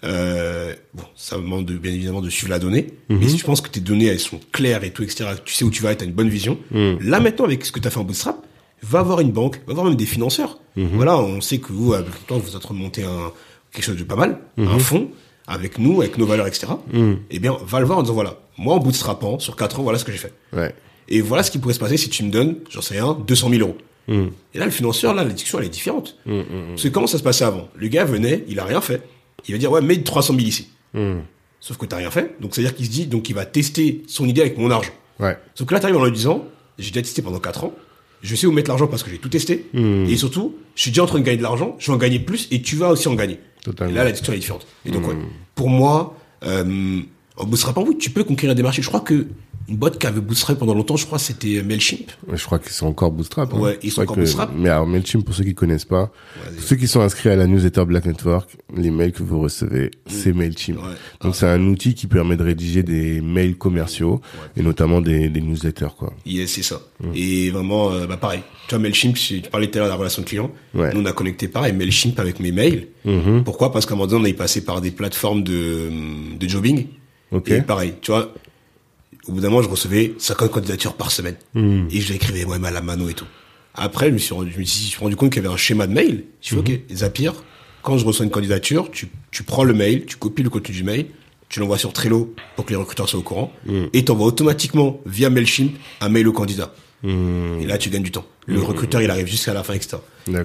euh, 0.04 0.74
bon, 0.94 1.04
ça 1.16 1.38
me 1.38 1.44
demande 1.44 1.66
de, 1.66 1.78
bien 1.78 1.92
évidemment 1.94 2.22
de 2.22 2.30
suivre 2.30 2.50
la 2.52 2.60
donnée. 2.60 2.88
Mais 3.10 3.28
si 3.28 3.38
tu 3.38 3.44
penses 3.46 3.62
que 3.62 3.70
tes 3.70 3.80
données, 3.80 4.06
elles 4.08 4.20
sont 4.20 4.40
claires 4.52 4.84
et 4.84 4.92
tout, 4.92 5.04
etc., 5.04 5.26
tu 5.46 5.54
sais 5.54 5.64
où 5.66 5.70
tu 5.72 5.82
vas, 5.82 5.96
tu 5.96 6.04
as 6.04 6.08
une 6.08 6.14
bonne 6.14 6.30
vision. 6.30 6.58
Là, 6.72 7.20
maintenant, 7.20 7.46
avec 7.46 7.66
ce 7.66 7.72
que 7.72 7.80
tu 7.80 7.88
as 7.88 7.92
fait 7.92 8.00
en 8.00 8.04
bootstrap, 8.04 8.38
va 8.82 9.02
voir 9.02 9.20
une 9.22 9.32
banque, 9.32 9.62
va 9.66 9.74
voir 9.74 9.86
même 9.86 9.96
des 9.96 10.06
financeurs. 10.06 10.60
Voilà, 10.76 11.18
on 11.18 11.42
sait 11.42 11.60
que 11.60 11.72
vous, 11.72 11.94
avec 11.94 12.14
le 12.14 12.26
temps, 12.28 12.38
vous 12.38 12.56
êtes 12.56 12.70
monter 12.72 13.04
un, 13.04 13.32
quelque 13.72 13.86
chose 13.86 13.98
de 13.98 14.04
pas 14.04 14.16
mal, 14.16 14.40
un 14.58 14.80
fonds, 14.80 15.10
avec 15.48 15.78
nous, 15.78 16.02
avec 16.02 16.18
nos 16.18 16.26
valeurs, 16.26 16.48
etc. 16.48 16.68
Eh 17.30 17.40
bien, 17.40 17.58
va 17.66 17.80
le 17.80 17.86
voir 17.86 18.00
en 18.00 18.02
disant, 18.04 18.14
voilà, 18.14 18.40
moi, 18.58 18.76
en 18.76 18.80
bootstrappant, 18.80 19.40
sur 19.40 19.56
4 19.56 19.80
ans, 19.80 19.84
voilà 19.84 20.00
ce 20.00 20.06
que 20.06 20.12
j'ai 20.12 20.18
fait. 20.18 20.34
Ouais. 20.54 20.74
Et 21.10 21.22
voilà 21.22 21.44
ce 21.44 21.52
qui 21.52 21.60
pourrait 21.60 21.74
se 21.74 21.80
passer 21.80 21.98
si 21.98 22.10
tu 22.10 22.24
me 22.24 22.32
donnes, 22.32 22.58
j'en 22.70 22.82
sais 22.82 22.96
rien, 22.96 23.18
200 23.28 23.50
000 23.50 23.62
euros. 23.62 23.78
Et 24.08 24.58
là, 24.60 24.66
le 24.66 24.72
financeur, 24.72 25.14
là, 25.14 25.24
la 25.24 25.32
discussion, 25.32 25.60
elle 25.60 25.66
est 25.66 25.70
différente. 25.70 26.18
Parce 26.26 26.84
que 26.84 26.90
comment 26.90 27.08
ça 27.08 27.18
se 27.18 27.24
passait 27.24 27.46
avant? 27.46 27.70
Le 27.76 27.88
gars 27.88 28.06
venait, 28.06 28.44
il 28.48 28.60
a 28.60 28.66
rien 28.66 28.82
fait. 28.82 29.02
Il 29.48 29.54
va 29.54 29.58
dire, 29.58 29.72
ouais, 29.72 29.82
mets 29.82 30.02
300 30.02 30.34
000 30.34 30.46
ici. 30.46 30.70
Sauf 31.60 31.78
que 31.78 31.86
t'as 31.86 31.98
rien 31.98 32.12
fait. 32.12 32.36
Donc, 32.42 32.54
c'est-à-dire 32.54 32.76
qu'il 32.76 32.86
se 32.86 32.92
dit, 32.92 33.06
donc, 33.06 33.30
il 33.30 33.36
va 33.36 33.46
tester 33.46 34.04
son 34.08 34.28
idée 34.28 34.42
avec 34.42 34.58
mon 34.58 34.70
argent. 34.72 34.92
Ouais. 35.20 35.38
Sauf 35.56 35.68
que 35.68 35.74
là, 35.74 35.80
t'arrives 35.80 35.98
en 35.98 36.04
lui 36.04 36.12
disant, 36.12 36.46
j'ai 36.78 36.92
déjà 36.92 37.02
testé 37.02 37.22
pendant 37.22 37.40
4 37.40 37.64
ans. 37.64 37.74
Je 38.24 38.36
sais 38.36 38.48
où 38.48 38.52
mettre 38.52 38.70
l'argent 38.70 38.88
parce 38.88 39.04
que 39.04 39.12
j'ai 39.12 39.18
tout 39.20 39.30
testé. 39.30 39.66
Et 39.74 40.16
surtout, 40.16 40.56
je 40.76 40.82
suis 40.82 40.92
déjà 40.92 41.04
en 41.04 41.08
train 41.08 41.20
de 41.20 41.26
gagner 41.26 41.38
de 41.38 41.44
l'argent. 41.44 41.76
Je 41.78 41.88
vais 41.88 41.94
en 41.94 41.98
gagner 41.98 42.20
plus 42.20 42.48
et 42.52 42.62
tu 42.62 42.78
vas 42.78 42.90
aussi 42.90 43.08
en 43.08 43.16
gagner. 43.16 43.40
Totalement. 43.64 43.94
Et 43.94 43.96
là, 43.96 44.04
la 44.04 44.12
discussion 44.12 44.34
est 44.34 44.40
différente. 44.40 44.66
Et 44.86 44.92
donc, 44.92 45.08
ouais, 45.08 45.16
pour 45.56 45.70
moi, 45.70 46.18
euh, 46.46 47.02
en 47.38 47.46
bootstrapant, 47.46 47.84
oui, 47.88 47.98
tu 47.98 48.10
peux 48.10 48.24
conquérir 48.24 48.56
des 48.56 48.64
marchés. 48.64 48.82
Je 48.82 48.88
crois 48.88 49.02
que 49.02 49.28
une 49.70 49.78
boîte 49.78 49.98
qui 49.98 50.08
avait 50.08 50.20
bootstrap 50.22 50.60
pendant 50.60 50.74
longtemps, 50.74 50.98
je 50.98 51.06
crois, 51.06 51.20
c'était 51.20 51.58
euh, 51.58 51.64
Mailchimp. 51.64 52.12
Je 52.32 52.44
crois 52.46 52.60
qu'ils 52.60 52.72
sont 52.72 52.88
encore 52.88 53.12
bootstrap. 53.12 53.54
hein. 53.54 53.60
Ouais, 53.60 53.80
ils 53.82 53.92
sont 53.92 54.02
encore 54.02 54.16
que- 54.16 54.22
bootstrap. 54.22 54.52
Mais 54.56 54.70
alors, 54.70 54.86
Mailchimp, 54.88 55.24
pour 55.24 55.34
ceux 55.34 55.44
qui 55.44 55.54
connaissent 55.54 55.86
pas, 55.86 56.12
ceux 56.60 56.76
qui 56.76 56.88
sont 56.88 57.02
inscrits 57.02 57.30
à 57.30 57.36
la 57.36 57.48
newsletter 57.48 57.86
Black 57.86 58.06
Network, 58.06 58.50
les 58.76 58.92
mails 58.92 59.12
que 59.14 59.24
vous 59.24 59.40
recevez, 59.40 59.92
c'est 60.08 60.34
Mailchimp. 60.34 60.78
Ouais. 60.78 60.90
Donc, 61.22 61.36
c'est 61.36 61.48
un 61.48 61.62
outil 61.68 61.94
qui 61.94 62.08
permet 62.08 62.36
de 62.36 62.44
rédiger 62.44 62.84
des 62.84 63.22
mails 63.22 63.56
commerciaux 63.58 64.22
et 64.58 64.62
notamment 64.64 65.02
des, 65.02 65.30
des 65.30 65.42
newsletters, 65.42 65.96
quoi. 65.98 66.14
Yes, 66.26 66.52
c'est 66.52 66.64
ça. 66.64 66.82
Et 67.16 67.50
vraiment, 67.50 67.92
euh, 67.92 68.06
bah 68.08 68.18
pareil. 68.18 68.42
Tu 68.68 68.76
vois, 68.76 68.80
Mailchimp, 68.80 69.16
tu 69.16 69.42
parlais 69.52 69.68
tout 69.68 69.78
à 69.78 69.80
l'heure 69.80 69.88
de 69.88 69.92
la 69.94 69.98
relation 69.98 70.24
client. 70.24 70.52
Nous, 70.74 70.82
on 70.96 71.06
a 71.06 71.14
connecté 71.14 71.48
pareil 71.48 71.74
Mailchimp 71.74 72.20
avec 72.20 72.40
mes 72.40 72.52
mails. 72.52 72.88
Pourquoi? 73.46 73.72
Parce 73.72 73.86
qu'à 73.86 73.94
un 73.94 73.98
moment 73.98 74.08
donné, 74.08 74.22
on 74.24 74.26
est 74.26 74.34
passé 74.34 74.64
par 74.64 74.82
des 74.82 74.92
plateformes 74.92 75.44
de, 75.44 75.90
de 76.38 76.50
jobbing. 76.50 76.88
Ok. 77.32 77.50
Et 77.52 77.62
pareil, 77.62 77.94
tu 78.02 78.12
vois, 78.12 78.34
au 79.28 79.32
bout 79.32 79.42
d'un 79.42 79.50
moment, 79.50 79.62
je 79.62 79.70
recevais 79.70 80.14
50 80.18 80.52
candidatures 80.52 80.94
par 80.94 81.12
semaine. 81.12 81.36
Et 81.56 82.02
je 82.02 82.12
l'écrivais 82.12 82.46
moi-même 82.46 82.66
à 82.66 82.72
la 82.72 82.82
mano 82.82 83.10
et 83.10 83.14
tout. 83.14 83.28
Après, 83.76 84.10
je 84.10 84.14
me 84.14 84.18
suis 84.18 84.34
rendu, 84.34 84.52
je 84.52 84.60
me 84.60 84.64
suis 84.66 84.96
me 84.96 85.00
rendu 85.02 85.16
compte 85.16 85.32
qu'il 85.32 85.42
y 85.42 85.46
avait 85.46 85.54
un 85.54 85.58
schéma 85.58 85.88
de 85.88 85.94
mail. 85.94 86.26
Je 86.42 86.48
suis 86.48 86.56
ok, 86.58 86.72
Zapier, 86.94 87.32
quand 87.82 87.98
je 87.98 88.06
reçois 88.06 88.26
une 88.26 88.32
candidature, 88.32 88.92
tu, 88.92 89.10
tu 89.32 89.44
prends 89.44 89.64
le 89.64 89.74
mail, 89.74 90.06
tu 90.06 90.16
copies 90.18 90.44
le 90.44 90.50
contenu 90.50 90.76
du 90.76 90.84
mail, 90.84 91.08
tu 91.50 91.60
l'envoies 91.60 91.78
sur 91.78 91.94
Trello 91.94 92.34
pour 92.56 92.66
que 92.66 92.72
les 92.72 92.76
recruteurs 92.76 93.10
soient 93.10 93.20
au 93.20 93.24
courant, 93.24 93.52
et 93.94 94.06
t'envoies 94.06 94.28
automatiquement 94.28 95.02
via 95.06 95.30
Mailchimp 95.30 95.72
un 96.02 96.10
mail 96.10 96.28
au 96.28 96.34
candidat. 96.34 96.74
Et 97.04 97.66
là, 97.66 97.78
tu 97.78 97.90
gagnes 97.90 98.04
du 98.04 98.12
temps. 98.12 98.26
Le 98.46 98.62
recruteur, 98.62 99.02
il 99.02 99.10
arrive 99.10 99.28
jusqu'à 99.28 99.54
la 99.54 99.64
fin, 99.64 99.74
etc. 99.74 99.98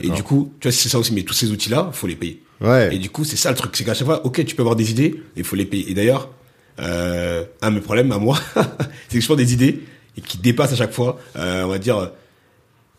Et 0.02 0.10
du 0.10 0.22
coup, 0.22 0.52
tu 0.60 0.68
vois, 0.68 0.72
c'est 0.72 0.88
ça 0.88 0.98
aussi, 0.98 1.12
mais 1.12 1.22
tous 1.22 1.34
ces 1.34 1.50
outils-là, 1.50 1.90
faut 1.92 2.06
les 2.06 2.16
payer. 2.16 2.42
Ouais. 2.60 2.94
Et 2.94 2.98
du 2.98 3.10
coup, 3.10 3.24
c'est 3.24 3.36
ça 3.36 3.50
le 3.50 3.56
truc, 3.56 3.76
c'est 3.76 3.84
qu'à 3.84 3.94
chaque 3.94 4.06
fois, 4.06 4.24
ok, 4.26 4.44
tu 4.44 4.56
peux 4.56 4.62
avoir 4.62 4.74
des 4.74 4.90
idées, 4.90 5.22
il 5.36 5.44
faut 5.44 5.54
les 5.54 5.64
payer. 5.64 5.90
Et 5.90 5.94
d'ailleurs, 5.94 6.30
euh, 6.80 7.44
un 7.62 7.70
de 7.70 7.76
mes 7.76 7.80
problèmes 7.80 8.12
à 8.12 8.18
moi, 8.18 8.38
c'est 9.08 9.16
que 9.16 9.20
je 9.20 9.26
prends 9.26 9.36
des 9.36 9.52
idées 9.52 9.82
et 10.16 10.20
qui 10.20 10.38
dépassent 10.38 10.72
à 10.72 10.76
chaque 10.76 10.92
fois, 10.92 11.18
euh, 11.36 11.64
on 11.64 11.68
va 11.68 11.78
dire, 11.78 11.96
euh, 11.98 12.06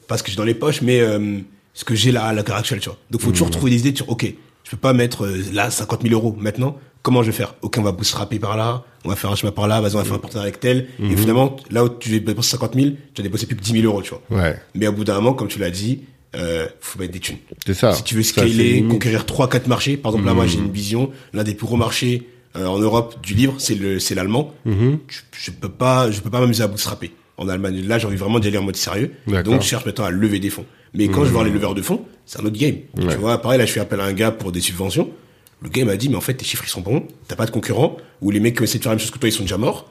pas 0.08 0.18
ce 0.18 0.24
que 0.24 0.32
j'ai 0.32 0.38
dans 0.38 0.44
les 0.44 0.54
poches, 0.54 0.82
mais 0.82 1.00
euh, 1.02 1.40
ce 1.74 1.86
que 1.86 1.96
j'ai 1.96 2.12
là 2.12 2.26
à 2.26 2.34
l'heure 2.34 2.46
actuelle, 2.56 2.80
tu 2.80 2.90
vois. 2.90 2.98
Donc, 3.12 3.22
faut 3.22 3.32
toujours 3.32 3.50
trouver 3.52 3.72
des 3.72 3.88
idées 3.88 3.96
sur, 3.96 4.10
ok, 4.10 4.34
je 4.64 4.72
peux 4.72 4.78
pas 4.78 4.94
mettre 4.94 5.26
euh, 5.26 5.44
là 5.54 5.70
50 5.72 6.02
000 6.04 6.14
euros 6.14 6.36
maintenant. 6.40 6.78
Comment 7.02 7.24
je 7.24 7.28
vais 7.32 7.38
faire? 7.38 7.56
Ok, 7.62 7.78
on 7.78 7.82
va 7.82 7.94
bootstrapper 7.94 8.40
par 8.40 8.58
là, 8.58 8.84
on 9.06 9.10
va 9.10 9.16
faire 9.16 9.32
un 9.32 9.36
chemin 9.36 9.54
par 9.54 9.68
là, 9.68 9.80
vas-y, 9.80 9.96
on 9.96 10.00
va 10.00 10.04
faire 10.04 10.16
un 10.16 10.20
partenariat 10.20 10.50
avec 10.50 10.60
tel. 10.60 10.88
Et 11.02 11.16
finalement, 11.16 11.56
là 11.72 11.86
où 11.86 11.90
tu 11.90 12.20
dépenses 12.20 12.50
50 12.50 12.76
000, 12.76 12.88
tu 13.14 13.22
as 13.22 13.24
dépensé 13.24 13.46
plus 13.46 13.56
que 13.56 13.62
10 13.62 13.72
000 13.82 13.86
euros, 13.86 14.02
tu 14.02 14.10
vois. 14.10 14.44
Ouais. 14.44 14.60
Mais 14.76 14.86
au 14.88 14.92
bout 14.92 15.06
d'un 15.06 15.16
moment, 15.16 15.34
comme 15.34 15.48
tu 15.48 15.60
l'as 15.60 15.70
dit, 15.70 16.02
euh, 16.36 16.68
faut 16.82 17.00
mettre 17.00 17.14
des 17.14 17.20
thunes. 17.20 17.38
C'est 17.66 17.74
ça. 17.74 17.94
Si 17.94 18.04
tu 18.04 18.16
veux 18.16 18.22
scaler, 18.24 18.84
conquérir 18.88 19.26
trois, 19.26 19.48
quatre 19.50 19.68
marchés, 19.68 19.96
par 19.96 20.12
exemple 20.12 20.28
là, 20.28 20.34
moi 20.34 20.46
j'ai 20.46 20.58
une 20.60 20.72
vision, 20.72 21.10
l'un 21.34 21.44
des 21.44 21.56
plus 21.56 21.66
gros 21.66 21.78
marchés 21.78 22.28
euh, 22.56 22.66
en 22.66 22.80
Europe 22.80 23.16
du 23.24 23.34
livre, 23.36 23.56
c'est 23.60 23.76
le, 23.76 24.00
c'est 24.00 24.16
l'allemand. 24.16 24.54
Mhm. 24.66 25.00
je, 25.08 25.20
je 25.38 25.52
peux 25.52 25.70
pas, 25.70 26.10
je 26.12 26.20
peux 26.22 26.30
pas 26.30 26.40
m'amuser 26.40 26.64
à 26.64 26.68
bootstrapper 26.68 27.12
en 27.38 27.48
Allemagne. 27.48 27.82
Là, 27.88 27.98
j'ai 28.00 28.08
envie 28.08 28.16
vraiment 28.18 28.40
d'y 28.40 28.48
aller 28.48 28.58
en 28.58 28.64
mode 28.64 28.76
sérieux. 28.76 29.12
Donc, 29.44 29.62
je 29.62 29.68
cherche 29.68 29.86
maintenant 29.86 30.06
à 30.06 30.12
lever 30.12 30.40
des 30.40 30.50
fonds. 30.50 30.66
Mais 30.94 31.08
quand 31.08 31.20
je 31.22 31.26
vais 31.26 31.32
voir 31.32 31.44
les 31.44 31.52
leveurs 31.52 31.76
de 31.76 31.82
fonds, 31.82 32.04
c'est 32.26 32.40
un 32.40 32.46
autre 32.46 32.58
game. 32.58 32.76
Tu 32.98 33.16
vois, 33.18 33.40
pareil, 33.42 33.60
là, 33.60 33.66
je 33.66 33.72
fais 33.72 33.80
appel 33.80 34.00
à 34.00 34.06
un 34.06 34.14
gars 34.14 34.32
pour 34.32 34.52
des 34.52 34.62
subventions. 34.62 35.10
Le 35.62 35.70
gars 35.70 35.86
m'a 35.86 35.96
dit, 35.98 36.10
mais 36.10 36.16
en 36.16 36.22
fait, 36.22 36.34
tes 36.34 36.46
chiffres, 36.46 36.64
ils 36.66 36.70
sont 36.70 36.82
bons. 36.82 37.06
T'as 37.28 37.36
pas 37.36 37.46
de 37.46 37.52
concurrents. 37.52 37.98
Ou 38.22 38.32
les 38.32 38.40
mecs 38.40 38.58
qui 38.58 38.64
essaient 38.64 38.78
de 38.80 38.84
faire 38.84 38.92
la 38.92 38.96
même 38.96 39.02
chose 39.02 39.12
que 39.12 39.20
toi, 39.20 39.30
ils 39.30 39.34
sont 39.34 39.44
déjà 39.44 39.58
morts. 39.58 39.90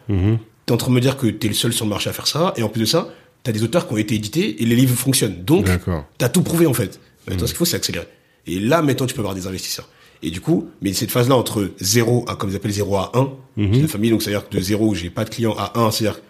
T'es 0.66 0.72
en 0.72 0.76
train 0.76 0.88
de 0.88 0.94
me 0.94 1.00
dire 1.00 1.16
que 1.16 1.26
t'es 1.28 1.48
le 1.48 1.54
seul 1.54 1.72
sur 1.72 1.84
le 1.84 1.90
marché 1.90 2.11
à 2.11 2.12
faire 2.12 2.26
ça. 2.26 2.52
Et 2.56 2.62
en 2.62 2.68
plus 2.68 2.80
de 2.80 2.86
ça, 2.86 3.09
t'as 3.44 3.52
des 3.52 3.62
auteurs 3.62 3.86
qui 3.86 3.94
ont 3.94 3.98
été 3.98 4.14
édités 4.16 4.62
et 4.62 4.66
les 4.66 4.74
livres 4.76 4.96
fonctionnent. 4.96 5.44
Donc, 5.44 5.66
t'as 6.18 6.28
tout 6.28 6.42
prouvé, 6.42 6.66
en 6.66 6.74
fait. 6.74 7.00
Maintenant, 7.28 7.46
ce 7.46 7.52
qu'il 7.52 7.59
faut, 7.59 7.64
c'est 7.64 7.76
accélérer. 7.76 8.06
Et 8.46 8.59
là, 8.59 8.82
maintenant, 8.82 9.06
tu 9.06 9.14
peux 9.14 9.20
avoir 9.20 9.34
des 9.34 9.46
investisseurs. 9.46 9.88
Et 10.22 10.30
du 10.30 10.40
coup, 10.40 10.68
mais 10.82 10.92
cette 10.92 11.10
phase-là, 11.10 11.36
entre 11.36 11.70
0 11.80 12.24
à, 12.28 12.34
comme 12.34 12.50
ils 12.50 12.56
appellent 12.56 12.72
0 12.72 12.96
à 12.96 13.12
1, 13.14 13.30
c'est 13.56 13.82
la 13.82 13.88
famille, 13.88 14.10
donc 14.10 14.22
c'est-à-dire 14.22 14.48
que 14.48 14.56
de 14.56 14.60
0 14.60 14.86
où 14.86 14.94
j'ai 14.94 15.10
pas 15.10 15.24
de 15.24 15.30
clients 15.30 15.54
à 15.56 15.78
1, 15.78 15.90
c'est-à-dire, 15.90 16.20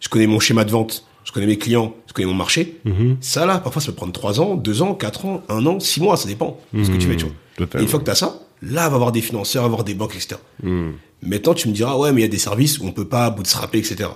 je 0.00 0.08
connais 0.08 0.26
mon 0.26 0.40
schéma 0.40 0.64
de 0.64 0.70
vente, 0.70 1.04
je 1.24 1.32
connais 1.32 1.46
mes 1.46 1.58
clients, 1.58 1.94
je 2.06 2.12
connais 2.12 2.28
mon 2.28 2.34
marché. 2.34 2.78
Ça, 3.20 3.44
là, 3.46 3.58
parfois, 3.58 3.82
ça 3.82 3.88
peut 3.88 3.96
prendre 3.96 4.12
3 4.12 4.40
ans, 4.40 4.54
2 4.54 4.82
ans, 4.82 4.94
4 4.94 5.24
ans, 5.26 5.42
1 5.48 5.66
an, 5.66 5.80
6 5.80 6.00
mois, 6.00 6.16
ça 6.16 6.28
dépend 6.28 6.58
de 6.72 6.84
ce 6.84 6.90
que 6.90 6.96
tu 6.96 7.06
fais, 7.08 7.16
tu 7.16 7.24
vois. 7.24 7.34
Totalement. 7.56 7.82
Et 7.82 7.84
une 7.84 7.90
fois 7.90 7.98
que 8.00 8.04
t'as 8.04 8.14
ça, 8.14 8.40
là, 8.62 8.88
va 8.88 8.94
avoir 8.94 9.12
des 9.12 9.22
financeurs, 9.22 9.62
va 9.62 9.66
avoir 9.66 9.84
des 9.84 9.94
banques, 9.94 10.14
etc. 10.14 10.36
Maintenant, 11.22 11.54
tu 11.54 11.68
me 11.68 11.72
diras, 11.72 11.96
ouais, 11.96 12.12
mais 12.12 12.20
il 12.20 12.24
y 12.24 12.26
a 12.26 12.30
des 12.30 12.38
services 12.38 12.78
où 12.78 12.86
on 12.86 12.92
peut 12.92 13.08
pas 13.08 13.30
bootstrapper, 13.30 13.78
etc. 13.78 14.08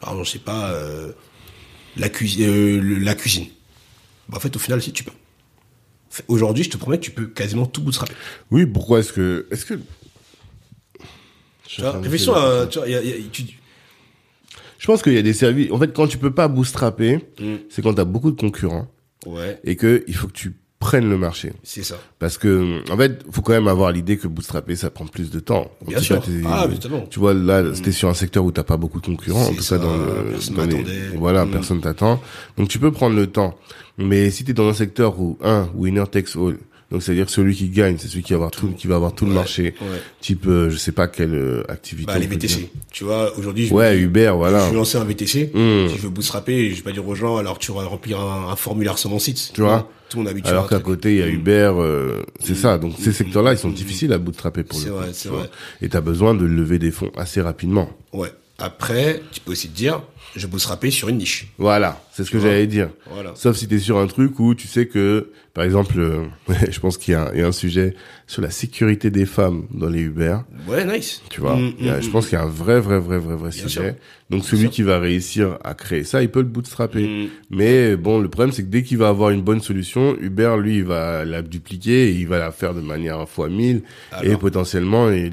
Par 0.00 0.10
exemple, 0.10 0.26
je 0.26 0.32
sais 0.32 0.38
pas, 0.38 0.70
euh, 0.70 1.12
la, 1.96 2.08
cuisine, 2.08 2.46
euh, 2.48 2.98
la 3.00 3.14
cuisine. 3.14 3.46
Bah, 4.28 4.38
en 4.38 4.40
fait, 4.40 4.54
au 4.56 4.58
final, 4.58 4.82
si 4.82 4.92
tu 4.92 5.04
peux. 5.04 5.12
Aujourd'hui, 6.28 6.64
je 6.64 6.70
te 6.70 6.76
promets 6.76 6.98
que 6.98 7.04
tu 7.04 7.10
peux 7.10 7.26
quasiment 7.26 7.66
tout 7.66 7.82
bootstrapper. 7.82 8.14
Oui, 8.50 8.66
pourquoi 8.66 9.00
est-ce 9.00 9.12
que, 9.12 9.46
est-ce 9.50 9.64
que, 9.64 9.74
Tu 11.66 11.80
vois, 11.80 11.92
réflexion 12.00 12.34
à, 12.34 12.66
tu 12.66 12.78
vois, 12.78 12.86
il 12.88 12.92
y 12.92 12.96
a- 12.96 13.02
y 13.02 13.12
a- 13.12 13.16
tu- 13.32 13.42
je 14.78 14.86
pense 14.86 15.02
qu'il 15.02 15.12
y 15.14 15.18
a 15.18 15.22
des 15.22 15.32
services, 15.32 15.70
en 15.72 15.78
fait, 15.78 15.92
quand 15.92 16.06
tu 16.06 16.18
peux 16.18 16.32
pas 16.32 16.46
bootstrapper, 16.48 17.20
Mm. 17.40 17.54
c'est 17.70 17.82
quand 17.82 17.94
t'as 17.94 18.04
beaucoup 18.04 18.30
de 18.30 18.38
concurrents 18.40 18.86
ouais, 19.26 19.58
et 19.64 19.76
que 19.76 20.04
il 20.06 20.14
faut 20.14 20.26
que 20.28 20.32
tu 20.32 20.54
prennes 20.84 21.08
le 21.08 21.16
marché. 21.16 21.52
c'est 21.62 21.82
ça. 21.82 21.96
Parce 22.18 22.36
que, 22.36 22.82
en 22.92 22.96
fait, 22.98 23.24
faut 23.30 23.40
quand 23.40 23.54
même 23.54 23.68
avoir 23.68 23.90
l'idée 23.90 24.18
que 24.18 24.28
bootstrapper, 24.28 24.76
ça 24.76 24.90
prend 24.90 25.06
plus 25.06 25.30
de 25.30 25.40
temps. 25.40 25.70
En 25.82 25.88
Bien 25.88 25.98
sûr. 25.98 26.20
cas, 26.20 26.30
Ah, 26.46 26.66
évidemment. 26.68 27.06
Tu 27.10 27.18
vois, 27.18 27.32
là, 27.32 27.62
c'était 27.74 27.90
sur 27.92 28.08
un 28.10 28.14
secteur 28.14 28.44
où 28.44 28.52
t'as 28.52 28.64
pas 28.64 28.76
beaucoup 28.76 29.00
de 29.00 29.06
concurrents. 29.06 29.46
En 29.46 29.54
tout 29.54 29.62
ça, 29.62 29.78
cas, 29.78 29.84
dans 29.84 29.98
personne 30.30 30.54
dans 30.56 30.64
les- 30.66 30.84
voilà, 31.16 31.46
Mm. 31.46 31.50
personne 31.50 31.80
t'attend. 31.80 32.20
Donc, 32.58 32.68
tu 32.68 32.78
peux 32.78 32.92
prendre 32.92 33.16
le 33.16 33.26
temps. 33.26 33.54
Mais 33.96 34.30
si 34.30 34.44
t'es 34.44 34.52
dans 34.52 34.68
un 34.68 34.74
secteur 34.74 35.18
où, 35.20 35.38
un, 35.42 35.68
winner 35.74 36.04
takes 36.10 36.36
all, 36.36 36.58
Donc 36.94 37.02
c'est-à-dire 37.02 37.28
celui 37.28 37.56
qui 37.56 37.70
gagne, 37.70 37.96
c'est 37.98 38.06
celui 38.06 38.22
qui 38.22 38.34
va 38.34 38.36
avoir 38.36 38.52
tout, 38.52 38.68
qui 38.68 38.86
va 38.86 38.94
avoir 38.94 39.12
tout 39.16 39.26
le 39.26 39.32
marché. 39.32 39.74
ouais. 39.80 40.00
Type, 40.20 40.46
euh, 40.46 40.70
je 40.70 40.76
sais 40.76 40.92
pas 40.92 41.08
quelle 41.08 41.34
euh, 41.34 41.64
activité. 41.68 42.06
Bah, 42.06 42.20
les 42.20 42.28
VTC. 42.28 42.70
Tu 42.92 43.02
vois, 43.02 43.36
aujourd'hui, 43.36 43.66
je, 43.66 43.74
Ouais, 43.74 43.98
Uber, 43.98 44.26
je 44.30 44.36
voilà. 44.36 44.68
vais 44.68 44.76
lancer 44.76 44.96
un 44.96 45.02
VTC. 45.04 45.50
Si 45.52 45.96
je 45.96 46.00
veux 46.02 46.08
bootstrapper, 46.10 46.70
je 46.70 46.76
vais 46.76 46.82
pas 46.82 46.92
dire 46.92 47.04
aux 47.08 47.16
gens, 47.16 47.36
alors 47.36 47.58
tu 47.58 47.72
vas 47.72 47.82
remplir 47.82 48.20
un, 48.20 48.48
un 48.52 48.54
formulaire 48.54 48.96
sur 48.96 49.10
mon 49.10 49.18
site. 49.18 49.50
Tu 49.52 49.60
vois 49.62 49.90
Tout 50.08 50.18
monde 50.18 50.28
habitué. 50.28 50.50
Alors 50.50 50.68
qu'à 50.68 50.78
côté, 50.78 51.14
il 51.14 51.18
y 51.18 51.22
a 51.22 51.26
Uber, 51.26 51.72
euh, 51.78 52.22
c'est 52.38 52.54
ça. 52.54 52.78
Donc 52.78 52.94
ces 52.96 53.10
secteurs-là, 53.12 53.54
ils 53.54 53.58
sont 53.58 53.70
difficiles 53.70 54.12
à 54.12 54.18
bootstrapper 54.18 54.62
pour 54.62 54.78
le 54.78 54.84
coup. 54.84 54.92
vrai, 54.92 55.10
tu 55.20 55.26
vois. 55.26 55.38
vrai. 55.38 55.50
Et 55.82 55.88
t'as 55.88 56.00
besoin 56.00 56.36
de 56.36 56.44
lever 56.44 56.78
des 56.78 56.92
fonds 56.92 57.10
assez 57.16 57.40
rapidement. 57.40 57.90
Ouais. 58.12 58.30
Après, 58.58 59.20
tu 59.32 59.40
peux 59.40 59.50
aussi 59.50 59.68
te 59.68 59.76
dire, 59.76 60.00
je 60.36 60.46
bootstrapper 60.46 60.90
sur 60.90 61.08
une 61.08 61.18
niche. 61.18 61.46
Voilà, 61.58 62.02
c'est 62.12 62.24
ce 62.24 62.30
que 62.30 62.38
j'allais 62.38 62.66
dire. 62.66 62.90
Voilà. 63.10 63.32
Sauf 63.34 63.56
si 63.56 63.68
tu 63.68 63.76
es 63.76 63.78
sur 63.78 63.98
un 63.98 64.06
truc 64.06 64.38
où 64.40 64.54
tu 64.54 64.66
sais 64.66 64.86
que, 64.86 65.30
par 65.52 65.64
exemple, 65.64 65.98
euh, 65.98 66.24
je 66.70 66.80
pense 66.80 66.98
qu'il 66.98 67.12
y, 67.12 67.14
a 67.14 67.22
un- 67.28 67.32
il 67.34 67.40
y 67.40 67.42
a 67.42 67.46
un 67.46 67.52
sujet 67.52 67.94
sur 68.26 68.42
la 68.42 68.50
sécurité 68.50 69.10
des 69.10 69.26
femmes 69.26 69.66
dans 69.70 69.88
les 69.88 70.00
Uber. 70.00 70.38
Ouais, 70.66 70.84
nice. 70.84 71.22
Tu 71.30 71.40
vois, 71.40 71.56
Mm, 71.56 71.72
a- 71.88 71.98
mm, 71.98 72.02
je 72.02 72.10
pense 72.10 72.26
qu'il 72.28 72.36
y 72.38 72.40
a 72.40 72.44
un 72.44 72.48
vrai, 72.48 72.80
vrai, 72.80 72.98
vrai, 72.98 73.18
vrai, 73.18 73.36
vrai 73.36 73.52
sujet. 73.52 73.68
sûr. 73.68 73.94
Donc 74.30 74.44
celui 74.44 74.62
sûr. 74.62 74.70
qui 74.70 74.82
va 74.82 74.98
réussir 74.98 75.58
à 75.62 75.74
créer 75.74 76.02
ça, 76.02 76.22
il 76.22 76.30
peut 76.30 76.40
le 76.40 76.46
bootstrapper. 76.46 77.06
Mm. 77.06 77.28
Mais 77.50 77.96
bon, 77.96 78.18
le 78.18 78.28
problème 78.28 78.52
c'est 78.52 78.62
que 78.62 78.68
dès 78.70 78.82
qu'il 78.82 78.98
va 78.98 79.08
avoir 79.08 79.30
une 79.30 79.42
bonne 79.42 79.60
solution, 79.60 80.16
Uber 80.20 80.56
lui 80.58 80.78
il 80.78 80.84
va 80.84 81.24
la 81.24 81.42
dupliquer 81.42 82.08
et 82.08 82.12
il 82.12 82.26
va 82.26 82.38
la 82.38 82.50
faire 82.50 82.74
de 82.74 82.80
manière 82.80 83.28
fois 83.28 83.48
1000 83.48 83.82
et 84.22 84.36
potentiellement 84.36 85.10
et 85.10 85.30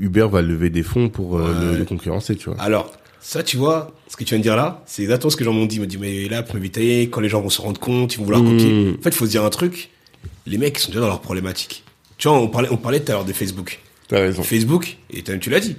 Uber 0.00 0.26
va 0.30 0.42
lever 0.42 0.68
des 0.70 0.82
fonds 0.82 1.08
pour 1.08 1.38
euh, 1.38 1.78
le 1.78 1.84
concurrencer, 1.84 2.34
tu 2.36 2.50
vois. 2.50 2.60
Alors, 2.60 2.92
ça, 3.26 3.42
tu 3.42 3.56
vois, 3.56 3.90
ce 4.08 4.16
que 4.16 4.22
tu 4.24 4.30
viens 4.34 4.38
de 4.38 4.42
dire 4.42 4.54
là, 4.54 4.82
c'est 4.86 5.00
exactement 5.02 5.30
ce 5.30 5.36
que 5.36 5.40
les 5.40 5.46
gens 5.46 5.54
m'ont 5.54 5.64
dit. 5.64 5.76
Ils 5.76 5.80
m'ont 5.80 5.86
dit, 5.86 5.96
mais 5.98 6.28
là, 6.28 6.42
pour 6.42 6.54
m'éviter, 6.56 7.02
quand 7.08 7.20
les 7.20 7.30
gens 7.30 7.40
vont 7.40 7.48
se 7.48 7.60
rendre 7.62 7.80
compte, 7.80 8.12
ils 8.14 8.18
vont 8.18 8.24
vouloir 8.24 8.42
Mm. 8.42 8.50
copier. 8.50 8.94
En 8.98 9.02
fait, 9.02 9.08
il 9.08 9.14
faut 9.16 9.24
se 9.24 9.30
dire 9.30 9.44
un 9.44 9.50
truc. 9.50 9.88
Les 10.46 10.58
mecs, 10.58 10.76
ils 10.78 10.82
sont 10.82 10.90
déjà 10.90 11.00
dans 11.00 11.06
leurs 11.08 11.22
problématiques. 11.22 11.84
Tu 12.18 12.28
vois, 12.28 12.36
on 12.38 12.48
parlait, 12.48 12.68
on 12.70 12.76
parlait 12.76 13.00
tout 13.00 13.10
à 13.12 13.14
l'heure 13.14 13.24
de 13.24 13.32
Facebook. 13.32 13.80
T'as 14.08 14.20
raison. 14.20 14.42
Facebook, 14.42 14.98
et 15.10 15.22
tu 15.22 15.48
l'as 15.50 15.60
dit. 15.60 15.76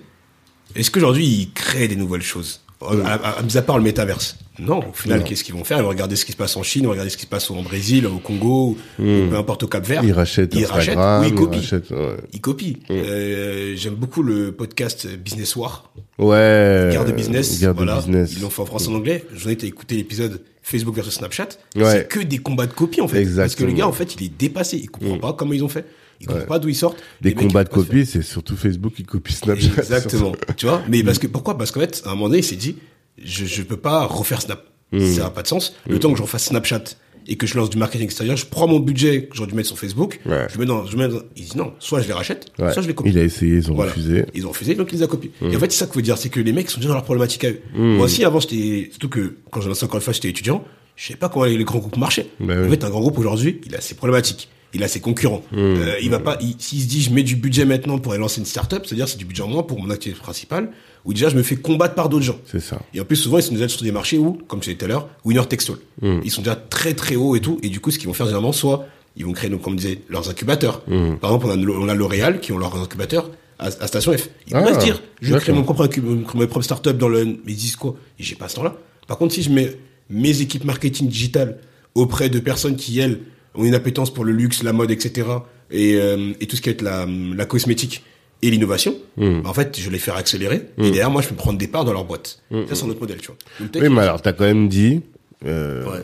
Est-ce 0.76 0.89
qu'aujourd'hui, 0.89 1.26
ils 1.26 1.52
créent 1.54 1.88
des 1.88 1.96
nouvelles 1.96 2.24
choses? 2.24 2.62
À, 2.82 3.13
à, 3.39 3.41
mis 3.41 3.57
à 3.57 3.61
part 3.61 3.78
le 3.78 3.84
métaverse 3.84 4.38
Non, 4.59 4.80
au 4.89 4.93
final, 4.93 5.23
qu'est-ce 5.23 5.43
qu'ils 5.43 5.55
vont 5.55 5.63
faire? 5.63 5.78
Ils 5.78 5.84
vont 5.84 5.89
regarder 5.89 6.15
ce 6.15 6.26
qui 6.26 6.32
se 6.34 6.38
passe 6.38 6.55
en 6.57 6.63
Chine, 6.63 6.84
ils 6.84 6.86
vont 6.86 6.91
regarder 6.91 7.09
ce 7.09 7.17
qui 7.17 7.23
se 7.23 7.28
passe 7.30 7.49
au 7.49 7.55
Brésil, 7.61 8.05
au 8.07 8.17
Congo, 8.19 8.78
ou 8.99 9.03
peu 9.03 9.36
importe 9.36 9.63
au 9.63 9.67
Cap 9.67 9.86
Vert. 9.86 10.03
Il 10.03 10.11
rachète 10.13 10.53
Ils 10.55 10.65
rachètent, 10.65 10.97
oui, 10.97 11.28
ils 11.28 11.30
il 11.30 11.36
copient. 11.36 11.61
ouais. 11.91 12.15
Ils 12.34 12.41
copient. 12.41 12.73
Euh, 12.91 13.73
J'aime 13.76 13.95
beaucoup 13.95 14.23
le 14.23 14.51
podcast 14.51 15.07
Business 15.17 15.55
War. 15.55 15.91
Ouais. 16.17 16.89
Guerre 16.91 17.05
de 17.05 17.11
business. 17.11 17.59
Guerre 17.59 17.73
de 17.73 17.78
voilà. 17.78 17.97
business. 17.97 18.34
Ils 18.36 18.41
l'ont 18.41 18.49
fait 18.49 18.61
en 18.61 18.65
français 18.65 18.89
en 18.89 18.95
anglais. 18.95 19.26
J'en 19.36 19.49
ai 19.49 19.53
été 19.53 19.67
écouter 19.67 19.95
l'épisode 19.95 20.41
Facebook 20.63 20.95
versus 20.95 21.13
Snapchat. 21.15 21.49
Ouais. 21.76 21.91
C'est 21.91 22.07
que 22.07 22.19
des 22.21 22.38
combats 22.38 22.65
de 22.67 22.73
copie, 22.73 23.01
en 23.01 23.07
fait. 23.07 23.23
Parce 23.23 23.26
que 23.26 23.30
Exactement. 23.41 23.69
le 23.69 23.76
gars, 23.78 23.88
en 23.88 23.91
fait, 23.91 24.15
il 24.15 24.23
est 24.26 24.38
dépassé. 24.38 24.78
Il 24.78 24.89
comprend 24.89 25.17
pas 25.17 25.34
comment 25.34 25.53
ils 25.53 25.63
ont 25.63 25.69
fait. 25.69 25.86
Il 26.22 26.28
comprend 26.28 26.45
pas 26.45 26.59
d'où 26.59 26.70
ils 26.70 26.76
sortent. 26.76 26.97
Des 27.22 27.30
Les 27.30 27.36
combats 27.36 27.61
ils 27.61 27.66
de 27.66 27.70
copie, 27.70 28.05
c'est 28.05 28.22
surtout 28.22 28.55
Facebook 28.55 28.93
qui 28.93 29.03
copie 29.03 29.34
Snapchat. 29.34 29.68
Exactement. 29.78 30.32
tu 30.57 30.66
vois 30.66 30.82
Mais 30.89 31.03
parce 31.03 31.20
que 31.20 31.28
pourquoi? 31.28 31.57
Parce 31.57 31.72
qu'en 31.72 31.82
fait, 31.82 32.01
à 32.05 32.09
un 32.09 32.16
moment 32.16 32.28
donné, 32.28 32.39
il 32.39 32.43
s'est 32.43 32.55
dit, 32.55 32.78
je 33.24 33.45
je 33.45 33.61
peux 33.63 33.78
pas 33.78 34.05
refaire 34.05 34.41
Snap. 34.41 34.66
Hmm. 34.91 34.99
Ça 35.13 35.24
n'a 35.24 35.30
pas 35.30 35.41
de 35.41 35.47
sens. 35.47 35.76
Le 35.88 35.99
temps 35.99 36.11
que 36.11 36.18
je 36.18 36.22
refasse 36.24 36.45
Snapchat 36.45 36.84
et 37.28 37.38
que 37.38 37.47
je 37.47 37.57
lance 37.57 37.72
du 37.72 37.78
marketing 37.78 38.05
extérieur, 38.05 38.38
je 38.38 38.45
prends 38.45 38.68
mon 38.68 38.80
budget 38.80 39.24
que 39.26 39.36
j'aurais 39.36 39.49
dû 39.49 39.55
mettre 39.55 39.68
sur 39.70 39.80
Facebook, 39.80 40.20
Ouais. 40.28 40.45
je 40.53 40.59
mets 40.59 40.66
dans, 40.66 40.86
je 40.86 40.95
mets 40.95 41.07
dans, 41.07 41.22
il 41.36 41.43
dit 41.45 41.57
non, 41.57 41.74
soit 41.80 41.99
je 42.01 42.07
les 42.07 42.13
rachète, 42.13 42.51
Ouais. 42.59 42.72
soit 42.72 42.84
je 42.84 42.88
les 42.88 42.93
copie. 42.93 43.09
Il 43.09 43.18
a 43.18 43.24
essayé, 43.24 43.55
ils 43.55 43.72
ont 43.72 43.74
Voilà. 43.76 43.89
refusé. 43.91 44.26
Ils 44.36 44.45
ont 44.45 44.49
refusé, 44.49 44.76
donc 44.76 44.89
il 44.91 44.97
les 44.99 45.03
a 45.03 45.07
copiés. 45.07 45.32
Et 45.41 45.55
en 45.55 45.59
fait, 45.59 45.72
c'est 45.72 45.80
ça 45.80 45.88
que 45.88 45.95
veut 45.95 46.03
dire, 46.03 46.20
c'est 46.20 46.30
que 46.30 46.39
les 46.39 46.53
mecs 46.53 46.70
sont 46.70 46.78
déjà 46.80 46.89
dans 46.89 46.93
leur 46.93 47.03
problématique 47.03 47.43
à 47.45 47.49
eux. 47.49 47.61
Hmm. 47.74 47.95
Moi 47.95 48.05
aussi, 48.05 48.24
avant, 48.24 48.39
j'étais, 48.39 48.89
surtout 48.91 49.09
que 49.09 49.38
quand 49.51 49.59
j'ai 49.59 49.70
lancé 49.70 49.84
encore 49.86 49.95
une 49.97 50.03
fois, 50.03 50.13
j'étais 50.13 50.30
étudiant, 50.30 50.63
je 50.95 51.07
savais 51.07 51.18
pas 51.18 51.28
comment 51.30 51.45
les 51.45 51.63
grands 51.63 51.80
groupes 51.80 51.97
marchaient. 51.97 52.28
Ben 52.39 52.59
en 52.59 52.63
oui. 52.66 52.70
fait, 52.70 52.84
un 52.84 52.89
grand 52.91 53.01
groupe 53.01 53.18
aujourd'hui, 53.18 53.59
il 53.66 53.76
a 53.76 53.82
ses 53.82 53.95
problématiques. 53.95 54.49
Il 54.76 54.84
a 54.84 54.88
ses 54.88 54.99
concurrents. 54.99 55.41
Hmm. 55.51 55.57
Euh, 55.57 55.95
il 56.01 56.09
va 56.09 56.19
pas, 56.19 56.38
il- 56.41 56.55
s'il 56.59 56.82
se 56.82 56.86
dit, 56.88 57.01
je 57.01 57.09
mets 57.11 57.23
du 57.23 57.36
budget 57.36 57.65
maintenant 57.65 57.97
pour 57.97 58.11
aller 58.11 58.21
lancer 58.21 58.39
une 58.41 58.45
start-up, 58.45 58.84
c'est-à-dire, 58.86 59.07
c'est 59.07 59.17
du 59.17 59.26
budget 59.26 59.41
en 59.43 59.47
moins 59.47 59.63
pour 59.63 59.80
mon 59.82 59.89
activité 59.89 60.19
principale, 60.21 60.69
où 61.05 61.13
déjà, 61.13 61.30
je 61.30 61.36
me 61.38 61.43
fais 61.43 61.55
combattre 61.55 61.95
par 61.95 62.09
d'autres 62.09 62.26
gens. 62.26 62.38
C'est 62.45 62.59
ça. 62.59 62.80
Et 62.93 62.99
en 62.99 63.05
plus, 63.05 63.15
souvent, 63.15 63.38
ils 63.38 63.43
sont 63.43 63.53
déjà 63.53 63.67
sur 63.69 63.82
des 63.84 63.91
marchés 63.91 64.17
où, 64.17 64.34
comme 64.47 64.59
je 64.61 64.65
disais 64.65 64.78
tout 64.78 64.86
à 64.86 64.88
l'heure, 64.89 65.07
winner 65.23 65.45
takes 65.47 65.69
all. 65.69 65.78
Hmm. 66.01 66.19
Ils 66.23 66.32
sont 66.32 66.41
déjà 66.41 66.55
très 66.55 66.93
très 66.93 67.15
hauts 67.15 67.36
et 67.36 67.41
tout. 67.41 67.57
Et 67.63 67.69
du 67.69 67.80
coup, 67.80 67.89
ce 67.91 67.97
qu'ils 67.97 68.07
vont 68.07 68.13
faire 68.13 68.26
généralement, 68.28 68.51
soit 68.51 68.86
ils 69.17 69.26
vont 69.26 69.32
créer, 69.32 69.49
donc, 69.49 69.61
comme 69.61 69.73
on 69.73 69.78
disait, 69.78 70.01
leurs 70.09 70.30
incubateurs. 70.30 70.82
Hmm. 70.88 71.15
Par 71.15 71.32
exemple, 71.34 71.47
on 71.47 71.51
a, 71.51 71.71
on 71.86 71.88
a 71.88 71.93
L'Oréal 71.95 72.39
qui 72.41 72.51
ont 72.51 72.57
leur 72.57 72.76
incubateur 72.76 73.32
à, 73.59 73.67
à 73.67 73.88
Station 73.88 74.11
F. 74.11 74.30
Ils 74.47 74.55
Ah, 74.55 74.59
pourraient 74.61 74.73
se 74.73 74.84
dire, 74.84 75.01
je 75.21 75.34
crée 75.36 75.53
mon 75.53 75.63
propre, 75.63 75.88
mes 76.36 76.47
propres 76.47 76.61
startups 76.63 76.93
dans 76.93 77.07
le, 77.07 77.23
mais 77.23 77.53
ils 77.53 77.55
disent 77.55 77.78
quoi? 77.78 77.95
Et 78.19 78.23
j'ai 78.23 78.36
pas 78.36 78.49
ce 78.49 78.55
temps-là. 78.55 78.76
Par 79.07 79.17
contre, 79.17 79.34
si 79.34 79.41
je 79.43 79.51
mets 79.51 79.78
mes 80.09 80.41
équipes 80.41 80.65
marketing 80.65 81.07
digital 81.07 81.59
auprès 81.93 82.28
de 82.30 82.39
personnes 82.39 82.76
qui, 82.76 82.99
elles, 82.99 83.19
ont 83.58 83.64
une 83.66 83.76
appétence 83.76 84.14
pour 84.14 84.24
le 84.26 84.32
luxe, 84.32 84.64
la 84.64 84.74
mode, 84.74 84.91
etc., 84.91 85.28
et, 85.72 85.95
euh, 85.95 86.34
et 86.39 86.45
tout 86.47 86.56
ce 86.56 86.62
qui 86.62 86.70
est 86.70 86.82
la, 86.82 87.06
la 87.08 87.45
cosmétique 87.45 88.03
et 88.41 88.51
l'innovation, 88.51 88.95
Hmm. 89.18 89.41
bah, 89.41 89.49
en 89.49 89.53
fait, 89.53 89.80
je 89.80 89.86
vais 89.86 89.91
les 89.93 89.99
faire 89.99 90.16
accélérer. 90.18 90.62
Et 90.78 90.84
derrière, 90.91 91.10
moi, 91.10 91.22
je 91.22 91.28
peux 91.30 91.36
prendre 91.36 91.58
des 91.58 91.68
parts 91.68 91.86
dans 91.86 91.93
leur 91.93 92.06
boîte. 92.06 92.41
Ça, 92.51 92.76
c'est 92.76 92.84
un 92.86 92.89
autre 92.89 92.99
modèle, 92.99 93.18
tu 93.20 93.28
vois. 93.28 93.38
Donc, 93.60 93.76
Hmm. 93.76 93.80
Oui, 93.82 93.89
mais 93.89 94.01
alors, 94.01 94.22
t'as 94.22 94.34
quand 94.34 94.43
même 94.43 94.68
dit, 94.70 95.01
euh, 95.45 95.86
Ouais. 95.86 95.99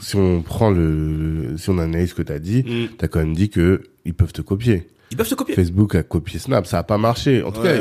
si 0.00 0.16
on 0.16 0.42
prend 0.42 0.70
le, 0.70 1.54
si 1.58 1.70
on 1.70 1.78
analyse 1.78 2.10
ce 2.10 2.14
que 2.14 2.22
t'as 2.22 2.38
dit, 2.38 2.64
t'as 2.98 3.08
quand 3.08 3.20
même 3.20 3.34
dit 3.34 3.48
que 3.48 3.82
ils 4.04 4.14
peuvent 4.14 4.32
te 4.32 4.42
copier. 4.42 4.88
Ils 5.12 5.16
peuvent 5.16 5.26
se 5.28 5.34
copier. 5.34 5.54
Facebook 5.54 5.94
a 5.94 6.02
copié 6.02 6.38
Snap, 6.38 6.66
ça 6.66 6.78
a 6.78 6.82
pas 6.82 6.96
marché. 6.98 7.42
En 7.42 7.52
tout 7.52 7.60
cas, 7.60 7.74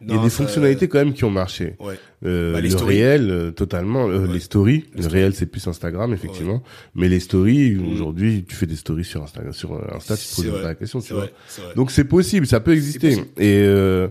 il 0.00 0.14
y 0.14 0.16
a 0.16 0.22
des 0.22 0.30
fonctionnalités 0.30 0.86
quand 0.88 0.98
même 0.98 1.12
qui 1.12 1.24
ont 1.24 1.30
marché. 1.30 1.74
Ouais. 1.80 1.98
Euh, 2.24 2.52
Bah, 2.52 2.60
les 2.60 2.68
le 2.70 2.76
réel, 2.76 3.28
euh, 3.30 3.50
totalement. 3.50 4.08
euh. 4.08 4.26
Les 4.32 4.38
stories. 4.40 4.84
Le 4.96 5.06
réel, 5.08 5.34
c'est 5.34 5.46
plus 5.46 5.66
Instagram, 5.66 6.12
effectivement. 6.12 6.62
Mais 6.94 7.08
les 7.08 7.18
stories, 7.20 7.72
Mm. 7.74 7.92
aujourd'hui, 7.92 8.44
tu 8.48 8.54
fais 8.54 8.66
des 8.66 8.76
stories 8.76 9.04
sur 9.04 9.22
Instagram, 9.22 9.52
sur 9.52 9.74
euh, 9.74 9.80
Insta, 9.94 10.16
tu 10.16 10.24
te 10.26 10.34
poses 10.36 10.50
pas 10.60 10.68
la 10.68 10.74
question, 10.76 11.00
tu 11.00 11.12
vois. 11.12 11.28
Donc 11.74 11.90
c'est 11.90 12.04
possible, 12.04 12.46
ça 12.46 12.60
peut 12.60 12.72
exister. 12.72 13.14
Et 13.36 13.62
euh, 13.64 14.08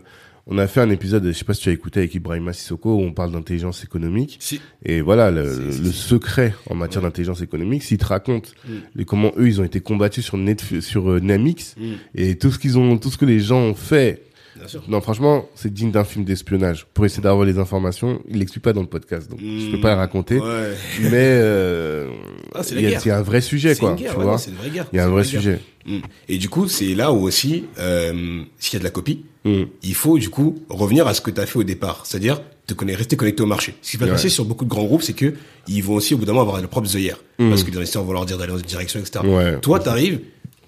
on 0.51 0.57
a 0.57 0.67
fait 0.67 0.81
un 0.81 0.89
épisode, 0.89 1.25
je 1.25 1.31
sais 1.31 1.45
pas 1.45 1.53
si 1.53 1.61
tu 1.61 1.69
as 1.69 1.71
écouté 1.71 1.99
avec 1.99 2.15
Ibrahima 2.15 2.53
Sissoko, 2.53 2.95
où 2.95 3.01
on 3.01 3.13
parle 3.13 3.31
d'intelligence 3.31 3.83
économique. 3.83 4.37
Si. 4.41 4.59
Et 4.83 4.99
voilà, 5.01 5.29
le, 5.31 5.45
Si, 5.71 5.77
si, 5.77 5.81
le 5.83 5.91
si. 5.91 5.97
secret 5.99 6.55
en 6.69 6.75
matière 6.75 7.01
d'intelligence 7.03 7.41
économique, 7.41 7.83
s'ils 7.83 7.99
te 7.99 8.05
racontent 8.05 8.49
Mm. 8.67 8.71
les, 8.95 9.05
comment 9.05 9.31
eux 9.37 9.47
ils 9.47 9.61
ont 9.61 9.63
été 9.63 9.79
combattus 9.79 10.25
sur 10.25 10.37
sur 10.81 11.09
euh, 11.11 11.19
Namix 11.19 11.75
Mm. 11.77 11.83
et 12.15 12.35
tout 12.37 12.51
ce 12.51 12.57
qu'ils 12.59 12.77
ont, 12.79 12.97
tout 12.97 13.09
ce 13.11 13.17
que 13.17 13.25
les 13.25 13.39
gens 13.39 13.59
ont 13.61 13.75
fait. 13.75 14.23
Bien 14.59 14.67
sûr. 14.67 14.83
Non, 14.87 14.99
franchement, 15.01 15.47
c'est 15.55 15.73
digne 15.73 15.89
d'un 15.91 16.03
film 16.03 16.25
d'espionnage. 16.25 16.85
Pour 16.93 17.05
essayer 17.05 17.23
d'avoir 17.23 17.45
les 17.45 17.57
informations, 17.57 18.21
il 18.29 18.39
l'explique 18.39 18.63
pas 18.63 18.73
dans 18.73 18.81
le 18.81 18.87
podcast, 18.87 19.29
donc 19.29 19.39
je 19.39 19.71
peux 19.71 19.79
pas 19.81 19.91
le 19.93 19.97
raconter. 19.97 20.39
Ouais. 20.39 20.73
Mais 21.01 21.09
euh, 21.13 22.09
Ah, 22.53 22.61
c'est 22.63 22.75
il 22.75 22.81
y 22.81 23.09
a- 23.09 23.17
un 23.17 23.21
vrai 23.21 23.41
sujet, 23.41 23.75
quoi. 23.75 23.91
une 23.91 23.95
guerre, 23.95 24.11
tu 24.13 24.17
ouais, 24.19 24.23
vois, 24.25 24.37
c'est 24.37 24.51
une 24.51 24.57
vraie 24.57 24.69
guerre. 24.69 24.85
il 24.91 24.97
y 24.97 24.99
a 24.99 25.05
un 25.05 25.09
vrai 25.09 25.23
sujet. 25.23 25.59
guerre. 25.85 25.99
Mm. 25.99 26.01
Et 26.27 26.37
du 26.37 26.49
coup, 26.49 26.67
c'est 26.67 26.93
là 26.93 27.11
où 27.13 27.23
aussi, 27.25 27.65
euh, 27.79 28.41
s'il 28.59 28.73
y 28.73 28.75
a 28.75 28.79
de 28.79 28.83
la 28.83 28.89
copie, 28.91 29.23
Mm. 29.45 29.63
il 29.83 29.93
faut 29.95 30.17
du 30.19 30.29
coup 30.29 30.59
revenir 30.69 31.07
à 31.07 31.13
ce 31.13 31.21
que 31.21 31.31
tu 31.31 31.39
as 31.39 31.45
fait 31.45 31.57
au 31.59 31.63
départ, 31.63 32.01
c'est-à-dire 32.05 32.41
te 32.67 32.73
rester 32.85 33.15
connecté 33.15 33.41
au 33.41 33.45
marché. 33.47 33.73
Ce 33.81 33.91
qui 33.91 33.97
va 33.97 34.05
se 34.05 34.11
Ouais. 34.11 34.15
passer 34.17 34.29
sur 34.29 34.43
beaucoup 34.45 34.65
de 34.65 34.69
grands 34.69 34.83
groupes, 34.83 35.01
c'est 35.01 35.13
que 35.13 35.33
ils 35.67 35.81
vont 35.81 35.93
aussi 35.95 36.13
au 36.13 36.17
bout 36.17 36.25
d'un 36.25 36.33
moment 36.33 36.41
avoir 36.43 36.59
leurs 36.59 36.69
propres 36.69 36.93
œillères, 36.95 37.19
parce 37.37 37.63
que 37.63 37.71
les 37.71 37.77
investisseurs 37.77 38.03
vont 38.03 38.11
leur 38.13 38.25
dire 38.25 38.37
d'aller 38.37 38.51
dans 38.51 38.57
une 38.59 38.65
direction, 38.65 38.99
etc. 38.99 39.21
Toi, 39.61 39.79
t'arrives, 39.79 40.19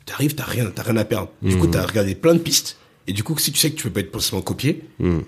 t'arrives, 0.06 0.34
t'as 0.34 0.46
rien, 0.46 0.72
t'as 0.74 0.84
rien 0.84 0.96
à 0.98 1.04
perdre. 1.06 1.30
Du 1.42 1.58
coup, 1.58 1.68
t'as 1.68 1.86
regardé 1.86 2.16
plein 2.16 2.34
de 2.34 2.40
pistes, 2.40 2.78
et 3.08 3.14
du 3.14 3.24
coup, 3.24 3.38
si 3.38 3.52
tu 3.52 3.60
sais 3.60 3.72
que 3.72 3.76
tu 3.76 3.84
peux 3.84 3.90
pas 3.92 4.00
être 4.02 4.12
possiblement 4.12 4.42
copié, 4.44 4.82
Mm. 5.00 5.20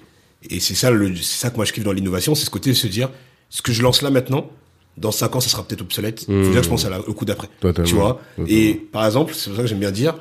et 0.49 0.59
c'est 0.59 0.75
ça, 0.75 0.91
le, 0.91 1.15
c'est 1.15 1.37
ça 1.39 1.49
que 1.49 1.55
moi 1.55 1.65
je 1.65 1.73
kiffe 1.73 1.83
dans 1.83 1.91
l'innovation, 1.93 2.35
c'est 2.35 2.45
ce 2.45 2.49
côté 2.49 2.69
de 2.71 2.75
se 2.75 2.87
dire, 2.87 3.09
ce 3.49 3.61
que 3.61 3.71
je 3.71 3.81
lance 3.81 4.01
là 4.01 4.09
maintenant, 4.09 4.49
dans 4.97 5.11
5 5.11 5.35
ans, 5.35 5.39
ça 5.39 5.49
sera 5.49 5.63
peut-être 5.67 5.81
obsolète. 5.81 6.25
Il 6.27 6.43
faut 6.43 6.47
déjà 6.49 6.59
que 6.59 6.65
je 6.65 6.69
pense 6.69 6.85
à 6.85 6.89
la- 6.89 6.99
au 7.01 7.13
coup 7.13 7.25
d'après. 7.25 7.49
Totalement. 7.59 7.89
Tu 7.89 7.95
vois? 7.95 8.21
Totalement. 8.37 8.49
Et 8.59 8.73
par 8.75 9.05
exemple, 9.05 9.33
c'est 9.35 9.49
pour 9.49 9.55
ça 9.57 9.63
que 9.63 9.67
j'aime 9.67 9.79
bien 9.79 9.91
dire, 9.91 10.15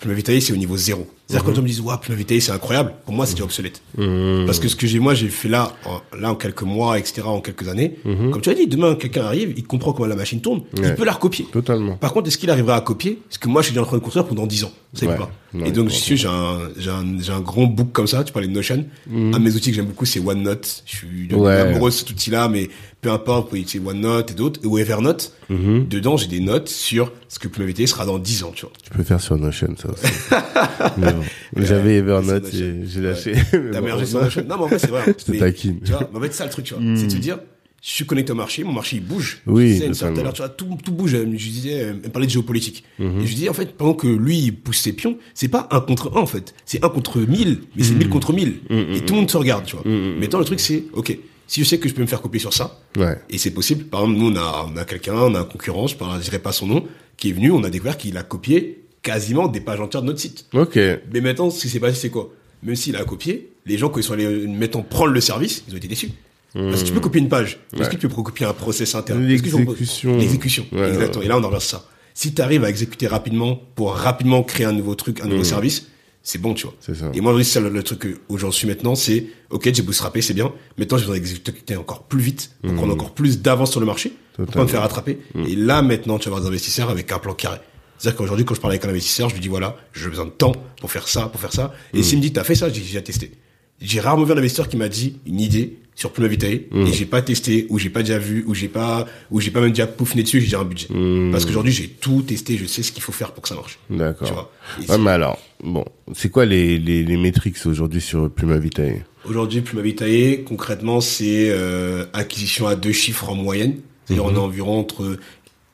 Prima 0.00 0.14
Vitae, 0.14 0.40
c'est 0.40 0.52
au 0.52 0.56
niveau 0.56 0.76
zéro. 0.76 1.06
C'est-à-dire 1.26 1.48
Mhm. 1.48 1.54
quand 1.54 1.60
on 1.60 1.62
me 1.62 1.68
dit, 1.68 1.80
ouais, 1.80 1.94
Prima 2.02 2.16
Vitae, 2.18 2.38
c'est 2.40 2.52
incroyable, 2.52 2.92
pour 3.06 3.14
moi, 3.14 3.24
c'est 3.24 3.32
déjà 3.32 3.44
obsolète. 3.44 3.80
Mm. 3.96 4.44
Parce 4.44 4.58
que 4.58 4.68
ce 4.68 4.76
que 4.76 4.86
j'ai, 4.86 4.98
moi, 4.98 5.14
j'ai 5.14 5.28
fait 5.28 5.48
là, 5.48 5.72
en, 5.86 6.00
là, 6.18 6.30
en 6.30 6.34
quelques 6.34 6.62
mois, 6.62 6.98
etc., 6.98 7.22
en 7.24 7.40
quelques 7.40 7.66
années, 7.68 7.96
comme 8.04 8.42
tu 8.42 8.50
as 8.50 8.54
dit, 8.54 8.66
demain, 8.66 8.94
quelqu'un 8.94 9.24
arrive, 9.24 9.54
il 9.56 9.64
comprend 9.64 9.92
comment 9.94 10.06
la 10.08 10.16
machine 10.16 10.40
tourne, 10.42 10.60
Mhm. 10.76 10.82
Ouais. 10.84 10.88
il 10.90 10.94
peut 10.96 11.04
la 11.06 11.12
recopier. 11.12 11.46
Totalement. 11.50 11.96
Par 11.96 12.12
contre, 12.12 12.28
est-ce 12.28 12.36
qu'il 12.36 12.50
arrivera 12.50 12.76
à 12.76 12.80
copier 12.82 13.20
ce 13.30 13.38
que 13.38 13.48
moi 13.48 13.62
je 13.62 13.70
suis 13.70 13.78
en 13.78 13.84
train 13.84 13.96
de 13.96 14.02
construire 14.02 14.26
pendant 14.26 14.46
10 14.46 14.64
ans? 14.64 14.72
Je 14.92 15.00
sais 15.00 15.06
Ouais. 15.08 15.16
pas. 15.16 15.30
Et 15.64 15.70
donc, 15.72 15.88
je 15.88 15.94
suis, 15.94 16.16
j'ai 16.16 16.28
un, 16.28 16.58
j'ai 16.76 16.90
un, 16.90 17.04
j'ai 17.20 17.32
un 17.32 17.40
grand 17.40 17.64
book 17.66 17.88
comme 17.92 18.06
ça. 18.08 18.22
Tu 18.24 18.32
parlais 18.32 18.48
de 18.48 18.52
Notion. 18.52 18.84
Un 19.10 19.30
de 19.30 19.38
mes 19.38 19.54
outils 19.54 19.70
que 19.70 19.76
j'aime 19.76 19.86
beaucoup, 19.86 20.04
c'est 20.04 20.20
OneNote. 20.20 20.82
Je 20.84 20.96
suis 20.96 21.28
Mhm. 21.30 21.38
Ouais. 21.40 21.52
amoureux 21.60 21.90
de 21.90 21.94
cet 21.94 22.10
outil-là, 22.10 22.48
mais 22.48 22.68
peu 23.00 23.10
importe, 23.10 23.44
vous 23.44 23.48
pouvez 23.50 23.60
utiliser 23.62 23.88
OneNote 23.88 24.30
et 24.32 24.34
d'autres, 24.34 24.60
ou 24.64 24.78
Evernote. 24.78 25.32
Mhm. 25.48 25.86
Dedans, 25.88 26.16
j'ai 26.16 26.26
des 26.26 26.40
notes 26.40 26.68
sur 26.68 27.12
ce 27.28 27.38
que 27.38 27.46
PMVT 27.48 27.86
sera 27.86 28.04
dans 28.04 28.18
10 28.18 28.42
ans, 28.44 28.52
tu 28.54 28.62
vois. 28.66 28.72
Tu 28.82 28.90
peux 28.90 29.02
faire 29.04 29.20
sur 29.20 29.36
Notion, 29.36 29.74
ça 29.80 29.88
aussi. 29.90 30.02
Mais. 30.96 31.13
J'avais 31.56 31.96
Evernote 31.96 32.52
et 32.54 32.86
j'ai 32.86 33.00
lâché. 33.00 33.34
Mais 33.52 33.58
bon, 33.80 33.82
mergé 33.82 34.06
sur 34.06 34.20
Notion. 34.22 34.42
Non, 34.48 34.56
mais 34.58 34.64
en 34.64 34.68
fait, 34.68 34.78
c'est 34.78 34.90
vrai. 34.90 35.02
Je 35.18 35.24
te 35.24 35.30
Mais, 35.32 35.38
taquine. 35.38 35.80
Tu 35.84 35.90
vois, 35.92 36.08
mais 36.12 36.18
en 36.18 36.22
fait, 36.22 36.28
c'est 36.32 36.38
ça 36.38 36.44
le 36.44 36.50
truc, 36.50 36.64
tu 36.64 36.74
vois. 36.74 36.82
C'est 36.96 37.06
de 37.06 37.10
se 37.12 37.16
dire, 37.16 37.38
je 37.82 37.90
suis 37.90 38.06
connecté 38.06 38.32
au 38.32 38.34
marché, 38.34 38.64
mon 38.64 38.72
marché, 38.72 38.96
il 38.96 39.04
bouge. 39.04 39.42
Oui, 39.46 39.76
Je 39.78 39.86
disais, 39.88 40.12
tout 40.12 40.20
à 40.20 40.22
l'heure, 40.22 40.32
tu 40.32 40.40
vois, 40.40 40.48
tout, 40.48 40.78
tout 40.82 40.92
bouge. 40.92 41.10
Je 41.12 41.24
disais, 41.26 41.82
euh, 41.82 41.90
elle 41.90 41.96
me 41.96 42.08
parlait 42.08 42.26
de 42.26 42.32
géopolitique. 42.32 42.84
Mhm. 42.98 43.20
Et 43.20 43.26
je 43.26 43.34
disais, 43.34 43.48
en 43.48 43.54
fait, 43.54 43.76
pendant 43.76 43.94
que 43.94 44.06
lui, 44.06 44.38
il 44.38 44.52
pousse 44.56 44.78
ses 44.78 44.92
pions, 44.94 45.18
c'est 45.34 45.48
pas 45.48 45.68
un 45.70 45.80
contre 45.80 46.10
un, 46.16 46.20
en 46.20 46.26
fait. 46.26 46.54
C'est 46.64 46.82
un 46.84 46.88
contre 46.88 47.18
mille, 47.20 47.58
mais 47.76 47.82
Mhm. 47.82 47.88
c'est 47.88 47.94
mille 47.94 48.08
contre 48.08 48.32
mille. 48.32 48.54
Et 48.70 49.00
tout 49.00 49.12
le 49.14 49.20
monde 49.20 49.30
se 49.30 49.36
regarde, 49.36 49.66
tu 49.66 49.76
vois. 49.76 49.84
Maintenant, 49.86 50.38
le 50.38 50.44
truc, 50.46 50.60
c'est, 50.60 50.84
ok, 50.94 51.18
si 51.46 51.62
je 51.62 51.68
sais 51.68 51.78
que 51.78 51.88
je 51.90 51.94
peux 51.94 52.00
me 52.00 52.06
faire 52.06 52.22
copier 52.22 52.40
sur 52.40 52.54
ça, 52.54 52.80
Ouais. 52.96 53.18
et 53.28 53.36
c'est 53.36 53.50
possible. 53.50 53.84
Par 53.84 54.00
exemple, 54.00 54.18
nous, 54.18 54.30
on 54.32 54.36
a, 54.36 54.66
on 54.72 54.76
a 54.78 54.84
quelqu'un, 54.86 55.14
on 55.16 55.34
a 55.34 55.40
un 55.40 55.44
concurrent, 55.44 55.86
je 55.86 55.94
ne 56.02 56.20
dirai 56.22 56.38
pas 56.38 56.52
son 56.52 56.66
nom, 56.66 56.86
qui 57.18 57.28
est 57.28 57.32
venu, 57.32 57.50
on 57.50 57.62
a 57.64 57.70
découvert 57.70 57.98
qu'il 57.98 58.16
a 58.16 58.22
copié 58.22 58.83
quasiment 59.04 59.46
des 59.46 59.60
pages 59.60 59.80
entières 59.80 60.02
de 60.02 60.08
notre 60.08 60.18
site. 60.18 60.46
Ok. 60.52 60.76
Mais 61.12 61.20
maintenant, 61.20 61.50
ce 61.50 61.60
qui 61.60 61.68
s'est 61.68 61.78
passé, 61.78 61.94
c'est 62.00 62.10
quoi? 62.10 62.32
Même 62.64 62.74
s'il 62.74 62.96
a 62.96 63.04
copié, 63.04 63.52
les 63.66 63.78
gens, 63.78 63.88
quand 63.90 64.00
ils 64.00 64.02
sont 64.02 64.14
allés, 64.14 64.46
mettons, 64.48 64.82
prendre 64.82 65.12
le 65.12 65.20
service, 65.20 65.62
ils 65.68 65.74
ont 65.74 65.76
été 65.76 65.86
déçus. 65.86 66.10
Parce 66.54 66.82
que 66.82 66.86
tu 66.88 66.92
peux 66.94 67.00
copier 67.00 67.20
une 67.20 67.28
page. 67.28 67.58
Est-ce 67.72 67.82
Ouais. 67.82 67.88
que 67.88 67.96
tu 67.96 68.08
peux 68.08 68.22
copier 68.22 68.46
un 68.46 68.52
process 68.52 68.94
interne? 68.94 69.20
Est-ce 69.28 69.44
L'exécution. 69.44 70.16
L'exécution. 70.16 70.66
Ouais, 70.72 70.88
Exactement. 70.88 71.18
ouais. 71.20 71.24
Et 71.26 71.28
là, 71.28 71.38
on 71.38 71.52
à 71.54 71.60
ça. 71.60 71.84
Si 72.14 72.32
tu 72.32 72.40
arrives 72.42 72.62
à 72.64 72.70
exécuter 72.70 73.06
rapidement 73.08 73.60
pour 73.74 73.94
rapidement 73.94 74.42
créer 74.44 74.66
un 74.66 74.72
nouveau 74.72 74.94
truc, 74.94 75.20
un 75.20 75.26
nouveau 75.26 75.42
service, 75.44 75.88
c'est 76.22 76.40
bon, 76.40 76.54
tu 76.54 76.66
vois. 76.66 76.74
C'est 76.80 76.94
ça. 76.94 77.10
Et 77.12 77.20
moi, 77.20 77.36
c'est 77.42 77.60
le, 77.60 77.68
le 77.70 77.82
truc 77.82 77.98
que- 77.98 78.16
où 78.28 78.38
j'en 78.38 78.52
suis 78.52 78.68
maintenant, 78.68 78.94
c'est, 78.94 79.26
ok, 79.50 79.68
j'ai 79.74 79.82
bootstrappé, 79.82 80.22
c'est 80.22 80.32
bien. 80.32 80.52
Maintenant, 80.78 80.96
je 80.96 81.02
voudrais 81.04 81.18
exécuter 81.18 81.74
encore 81.76 82.04
plus 82.04 82.20
vite, 82.22 82.52
pour 82.62 82.72
prendre 82.74 82.94
encore 82.94 83.10
plus 83.14 83.42
d'avance 83.42 83.72
sur 83.72 83.80
le 83.80 83.86
marché, 83.86 84.10
pour 84.36 84.44
pas 84.46 84.52
Totalement. 84.52 84.64
me 84.66 84.70
faire 84.70 84.80
rattraper. 84.82 85.18
Et 85.48 85.56
là, 85.56 85.82
maintenant, 85.82 86.18
tu 86.18 86.28
vas 86.28 86.36
avoir 86.36 86.42
des 86.42 86.48
investisseurs 86.48 86.88
avec 86.88 87.10
un 87.10 87.18
plan 87.18 87.34
carré. 87.34 87.58
C'est-à-dire 87.98 88.18
qu'aujourd'hui, 88.18 88.44
quand 88.44 88.54
je 88.54 88.60
parle 88.60 88.72
avec 88.72 88.84
un 88.84 88.88
investisseur, 88.88 89.28
je 89.28 89.34
lui 89.34 89.40
dis, 89.40 89.48
voilà, 89.48 89.76
j'ai 89.92 90.08
besoin 90.08 90.26
de 90.26 90.30
temps 90.30 90.52
pour 90.80 90.90
faire 90.90 91.08
ça, 91.08 91.26
pour 91.28 91.40
faire 91.40 91.52
ça. 91.52 91.72
Et 91.92 92.02
s'il 92.02 92.18
me 92.18 92.22
dit, 92.22 92.32
t'as 92.32 92.44
fait 92.44 92.54
ça, 92.54 92.68
j'ai 92.68 92.80
déjà 92.80 93.00
testé. 93.00 93.32
J'ai 93.80 94.00
rarement 94.00 94.24
vu 94.24 94.32
un 94.32 94.36
investisseur 94.38 94.68
qui 94.68 94.76
m'a 94.76 94.88
dit 94.88 95.16
une 95.26 95.40
idée 95.40 95.78
sur 95.94 96.12
Pluma 96.12 96.28
Vitae 96.28 96.46
et 96.46 96.92
j'ai 96.92 97.06
pas 97.06 97.22
testé 97.22 97.66
ou 97.68 97.78
j'ai 97.78 97.90
pas 97.90 98.00
déjà 98.00 98.18
vu 98.18 98.44
ou 98.46 98.54
j'ai 98.54 98.68
pas 98.68 99.06
ou 99.30 99.40
j'ai 99.40 99.50
pas 99.50 99.60
même 99.60 99.70
déjà 99.70 99.86
poufné 99.86 100.22
dessus, 100.22 100.40
j'ai 100.40 100.46
déjà 100.46 100.60
un 100.60 100.64
budget. 100.64 100.88
Parce 101.30 101.44
qu'aujourd'hui, 101.44 101.72
j'ai 101.72 101.88
tout 101.88 102.22
testé, 102.22 102.56
je 102.56 102.66
sais 102.66 102.82
ce 102.82 102.92
qu'il 102.92 103.02
faut 103.02 103.12
faire 103.12 103.32
pour 103.32 103.42
que 103.42 103.48
ça 103.48 103.54
marche. 103.54 103.78
D'accord. 103.90 104.50
Ouais, 104.88 104.98
mais 104.98 105.10
alors, 105.10 105.38
bon, 105.62 105.84
c'est 106.14 106.30
quoi 106.30 106.46
les, 106.46 106.78
les, 106.78 107.04
les 107.04 107.16
métriques 107.16 107.56
aujourd'hui 107.64 108.00
sur 108.00 108.30
Pluma 108.30 108.58
Vitae? 108.58 109.02
Aujourd'hui, 109.24 109.60
Pluma 109.60 109.82
Vitae, 109.82 110.42
concrètement, 110.44 111.00
c'est 111.00 111.50
euh, 111.50 112.06
acquisition 112.12 112.66
à 112.66 112.74
deux 112.76 112.92
chiffres 112.92 113.28
en 113.28 113.34
moyenne. 113.34 113.76
C'est-à-dire 114.04 114.24
on 114.24 114.34
est 114.34 114.38
environ 114.38 114.78
entre 114.78 115.16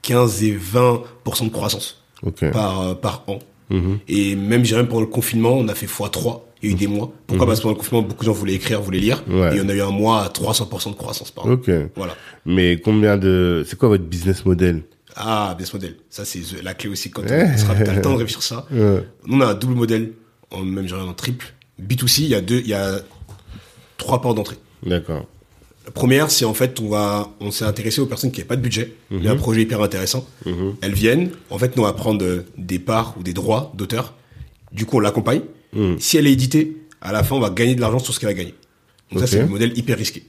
15 0.02 0.44
et 0.44 0.56
20% 0.56 1.44
de 1.44 1.48
croissance 1.48 1.99
Par 2.52 2.80
euh, 2.80 2.94
par 2.94 3.24
an. 3.28 3.38
Mhm. 3.70 3.98
Et 4.08 4.36
même, 4.36 4.64
j'ai 4.64 4.76
même 4.76 4.88
pendant 4.88 5.00
le 5.00 5.06
confinement, 5.06 5.52
on 5.52 5.68
a 5.68 5.74
fait 5.74 5.86
x3. 5.86 6.40
Il 6.62 6.68
y 6.68 6.72
a 6.72 6.74
eu 6.74 6.78
des 6.78 6.86
mois. 6.88 7.10
Pourquoi? 7.26 7.46
Parce 7.46 7.60
que 7.60 7.62
pendant 7.62 7.74
le 7.74 7.78
confinement, 7.78 8.02
beaucoup 8.02 8.24
de 8.24 8.26
gens 8.26 8.34
voulaient 8.34 8.54
écrire, 8.54 8.82
voulaient 8.82 8.98
lire. 8.98 9.22
Ouais. 9.28 9.56
Et 9.56 9.60
on 9.64 9.68
a 9.68 9.74
eu 9.74 9.80
un 9.80 9.90
mois 9.90 10.24
à 10.24 10.28
300% 10.28 10.90
de 10.90 10.94
croissance 10.94 11.30
par 11.30 11.46
an. 11.46 11.52
Ok. 11.52 11.70
Voilà. 11.96 12.14
Mais 12.44 12.78
combien 12.80 13.16
de, 13.16 13.64
c'est 13.66 13.78
quoi 13.78 13.88
votre 13.88 14.04
business 14.04 14.44
model? 14.44 14.82
Ah, 15.16 15.54
business 15.56 15.72
model. 15.72 15.96
Ça, 16.10 16.24
c'est 16.26 16.40
la 16.62 16.74
clé 16.74 16.90
aussi 16.90 17.10
quand 17.10 17.22
on 17.22 17.56
sera 17.58 17.74
le 17.74 18.02
temps 18.02 18.12
de 18.12 18.18
réfléchir 18.18 18.42
ça. 18.42 18.66
Ouais. 18.72 19.02
Nous, 19.26 19.38
on 19.38 19.40
a 19.40 19.46
un 19.46 19.54
double 19.54 19.74
modèle, 19.74 20.12
en 20.50 20.62
même 20.62 20.86
genre 20.86 21.08
en 21.08 21.14
triple. 21.14 21.54
B2C, 21.80 22.22
il 22.22 22.28
y 22.28 22.34
a 22.34 22.42
deux, 22.42 22.58
il 22.58 22.68
y 22.68 22.74
a 22.74 22.98
trois 23.96 24.20
portes 24.20 24.36
d'entrée. 24.36 24.56
D'accord. 24.84 25.26
La 25.90 25.94
première, 25.94 26.30
c'est 26.30 26.44
en 26.44 26.54
fait, 26.54 26.78
on 26.78 26.88
va, 26.88 27.30
on 27.40 27.50
s'est 27.50 27.64
intéressé 27.64 28.00
aux 28.00 28.06
personnes 28.06 28.30
qui 28.30 28.38
n'avaient 28.38 28.46
pas 28.48 28.54
de 28.56 28.62
budget, 28.62 28.94
mais 29.10 29.26
un 29.28 29.34
projet 29.36 29.62
hyper 29.62 29.82
intéressant. 29.82 30.24
Elles 30.80 30.94
viennent, 30.94 31.30
en 31.50 31.58
fait, 31.58 31.76
nous, 31.76 31.82
on 31.82 31.86
va 31.86 31.92
prendre 31.92 32.24
euh, 32.24 32.44
des 32.56 32.78
parts 32.78 33.14
ou 33.18 33.22
des 33.22 33.32
droits 33.32 33.72
d'auteur. 33.76 34.14
Du 34.72 34.86
coup, 34.86 34.98
on 34.98 35.00
l'accompagne. 35.00 35.42
Si 35.98 36.16
elle 36.16 36.26
est 36.26 36.32
éditée, 36.32 36.76
à 37.00 37.12
la 37.12 37.24
fin, 37.24 37.34
on 37.36 37.40
va 37.40 37.50
gagner 37.50 37.74
de 37.74 37.80
l'argent 37.80 37.98
sur 37.98 38.14
ce 38.14 38.20
qu'elle 38.20 38.28
a 38.28 38.34
gagné. 38.34 38.54
Donc 39.10 39.20
ça, 39.20 39.26
c'est 39.26 39.40
le 39.40 39.48
modèle 39.48 39.76
hyper 39.76 39.98
risqué. 39.98 40.22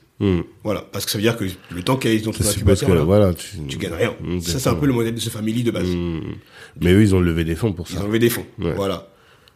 Voilà. 0.64 0.82
Parce 0.92 1.06
que 1.06 1.12
ça 1.12 1.18
veut 1.18 1.22
dire 1.24 1.38
que 1.38 1.46
le 1.46 1.84
temps 1.84 1.96
qu'elle 1.98 2.14
est 2.14 2.20
dans 2.26 2.32
ton 2.32 2.44
Ça 2.44 2.52
suppose 2.52 2.84
incubateur, 2.84 2.90
que, 2.90 2.94
là, 2.94 3.04
voilà, 3.04 3.34
tu, 3.34 3.58
tu 3.68 3.78
gagnes 3.78 3.94
rien. 3.94 4.14
Ça, 4.42 4.60
c'est 4.60 4.70
un 4.70 4.76
peu 4.76 4.88
le 4.88 4.94
modèle 4.94 5.14
de 5.16 5.20
ce 5.20 5.30
family 5.30 5.64
de 5.64 5.72
base. 5.72 5.88
Mais 6.82 6.92
eux, 6.92 7.02
ils 7.02 7.14
ont 7.16 7.20
levé 7.20 7.44
des 7.44 7.56
fonds 7.56 7.72
pour 7.74 7.86
Ils 7.90 7.96
ça. 7.98 8.02
ont 8.04 8.08
levé 8.08 8.20
des 8.20 8.30
fonds. 8.30 8.46
Ouais. 8.60 8.74
Voilà. 8.76 9.08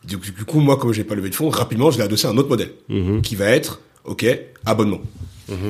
Du, 0.03 0.17
coup, 0.19 0.59
moi, 0.59 0.77
comme 0.77 0.93
j'ai 0.93 1.03
pas 1.03 1.15
levé 1.15 1.29
de 1.29 1.35
fonds, 1.35 1.49
rapidement, 1.49 1.89
je 1.89 1.97
l'ai 1.97 2.03
adossé 2.03 2.27
à 2.27 2.29
un 2.29 2.37
autre 2.37 2.49
modèle. 2.49 2.71
Mhm. 2.89 3.21
Qui 3.23 3.35
va 3.35 3.45
être, 3.45 3.81
OK, 4.05 4.25
abonnement. 4.65 5.01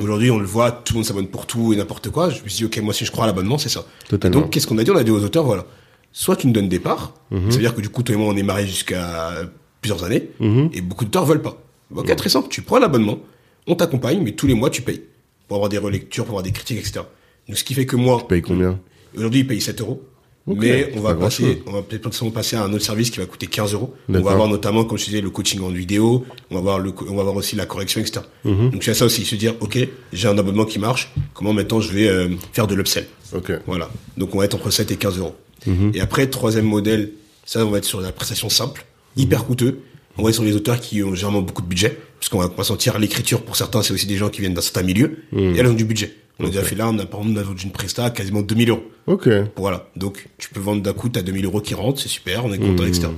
Aujourd'hui, 0.02 0.30
on 0.30 0.38
le 0.38 0.46
voit, 0.46 0.72
tout 0.72 0.94
le 0.94 0.98
monde 0.98 1.04
s'abonne 1.04 1.26
pour 1.28 1.46
tout 1.46 1.72
et 1.72 1.76
n'importe 1.76 2.08
quoi. 2.10 2.30
Je 2.30 2.42
me 2.42 2.48
suis 2.48 2.58
dit, 2.58 2.64
OK, 2.64 2.82
moi, 2.82 2.94
si 2.94 3.04
je 3.04 3.12
crois 3.12 3.24
à 3.24 3.26
l'abonnement, 3.26 3.58
c'est 3.58 3.68
ça. 3.68 3.84
Totalement. 4.08 4.40
Donc, 4.40 4.50
qu'est-ce 4.50 4.66
qu'on 4.66 4.78
a 4.78 4.84
dit? 4.84 4.90
On 4.90 4.96
a 4.96 5.04
dit 5.04 5.10
aux 5.10 5.22
auteurs, 5.22 5.44
voilà. 5.44 5.66
Soit 6.12 6.36
tu 6.36 6.46
nous 6.46 6.54
donnes 6.54 6.70
des 6.70 6.78
parts. 6.78 7.12
Mhm. 7.30 7.50
Ça 7.50 7.56
veut 7.56 7.62
dire 7.62 7.74
que 7.74 7.82
du 7.82 7.90
coup, 7.90 8.02
toi 8.02 8.14
et 8.14 8.18
moi, 8.18 8.32
on 8.32 8.36
est 8.36 8.42
mariés 8.42 8.66
jusqu'à 8.66 9.34
plusieurs 9.82 10.02
années. 10.04 10.30
Mhm. 10.40 10.70
Et 10.72 10.80
beaucoup 10.80 11.04
d'auteurs 11.04 11.26
veulent 11.26 11.42
pas. 11.42 11.62
OK, 11.94 12.16
très 12.16 12.30
simple. 12.30 12.48
Tu 12.48 12.62
prends 12.62 12.78
l'abonnement. 12.78 13.18
On 13.66 13.74
t'accompagne, 13.74 14.20
mais 14.22 14.32
tous 14.32 14.46
les 14.46 14.54
mois, 14.54 14.70
tu 14.70 14.80
payes. 14.80 15.02
Pour 15.46 15.56
avoir 15.56 15.68
des 15.68 15.78
relectures, 15.78 16.24
pour 16.24 16.32
avoir 16.32 16.42
des 16.42 16.52
critiques, 16.52 16.78
etc. 16.78 17.00
Donc, 17.46 17.58
ce 17.58 17.64
qui 17.64 17.74
fait 17.74 17.84
que 17.84 17.96
moi, 17.96 18.18
Tu 18.20 18.28
payes 18.28 18.42
combien? 18.42 18.80
Aujourd'hui, 19.16 19.40
il 19.40 19.46
paye 19.46 19.60
7 19.60 19.80
euros. 19.82 20.02
Mais 20.46 20.92
on 20.96 21.00
va 21.00 21.14
pas 21.14 21.22
passer, 21.22 21.62
on 21.66 21.72
va 21.72 21.82
peut-être 21.82 22.30
passer 22.30 22.54
à 22.56 22.62
un 22.62 22.72
autre 22.72 22.84
service 22.84 23.10
qui 23.10 23.18
va 23.18 23.26
coûter 23.26 23.46
15 23.48 23.74
euros. 23.74 23.94
On 24.08 24.20
va 24.20 24.30
avoir 24.32 24.48
notamment, 24.48 24.84
comme 24.84 24.96
je 24.98 25.04
disais, 25.06 25.20
le 25.20 25.30
coaching 25.30 25.60
en 25.60 25.68
vidéo. 25.70 26.24
On 26.50 26.54
va 26.54 26.60
avoir 26.60 26.78
le, 26.78 26.92
on 27.08 27.14
va 27.14 27.20
avoir 27.22 27.34
aussi 27.36 27.56
la 27.56 27.66
correction, 27.66 28.00
etc. 28.00 28.20
Mhm. 28.44 28.70
Donc 28.70 28.84
c'est 28.84 28.94
ça 28.94 29.04
aussi, 29.06 29.24
se 29.24 29.34
dire, 29.34 29.54
ok, 29.60 29.78
j'ai 30.12 30.28
un 30.28 30.38
abonnement 30.38 30.64
qui 30.64 30.78
marche. 30.78 31.12
Comment 31.34 31.52
maintenant 31.52 31.80
je 31.80 31.92
vais 31.92 32.08
euh, 32.08 32.28
faire 32.52 32.66
de 32.68 32.74
l'upsell? 32.76 33.06
Ok. 33.34 33.52
Voilà. 33.66 33.90
Donc 34.16 34.34
on 34.34 34.38
va 34.38 34.44
être 34.44 34.54
entre 34.54 34.70
7 34.70 34.90
et 34.92 34.96
15 34.96 35.18
euros. 35.18 35.34
Mhm. 35.66 35.90
Et 35.94 36.00
après, 36.00 36.28
troisième 36.28 36.66
modèle, 36.66 37.10
ça 37.44 37.64
on 37.66 37.70
va 37.70 37.78
être 37.78 37.84
sur 37.84 38.00
la 38.00 38.12
prestation 38.12 38.48
simple, 38.48 38.86
hyper 39.16 39.40
Mhm. 39.40 39.46
coûteux. 39.46 39.80
On 40.18 40.22
va 40.22 40.28
être 40.30 40.34
sur 40.36 40.44
les 40.44 40.54
auteurs 40.54 40.80
qui 40.80 41.02
ont 41.02 41.14
généralement 41.14 41.42
beaucoup 41.42 41.60
de 41.60 41.66
budget, 41.68 41.98
parce 42.18 42.30
qu'on 42.30 42.38
va 42.38 42.48
pas 42.48 42.64
sentir 42.64 42.98
l'écriture. 42.98 43.42
Pour 43.42 43.56
certains, 43.56 43.82
c'est 43.82 43.92
aussi 43.92 44.06
des 44.06 44.16
gens 44.16 44.30
qui 44.30 44.40
viennent 44.40 44.54
d'un 44.54 44.62
certain 44.62 44.82
milieu 44.82 45.18
et 45.36 45.56
elles 45.58 45.66
ont 45.66 45.74
du 45.74 45.84
budget. 45.84 46.14
On 46.38 46.44
a 46.44 46.48
déjà 46.48 46.62
fait 46.62 46.74
là, 46.74 46.88
on 46.88 46.98
a 46.98 47.06
par 47.06 47.20
exemple, 47.20 47.38
on 47.38 47.40
a 47.40 47.44
vendu 47.44 47.64
une 47.64 47.70
presta 47.72 48.04
à 48.04 48.10
quasiment 48.10 48.42
2000 48.42 48.70
euros. 48.70 48.82
Ok. 49.06 49.28
Voilà. 49.56 49.88
Donc, 49.96 50.28
tu 50.38 50.50
peux 50.50 50.60
vendre 50.60 50.82
d'un 50.82 50.92
coup, 50.92 51.08
t'as 51.08 51.22
2000 51.22 51.44
euros 51.46 51.60
qui 51.60 51.74
rentrent, 51.74 52.00
c'est 52.00 52.08
super, 52.08 52.44
on 52.44 52.52
est 52.52 52.58
content, 52.58 52.84
etc. 52.84 53.08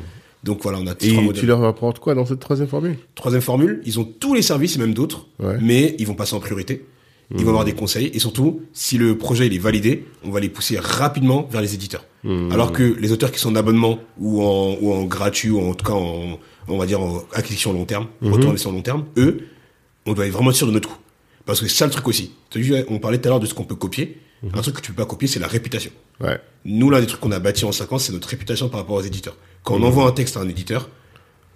Donc 0.44 0.62
voilà, 0.62 0.78
on 0.80 0.86
a 0.86 0.92
Et 1.00 1.12
trois 1.14 1.32
tu 1.32 1.46
leur 1.46 1.64
apportes 1.64 1.98
quoi 1.98 2.14
dans 2.14 2.24
cette 2.24 2.38
troisième 2.38 2.68
formule? 2.68 2.96
Troisième 3.16 3.42
formule, 3.42 3.82
ils 3.84 3.98
ont 3.98 4.04
tous 4.04 4.34
les 4.34 4.42
services 4.42 4.76
et 4.76 4.78
même 4.78 4.94
d'autres, 4.94 5.26
Ouais. 5.40 5.56
mais 5.60 5.96
ils 5.98 6.06
vont 6.06 6.14
passer 6.14 6.34
en 6.34 6.40
priorité. 6.40 6.86
Ils 7.36 7.42
vont 7.42 7.50
avoir 7.50 7.66
des 7.66 7.74
conseils 7.74 8.10
et 8.14 8.18
surtout, 8.20 8.62
si 8.72 8.96
le 8.96 9.18
projet 9.18 9.48
il 9.48 9.54
est 9.54 9.58
validé, 9.58 10.06
on 10.24 10.30
va 10.30 10.40
les 10.40 10.48
pousser 10.48 10.78
rapidement 10.78 11.46
vers 11.50 11.60
les 11.60 11.74
éditeurs. 11.74 12.06
Alors 12.50 12.72
que 12.72 12.82
les 12.98 13.12
auteurs 13.12 13.30
qui 13.32 13.38
sont 13.38 13.50
en 13.50 13.56
abonnement 13.56 13.98
ou 14.18 14.42
en, 14.42 14.78
ou 14.80 14.92
en 14.94 15.04
gratuit 15.04 15.50
ou 15.50 15.60
en 15.60 15.74
tout 15.74 15.84
cas 15.84 15.92
en, 15.92 16.38
on 16.68 16.78
va 16.78 16.86
dire 16.86 17.00
en 17.02 17.22
acquisition 17.34 17.72
long 17.74 17.84
terme, 17.84 18.06
retour 18.22 18.38
d'investissement 18.38 18.72
long 18.72 18.80
terme, 18.82 19.04
eux, 19.18 19.40
on 20.06 20.14
doit 20.14 20.26
être 20.26 20.32
vraiment 20.32 20.52
sûr 20.52 20.66
de 20.68 20.72
notre 20.72 20.88
coup. 20.88 20.96
Parce 21.48 21.60
que 21.60 21.66
c'est 21.66 21.74
ça 21.78 21.86
le 21.86 21.90
truc 21.90 22.06
aussi. 22.06 22.30
On 22.88 22.98
parlait 23.00 23.18
tout 23.18 23.26
à 23.26 23.30
l'heure 23.30 23.40
de 23.40 23.46
ce 23.46 23.54
qu'on 23.54 23.64
peut 23.64 23.74
copier. 23.74 24.20
Un 24.54 24.60
truc 24.62 24.76
que 24.76 24.80
tu 24.80 24.92
peux 24.92 25.02
pas 25.02 25.08
copier, 25.08 25.26
c'est 25.26 25.40
la 25.40 25.48
réputation. 25.48 25.90
Ouais. 26.20 26.38
Nous, 26.64 26.90
l'un 26.90 27.00
des 27.00 27.06
trucs 27.06 27.20
qu'on 27.20 27.32
a 27.32 27.38
bâti 27.40 27.64
en 27.64 27.72
5 27.72 27.92
ans, 27.92 27.98
c'est 27.98 28.12
notre 28.12 28.28
réputation 28.28 28.68
par 28.68 28.80
rapport 28.80 28.96
aux 28.96 29.02
éditeurs. 29.02 29.36
Quand 29.64 29.74
on 29.74 29.82
envoie 29.82 30.06
un 30.06 30.12
texte 30.12 30.36
à 30.36 30.40
un 30.40 30.48
éditeur, 30.48 30.88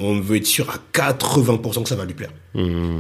on 0.01 0.18
veut 0.18 0.36
être 0.38 0.47
sûr 0.47 0.68
à 0.70 0.78
80% 0.93 1.82
que 1.84 1.88
ça 1.88 1.95
va 1.95 2.05
lui 2.07 2.14
plaire. 2.14 2.32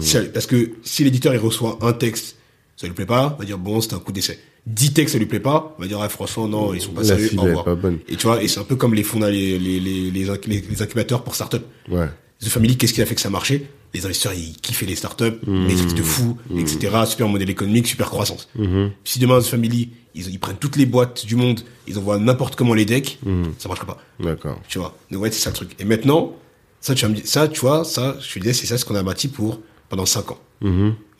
C'est- 0.00 0.32
Parce 0.32 0.46
que 0.46 0.70
si 0.84 1.02
l'éditeur 1.02 1.34
il 1.34 1.38
reçoit 1.40 1.78
un 1.80 1.92
texte, 1.94 2.36
ça 2.76 2.86
lui 2.86 2.94
plaît 2.94 3.06
pas, 3.06 3.34
il 3.38 3.40
va 3.40 3.44
dire 3.46 3.58
bon, 3.58 3.80
c'est 3.80 3.94
un 3.94 3.98
coup 3.98 4.12
d'essai. 4.12 4.38
10 4.66 4.92
textes, 4.92 5.14
ça 5.14 5.18
lui 5.18 5.26
plaît 5.26 5.40
pas, 5.40 5.74
il 5.78 5.82
va 5.82 5.88
dire 5.88 6.00
ah, 6.00 6.08
franchement 6.08 6.46
non, 6.46 6.74
ils 6.74 6.80
sont 6.80 6.92
pas 6.92 7.02
sérieux, 7.04 7.30
au 7.38 7.42
revoir. 7.48 7.64
pas 7.64 7.74
bonne. 7.74 7.98
Et 8.08 8.16
tu 8.16 8.26
vois, 8.28 8.42
et 8.42 8.46
c'est 8.48 8.60
un 8.60 8.64
peu 8.64 8.76
comme 8.76 8.94
les 8.94 9.02
fonds, 9.02 9.18
les, 9.20 9.58
les, 9.58 9.80
les, 9.80 10.10
les, 10.12 10.26
inc- 10.28 10.46
les- 10.46 10.60
les 10.60 10.82
incubateurs 10.82 11.24
pour 11.24 11.34
startup. 11.34 11.64
Ouais. 11.88 12.06
The 12.40 12.48
Family, 12.48 12.76
qu'est-ce 12.76 12.92
qui 12.92 13.02
a 13.02 13.06
fait 13.06 13.14
que 13.16 13.20
ça 13.20 13.30
marchait 13.30 13.64
Les 13.94 14.04
investisseurs, 14.06 14.32
ils 14.34 14.54
kiffaient 14.56 14.86
les 14.86 14.94
startups, 14.96 15.38
Mmh. 15.46 15.66
les 15.66 15.74
trucs 15.76 15.94
de 15.94 16.02
fou, 16.02 16.38
etc. 16.58 16.96
Super 17.06 17.28
modèle 17.28 17.50
économique, 17.50 17.86
super 17.86 18.08
croissance. 18.10 18.48
Mmh. 18.56 18.86
Si 19.04 19.18
demain, 19.18 19.40
The 19.40 19.44
Family, 19.44 19.90
ils, 20.14 20.28
ils 20.30 20.38
prennent 20.38 20.56
toutes 20.56 20.76
les 20.76 20.86
boîtes 20.86 21.26
du 21.26 21.36
monde, 21.36 21.60
ils 21.86 21.98
envoient 21.98 22.18
n'importe 22.18 22.56
comment 22.56 22.74
les 22.74 22.84
decks, 22.86 23.18
Mmh. 23.24 23.42
ça 23.58 23.68
marchera 23.68 23.86
pas. 23.86 23.98
D'accord. 24.20 24.58
Tu 24.68 24.78
vois. 24.78 24.96
Donc 25.10 25.22
ouais, 25.22 25.30
c'est 25.30 25.40
ça 25.40 25.50
le 25.50 25.56
truc. 25.56 25.74
Et 25.78 25.84
maintenant, 25.84 26.34
ça, 26.80 26.94
tu 26.94 27.02
vas 27.04 27.10
me 27.10 27.14
dire, 27.16 27.26
ça, 27.26 27.48
tu 27.48 27.60
vois, 27.60 27.84
ça, 27.84 28.16
je 28.20 28.32
te 28.32 28.38
disais, 28.38 28.54
c'est 28.54 28.66
ça 28.66 28.78
ce 28.78 28.84
qu'on 28.84 28.94
a 28.94 29.02
bâti 29.02 29.28
pour 29.28 29.60
pendant 29.88 30.06
5 30.06 30.30
ans. 30.32 30.38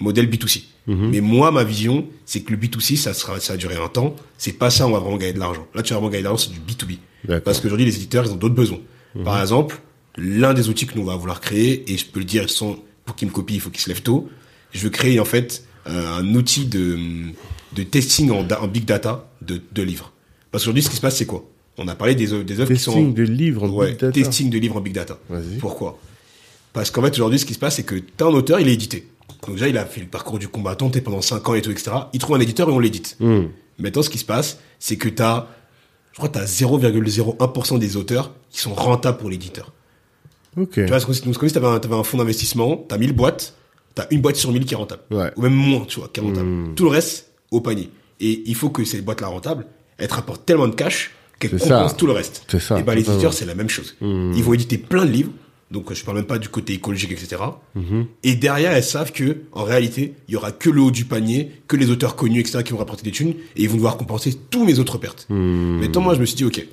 Modèle 0.00 0.28
B2C. 0.30 0.62
Mais 0.86 1.20
moi, 1.20 1.50
ma 1.52 1.62
vision, 1.64 2.06
c'est 2.26 2.40
que 2.40 2.50
le 2.52 2.56
B2C, 2.56 2.96
ça 2.96 3.12
sera, 3.14 3.38
ça 3.38 3.52
va 3.52 3.56
durer 3.56 3.76
un 3.76 3.88
temps. 3.88 4.16
C'est 4.38 4.52
pas 4.52 4.70
ça, 4.70 4.86
on 4.86 4.90
va 4.90 4.98
vraiment 4.98 5.16
gagner 5.18 5.34
de 5.34 5.38
l'argent. 5.38 5.64
Là, 5.74 5.82
tu 5.82 5.90
vas 5.92 5.98
vraiment 6.00 6.10
gagner 6.10 6.22
de 6.24 6.28
l'argent, 6.28 6.48
c'est 6.48 6.52
du 6.52 6.58
B2B. 6.60 6.98
D'accord. 7.24 7.44
Parce 7.44 7.60
qu'aujourd'hui, 7.60 7.84
les 7.86 7.94
éditeurs, 7.94 8.24
ils 8.26 8.32
ont 8.32 8.36
d'autres 8.36 8.54
besoins. 8.54 8.80
Par 9.24 9.40
exemple, 9.40 9.78
l'un 10.16 10.54
des 10.54 10.68
outils 10.68 10.86
que 10.86 10.94
nous 10.96 11.02
on 11.02 11.06
va 11.06 11.16
vouloir 11.16 11.40
créer, 11.40 11.90
et 11.92 11.96
je 11.96 12.06
peux 12.06 12.18
le 12.20 12.24
dire, 12.24 12.48
sans, 12.50 12.76
pour 13.04 13.16
qu'ils 13.16 13.28
me 13.28 13.32
copient, 13.32 13.56
il 13.56 13.60
faut 13.60 13.70
qu'ils 13.70 13.80
se 13.82 13.88
lèvent 13.88 14.02
tôt. 14.02 14.28
Je 14.72 14.80
veux 14.84 14.90
créer, 14.90 15.20
en 15.20 15.24
fait, 15.24 15.64
euh, 15.86 16.18
un 16.18 16.34
outil 16.34 16.66
de, 16.66 16.98
de 17.74 17.82
testing 17.82 18.30
en, 18.30 18.42
big 18.68 18.84
data 18.84 19.28
de, 19.42 19.60
de 19.72 19.82
livres. 19.82 20.12
Parce 20.50 20.64
qu'aujourd'hui, 20.64 20.82
ce 20.82 20.90
qui 20.90 20.96
se 20.96 21.00
passe, 21.00 21.16
c'est 21.16 21.26
quoi? 21.26 21.44
On 21.78 21.88
a 21.88 21.94
parlé 21.94 22.14
des, 22.14 22.32
œuvres- 22.32 22.44
des 22.44 22.60
œuvres 22.60 22.72
qui 22.72 22.78
sont 22.80 22.92
Testing 22.92 23.14
de 23.14 23.22
livres 23.22 23.62
en 23.64 23.70
ouais, 23.70 23.92
big 23.92 23.98
data. 24.00 24.12
testing 24.12 24.50
de 24.50 24.58
livres 24.58 24.76
en 24.76 24.80
big 24.80 24.92
data. 24.92 25.18
Pourquoi? 25.58 25.98
Parce 26.72 26.90
qu'en 26.90 27.02
fait, 27.02 27.12
aujourd'hui, 27.14 27.38
ce 27.38 27.44
qui 27.46 27.54
se 27.54 27.58
passe, 27.58 27.76
c'est 27.76 27.82
que 27.82 27.96
t'as 27.96 28.26
un 28.26 28.34
auteur, 28.34 28.60
il 28.60 28.68
est 28.68 28.72
édité. 28.74 29.08
Donc 29.46 29.54
déjà, 29.56 29.68
il 29.68 29.76
a 29.76 29.84
fait 29.86 30.00
le 30.00 30.06
parcours 30.06 30.38
du 30.38 30.48
combattant, 30.48 30.88
t'es 30.90 31.00
pendant 31.00 31.20
5 31.22 31.48
ans 31.48 31.54
et 31.54 31.62
tout, 31.62 31.70
etc. 31.70 31.90
Il 32.12 32.18
trouve 32.20 32.36
un 32.36 32.40
éditeur 32.40 32.68
et 32.68 32.72
on 32.72 32.78
l'édite. 32.78 33.16
Hmm. 33.20 33.44
Maintenant, 33.78 34.02
ce 34.02 34.10
qui 34.10 34.18
se 34.18 34.24
passe, 34.24 34.58
c'est 34.78 34.96
que 34.96 35.08
t'as, 35.08 35.48
je 36.12 36.18
crois 36.18 36.28
t'as 36.28 36.44
0,01% 36.44 37.78
des 37.78 37.96
auteurs 37.96 38.32
qui 38.50 38.60
sont 38.60 38.74
rentables 38.74 39.18
pour 39.18 39.30
l'éditeur. 39.30 39.72
Tu 40.54 40.84
vois, 40.84 41.00
comme 41.00 41.48
si 41.48 41.54
t'avais 41.54 41.66
un, 41.66 41.80
un 41.92 42.02
fonds 42.02 42.18
d'investissement, 42.18 42.84
t'as 42.88 42.98
1000 42.98 43.12
boîtes, 43.12 43.54
t'as 43.94 44.06
une 44.10 44.20
boîte 44.20 44.36
sur 44.36 44.52
1000 44.52 44.64
qui 44.64 44.74
est 44.74 44.76
rentable. 44.76 45.02
Ouais. 45.10 45.30
Ou 45.36 45.42
même 45.42 45.54
moins, 45.54 45.84
tu 45.86 45.98
vois, 46.00 46.08
qui 46.12 46.20
est 46.20 46.22
rentable. 46.22 46.74
Tout 46.74 46.84
le 46.84 46.90
reste, 46.90 47.30
au 47.50 47.60
panier. 47.60 47.90
Et 48.20 48.42
il 48.46 48.54
faut 48.54 48.70
que 48.70 48.84
cette 48.84 49.04
boîte-là 49.04 49.28
rentable, 49.28 49.66
elle 49.98 50.08
te 50.08 50.14
rapporte 50.14 50.44
tellement 50.46 50.68
de 50.68 50.74
cash 50.74 51.10
qu'elle 51.38 51.50
compense 51.52 51.90
ça. 51.90 51.96
tout 51.96 52.06
le 52.06 52.12
reste. 52.12 52.44
C'est 52.48 52.60
ça, 52.60 52.78
Et 52.78 52.82
ben, 52.82 52.94
les 52.94 53.08
éditeurs, 53.08 53.32
c'est 53.32 53.44
la 53.46 53.54
même 53.54 53.68
chose. 53.68 53.96
Ils 54.00 54.42
vont 54.42 54.52
éditer 54.54 54.78
plein 54.78 55.04
de 55.04 55.10
livres. 55.10 55.32
Donc, 55.70 55.90
je 55.94 56.04
parle 56.04 56.18
même 56.18 56.26
pas 56.26 56.38
du 56.38 56.50
côté 56.50 56.74
écologique, 56.74 57.12
etc. 57.12 57.40
Et 58.22 58.34
derrière, 58.34 58.72
elles 58.72 58.84
savent 58.84 59.10
que, 59.10 59.38
en 59.52 59.64
réalité, 59.64 60.14
il 60.28 60.34
y 60.34 60.36
aura 60.36 60.52
que 60.52 60.68
le 60.68 60.82
haut 60.82 60.90
du 60.90 61.06
panier, 61.06 61.50
que 61.66 61.76
les 61.76 61.90
auteurs 61.90 62.14
connus, 62.14 62.40
etc., 62.40 62.62
qui 62.62 62.72
vont 62.72 62.78
rapporter 62.78 63.02
des 63.04 63.10
thunes, 63.10 63.34
et 63.56 63.62
ils 63.62 63.68
vont 63.70 63.76
devoir 63.76 63.96
compenser 63.96 64.36
tous 64.50 64.66
mes 64.66 64.78
autres 64.78 64.98
pertes. 64.98 65.26
Maintenant, 65.30 66.02
moi, 66.02 66.14
je 66.14 66.20
me 66.20 66.26
suis 66.26 66.36
dit, 66.36 66.44
ok, 66.44 66.66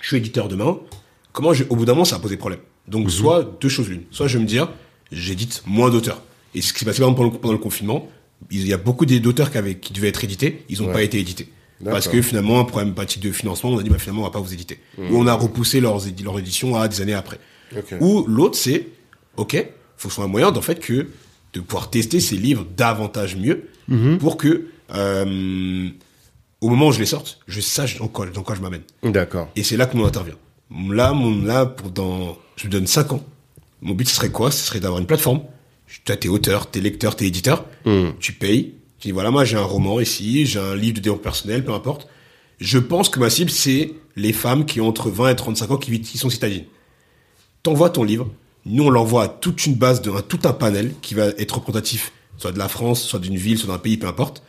je 0.00 0.06
suis 0.06 0.16
éditeur 0.16 0.48
demain, 0.48 0.78
comment 1.32 1.52
je, 1.52 1.64
au 1.68 1.76
bout 1.76 1.84
d'un 1.84 1.92
moment, 1.92 2.04
ça 2.04 2.16
a 2.16 2.18
posé 2.18 2.36
problème. 2.36 2.60
Donc, 2.88 3.10
soit 3.10 3.56
deux 3.60 3.68
choses 3.68 3.88
l'une. 3.88 4.02
Soit 4.10 4.26
je 4.26 4.36
vais 4.38 4.42
me 4.44 4.48
dire, 4.48 4.70
j'édite 5.12 5.62
moins 5.66 5.90
d'auteurs. 5.90 6.22
Et 6.54 6.62
ce 6.62 6.72
qui 6.72 6.80
s'est 6.80 6.84
passé 6.84 6.98
par 7.00 7.08
exemple, 7.08 7.18
pendant, 7.18 7.32
le- 7.32 7.38
pendant 7.38 7.52
le 7.52 7.58
confinement, 7.58 8.08
il 8.50 8.66
y 8.66 8.72
a 8.72 8.76
beaucoup 8.78 9.06
d'auteurs 9.06 9.50
qui, 9.50 9.58
avaient, 9.58 9.76
qui 9.78 9.92
devaient 9.92 10.08
être 10.08 10.24
édités, 10.24 10.64
ils 10.68 10.80
n'ont 10.80 10.88
Ouais. 10.88 10.92
pas 10.92 11.02
été 11.02 11.18
édités. 11.20 11.48
Parce 11.84 12.08
que 12.08 12.20
finalement, 12.20 12.60
un 12.60 12.64
problème 12.64 12.92
pratique 12.94 13.22
de 13.22 13.32
financement, 13.32 13.70
on 13.70 13.78
a 13.78 13.82
dit, 13.82 13.88
bah, 13.88 13.98
finalement, 13.98 14.20
on 14.22 14.24
va 14.24 14.30
pas 14.30 14.40
vous 14.40 14.52
éditer. 14.52 14.80
Ou 14.98 15.16
on 15.16 15.26
a 15.26 15.32
repoussé 15.34 15.80
leurs, 15.80 15.98
leur 16.22 16.38
édition 16.38 16.76
à 16.76 16.88
des 16.88 17.00
années 17.00 17.14
après. 17.14 17.38
Ou 18.00 18.24
l'autre, 18.26 18.56
c'est, 18.58 18.88
ok, 19.36 19.54
faut 19.96 20.08
que 20.08 20.12
ce 20.12 20.16
soit 20.16 20.24
un 20.24 20.28
moyen, 20.28 20.50
d'en 20.52 20.60
fait, 20.60 20.78
que, 20.80 21.06
de 21.54 21.60
pouvoir 21.60 21.88
tester 21.90 22.20
ces 22.20 22.36
livres 22.36 22.66
davantage 22.76 23.36
mieux, 23.36 23.68
pour 24.18 24.36
que, 24.36 24.66
euh, 24.94 25.88
au 26.60 26.68
moment 26.68 26.88
où 26.88 26.92
je 26.92 26.98
les 27.00 27.06
sorte, 27.06 27.40
je 27.46 27.60
sache 27.60 27.98
dans 27.98 28.08
quoi, 28.08 28.26
dans 28.26 28.42
quoi 28.42 28.54
je 28.54 28.60
m'amène. 28.60 28.82
D'accord. 29.02 29.48
Et 29.56 29.62
c'est 29.62 29.76
là 29.78 29.86
que 29.86 29.96
mon 29.96 30.04
intervient. 30.04 30.36
Là, 30.70 31.12
mon, 31.12 31.42
là, 31.42 31.66
pour 31.66 31.90
dans, 31.90 32.36
je 32.56 32.66
me 32.66 32.72
donne 32.72 32.86
5 32.86 33.12
ans. 33.12 33.24
Mon 33.82 33.94
but, 33.94 34.08
ce 34.08 34.16
serait 34.16 34.30
quoi? 34.30 34.50
Ce 34.50 34.64
serait 34.64 34.80
d'avoir 34.80 35.00
une 35.00 35.06
plateforme. 35.06 35.42
Tu 36.04 36.12
as 36.12 36.16
tes 36.16 36.28
auteurs, 36.28 36.70
tes 36.70 36.80
lecteurs, 36.80 37.16
tes 37.16 37.26
éditeurs. 37.26 37.64
Tu 38.20 38.32
payes. 38.32 38.74
Tu 38.98 39.08
dis, 39.08 39.12
voilà, 39.12 39.30
moi, 39.30 39.44
j'ai 39.44 39.56
un 39.56 39.64
roman 39.64 39.98
ici, 39.98 40.46
j'ai 40.46 40.60
un 40.60 40.76
livre 40.76 40.96
de 40.96 41.00
développement 41.00 41.22
personnel, 41.22 41.64
peu 41.64 41.72
importe. 41.72 42.06
Je 42.60 42.78
pense 42.78 43.08
que 43.08 43.18
ma 43.18 43.30
cible, 43.30 43.50
c'est 43.50 43.94
les 44.16 44.32
femmes 44.32 44.66
qui 44.66 44.80
ont 44.80 44.88
entre 44.88 45.08
20 45.10 45.30
et 45.30 45.36
35 45.36 45.70
ans 45.70 45.76
qui 45.78 46.18
sont 46.18 46.28
citadines. 46.30 46.66
T'envoies 47.62 47.90
ton 47.90 48.04
livre. 48.04 48.30
Nous, 48.66 48.84
on 48.84 48.90
l'envoie 48.90 49.24
à 49.24 49.28
toute 49.28 49.64
une 49.66 49.74
base, 49.74 50.02
de, 50.02 50.10
à 50.10 50.22
tout 50.22 50.40
un 50.44 50.52
panel 50.52 50.92
qui 51.00 51.14
va 51.14 51.26
être 51.38 51.56
représentatif, 51.56 52.12
soit 52.36 52.52
de 52.52 52.58
la 52.58 52.68
France, 52.68 53.02
soit 53.02 53.18
d'une 53.18 53.36
ville, 53.36 53.58
soit 53.58 53.72
d'un 53.72 53.78
pays, 53.78 53.96
peu 53.96 54.06
importe. 54.06 54.42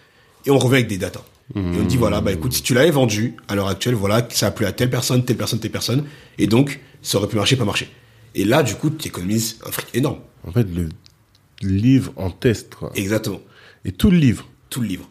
Et 0.46 0.52
on 0.52 0.58
revient 0.58 0.76
avec 0.76 0.88
des 0.88 0.98
datas. 0.98 1.24
Et 1.56 1.80
on 1.80 1.84
dit, 1.84 1.98
voilà, 1.98 2.22
bah 2.22 2.32
écoute, 2.32 2.54
si 2.54 2.62
tu 2.62 2.74
l'avais 2.74 2.92
vendu 2.92 3.36
à 3.48 3.56
l'heure 3.56 3.68
actuelle, 3.68 3.96
voilà, 3.96 4.28
ça 4.32 4.48
a 4.48 4.52
plu 4.52 4.66
à 4.66 4.72
telle 4.72 4.90
personne, 4.90 5.26
telle 5.26 5.38
personne, 5.38 5.60
telle 5.60 5.72
personne. 5.72 6.06
Et 6.38 6.48
donc, 6.48 6.80
ça 7.02 7.18
aurait 7.18 7.28
pu 7.28 7.36
marcher, 7.36 7.56
pas 7.56 7.66
marcher. 7.66 7.90
Et 8.36 8.46
là, 8.46 8.64
du 8.64 8.76
coup, 8.76 8.90
tu 8.90 9.08
économises 9.08 9.58
un 9.66 9.72
fric 9.72 9.88
énorme. 9.94 10.20
En 10.48 10.52
fait, 10.52 10.68
le 10.74 10.90
livre 11.62 12.14
en 12.16 12.30
test, 12.30 12.76
quoi. 12.76 12.92
Exactement. 12.96 13.42
Et 13.86 13.92
tout 13.92 14.10
le 14.10 14.18
livre. 14.18 14.48
Tout 14.70 14.82
le 14.82 14.88
livre. 14.88 15.10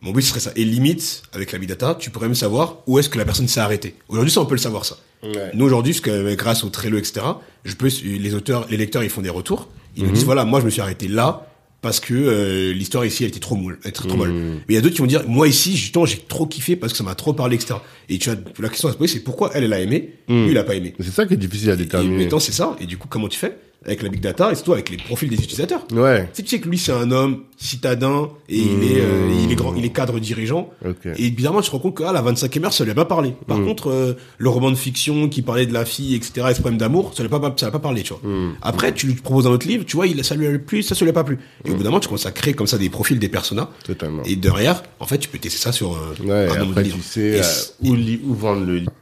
Mon 0.00 0.12
but, 0.12 0.22
ce 0.22 0.30
serait 0.30 0.40
ça. 0.40 0.52
Et 0.56 0.64
limite, 0.64 1.22
avec 1.32 1.52
la 1.52 1.58
big 1.58 1.68
data, 1.68 1.96
tu 1.98 2.10
pourrais 2.10 2.26
même 2.26 2.34
savoir 2.34 2.78
où 2.86 2.98
est-ce 2.98 3.08
que 3.08 3.18
la 3.18 3.24
personne 3.24 3.48
s'est 3.48 3.60
arrêtée. 3.60 3.94
Aujourd'hui, 4.08 4.30
ça, 4.30 4.40
on 4.40 4.46
peut 4.46 4.54
le 4.54 4.60
savoir, 4.60 4.84
ça. 4.84 4.96
Ouais. 5.22 5.50
Nous, 5.54 5.64
aujourd'hui, 5.64 5.98
grâce 6.36 6.64
au 6.64 6.68
Trello, 6.68 6.98
etc., 6.98 7.24
je 7.64 7.74
peux, 7.74 7.88
les 8.02 8.34
auteurs, 8.34 8.66
les 8.70 8.76
lecteurs, 8.76 9.02
ils 9.02 9.10
font 9.10 9.22
des 9.22 9.30
retours. 9.30 9.68
Ils 9.96 10.04
nous 10.04 10.12
disent, 10.12 10.24
voilà, 10.24 10.44
moi, 10.44 10.60
je 10.60 10.64
me 10.64 10.70
suis 10.70 10.80
arrêté 10.80 11.08
là, 11.08 11.46
parce 11.84 12.00
que 12.00 12.14
euh, 12.14 12.72
l'histoire 12.72 13.04
ici, 13.04 13.24
elle 13.24 13.28
était 13.28 13.40
trop 13.40 13.56
molle. 13.56 13.78
Elle 13.84 13.90
était 13.90 14.08
trop 14.08 14.16
molle. 14.16 14.32
Mais 14.32 14.62
il 14.70 14.74
y 14.74 14.78
a 14.78 14.80
d'autres 14.80 14.94
qui 14.94 15.02
vont 15.02 15.06
dire, 15.06 15.22
moi, 15.28 15.46
ici, 15.46 15.76
justement, 15.76 16.06
j'ai 16.06 16.16
trop 16.16 16.46
kiffé 16.46 16.76
parce 16.76 16.94
que 16.94 16.96
ça 16.96 17.04
m'a 17.04 17.14
trop 17.14 17.34
parlé, 17.34 17.56
etc. 17.56 17.74
Et 18.08 18.16
tu 18.16 18.30
as, 18.30 18.36
la 18.58 18.70
question 18.70 18.88
à 18.88 18.92
se 18.92 18.96
poser, 18.96 19.12
c'est 19.12 19.20
pourquoi 19.20 19.50
elle, 19.52 19.64
elle 19.64 19.72
a 19.74 19.80
aimé, 19.80 20.14
lui, 20.26 20.50
il 20.52 20.56
a 20.56 20.64
pas 20.64 20.76
aimé. 20.76 20.94
C'est 20.98 21.10
ça 21.12 21.26
qui 21.26 21.34
est 21.34 21.36
difficile 21.36 21.68
à 21.70 21.74
Et 21.74 21.76
déterminer. 21.76 22.24
maintenant, 22.24 22.40
c'est 22.40 22.52
ça. 22.52 22.74
Et 22.80 22.86
du 22.86 22.96
coup, 22.96 23.06
comment 23.06 23.28
tu 23.28 23.38
fais? 23.38 23.54
Avec 23.86 24.02
la 24.02 24.08
big 24.08 24.20
data 24.20 24.50
et 24.50 24.54
surtout 24.54 24.72
avec 24.72 24.88
les 24.90 24.96
profils 24.96 25.28
des 25.28 25.36
utilisateurs. 25.36 25.86
Ouais. 25.92 26.22
Tu 26.32 26.36
sais, 26.36 26.42
tu 26.42 26.48
sais 26.48 26.60
que 26.60 26.68
lui, 26.68 26.78
c'est 26.78 26.92
un 26.92 27.10
homme 27.10 27.40
citadin 27.56 28.28
et 28.48 28.58
il 28.58 28.82
est, 28.92 29.00
euh, 29.00 29.30
il 29.42 29.50
est 29.52 29.54
grand, 29.54 29.74
il 29.74 29.84
est 29.84 29.90
cadre 29.90 30.18
dirigeant. 30.18 30.70
Ok. 30.84 31.06
Et 31.18 31.30
bizarrement, 31.30 31.60
tu 31.60 31.66
te 31.68 31.72
rends 31.72 31.78
compte 31.80 31.94
que 31.96 32.02
ah, 32.02 32.12
la 32.12 32.22
25e 32.22 32.64
heure, 32.64 32.72
ça 32.72 32.84
lui 32.84 32.90
a 32.90 32.94
pas 32.94 33.04
parlé. 33.04 33.34
Par 33.46 33.58
contre, 33.58 33.90
euh, 33.90 34.14
le 34.38 34.48
roman 34.48 34.70
de 34.70 34.76
fiction 34.76 35.28
qui 35.28 35.42
parlait 35.42 35.66
de 35.66 35.72
la 35.72 35.84
fille, 35.84 36.14
etc., 36.14 36.46
et 36.50 36.54
ce 36.54 36.60
problème 36.60 36.78
d'amour, 36.78 37.12
ça 37.14 37.22
lui 37.22 37.32
a 37.32 37.38
pas, 37.38 37.54
ça 37.56 37.66
lui 37.66 37.68
a 37.68 37.72
pas 37.72 37.78
parlé, 37.78 38.02
tu 38.02 38.14
vois. 38.14 38.22
Après, 38.62 38.92
tu 38.94 39.06
lui 39.06 39.14
proposes 39.14 39.46
un 39.46 39.50
autre 39.50 39.66
livre, 39.68 39.84
tu 39.84 39.96
vois, 39.96 40.06
il, 40.06 40.22
ça 40.24 40.34
lui 40.34 40.46
a 40.46 40.58
plu, 40.58 40.82
ça, 40.82 40.94
ça 40.94 41.04
lui 41.04 41.10
a 41.10 41.14
pas 41.14 41.24
plu. 41.24 41.38
Et 41.64 41.70
au 41.70 41.74
bout 41.74 41.82
d'un 41.82 41.90
moment, 41.90 42.00
tu 42.00 42.08
commences 42.08 42.26
à 42.26 42.32
créer 42.32 42.54
comme 42.54 42.66
ça 42.66 42.78
des 42.78 42.88
profils 42.90 43.18
des 43.18 43.28
personas. 43.28 43.70
Totalement. 43.84 44.22
Et 44.24 44.36
derrière, 44.36 44.82
en 45.00 45.06
fait, 45.06 45.18
tu 45.18 45.28
peux 45.28 45.38
tester 45.38 45.58
ça 45.60 45.72
sur 45.72 45.92
euh, 45.94 46.14
Ouais, 46.24 46.50
un 46.50 46.58
nombre 46.60 46.70
après 46.70 46.82
de 46.84 46.88
tu 46.88 46.94
livres. 46.96 47.04
sais 47.04 47.20
Et 47.38 47.40
euh, 47.40 47.90
où, 48.24 48.30
où 48.30 48.34
vendre 48.34 48.64
le 48.64 48.76
livre. 48.78 48.92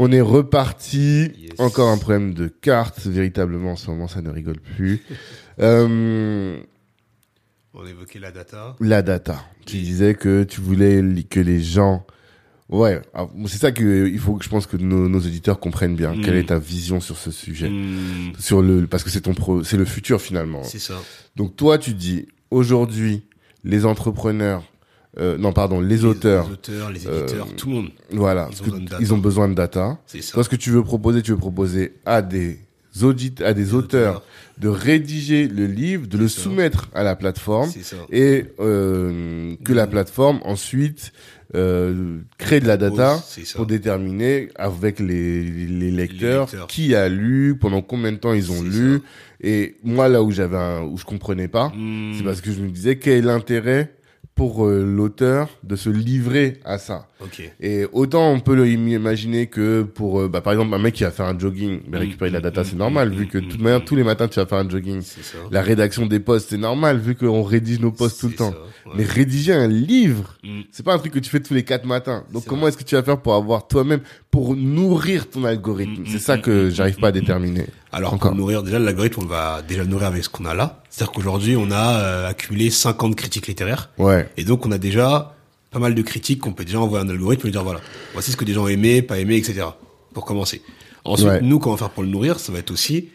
On 0.00 0.12
est 0.12 0.20
reparti. 0.20 1.32
Yes. 1.36 1.50
Encore 1.58 1.88
un 1.90 1.98
problème 1.98 2.32
de 2.32 2.46
cartes. 2.46 3.00
Véritablement, 3.04 3.72
en 3.72 3.76
ce 3.76 3.90
moment, 3.90 4.06
ça 4.06 4.22
ne 4.22 4.30
rigole 4.30 4.60
plus. 4.60 5.02
euh, 5.58 6.56
On 7.74 7.84
a 7.84 7.90
évoqué 7.90 8.20
la 8.20 8.30
data. 8.30 8.76
la 8.80 9.02
data. 9.02 9.44
Tu 9.66 9.78
disais 9.78 10.14
que 10.14 10.44
tu 10.44 10.60
voulais 10.60 11.02
que 11.28 11.40
les 11.40 11.60
gens... 11.60 12.06
Ouais, 12.68 13.00
alors, 13.14 13.32
c'est 13.46 13.58
ça 13.58 13.72
que 13.72 14.06
il 14.08 14.18
faut 14.18 14.34
que 14.34 14.44
je 14.44 14.50
pense 14.50 14.66
que 14.66 14.76
nos, 14.76 15.08
nos 15.08 15.18
auditeurs 15.18 15.58
comprennent 15.58 15.96
bien. 15.96 16.14
Mm. 16.14 16.20
Quelle 16.22 16.36
est 16.36 16.48
ta 16.48 16.58
vision 16.58 17.00
sur 17.00 17.16
ce 17.16 17.30
sujet? 17.30 17.68
Hmm, 17.70 18.34
Sur 18.38 18.60
le 18.60 18.86
parce 18.86 19.02
que 19.02 19.08
c'est 19.10 19.22
ton 19.22 19.32
pro, 19.32 19.64
c'est 19.64 19.78
le 19.78 19.86
futur 19.86 20.20
finalement. 20.20 20.62
c'est 20.64 20.78
ça. 20.78 21.00
Donc 21.34 21.56
toi, 21.56 21.78
tu 21.78 21.94
dis 21.94 22.28
aujourd'hui 22.50 23.22
les 23.64 23.86
entrepreneurs, 23.86 24.62
euh, 25.20 25.36
non 25.38 25.52
pardon, 25.52 25.80
les 25.80 26.04
auteurs, 26.04 26.46
Les 26.46 26.52
auteurs, 26.52 26.90
les 26.90 26.96
éditeurs, 27.06 27.46
euh, 27.50 27.54
tout 27.56 27.68
le 27.68 27.74
monde. 27.74 27.88
voilà, 28.10 28.48
Ils 28.52 28.60
ont 28.62 28.64
que- 28.64 28.70
besoin 28.70 28.78
de 28.80 28.84
data. 28.88 28.96
ils 29.00 29.14
ont 29.14 29.18
besoin 29.18 29.48
de 29.48 29.54
data. 29.54 29.98
C'est 30.06 30.22
ça. 30.22 30.32
Toi, 30.34 30.44
ce 30.44 30.48
que 30.48 30.56
tu 30.56 30.70
veux 30.70 30.82
proposer, 30.84 31.22
tu 31.22 31.30
veux 31.32 31.36
proposer 31.38 31.94
à 32.06 32.22
des 32.22 32.58
audit, 33.02 33.40
à 33.42 33.54
des 33.54 33.74
auteurs 33.74 34.16
auteurs. 34.16 34.22
de 34.58 34.68
rédiger 34.68 35.46
le 35.46 35.66
livre, 35.66 36.06
de 36.08 36.18
le 36.18 36.26
ça. 36.28 36.40
soumettre 36.42 36.88
à 36.94 37.02
la 37.04 37.14
plateforme 37.14 37.70
et 38.10 38.46
euh, 38.58 39.54
que 39.64 39.72
la 39.72 39.86
plateforme 39.86 40.40
ensuite 40.44 41.12
euh, 41.54 42.18
crée 42.38 42.60
de 42.60 42.66
la 42.66 42.76
data 42.76 43.22
pour 43.54 43.66
déterminer 43.66 44.48
avec 44.56 44.98
les, 45.00 45.42
les 45.44 45.90
lecteurs, 45.90 46.42
lecteurs. 46.46 46.66
qui 46.66 46.94
a 46.94 47.08
lu, 47.08 47.56
pendant 47.58 47.80
combien 47.82 48.12
de 48.12 48.18
temps 48.18 48.34
ils 48.34 48.50
ont 48.52 48.62
lu. 48.62 49.00
Et 49.40 49.76
moi, 49.84 50.08
là 50.08 50.22
où 50.22 50.30
j'avais 50.30 50.56
un, 50.58 50.82
où 50.82 50.98
je 50.98 51.04
comprenais 51.04 51.48
pas, 51.48 51.68
Hmm. 51.74 52.14
c'est 52.18 52.24
parce 52.24 52.40
que 52.40 52.52
je 52.52 52.60
me 52.60 52.68
disais 52.68 52.98
quel 52.98 53.14
est 53.18 53.22
l'intérêt 53.22 53.94
pour 54.38 54.66
euh, 54.66 54.84
l'auteur 54.84 55.48
de 55.64 55.74
se 55.74 55.90
livrer 55.90 56.60
à 56.64 56.78
ça. 56.78 57.08
Ok. 57.20 57.42
Et 57.60 57.86
autant 57.92 58.30
on 58.30 58.38
peut 58.38 58.54
le 58.54 58.68
imaginer 58.68 59.48
que 59.48 59.82
pour, 59.82 60.20
euh, 60.20 60.28
bah, 60.28 60.40
par 60.40 60.52
exemple, 60.52 60.72
un 60.72 60.78
mec 60.78 60.94
qui 60.94 61.02
va 61.02 61.10
faire 61.10 61.26
un 61.26 61.36
jogging, 61.36 61.80
mais 61.88 61.98
Mm, 61.98 62.02
récupérer 62.02 62.30
de 62.30 62.34
la 62.34 62.40
mm, 62.40 62.42
data, 62.42 62.60
mm, 62.60 62.64
c'est 62.64 62.76
normal, 62.76 63.10
vu 63.10 63.26
que 63.26 63.38
de 63.38 63.46
toute 63.48 63.60
manière, 63.60 63.84
tous 63.84 63.96
les 63.96 64.04
matins, 64.04 64.28
tu 64.28 64.38
vas 64.38 64.46
faire 64.46 64.58
un 64.58 64.68
jogging. 64.68 65.00
C'est 65.02 65.24
ça. 65.24 65.38
La 65.50 65.60
rédaction 65.60 66.06
des 66.06 66.20
posts, 66.20 66.50
c'est 66.50 66.56
normal, 66.56 66.98
vu 66.98 67.16
qu'on 67.16 67.42
rédige 67.42 67.80
nos 67.80 67.90
posts 67.90 68.20
tout 68.20 68.28
le 68.28 68.34
temps. 68.34 68.52
ça, 68.52 68.58
ouais. 68.90 68.92
Mais 68.98 69.04
rédiger 69.04 69.52
un 69.52 69.66
livre, 69.66 70.36
c'est 70.70 70.84
pas 70.84 70.94
un 70.94 70.98
truc 70.98 71.12
que 71.12 71.18
tu 71.18 71.30
fais 71.30 71.40
tous 71.40 71.54
les 71.54 71.64
quatre 71.64 71.84
matins. 71.84 72.24
Donc 72.32 72.44
comment 72.44 72.68
est-ce 72.68 72.76
que 72.76 72.84
tu 72.84 72.94
vas 72.94 73.02
faire 73.02 73.20
pour 73.20 73.34
avoir 73.34 73.66
toi-même, 73.66 74.00
pour 74.38 74.54
nourrir 74.54 75.28
ton 75.28 75.42
algorithme 75.44 76.04
C'est 76.06 76.20
ça 76.20 76.38
que 76.38 76.70
j'arrive 76.70 76.94
pas 76.98 77.08
à 77.08 77.12
déterminer. 77.12 77.66
Alors, 77.90 78.14
Encore. 78.14 78.30
pour 78.30 78.38
nourrir, 78.38 78.62
déjà, 78.62 78.78
l'algorithme, 78.78 79.22
on 79.24 79.26
va 79.26 79.62
déjà 79.66 79.82
le 79.82 79.88
nourrir 79.88 80.06
avec 80.06 80.22
ce 80.22 80.28
qu'on 80.28 80.44
a 80.44 80.54
là. 80.54 80.80
C'est-à-dire 80.90 81.10
qu'aujourd'hui, 81.12 81.56
on 81.56 81.72
a 81.72 81.98
euh, 81.98 82.28
accumulé 82.28 82.70
50 82.70 83.16
critiques 83.16 83.48
littéraires. 83.48 83.90
Ouais. 83.98 84.28
Et 84.36 84.44
donc, 84.44 84.64
on 84.64 84.70
a 84.70 84.78
déjà 84.78 85.34
pas 85.72 85.80
mal 85.80 85.96
de 85.96 86.02
critiques 86.02 86.38
qu'on 86.42 86.52
peut 86.52 86.64
déjà 86.64 86.78
envoyer 86.78 87.04
à 87.04 87.08
un 87.08 87.10
algorithme 87.10 87.40
et 87.42 87.48
lui 87.48 87.52
dire, 87.52 87.64
voilà, 87.64 87.80
voici 88.12 88.30
ce 88.30 88.36
que 88.36 88.44
des 88.44 88.52
gens 88.52 88.62
ont 88.62 88.68
aimé, 88.68 89.02
pas 89.02 89.18
aimé, 89.18 89.34
etc. 89.34 89.66
Pour 90.14 90.24
commencer. 90.24 90.62
Ensuite, 91.04 91.26
Ouais. 91.28 91.40
nous, 91.40 91.58
comment 91.58 91.76
faire 91.76 91.90
pour 91.90 92.04
le 92.04 92.08
nourrir, 92.08 92.38
ça 92.38 92.52
va 92.52 92.60
être 92.60 92.70
aussi 92.70 93.08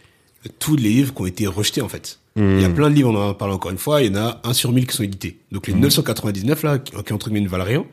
tous 0.60 0.76
les 0.76 0.90
livres 0.90 1.14
qui 1.14 1.22
ont 1.22 1.26
été 1.26 1.48
rejetés, 1.48 1.82
en 1.82 1.88
fait. 1.88 2.20
Mm. 2.36 2.56
Il 2.58 2.62
y 2.64 2.66
a 2.66 2.70
plein 2.70 2.90
de 2.90 2.96
livres, 2.96 3.12
on 3.12 3.16
en 3.16 3.30
a 3.30 3.34
parlé 3.34 3.54
encore 3.54 3.72
une 3.72 3.78
fois, 3.78 4.02
il 4.02 4.14
y 4.14 4.18
en 4.18 4.20
a 4.22 4.42
un 4.44 4.52
sur 4.52 4.74
1000 4.74 4.88
qui 4.88 4.94
sont 4.98 5.04
édités. 5.04 5.38
Donc, 5.54 5.68
les 5.68 5.74
999, 5.74 6.64
là, 6.64 6.80
qui, 6.80 6.92
qui 7.02 7.14
entre 7.14 7.30
guillemets 7.30 7.46
ne 7.46 7.50
valent 7.50 7.64
rien, 7.64 7.86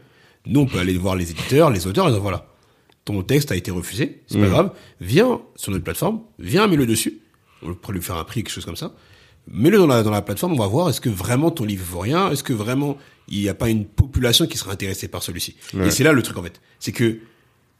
nous, 0.47 0.61
on 0.63 0.67
peut 0.67 0.81
aller 0.81 0.99
voir 0.99 1.15
les 1.15 1.31
éditeurs, 1.31 1.71
les 1.71 1.87
auteurs, 1.87 2.09
et 2.09 2.11
dire, 2.11 2.21
voilà, 2.21 2.47
ton 3.05 3.23
texte 3.23 3.51
a 3.53 3.57
été 3.57 3.71
refusé, 3.71 4.23
c'est 4.27 4.39
pas 4.39 4.49
grave, 4.49 4.73
viens 5.01 5.41
sur 5.57 5.73
notre 5.73 5.85
plateforme, 5.85 6.21
viens, 6.39 6.67
mets-le 6.67 6.87
dessus, 6.87 7.19
on 7.63 7.75
pourrait 7.75 7.95
lui 7.95 8.03
faire 8.03 8.17
un 8.17 8.25
prix, 8.25 8.43
quelque 8.43 8.53
chose 8.53 8.65
comme 8.65 8.77
ça, 8.77 8.95
mets-le 9.49 9.79
dans 9.79 9.87
la, 9.87 10.03
dans 10.03 10.11
la 10.11 10.23
plateforme, 10.23 10.53
on 10.53 10.59
va 10.59 10.67
voir, 10.67 10.91
est-ce 10.91 11.01
que 11.01 11.09
vraiment 11.09 11.51
ton 11.51 11.65
livre 11.65 11.85
vaut 11.85 12.01
rien, 12.01 12.31
est-ce 12.31 12.45
que 12.45 12.53
vraiment 12.53 12.99
il 13.31 13.41
n'y 13.41 13.49
a 13.49 13.55
pas 13.55 13.71
une 13.71 13.87
population 13.87 14.47
qui 14.47 14.59
serait 14.59 14.73
intéressée 14.73 15.09
par 15.09 15.23
celui-ci. 15.23 15.57
Et 15.81 15.91
c'est 15.91 16.05
là 16.05 16.13
le 16.13 16.23
truc, 16.23 16.37
en 16.37 16.43
fait. 16.43 16.61
C'est 16.79 16.93
que, 16.93 17.19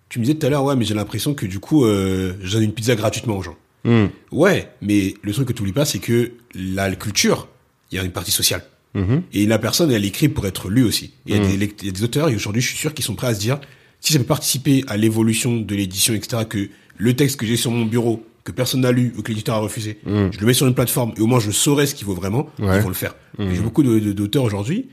tu 0.09 0.19
me 0.19 0.25
disais 0.25 0.37
tout 0.37 0.47
à 0.47 0.51
l'heure, 0.51 0.65
ouais, 0.65 0.77
mais 0.77 0.85
j'ai 0.85 0.95
l'impression 0.95 1.35
que 1.35 1.47
du 1.47 1.61
coup, 1.61 1.85
euh, 1.85 2.35
je 2.43 2.55
donne 2.55 2.65
une 2.65 2.73
pizza 2.73 2.97
gratuitement 2.97 3.37
aux 3.37 3.43
gens. 3.43 3.57
Mm. 3.85 4.07
Ouais, 4.33 4.69
mais 4.81 5.15
le 5.23 5.33
truc 5.33 5.49
que 5.49 5.53
tu 5.53 5.63
oublies 5.63 5.73
pas, 5.73 5.85
c'est 5.85 5.99
que 5.99 6.33
la 6.55 6.95
culture, 6.97 7.49
il 7.91 7.97
y 7.97 7.99
a 7.99 8.05
une 8.05 8.13
partie 8.13 8.31
sociale. 8.31 8.65
Mhm. 8.95 9.23
Et 9.33 9.47
la 9.47 9.61
personne, 9.61 9.93
elle 9.93 10.05
écrit 10.05 10.29
pour 10.29 10.47
être 10.47 10.69
lue 10.69 10.83
aussi. 10.83 11.13
Il 11.27 11.37
y 11.37 11.39
a, 11.39 11.43
y 11.45 11.89
a 11.89 11.93
des 11.93 12.03
auteurs, 12.03 12.29
et 12.29 12.35
aujourd'hui, 12.35 12.61
je 12.61 12.69
suis 12.69 12.77
sûr 12.77 12.93
qu'ils 12.93 13.05
sont 13.05 13.15
prêts 13.15 13.29
à 13.29 13.35
se 13.35 13.41
dire, 13.41 13.61
si 14.01 14.13
ça 14.13 14.19
peut 14.19 14.25
participer 14.25 14.85
à 14.89 14.97
l'évolution 14.97 15.57
de 15.57 15.75
l'édition, 15.75 16.15
etc., 16.15 16.43
que 16.49 16.69
le 16.97 17.15
texte 17.17 17.39
que 17.39 17.47
j'ai 17.47 17.57
sur 17.57 17.71
mon 17.71 17.85
bureau, 17.85 18.23
que 18.45 18.53
personne 18.53 18.81
n'a 18.81 18.93
lu 18.93 19.13
ou 19.19 19.23
que 19.23 19.29
l'éditeur 19.29 19.57
a 19.57 19.59
refusé, 19.61 19.99
je 20.07 20.39
le 20.41 20.47
mets 20.47 20.55
sur 20.55 20.67
une 20.67 20.75
plateforme 20.75 21.13
et 21.17 21.21
au 21.21 21.27
moins 21.27 21.41
je 21.41 21.51
saurais 21.51 21.87
ce 21.87 21.95
qu'il 21.95 22.07
vaut 22.07 22.15
vraiment, 22.15 22.49
Ouais. 22.59 22.77
ils 22.79 22.83
vont 22.83 22.89
le 22.89 22.95
faire. 22.95 23.15
Et 23.39 23.55
J'ai 23.55 23.61
beaucoup 23.61 23.83
d'auteurs 23.83 24.45
aujourd'hui 24.45 24.89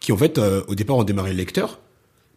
qui, 0.00 0.12
en 0.12 0.16
fait, 0.16 0.38
euh, 0.38 0.62
au 0.68 0.74
départ, 0.74 0.96
ont 0.96 1.04
démarré 1.04 1.30
le 1.32 1.36
lecteur, 1.36 1.80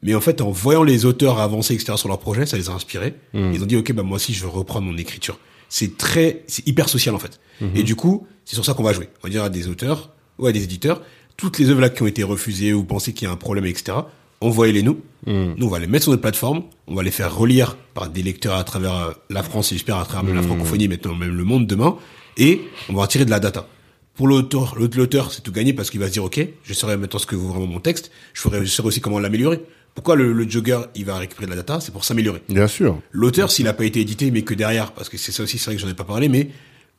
mais 0.03 0.13
en 0.13 0.21
fait, 0.21 0.41
en 0.41 0.51
voyant 0.51 0.83
les 0.83 1.05
auteurs 1.05 1.39
avancer, 1.39 1.73
etc., 1.73 1.93
sur 1.97 2.07
leur 2.09 2.19
projet, 2.19 2.45
ça 2.45 2.57
les 2.57 2.69
a 2.69 2.73
inspirés. 2.73 3.15
Ils 3.33 3.61
ont 3.63 3.65
dit, 3.65 3.75
OK, 3.75 3.91
bah, 3.93 4.03
moi 4.03 4.17
aussi, 4.17 4.33
je 4.33 4.41
veux 4.43 4.49
reprendre 4.49 4.85
mon 4.87 4.97
écriture. 4.97 5.39
C'est 5.69 5.97
très, 5.97 6.43
c'est 6.47 6.67
hyper 6.67 6.89
social, 6.89 7.15
en 7.15 7.19
fait. 7.19 7.39
Et 7.73 7.81
du 7.83 7.95
coup, 7.95 8.27
c'est 8.43 8.53
sur 8.55 8.63
ça 8.65 8.73
qu'on 8.75 8.83
va 8.83 8.93
jouer. 8.93 9.09
On 9.23 9.27
va 9.27 9.31
dire 9.31 9.43
à 9.43 9.49
des 9.49 9.67
auteurs 9.67 10.11
ou 10.37 10.45
à 10.45 10.51
des 10.51 10.63
éditeurs, 10.63 11.01
toutes 11.37 11.57
les 11.57 11.69
œuvres 11.69 11.81
là 11.81 11.89
qui 11.89 12.03
ont 12.03 12.07
été 12.07 12.23
refusées 12.23 12.71
ou 12.73 12.83
pensez 12.83 13.13
qu'il 13.13 13.25
y 13.27 13.29
a 13.29 13.33
un 13.33 13.37
problème, 13.37 13.65
etc., 13.65 13.97
envoyez-les 14.41 14.83
nous. 14.83 14.99
Nous, 15.27 15.65
on 15.65 15.69
va 15.69 15.79
les 15.79 15.87
mettre 15.87 16.03
sur 16.03 16.11
notre 16.11 16.21
plateforme. 16.21 16.63
On 16.87 16.93
va 16.93 17.01
les 17.01 17.11
faire 17.11 17.35
relire 17.35 17.77
par 17.95 18.09
des 18.09 18.21
lecteurs 18.21 18.55
à 18.55 18.63
travers 18.63 18.95
euh, 18.95 19.11
la 19.31 19.41
France 19.41 19.71
et 19.71 19.75
j'espère 19.75 19.97
à 19.97 20.05
travers 20.05 20.35
la 20.35 20.43
francophonie, 20.43 20.87
maintenant 20.87 21.15
même 21.15 21.35
le 21.35 21.43
monde 21.43 21.65
demain. 21.65 21.97
Et 22.37 22.61
on 22.89 22.93
va 22.93 23.03
en 23.03 23.07
tirer 23.07 23.25
de 23.25 23.31
la 23.31 23.39
data. 23.39 23.67
Pour 24.13 24.27
l'auteur, 24.27 24.75
l'auteur, 24.77 25.31
c'est 25.31 25.41
tout 25.41 25.51
gagné 25.51 25.73
parce 25.73 25.89
qu'il 25.89 25.99
va 25.99 26.07
se 26.07 26.11
dire, 26.11 26.23
OK, 26.23 26.39
je 26.63 26.73
saurai 26.73 26.95
maintenant 26.95 27.19
ce 27.19 27.25
que 27.25 27.35
vaut 27.35 27.47
vraiment 27.47 27.65
mon 27.65 27.79
texte. 27.79 28.11
Je 28.33 28.41
saurai, 28.41 28.59
aussi 28.59 29.01
comment 29.01 29.19
l'améliorer. 29.19 29.61
Pourquoi 29.95 30.15
le, 30.15 30.31
le 30.31 30.47
jogger, 30.47 30.79
il 30.93 31.05
va 31.05 31.17
récupérer 31.17 31.47
de 31.47 31.51
la 31.51 31.57
data? 31.57 31.79
C'est 31.79 31.91
pour 31.91 32.03
s'améliorer. 32.03 32.41
Bien 32.49 32.67
sûr. 32.67 32.99
L'auteur, 33.11 33.49
s'il 33.49 33.65
n'a 33.65 33.73
pas 33.73 33.85
été 33.85 33.99
édité, 34.01 34.29
mais 34.29 34.43
que 34.43 34.53
derrière, 34.53 34.91
parce 34.91 35.09
que 35.09 35.17
c'est 35.17 35.31
ça 35.31 35.41
aussi, 35.41 35.57
c'est 35.57 35.65
vrai 35.65 35.75
que 35.75 35.81
j'en 35.81 35.89
ai 35.89 35.95
pas 35.95 36.03
parlé, 36.03 36.29
mais 36.29 36.49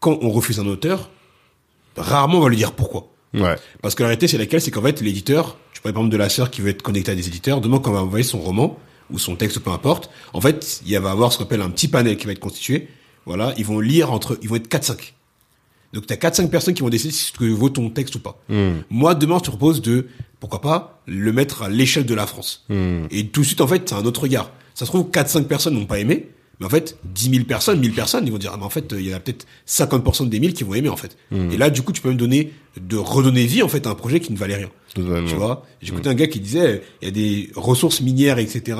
quand 0.00 0.18
on 0.20 0.30
refuse 0.30 0.58
un 0.58 0.66
auteur, 0.66 1.10
rarement 1.96 2.38
on 2.38 2.40
va 2.42 2.48
lui 2.48 2.56
dire 2.56 2.72
pourquoi. 2.72 3.12
Ouais. 3.34 3.54
Parce 3.82 3.94
que 3.94 4.02
la 4.02 4.08
réalité, 4.08 4.28
c'est 4.28 4.38
laquelle? 4.38 4.60
C'est 4.60 4.70
qu'en 4.70 4.82
fait, 4.82 5.00
l'éditeur, 5.00 5.58
par 5.92 6.00
exemple 6.00 6.12
de 6.12 6.16
la 6.16 6.28
sœur 6.28 6.50
qui 6.50 6.60
veut 6.60 6.70
être 6.70 6.82
connectée 6.82 7.12
à 7.12 7.14
des 7.14 7.28
éditeurs, 7.28 7.60
demain, 7.60 7.78
quand 7.78 7.90
on 7.90 7.94
va 7.94 8.02
envoyer 8.02 8.24
son 8.24 8.40
roman, 8.40 8.78
ou 9.10 9.18
son 9.18 9.36
texte, 9.36 9.60
peu 9.60 9.70
importe, 9.70 10.10
en 10.32 10.40
fait, 10.40 10.82
il 10.86 10.98
va 10.98 11.10
avoir 11.10 11.32
ce 11.32 11.38
qu'on 11.38 11.44
appelle 11.44 11.60
un 11.62 11.70
petit 11.70 11.88
panel 11.88 12.16
qui 12.16 12.26
va 12.26 12.32
être 12.32 12.40
constitué. 12.40 12.88
Voilà, 13.24 13.54
ils 13.56 13.64
vont 13.64 13.80
lire 13.80 14.12
entre, 14.12 14.38
ils 14.42 14.48
vont 14.48 14.56
être 14.56 14.68
4-5. 14.68 15.12
Donc, 15.92 16.06
tu 16.06 16.12
as 16.12 16.16
4-5 16.16 16.48
personnes 16.48 16.74
qui 16.74 16.82
vont 16.82 16.88
décider 16.88 17.12
si 17.12 17.32
tu 17.32 17.50
vaut 17.50 17.70
ton 17.70 17.88
texte 17.90 18.16
ou 18.16 18.20
pas. 18.20 18.40
Moi, 18.90 19.14
demain, 19.14 19.38
je 19.38 19.44
te 19.44 19.50
propose 19.50 19.80
de, 19.80 20.08
pourquoi 20.40 20.60
pas, 20.60 21.00
le 21.06 21.32
mettre 21.32 21.62
à 21.62 21.68
l'échelle 21.68 22.06
de 22.06 22.14
la 22.14 22.26
France. 22.26 22.66
Et 23.10 23.28
tout 23.28 23.42
de 23.42 23.46
suite, 23.46 23.60
en 23.60 23.68
fait, 23.68 23.88
c'est 23.88 23.94
un 23.94 24.04
autre 24.04 24.22
regard. 24.22 24.50
Ça 24.74 24.84
se 24.84 24.90
trouve, 24.90 25.08
4-5 25.10 25.44
personnes 25.44 25.74
n'ont 25.74 25.86
pas 25.86 25.98
aimé, 25.98 26.28
mais 26.60 26.66
en 26.66 26.70
fait, 26.70 26.98
10 27.04 27.30
000 27.30 27.44
personnes, 27.44 27.80
1000 27.80 27.92
personnes, 27.92 28.26
ils 28.26 28.32
vont 28.32 28.38
dire, 28.38 28.50
ah, 28.54 28.56
mais 28.58 28.64
en 28.64 28.70
fait, 28.70 28.94
il 28.98 29.06
y 29.06 29.12
en 29.12 29.16
a 29.16 29.20
peut-être 29.20 29.46
50% 29.68 30.28
des 30.28 30.40
1000 30.40 30.54
qui 30.54 30.64
vont 30.64 30.74
aimer, 30.74 30.88
en 30.88 30.96
fait. 30.96 31.16
Et 31.30 31.56
là, 31.56 31.68
du 31.70 31.82
coup, 31.82 31.92
tu 31.92 32.00
peux 32.00 32.10
me 32.10 32.16
donner, 32.16 32.52
de 32.80 32.96
redonner 32.96 33.44
vie, 33.44 33.62
en 33.62 33.68
fait, 33.68 33.86
à 33.86 33.90
un 33.90 33.94
projet 33.94 34.20
qui 34.20 34.32
ne 34.32 34.38
valait 34.38 34.56
rien. 34.56 34.70
Totalement. 34.94 35.28
Tu 35.28 35.34
vois? 35.34 35.66
J'ai 35.82 35.92
écouté 35.92 36.08
un 36.08 36.14
gars 36.14 36.26
qui 36.26 36.40
disait, 36.40 36.82
il 37.02 37.04
y 37.04 37.08
a 37.08 37.10
des 37.10 37.50
ressources 37.56 38.00
minières, 38.00 38.38
etc., 38.38 38.78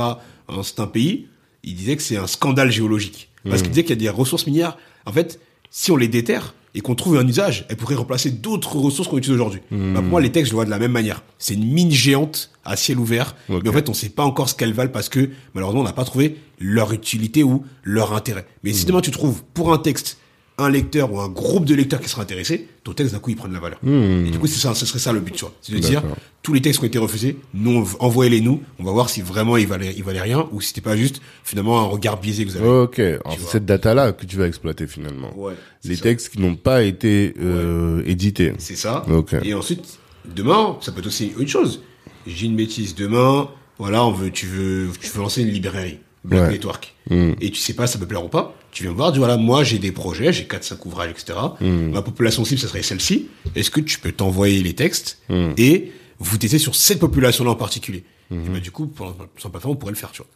dans 0.49 0.63
certains 0.63 0.87
pays. 0.87 1.27
Il 1.65 1.75
disait 1.75 1.97
que 1.97 2.03
c'est 2.03 2.17
un 2.17 2.27
scandale 2.27 2.71
géologique. 2.71 3.31
Parce 3.45 3.63
qu'il 3.63 3.71
disait 3.71 3.83
qu'il 3.83 3.91
y 3.91 3.99
a 3.99 4.01
des 4.01 4.09
ressources 4.09 4.47
minières. 4.47 4.77
En 5.05 5.13
fait, 5.13 5.39
si 5.71 5.91
on 5.93 5.97
les 5.97 6.09
déterre 6.09 6.55
et 6.75 6.81
qu'on 6.81 6.95
trouve 6.95 7.17
un 7.17 7.27
usage, 7.27 7.67
elles 7.69 7.77
pourraient 7.77 7.95
remplacer 7.95 8.31
d'autres 8.31 8.77
ressources 8.77 9.09
qu'on 9.09 9.19
utilise 9.19 9.39
aujourd'hui. 9.39 9.61
Bah, 9.71 10.01
pour 10.01 10.05
moi, 10.05 10.21
les 10.21 10.33
textes, 10.33 10.49
je 10.49 10.53
le 10.53 10.57
vois 10.57 10.65
de 10.65 10.71
la 10.71 10.79
même 10.79 10.93
manière. 10.93 11.23
C'est 11.39 11.55
une 11.55 11.65
mine 11.65 11.91
géante 11.91 12.51
à 12.67 12.77
ciel 12.77 12.99
ouvert. 12.99 13.35
Ok. 13.49 13.63
Mais 13.63 13.71
en 13.71 13.73
fait, 13.73 13.89
on 13.89 13.95
sait 13.95 14.09
pas 14.09 14.25
encore 14.25 14.49
ce 14.49 14.55
qu'elles 14.55 14.73
valent 14.75 14.93
parce 14.93 15.09
que, 15.09 15.31
malheureusement, 15.55 15.81
on 15.83 15.85
n'a 15.85 15.93
pas 15.93 16.05
trouvé 16.05 16.37
leur 16.59 16.93
utilité 16.93 17.43
ou 17.43 17.65
leur 17.85 18.13
intérêt. 18.15 18.47
Mais 18.63 18.73
si 18.73 18.85
demain 18.87 19.01
tu 19.01 19.11
trouves, 19.11 19.43
pour 19.55 19.73
un 19.73 19.79
texte, 19.79 20.19
un 20.59 20.71
lecteur 20.71 21.13
ou 21.13 21.21
un 21.21 21.29
groupe 21.29 21.67
de 21.67 21.75
lecteurs 21.75 22.01
qui 22.01 22.09
sera 22.09 22.23
intéressé, 22.23 22.67
ton 22.83 22.95
texte 22.95 23.13
d'un 23.13 23.19
coup 23.21 23.29
il 23.29 23.37
prend 23.37 23.47
de 23.47 23.53
la 23.53 23.61
valeur. 23.61 23.79
Et 23.85 24.31
du 24.31 24.39
coup 24.39 24.47
c'est 24.47 24.59
ça, 24.59 24.75
ce 24.75 24.87
serait 24.87 24.99
ça 24.99 25.13
le 25.13 25.21
but, 25.21 25.35
tu 25.35 25.43
vois. 25.43 25.53
C'est 25.61 25.73
de 25.75 25.79
dire 25.79 26.03
tous 26.43 26.55
les 26.55 26.63
textes 26.63 26.79
qui 26.81 26.85
ont 26.85 26.89
été 26.89 26.99
refusés, 26.99 27.37
nous 27.53 27.87
envoyez-les 27.99 28.41
nous, 28.41 28.63
on 28.79 28.85
va 28.85 28.93
voir 28.93 29.11
si 29.11 29.21
vraiment 29.21 29.59
ils 29.59 29.67
valaient, 29.67 29.93
ils 29.95 30.03
valaient 30.03 30.23
rien 30.23 30.49
ou 30.53 30.63
si 30.63 30.69
c'était 30.69 30.81
pas 30.81 30.97
juste 30.97 31.21
finalement 31.45 31.81
un 31.81 31.85
regard 31.85 32.19
biaisé 32.19 32.47
que 32.47 32.51
vous 32.53 32.57
avez. 32.57 32.67
Ok. 32.69 32.99
Alors, 33.01 33.37
c'est 33.39 33.51
cette 33.51 33.67
data-là 33.67 34.13
que 34.13 34.25
tu 34.25 34.39
vas 34.39 34.47
exploiter 34.47 34.87
finalement. 34.87 35.31
Ouais, 35.37 35.53
Les 35.85 35.97
ça. 35.97 36.05
textes 36.05 36.31
qui 36.31 36.41
n'ont 36.41 36.57
pas 36.57 36.85
été 36.85 37.35
euh, 37.39 38.03
édités. 38.07 38.55
C'est 38.57 38.77
ça. 38.77 39.05
Ok. 39.11 39.35
Et 39.45 39.53
ensuite, 39.53 39.99
demain, 40.25 40.79
ça 40.81 40.91
peut 40.93 41.01
être 41.01 41.07
aussi 41.09 41.33
une 41.39 41.49
chose. 41.49 41.83
J'ai 42.27 42.47
une 42.47 42.57
bêtise. 42.57 42.95
Demain, 42.95 43.49
voilà, 43.79 44.05
on 44.05 44.13
veut, 44.13 44.31
tu 44.31 44.47
veux, 44.47 44.91
tu 45.01 45.09
veux 45.09 45.21
lancer 45.21 45.43
une 45.43 45.49
librairie, 45.51 45.99
Black 46.25 46.43
Ouais. 46.47 46.53
Network. 46.53 46.95
Mm. 47.11 47.33
Et 47.41 47.51
tu 47.51 47.61
sais 47.61 47.75
pas, 47.75 47.87
ça 47.87 47.99
peut 47.99 48.07
plaire 48.07 48.25
ou 48.25 48.29
pas. 48.29 48.55
Tu 48.73 48.83
viens 48.83 48.93
me 48.93 48.97
voir, 48.97 49.09
tu 49.11 49.15
dis, 49.15 49.19
voilà, 49.21 49.37
moi, 49.37 49.65
j'ai 49.65 49.79
des 49.79 49.93
projets, 49.93 50.33
j'ai 50.33 50.45
4-5 50.45 50.87
ouvrages, 50.87 51.11
etc. 51.11 51.39
Mm. 51.61 51.91
Ma 51.93 52.03
population 52.03 52.45
cible, 52.45 52.61
ça 52.61 52.69
serait 52.69 52.83
celle-ci. 52.83 53.29
Est-ce 53.55 53.71
que 53.71 53.81
tu 53.81 53.99
peux 53.99 54.13
t'envoyer 54.13 54.63
les 54.63 54.75
textes 54.75 55.19
Mm. 55.29 55.53
et 55.57 55.93
vous 56.19 56.39
tester 56.39 56.59
sur 56.59 56.75
cette 56.75 56.99
population-là 56.99 57.51
en 57.53 57.55
particulier? 57.57 58.05
Et 58.31 58.35
bah, 58.35 58.59
du 58.61 58.71
coup, 58.73 58.91
sans 59.39 59.51
pas 59.51 59.61
faire, 59.61 59.71
on 59.71 59.77
pourrait 59.77 59.93
le 59.93 59.97
faire, 59.99 60.11
tu 60.11 60.23
vois. 60.23 60.31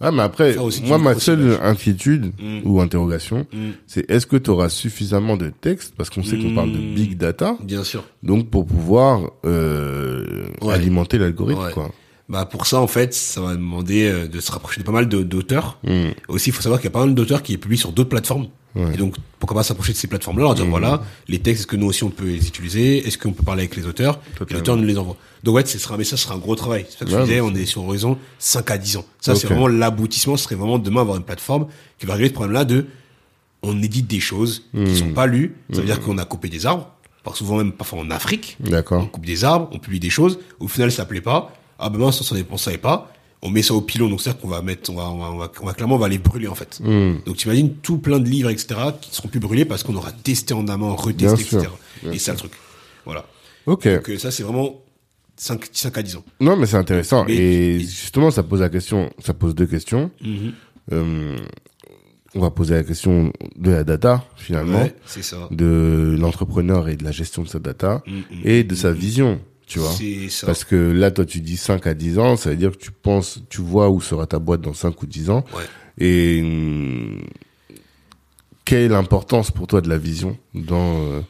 Ah, 0.00 0.10
mais 0.12 0.22
après, 0.22 0.56
moi, 0.84 0.98
ma 0.98 1.14
seule 1.14 1.58
inquiétude 1.62 2.32
Mm. 2.38 2.60
ou 2.64 2.80
interrogation, 2.80 3.46
c'est 3.86 4.08
est-ce 4.10 4.26
que 4.26 4.36
tu 4.36 4.50
auras 4.50 4.68
suffisamment 4.68 5.36
de 5.38 5.48
textes, 5.48 5.94
parce 5.96 6.10
qu'on 6.10 6.22
sait 6.22 6.36
qu'on 6.38 6.54
parle 6.54 6.72
de 6.72 6.78
Mm. 6.78 6.94
big 6.94 7.16
data, 7.16 7.56
Bien 7.62 7.82
sûr. 7.82 8.04
donc 8.22 8.50
pour 8.50 8.66
pouvoir 8.66 9.30
euh, 9.46 10.46
Ouais. 10.62 10.74
alimenter 10.74 11.16
l'algorithme, 11.18 11.62
Ouais. 11.62 11.72
quoi. 11.72 11.90
Bah 12.28 12.44
pour 12.44 12.66
ça 12.66 12.80
en 12.80 12.88
fait, 12.88 13.14
ça 13.14 13.40
va 13.40 13.54
demander 13.54 14.04
euh, 14.08 14.26
de 14.26 14.40
se 14.40 14.50
rapprocher 14.50 14.80
de 14.80 14.84
pas 14.86 14.90
mal 14.92 15.08
d'auteurs. 15.08 15.78
Mm. 15.84 16.08
Aussi, 16.28 16.50
il 16.50 16.52
faut 16.52 16.60
savoir 16.62 16.80
qu'il 16.80 16.88
y 16.88 16.92
a 16.92 16.92
pas 16.92 17.04
mal 17.06 17.14
d'auteurs 17.14 17.42
qui 17.42 17.56
publient 17.56 17.78
sur 17.78 17.92
d'autres 17.92 18.08
plateformes. 18.10 18.48
Ouais. 18.76 18.94
Et 18.94 18.96
donc, 18.96 19.14
pourquoi 19.38 19.56
pas 19.56 19.62
s'approcher 19.62 19.92
de 19.92 19.98
ces 19.98 20.06
plateformes-là, 20.06 20.44
leur 20.44 20.54
dire 20.54 20.66
voilà, 20.66 21.02
les 21.28 21.38
textes, 21.38 21.60
est-ce 21.62 21.66
que 21.66 21.76
nous 21.76 21.86
aussi 21.86 22.04
on 22.04 22.10
peut 22.10 22.24
les 22.26 22.46
utiliser? 22.46 23.06
Est-ce 23.06 23.16
qu'on 23.18 23.32
peut 23.32 23.42
parler 23.42 23.62
avec 23.62 23.74
les 23.76 23.86
auteurs? 23.86 24.20
Et 24.34 24.38
Totalement. 24.38 24.58
l'auteur 24.60 24.76
nous 24.76 24.84
les 24.86 24.98
envoie. 24.98 25.16
Donc 25.42 25.54
ouais, 25.56 25.64
ce 25.66 25.78
sera, 25.78 25.96
mais 25.96 26.04
ça 26.04 26.16
sera 26.16 26.34
un 26.34 26.38
gros 26.38 26.54
travail. 26.56 26.86
C'est 26.88 26.98
ça 26.98 27.04
que 27.04 27.10
je 27.10 27.16
Ouais, 27.16 27.22
disais, 27.22 27.34
mais 27.36 27.40
on 27.40 27.54
est 27.54 27.64
sur 27.66 27.82
horizon 27.84 28.18
5 28.38 28.70
à 28.70 28.78
10 28.78 28.98
ans. 28.98 29.04
Ça, 29.20 29.34
c'est 29.34 29.46
vraiment 29.46 29.68
l'aboutissement. 29.68 30.36
Ce 30.36 30.44
serait 30.44 30.54
vraiment 30.56 30.78
demain 30.78 31.00
avoir 31.00 31.16
une 31.16 31.22
plateforme 31.24 31.66
qui 31.98 32.06
va 32.06 32.14
régler 32.14 32.28
ce 32.28 32.34
problème-là 32.34 32.64
de 32.64 32.86
on 33.62 33.82
édite 33.82 34.06
des 34.06 34.20
choses 34.20 34.64
Hmm. 34.72 34.84
qui 34.84 34.96
sont 34.96 35.10
pas 35.12 35.26
lues. 35.26 35.56
Ça 35.72 35.80
veut 35.80 35.86
dire 35.86 36.00
qu'on 36.00 36.18
a 36.18 36.24
coupé 36.24 36.48
des 36.48 36.66
arbres. 36.66 36.90
Par 37.24 37.34
souvent 37.36 37.56
même 37.56 37.72
parfois 37.72 38.00
en 38.00 38.10
Afrique. 38.10 38.56
On 38.64 38.70
D'accord. 38.70 39.10
coupe 39.10 39.26
des 39.26 39.42
arbres, 39.44 39.68
on 39.72 39.78
publie 39.78 39.98
des 40.00 40.10
choses. 40.10 40.38
Au 40.60 40.68
final, 40.68 40.92
ça 40.92 41.04
plaît 41.04 41.20
pas. 41.20 41.52
Ah 41.78 41.88
ben 41.90 41.98
mince, 41.98 42.22
ça 42.22 42.34
on 42.50 42.56
savait 42.56 42.78
pas. 42.78 43.10
On 43.42 43.50
met 43.50 43.62
ça 43.62 43.74
au 43.74 43.80
pilon, 43.82 44.08
donc 44.08 44.20
c'est-à-dire 44.20 44.40
qu'on 44.40 44.48
va 44.48 44.62
mettre, 44.62 44.90
on 44.90 44.94
va, 44.94 45.08
on 45.10 45.36
va, 45.38 45.50
on 45.60 45.66
va, 45.66 45.72
clairement, 45.74 45.96
on 45.96 45.98
va 45.98 46.08
les 46.08 46.18
brûler 46.18 46.48
en 46.48 46.54
fait. 46.54 46.80
Hmm. 46.82 47.16
Donc 47.26 47.36
tu 47.36 47.46
imagines 47.46 47.74
tout 47.76 47.98
plein 47.98 48.18
de 48.18 48.28
livres, 48.28 48.50
etc., 48.50 48.74
qui 49.00 49.14
seront 49.14 49.28
plus 49.28 49.40
brûlés 49.40 49.64
parce 49.64 49.82
qu'on 49.82 49.94
aura 49.94 50.10
testé 50.12 50.54
en 50.54 50.66
amont, 50.68 50.94
Bien 50.94 50.96
retesté, 51.30 51.44
sûr. 51.44 51.58
etc. 51.60 51.72
Et 52.12 52.18
c'est 52.18 52.32
le 52.32 52.38
truc. 52.38 52.52
Voilà. 53.04 53.26
Ok. 53.66 53.86
Donc 53.86 54.08
euh, 54.10 54.18
ça, 54.18 54.30
c'est 54.30 54.42
vraiment 54.42 54.80
5, 55.36 55.66
5 55.70 55.98
à 55.98 56.02
10 56.02 56.16
ans. 56.16 56.24
Non, 56.40 56.56
mais 56.56 56.66
c'est 56.66 56.76
intéressant. 56.78 57.24
Mais- 57.26 57.34
et 57.36 57.78
justement, 57.80 58.30
ça 58.30 58.42
pose 58.42 58.60
la 58.60 58.68
question, 58.70 59.10
ça 59.18 59.34
pose 59.34 59.54
deux 59.54 59.66
questions. 59.66 60.10
Mhm. 60.22 60.52
Euh, 60.92 61.36
on 62.34 62.40
va 62.40 62.50
poser 62.50 62.74
la 62.74 62.84
question 62.84 63.32
de 63.56 63.70
la 63.70 63.84
data, 63.84 64.24
finalement, 64.36 64.80
Ouais, 64.82 64.94
c'est 65.06 65.22
ça. 65.22 65.48
de 65.50 66.16
l'entrepreneur 66.18 66.88
et 66.88 66.96
de 66.96 67.04
la 67.04 67.10
gestion 67.12 67.42
de 67.42 67.48
sa 67.48 67.58
data, 67.58 68.02
Mhm. 68.06 68.22
et 68.44 68.64
de 68.64 68.74
sa 68.74 68.92
vision, 68.92 69.40
tu 69.66 69.80
vois. 69.80 69.90
C'est 69.90 70.28
ça. 70.28 70.46
Parce 70.46 70.64
que 70.64 70.76
là, 70.76 71.10
toi, 71.10 71.24
tu 71.24 71.40
dis 71.40 71.56
5 71.56 71.86
à 71.86 71.94
10 71.94 72.18
ans, 72.18 72.36
ça 72.36 72.50
veut 72.50 72.56
dire 72.56 72.70
que 72.70 72.76
tu 72.78 72.92
penses, 72.92 73.40
tu 73.48 73.60
vois 73.60 73.90
où 73.90 74.00
sera 74.00 74.26
ta 74.26 74.38
boîte 74.38 74.60
dans 74.60 74.72
5 74.74 75.02
ou 75.02 75.06
10 75.06 75.30
ans. 75.30 75.44
Ouais. 75.54 75.64
Et 75.98 76.40
hum, 76.42 77.20
quelle 78.64 78.82
est 78.82 78.88
l'importance 78.88 79.50
pour 79.50 79.66
toi 79.66 79.80
de 79.80 79.88
la 79.88 79.98
vision 79.98 80.36
dans 80.54 80.98
euh, 80.98 81.20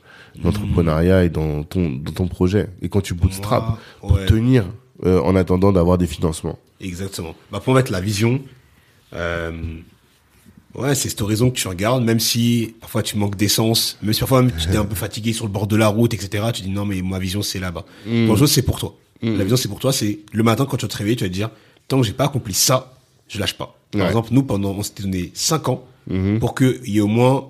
l'entrepreneuriat 0.43 1.25
et 1.25 1.29
dans 1.29 1.63
ton, 1.63 1.91
dans 1.91 2.13
ton 2.13 2.29
projet 2.29 2.69
Et 2.83 2.89
quand 2.89 3.01
tu 3.01 3.15
bootstrap, 3.15 3.65
Moi, 3.65 3.79
pour 4.01 4.13
ouais. 4.13 4.27
tenir 4.27 4.67
euh, 5.05 5.21
en 5.21 5.35
attendant 5.37 5.73
d'avoir 5.73 5.99
des 5.99 6.07
financements? 6.07 6.59
Exactement. 6.81 7.35
Bah, 7.51 7.61
pour 7.61 7.75
mettre 7.75 7.93
la 7.93 8.01
vision, 8.01 8.43
euh, 9.15 9.53
ouais, 10.77 10.95
c'est 10.95 11.09
cet 11.09 11.21
horizon 11.23 11.51
que 11.51 11.57
tu 11.57 11.69
regardes, 11.69 12.05
même 12.05 12.21
si 12.21 12.75
parfois 12.81 13.03
tu 13.03 13.17
manques 13.17 13.37
d'essence, 13.37 13.99
même 14.03 14.13
si 14.13 14.21
parfois 14.21 14.43
même 14.43 14.53
tu 14.57 14.69
es 14.73 14.77
un 14.77 14.85
peu 14.93 14.95
fatigué 14.95 15.33
sur 15.33 15.45
le 15.47 15.51
bord 15.53 15.67
de 15.67 15.77
la 15.77 15.89
route, 15.89 16.15
etc. 16.15 16.45
Tu 16.53 16.63
dis 16.63 16.71
non, 16.71 16.85
mais 16.85 17.03
ma 17.03 17.19
vision 17.19 17.43
c'est 17.43 17.59
là-bas. 17.59 17.85
Mm. 18.07 18.29
La 18.29 18.37
chose 18.37 18.51
c'est 18.51 18.63
pour 18.63 18.79
toi. 18.79 18.97
La 19.23 19.43
vision 19.45 19.57
c'est 19.57 19.69
pour 19.69 19.79
toi, 19.81 19.93
c'est 19.93 20.19
le 20.33 20.43
matin 20.43 20.67
quand 20.67 20.77
tu 20.77 20.85
vas 20.85 20.91
te 20.91 20.97
réveiller, 20.97 21.17
tu 21.17 21.25
vas 21.25 21.29
te 21.31 21.35
dire 21.35 21.51
tant 21.89 22.01
que 22.01 22.07
j'ai 22.07 22.13
pas 22.13 22.25
accompli 22.27 22.53
ça, 22.55 22.95
je 23.29 23.39
lâche 23.39 23.55
pas. 23.55 23.77
Par 23.93 24.03
Ouais. 24.03 24.07
exemple, 24.09 24.29
nous 24.33 24.43
pendant 24.43 24.71
on 24.73 24.83
s'était 24.83 25.03
donné 25.05 25.31
5 25.35 25.69
ans 25.69 25.85
Mhm. 26.09 26.39
pour 26.39 26.55
qu'il 26.55 26.81
y 26.87 26.99
ait 26.99 27.01
au 27.01 27.07
moins 27.09 27.49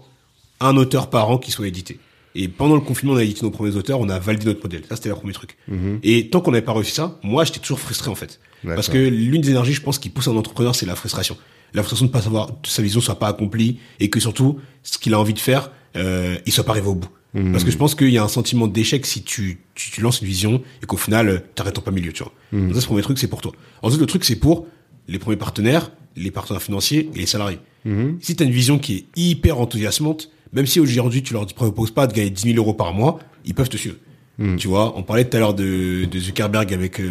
un 0.61 0.77
auteur 0.79 1.11
par 1.11 1.29
an 1.31 1.37
qui 1.39 1.51
soit 1.51 1.67
édité. 1.69 1.99
Et 2.35 2.49
pendant 2.49 2.75
le 2.75 2.81
confinement, 2.83 3.15
on 3.15 3.17
a 3.19 3.23
édité 3.23 3.43
nos 3.45 3.51
premiers 3.51 3.75
auteurs, 3.77 3.99
on 4.01 4.09
a 4.11 4.19
validé 4.19 4.45
notre 4.47 4.63
modèle. 4.63 4.83
Ça, 4.89 4.97
c'était 4.97 5.09
le 5.11 5.15
premier 5.15 5.33
truc. 5.33 5.57
Et 6.03 6.29
tant 6.29 6.41
qu'on 6.41 6.51
n'avait 6.53 6.65
pas 6.65 6.73
réussi 6.75 6.93
ça, 6.93 7.19
moi, 7.23 7.45
j'étais 7.45 7.61
toujours 7.61 7.81
frustré, 7.81 8.11
en 8.11 8.15
fait. 8.15 8.41
Parce 8.65 8.89
que 8.89 8.97
l'une 8.99 9.41
des 9.43 9.51
énergies, 9.51 9.73
je 9.75 9.81
pense, 9.83 9.99
qui 9.99 10.09
pousse 10.11 10.29
un 10.29 10.37
entrepreneur, 10.37 10.75
c'est 10.75 10.85
la 10.87 10.97
frustration. 10.97 11.37
La 11.77 11.83
frustration 11.83 12.07
de 12.07 12.11
pas 12.11 12.23
savoir 12.23 12.49
que 12.63 12.69
sa 12.69 12.83
vision 12.83 13.01
soit 13.01 13.19
pas 13.19 13.29
accomplie 13.29 13.79
et 14.01 14.09
que 14.11 14.19
surtout, 14.19 14.59
ce 14.83 14.99
qu'il 14.99 15.15
a 15.15 15.21
envie 15.21 15.35
de 15.35 15.39
faire, 15.39 15.71
euh, 15.95 16.39
il 16.47 16.53
soit 16.53 16.65
pas 16.65 16.73
arrivé 16.73 16.89
au 16.89 16.95
bout. 16.95 17.09
Parce 17.53 17.65
que 17.65 17.71
je 17.71 17.77
pense 17.77 17.95
qu'il 17.95 18.09
y 18.09 18.17
a 18.17 18.25
un 18.25 18.29
sentiment 18.29 18.67
d'échec 18.67 19.05
si 19.05 19.23
tu, 19.23 19.59
tu, 19.75 19.91
tu 19.91 20.01
lances 20.01 20.23
une 20.23 20.27
vision 20.27 20.63
et 20.83 20.87
qu'au 20.87 20.97
final, 20.97 21.29
euh, 21.29 21.39
t'arrêtes 21.55 21.77
en 21.79 21.83
pas 21.83 21.91
milieu, 21.91 22.11
tu 22.11 22.23
vois. 22.23 22.33
Donc 22.51 22.75
ça, 22.75 22.81
c'est 22.81 22.87
le 22.87 22.89
premier 22.89 23.03
truc, 23.03 23.19
c'est 23.19 23.29
pour 23.29 23.43
toi. 23.43 23.53
Ensuite, 23.83 24.01
le 24.01 24.07
truc, 24.07 24.25
c'est 24.25 24.37
pour 24.37 24.67
les 25.07 25.19
premiers 25.19 25.37
partenaires, 25.37 25.93
les 26.17 26.31
partenaires 26.31 26.63
financiers 26.63 27.11
et 27.15 27.19
les 27.19 27.27
salariés. 27.27 27.59
Si 28.21 28.35
tu 28.35 28.43
as 28.43 28.47
une 28.47 28.53
vision 28.53 28.79
qui 28.79 28.95
est 28.95 29.05
hyper 29.17 29.61
enthousiasmante, 29.61 30.31
même 30.55 30.67
si 30.67 30.81
aujourd'hui 30.81 31.23
tu 31.23 31.35
leur 31.35 31.47
proposes 31.47 31.91
pas 31.91 32.07
de 32.07 32.15
gagner 32.15 32.31
10 32.31 32.55
000 32.55 32.57
euros 32.57 32.73
par 32.73 32.95
mois, 32.95 33.19
ils 33.45 33.55
peuvent 33.55 33.69
te 33.69 33.77
suivre. 33.77 33.97
Tu 34.59 34.69
vois, 34.69 34.97
on 34.99 35.03
parlait 35.03 35.25
tout 35.25 35.37
à 35.37 35.41
l'heure 35.41 35.55
de, 35.55 36.05
de 36.05 36.19
Zuckerberg 36.19 36.73
avec 36.75 37.01
euh, 37.01 37.11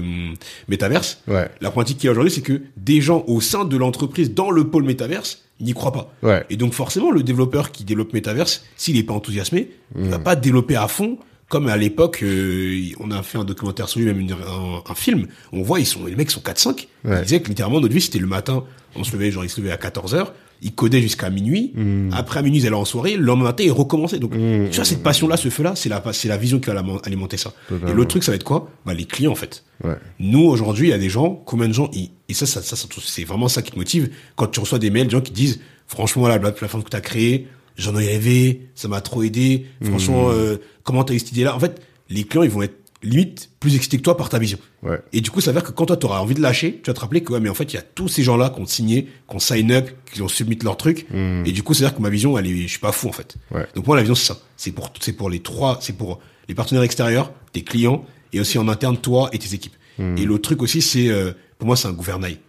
Metaverse. 0.68 1.22
Ouais. 1.27 1.49
La 1.61 1.69
problématique 1.72 1.97
qu'il 1.97 2.06
y 2.06 2.10
a 2.10 2.11
aujourd'hui, 2.11 2.31
c'est 2.31 2.41
que 2.41 2.61
des 2.77 3.02
gens 3.02 3.23
au 3.27 3.41
sein 3.41 3.65
de 3.65 3.77
l'entreprise, 3.77 4.34
dans 4.34 4.52
le 4.52 4.68
pôle 4.68 4.84
Metaverse, 4.84 5.41
n'y 5.60 5.73
croient 5.73 5.91
pas. 5.93 6.14
Ouais. 6.22 6.45
Et 6.49 6.57
donc 6.57 6.73
forcément, 6.73 7.11
le 7.11 7.23
développeur 7.23 7.72
qui 7.72 7.84
développe 7.84 8.14
Metaverse, 8.14 8.64
s'il 8.76 8.95
n'est 8.95 9.03
pas 9.03 9.14
enthousiasmé, 9.14 9.72
il 9.97 10.10
va 10.10 10.19
pas 10.19 10.35
développer 10.35 10.76
à 10.76 10.88
fond. 10.88 11.18
Comme 11.47 11.68
à 11.68 11.77
l'époque, 11.77 12.22
euh, 12.23 12.80
on 12.99 13.11
a 13.11 13.22
fait 13.22 13.38
un 13.38 13.43
documentaire 13.43 13.88
sur 13.88 13.99
lui, 13.99 14.07
même 14.07 14.19
une- 14.19 14.31
un, 14.31 14.81
un 14.89 14.95
film. 14.95 15.27
On 15.53 15.61
voit, 15.61 15.80
ils 15.80 15.85
sont, 15.85 16.06
les 16.06 16.15
mecs 16.15 16.31
sont 16.31 16.41
4-5. 16.41 16.88
Ouais. 17.06 17.19
Ils 17.19 17.22
disaient 17.23 17.39
que 17.41 17.49
littéralement, 17.49 17.80
notre 17.80 17.93
vie, 17.93 18.02
c'était 18.02 18.18
le 18.19 18.26
matin. 18.26 18.64
On 18.95 19.03
se 19.03 19.11
levait, 19.14 19.30
genre, 19.30 19.43
ils 19.45 19.49
se 19.49 19.61
levaient 19.61 19.72
à 19.72 19.77
14 19.77 20.15
heures. 20.15 20.34
Ils 20.61 20.73
codaient 20.73 21.02
jusqu'à 21.02 21.30
minuit. 21.30 21.73
Après, 22.11 22.40
à 22.40 22.41
minuit, 22.44 22.60
ils 22.61 22.65
allaient 22.68 22.76
en 22.76 22.86
soirée. 22.86 23.18
Le 23.18 23.23
lendemain 23.23 23.45
matin, 23.45 23.64
ils 23.64 23.72
recommençaient. 23.72 24.19
Donc, 24.19 24.32
tu 24.32 24.76
vois, 24.76 24.86
cette 24.86 25.03
passion-là, 25.03 25.38
ce 25.38 25.49
feu-là, 25.49 25.73
c'est 25.76 25.90
la, 25.90 26.02
c'est 26.14 26.27
la 26.27 26.38
vision 26.38 26.60
qui 26.60 26.69
va 26.69 26.84
alimenter 27.03 27.38
ça. 27.38 27.53
Totalement. 27.68 27.91
Et 27.91 27.95
l'autre 27.95 28.10
truc, 28.10 28.23
ça 28.23 28.32
va 28.32 28.36
être 28.36 28.44
quoi? 28.44 28.69
Bah, 28.86 28.94
les 28.94 29.06
clients, 29.06 29.32
en 29.32 29.36
fait. 29.36 29.64
Ouais. 29.84 29.95
Nous, 30.19 30.41
aujourd'hui, 30.44 30.88
il 30.88 30.91
y 30.91 30.94
a 30.94 30.98
des 30.98 31.10
gens, 31.10 31.41
combien 31.45 31.68
de 31.68 31.73
gens, 31.73 31.90
ils- 31.94 32.11
et 32.30 32.34
ça, 32.34 32.45
ça, 32.45 32.61
ça, 32.61 32.76
c'est 33.03 33.23
vraiment 33.23 33.48
ça 33.48 33.61
qui 33.61 33.72
te 33.72 33.77
motive. 33.77 34.10
Quand 34.36 34.48
tu 34.48 34.60
reçois 34.60 34.80
des 34.80 34.90
mails, 34.90 35.06
des 35.07 35.11
gens 35.11 35.22
qui 35.22 35.34
disent, 35.34 35.60
franchement, 35.88 36.27
la 36.27 36.40
plateforme 36.40 36.84
que 36.84 36.90
tu 36.90 36.98
as 36.98 37.02
créée, 37.02 37.48
j'en 37.77 37.95
ai 37.98 38.06
rêvé, 38.07 38.69
ça 38.73 38.88
m'a 38.88 39.02
trop 39.02 39.22
aidé, 39.23 39.65
franchement, 39.84 40.30
euh, 40.32 40.57
comment 40.84 41.03
tu 41.03 41.14
as 41.14 41.15
eu 41.18 41.19
cette 41.19 41.32
idée-là? 41.34 41.56
En 41.56 41.60
fait, 41.60 41.82
les 42.10 42.23
clients, 42.23 42.44
ils 42.44 42.49
vont 42.49 42.61
être 42.64 42.77
limite 43.03 43.49
plus 43.59 43.76
excité 43.76 43.97
que 43.97 44.01
toi 44.01 44.17
par 44.17 44.30
ta 44.30 44.39
vision. 44.39 44.57
Ouais. 44.84 44.99
Et 45.13 45.22
du 45.22 45.31
coup, 45.31 45.41
ça 45.41 45.51
veut 45.51 45.59
dire 45.59 45.67
que 45.67 45.73
quand 45.73 45.85
toi, 45.85 45.97
tu 45.97 46.05
auras 46.05 46.19
envie 46.19 46.34
de 46.34 46.41
lâcher, 46.41 46.80
tu 46.84 46.89
vas 46.89 46.93
te 46.93 46.99
rappeler 46.99 47.22
que, 47.22 47.34
ouais, 47.34 47.39
mais 47.39 47.49
en 47.49 47.53
fait, 47.53 47.65
il 47.65 47.76
y 47.76 47.80
a 47.80 47.81
tous 47.81 48.07
ces 48.07 48.23
gens-là 48.23 48.49
qui 48.49 48.61
ont 48.61 48.65
signé, 48.65 49.07
qui 49.30 49.35
ont 49.35 49.39
sign 49.39 49.72
up, 49.72 49.89
qui 50.11 50.22
ont 50.22 50.27
submit 50.27 50.57
leur 50.63 50.77
truc. 50.77 51.05
Et 51.45 51.51
du 51.51 51.63
coup, 51.63 51.73
c'est 51.73 51.84
à 51.84 51.89
dire 51.89 51.97
que 51.97 52.01
ma 52.01 52.09
vision, 52.09 52.38
elle 52.38 52.47
est, 52.47 52.61
je 52.63 52.67
suis 52.67 52.80
pas 52.80 52.91
fou, 52.91 53.09
en 53.09 53.11
fait. 53.11 53.35
Hmm. 53.51 53.55
Ouais. 53.57 53.67
Donc 53.76 53.88
moi, 53.88 53.95
la 53.95 54.01
vision, 54.01 54.15
c'est 54.15 54.34
ça. 54.34 54.39
C'est 54.57 54.72
pour, 54.72 54.91
c'est 54.99 55.13
pour 55.13 55.30
les 55.30 55.39
trois, 55.39 55.80
c'est 55.81 55.93
pour 55.93 56.19
les 56.47 56.55
partenaires 56.55 56.84
extérieurs, 56.84 57.31
tes 57.51 57.63
clients, 57.63 58.05
et 58.34 58.39
aussi 58.39 58.57
en 58.57 58.67
interne, 58.67 58.97
toi 58.97 59.30
et 59.34 59.39
tes 59.39 59.53
équipes. 59.53 59.76
Hmm. 59.97 60.17
Et 60.17 60.26
l'autre 60.26 60.43
truc 60.43 60.61
aussi, 60.61 60.81
c'est, 60.81 61.09
euh, 61.09 61.31
pour 61.57 61.67
moi, 61.67 61.76
c'est 61.76 61.88
un 61.88 61.93
gouvernail. 61.93 62.39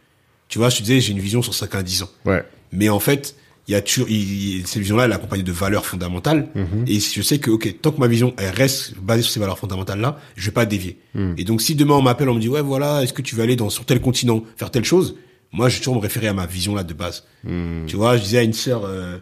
Tu 0.49 0.59
vois, 0.59 0.69
je 0.69 0.77
te 0.77 0.83
disais, 0.83 1.01
j'ai 1.01 1.13
une 1.13 1.21
vision 1.21 1.43
sur 1.43 1.55
5 1.55 1.75
à 1.75 1.83
10 1.83 2.03
ans. 2.03 2.11
Ouais. 2.25 2.45
Mais 2.73 2.89
en 2.89 3.01
fait, 3.01 3.37
il 3.69 3.73
y 3.73 3.75
a 3.75 3.83
toujours, 3.83 4.07
cette 4.07 4.79
vision-là, 4.79 5.07
elle 5.07 5.11
est 5.11 5.15
accompagnée 5.15 5.43
de 5.43 5.53
valeurs 5.53 5.85
fondamentales. 5.87 6.49
Et 6.87 7.01
si 7.01 7.15
je 7.17 7.23
sais 7.23 7.39
que, 7.39 7.51
ok, 7.51 7.81
tant 7.83 7.91
que 7.91 7.99
ma 7.99 8.07
vision, 8.07 8.33
elle 8.39 8.51
reste 8.55 8.97
basée 8.99 9.23
sur 9.23 9.33
ces 9.33 9.41
valeurs 9.41 9.59
fondamentales-là, 9.59 10.21
je 10.37 10.47
vais 10.47 10.53
pas 10.53 10.67
dévier. 10.67 10.99
Et 11.37 11.45
donc, 11.45 11.61
si 11.63 11.75
demain 11.75 11.95
on 11.95 12.03
m'appelle, 12.03 12.29
on 12.29 12.35
me 12.35 12.41
dit, 12.41 12.49
ouais, 12.49 12.63
voilà, 12.63 13.03
est-ce 13.03 13.13
que 13.13 13.23
tu 13.23 13.35
veux 13.35 13.43
aller 13.43 13.57
dans, 13.57 13.69
sur 13.71 13.85
tel 13.85 14.01
continent, 14.01 14.43
faire 14.57 14.71
telle 14.71 14.85
chose? 14.85 15.17
Moi, 15.53 15.69
je 15.69 15.75
vais 15.77 15.81
toujours 15.81 15.97
me 15.97 16.01
référer 16.01 16.29
à 16.29 16.33
ma 16.35 16.47
vision-là 16.47 16.85
de 16.85 16.95
base. 16.95 17.25
Tu 17.45 17.97
vois, 17.97 18.17
je 18.17 18.23
disais 18.23 18.39
à 18.39 18.43
une 18.43 18.53
sœur, 18.53 18.85
euh, 18.85 19.19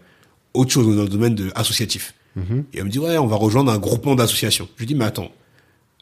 autre 0.53 0.73
chose 0.73 0.95
dans 0.95 1.03
le 1.03 1.09
domaine 1.09 1.35
de 1.35 1.51
associatif. 1.55 2.15
Et 2.73 2.79
elle 2.79 2.85
me 2.85 2.91
dit, 2.91 2.99
ouais, 2.99 3.17
on 3.19 3.27
va 3.27 3.37
rejoindre 3.37 3.71
un 3.71 3.79
groupement 3.79 4.15
d'associations. 4.15 4.69
Je 4.75 4.81
lui 4.81 4.87
dis, 4.87 4.95
mais 4.95 5.05
attends, 5.05 5.31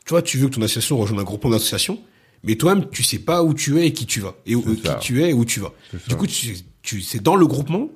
toi, 0.07 0.23
tu 0.23 0.39
veux 0.39 0.49
que 0.49 0.55
ton 0.55 0.63
association 0.63 0.97
rejoigne 0.97 1.21
un 1.21 1.25
groupement 1.25 1.51
d'associations, 1.51 2.01
mais 2.43 2.57
toi-même, 2.57 2.87
tu 2.91 3.03
sais 3.05 3.19
pas 3.19 3.45
où 3.45 3.55
tu 3.55 3.79
es 3.79 3.87
et 3.87 3.93
qui 3.93 4.07
tu 4.07 4.21
vas. 4.21 4.35
Et 4.47 4.55
où, 4.57 4.65
C'est 4.67 4.99
qui 4.99 4.99
tu 5.01 5.23
es 5.23 5.31
et 5.31 5.33
où 5.33 5.45
tu 5.45 5.61
vas. 5.61 5.73
Du 6.09 6.17
coup, 6.17 6.27
tu, 6.27 6.57
tu, 6.83 7.03
c'est 7.03 7.23
dans 7.23 7.37
le 7.37 7.47
groupement 7.47 7.89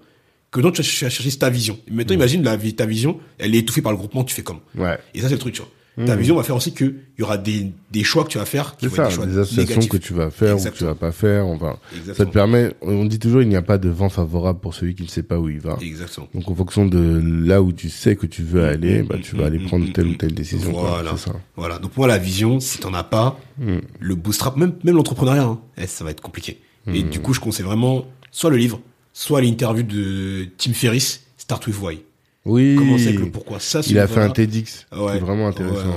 que 0.57 0.63
donc 0.63 0.75
tu 0.75 0.83
chercher 0.83 1.31
ta 1.39 1.51
vision. 1.51 1.79
Maintenant, 1.91 2.15
imagine 2.15 2.43
la, 2.43 2.57
vie- 2.57 2.75
ta 2.75 2.87
vision, 2.87 3.19
elle 3.39 3.55
est 3.55 3.59
étouffée 3.59 3.83
par 3.83 3.93
le 3.93 3.99
groupement, 3.99 4.25
tu 4.25 4.35
fais 4.35 4.43
comment 4.43 4.61
Ouais. 4.77 4.99
Et 5.15 5.21
ça, 5.21 5.29
c'est 5.29 5.35
le 5.35 5.41
truc, 5.41 5.55
tu 5.55 5.61
vois. 5.63 5.71
Ta 6.05 6.15
vision 6.15 6.37
va 6.37 6.43
faire 6.43 6.55
aussi 6.57 6.75
que 6.75 6.85
il 6.85 7.21
y 7.21 7.23
aura 7.23 7.39
des, 7.39 7.69
des 7.91 8.05
choix 8.05 8.23
que 8.25 8.29
tu 8.29 8.37
vas 8.37 8.45
faire 8.45 8.77
qui 8.77 8.87
vont 8.87 8.95
ça, 8.95 9.05
être 9.05 9.09
des 9.09 9.15
choix 9.15 9.25
des 9.25 9.39
associations 9.39 9.63
négatifs. 9.81 9.91
que 9.91 9.97
tu 9.97 10.13
vas 10.13 10.31
faire 10.31 10.59
ou 10.61 10.63
que 10.63 10.69
tu 10.77 10.85
vas 10.85 10.95
pas 10.95 11.11
faire. 11.11 11.47
Enfin, 11.47 11.79
ça 12.15 12.27
te 12.27 12.31
permet. 12.31 12.75
On 12.83 13.07
dit 13.07 13.19
toujours, 13.19 13.41
il 13.41 13.49
n'y 13.49 13.57
a 13.57 13.63
pas 13.63 13.79
de 13.79 13.89
vent 13.89 14.11
favorable 14.11 14.61
pour 14.61 14.75
celui 14.75 14.95
qui 14.95 15.05
ne 15.05 15.09
sait 15.09 15.23
pas 15.23 15.39
où 15.39 15.49
il 15.49 15.59
va. 15.59 15.79
Exactement. 15.81 16.29
Donc, 16.35 16.51
en 16.51 16.55
fonction 16.55 16.85
de 16.85 17.23
là 17.47 17.63
où 17.63 17.73
tu 17.73 17.89
sais 17.89 18.15
que 18.15 18.27
tu 18.27 18.43
veux 18.43 18.63
aller, 18.65 19.05
bah, 19.05 19.17
mm, 19.17 19.23
tu 19.23 19.37
vas 19.37 19.47
aller 19.47 19.59
mm, 19.59 19.65
prendre 19.69 19.87
mm, 19.89 19.93
telle 19.93 20.05
mm. 20.05 20.11
ou 20.11 20.15
telle 20.17 20.35
décision. 20.35 20.71
Voilà. 20.71 21.17
Ça. 21.17 21.33
Voilà. 21.57 21.79
Donc 21.79 21.97
moi 21.97 22.07
la 22.07 22.19
vision, 22.19 22.61
si 22.61 22.77
t'en 22.79 22.93
as 22.93 23.05
pas, 23.05 23.39
Mm. 23.59 23.79
le 23.99 24.15
bootstrap, 24.17 24.59
même 24.59 24.75
même 24.85 24.97
l'entrepreneuriat, 24.97 25.45
hein, 25.45 25.61
eh, 25.79 25.87
ça 25.87 26.05
va 26.05 26.11
être 26.11 26.21
compliqué. 26.21 26.59
Et 26.93 27.05
Mm. 27.05 27.09
du 27.09 27.21
coup, 27.21 27.33
je 27.33 27.41
conseille 27.41 27.65
vraiment 27.65 28.05
soit 28.31 28.51
le 28.51 28.59
livre, 28.59 28.83
soit 29.17 29.41
l'interview 29.41 29.83
de 29.83 30.47
Tim 30.59 30.75
Ferriss, 30.75 31.23
Start 31.39 31.67
with 31.67 31.81
Why. 31.81 32.01
Oui. 32.45 32.77
Commencer 32.77 33.09
avec 33.09 33.21
le 33.21 33.31
pourquoi. 33.31 33.59
Ça, 33.61 33.81
Il 33.89 33.99
a 33.99 34.07
fait 34.07 34.21
un. 34.21 34.29
TEDx. 34.29 34.87
Ouais. 34.93 35.13
C'est 35.15 35.21
vraiment 35.21 35.49
intéressant. 35.49 35.89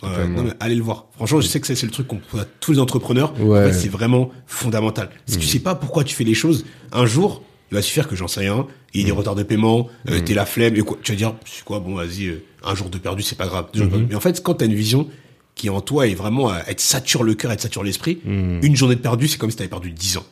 Ouais, 0.00 0.28
non, 0.28 0.44
mais 0.44 0.52
allez 0.60 0.76
le 0.76 0.82
voir. 0.84 1.06
Franchement, 1.16 1.40
je 1.40 1.48
sais 1.48 1.58
que 1.58 1.66
c'est 1.66 1.82
le 1.82 1.90
truc 1.90 2.06
qu'on 2.06 2.18
pose 2.18 2.40
à 2.40 2.46
tous 2.60 2.70
les 2.70 2.78
entrepreneurs. 2.78 3.34
Ouais. 3.40 3.58
En 3.58 3.62
fait, 3.64 3.72
c'est 3.72 3.88
vraiment 3.88 4.30
fondamental. 4.46 5.10
Si 5.26 5.38
tu 5.38 5.46
sais 5.46 5.58
pas 5.58 5.74
pourquoi 5.74 6.04
tu 6.04 6.14
fais 6.14 6.22
les 6.22 6.34
choses, 6.34 6.66
un 6.92 7.04
jour, 7.04 7.42
il 7.72 7.74
va 7.74 7.82
suffire 7.82 8.06
que 8.06 8.14
j'en 8.14 8.28
sais 8.28 8.40
rien, 8.40 8.64
il 8.94 9.00
y 9.00 9.02
ait 9.02 9.06
des 9.06 9.10
retards 9.10 9.34
de 9.34 9.42
paiement, 9.42 9.88
euh, 10.08 10.20
t'es 10.20 10.34
la 10.34 10.46
flemme, 10.46 10.76
et 10.76 10.80
quoi, 10.80 10.98
tu 11.02 11.10
vas 11.10 11.18
dire, 11.18 11.34
c'est 11.44 11.64
quoi, 11.64 11.80
bon, 11.80 11.96
vas-y, 11.96 12.26
euh, 12.28 12.44
un 12.64 12.76
jour 12.76 12.90
de 12.90 12.98
perdu, 12.98 13.24
c'est 13.24 13.36
pas 13.36 13.48
grave. 13.48 13.66
Perdu. 13.72 14.06
Mais 14.08 14.14
en 14.14 14.20
fait, 14.20 14.40
quand 14.40 14.54
t'as 14.54 14.66
une 14.66 14.74
vision 14.74 15.08
qui 15.58 15.68
en 15.68 15.82
toi 15.82 16.06
est 16.06 16.14
vraiment, 16.14 16.50
elle 16.66 16.76
te 16.76 16.80
sature 16.80 17.22
le 17.22 17.34
cœur, 17.34 17.50
elle 17.50 17.58
te 17.58 17.62
sature 17.62 17.82
l'esprit, 17.82 18.18
une 18.62 18.74
journée 18.76 18.94
de 18.94 19.00
perdu, 19.00 19.28
c'est 19.28 19.36
comme 19.36 19.50
si 19.50 19.56
t'avais 19.56 19.68
perdu 19.68 19.90
10 19.90 20.16
ans. 20.16 20.24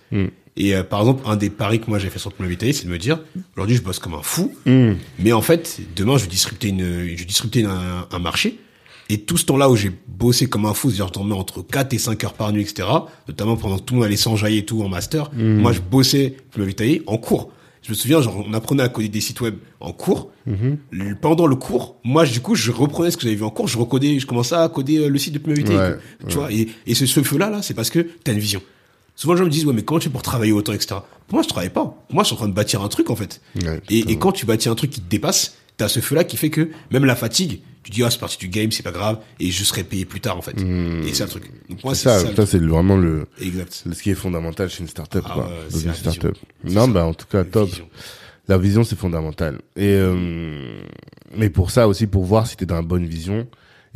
Et 0.56 0.74
euh, 0.74 0.82
par 0.82 1.00
exemple, 1.00 1.22
un 1.26 1.36
des 1.36 1.50
paris 1.50 1.80
que 1.80 1.90
moi 1.90 1.98
j'ai 1.98 2.08
fait 2.08 2.18
sur 2.18 2.32
le 2.38 2.48
Vitae, 2.48 2.72
c'est 2.72 2.86
de 2.86 2.90
me 2.90 2.96
dire, 2.96 3.18
aujourd'hui 3.54 3.76
je 3.76 3.82
bosse 3.82 3.98
comme 3.98 4.14
un 4.14 4.22
fou, 4.22 4.54
mais 5.18 5.32
en 5.32 5.42
fait, 5.42 5.80
demain 5.94 6.16
je 6.16 6.24
vais 6.24 6.30
disrupter 6.30 6.68
une, 6.68 6.80
je 6.80 7.18
vais 7.18 7.24
disrupter 7.26 7.64
un, 7.64 8.06
un 8.10 8.18
marché. 8.18 8.58
Et 9.08 9.18
tout 9.20 9.36
ce 9.36 9.44
temps-là 9.46 9.70
où 9.70 9.76
j'ai 9.76 9.92
bossé 10.08 10.46
comme 10.48 10.64
un 10.66 10.74
fou, 10.74 10.90
c'est-à-dire 10.90 11.12
je 11.14 11.32
entre 11.32 11.62
4 11.62 11.92
et 11.92 11.98
5 11.98 12.24
heures 12.24 12.32
par 12.32 12.52
nuit, 12.52 12.62
etc., 12.62 12.88
notamment 13.28 13.56
pendant 13.56 13.76
que 13.78 13.82
tout 13.82 13.94
le 13.94 13.98
monde 14.00 14.06
allait 14.06 14.16
s'enjailler 14.16 14.58
et 14.58 14.64
tout 14.64 14.82
en 14.82 14.88
master, 14.88 15.30
moi 15.34 15.72
je 15.72 15.80
bossais 15.80 16.36
pour 16.50 16.60
le 16.60 16.66
Vitae 16.66 17.02
en 17.06 17.18
cours. 17.18 17.52
Je 17.86 17.92
me 17.92 17.94
souviens, 17.94 18.20
genre, 18.20 18.44
on 18.44 18.52
apprenait 18.52 18.82
à 18.82 18.88
coder 18.88 19.08
des 19.08 19.20
sites 19.20 19.40
web 19.40 19.54
en 19.80 19.92
cours. 19.92 20.30
Le- 20.90 21.14
Pendant 21.14 21.46
le 21.46 21.54
cours, 21.56 21.96
moi, 22.02 22.24
du 22.26 22.40
coup, 22.40 22.54
je 22.56 22.72
reprenais 22.72 23.10
ce 23.12 23.16
que 23.16 23.22
j'avais 23.22 23.36
vu 23.36 23.44
en 23.44 23.50
cours, 23.50 23.68
je 23.68 23.78
recodais, 23.78 24.18
je 24.18 24.26
commençais 24.26 24.54
à 24.56 24.68
coder 24.68 24.98
euh, 24.98 25.08
le 25.08 25.18
site 25.18 25.34
de. 25.34 25.38
Ouais, 25.78 25.96
tu 26.28 26.36
vois, 26.36 26.50
et, 26.52 26.68
et 26.86 26.94
ce, 26.94 27.06
ce 27.06 27.22
feu-là, 27.22 27.48
là, 27.50 27.62
c'est 27.62 27.74
parce 27.74 27.90
que 27.90 28.00
t'as 28.24 28.32
une 28.32 28.38
vision. 28.40 28.60
Souvent, 29.14 29.34
les 29.34 29.38
gens 29.38 29.44
me 29.44 29.50
disent, 29.50 29.64
ouais, 29.64 29.72
mais 29.72 29.82
comment 29.82 29.98
tu 30.00 30.08
fais 30.08 30.12
pour 30.12 30.22
travailler 30.22 30.52
autant, 30.52 30.72
etc. 30.72 30.96
Pour 31.28 31.36
moi, 31.36 31.42
je 31.42 31.48
travaille 31.48 31.70
pas. 31.70 31.96
Moi, 32.12 32.22
je 32.22 32.26
suis 32.28 32.34
en 32.34 32.38
train 32.38 32.48
de 32.48 32.52
bâtir 32.54 32.82
un 32.82 32.88
truc, 32.88 33.08
en 33.10 33.16
fait. 33.16 33.40
Ouais, 33.62 33.80
et, 33.88 34.16
quand 34.18 34.32
tu 34.32 34.46
bâtis 34.46 34.68
un 34.68 34.74
truc 34.74 34.90
qui 34.90 35.00
te 35.00 35.08
dépasse, 35.08 35.56
t'as 35.76 35.88
ce 35.88 36.00
feu-là 36.00 36.24
qui 36.24 36.36
fait 36.36 36.50
que 36.50 36.70
même 36.90 37.04
la 37.04 37.14
fatigue, 37.16 37.60
tu 37.86 37.92
dis, 37.92 38.04
ah, 38.04 38.10
c'est 38.10 38.18
parti 38.20 38.36
du 38.38 38.48
game, 38.48 38.70
c'est 38.72 38.82
pas 38.82 38.92
grave, 38.92 39.18
et 39.40 39.50
je 39.50 39.64
serai 39.64 39.84
payé 39.84 40.04
plus 40.04 40.20
tard, 40.20 40.36
en 40.36 40.42
fait. 40.42 40.56
Et 40.60 41.14
c'est 41.14 41.22
un 41.24 41.26
truc. 41.26 41.44
Donc, 41.68 41.82
moi, 41.84 41.94
C'est 41.94 42.04
ça, 42.04 42.34
ça. 42.34 42.46
c'est 42.46 42.58
vraiment 42.62 42.96
le. 42.96 43.26
Exact. 43.40 43.84
ce 43.92 44.02
qui 44.02 44.10
est 44.10 44.14
fondamental 44.14 44.68
chez 44.70 44.80
une 44.80 44.88
startup, 44.88 45.22
Ah 45.26 45.30
quoi. 45.34 45.44
ouais, 45.46 45.50
Dans 45.70 45.78
une 45.78 45.86
la 45.88 45.94
startup. 45.94 46.36
Non, 46.64 46.86
ça. 46.86 46.92
bah, 46.92 47.04
en 47.04 47.14
tout 47.14 47.26
cas, 47.26 47.44
top. 47.44 47.68
Vision. 47.68 47.88
La 48.48 48.58
vision, 48.58 48.84
c'est 48.84 48.96
fondamental. 48.98 49.58
Et 49.74 49.88
euh, 49.88 50.78
mais 51.36 51.50
pour 51.50 51.70
ça 51.72 51.88
aussi, 51.88 52.06
pour 52.06 52.24
voir 52.24 52.46
si 52.46 52.56
tu 52.56 52.62
es 52.62 52.66
dans 52.66 52.76
la 52.76 52.82
bonne 52.82 53.04
vision 53.06 53.46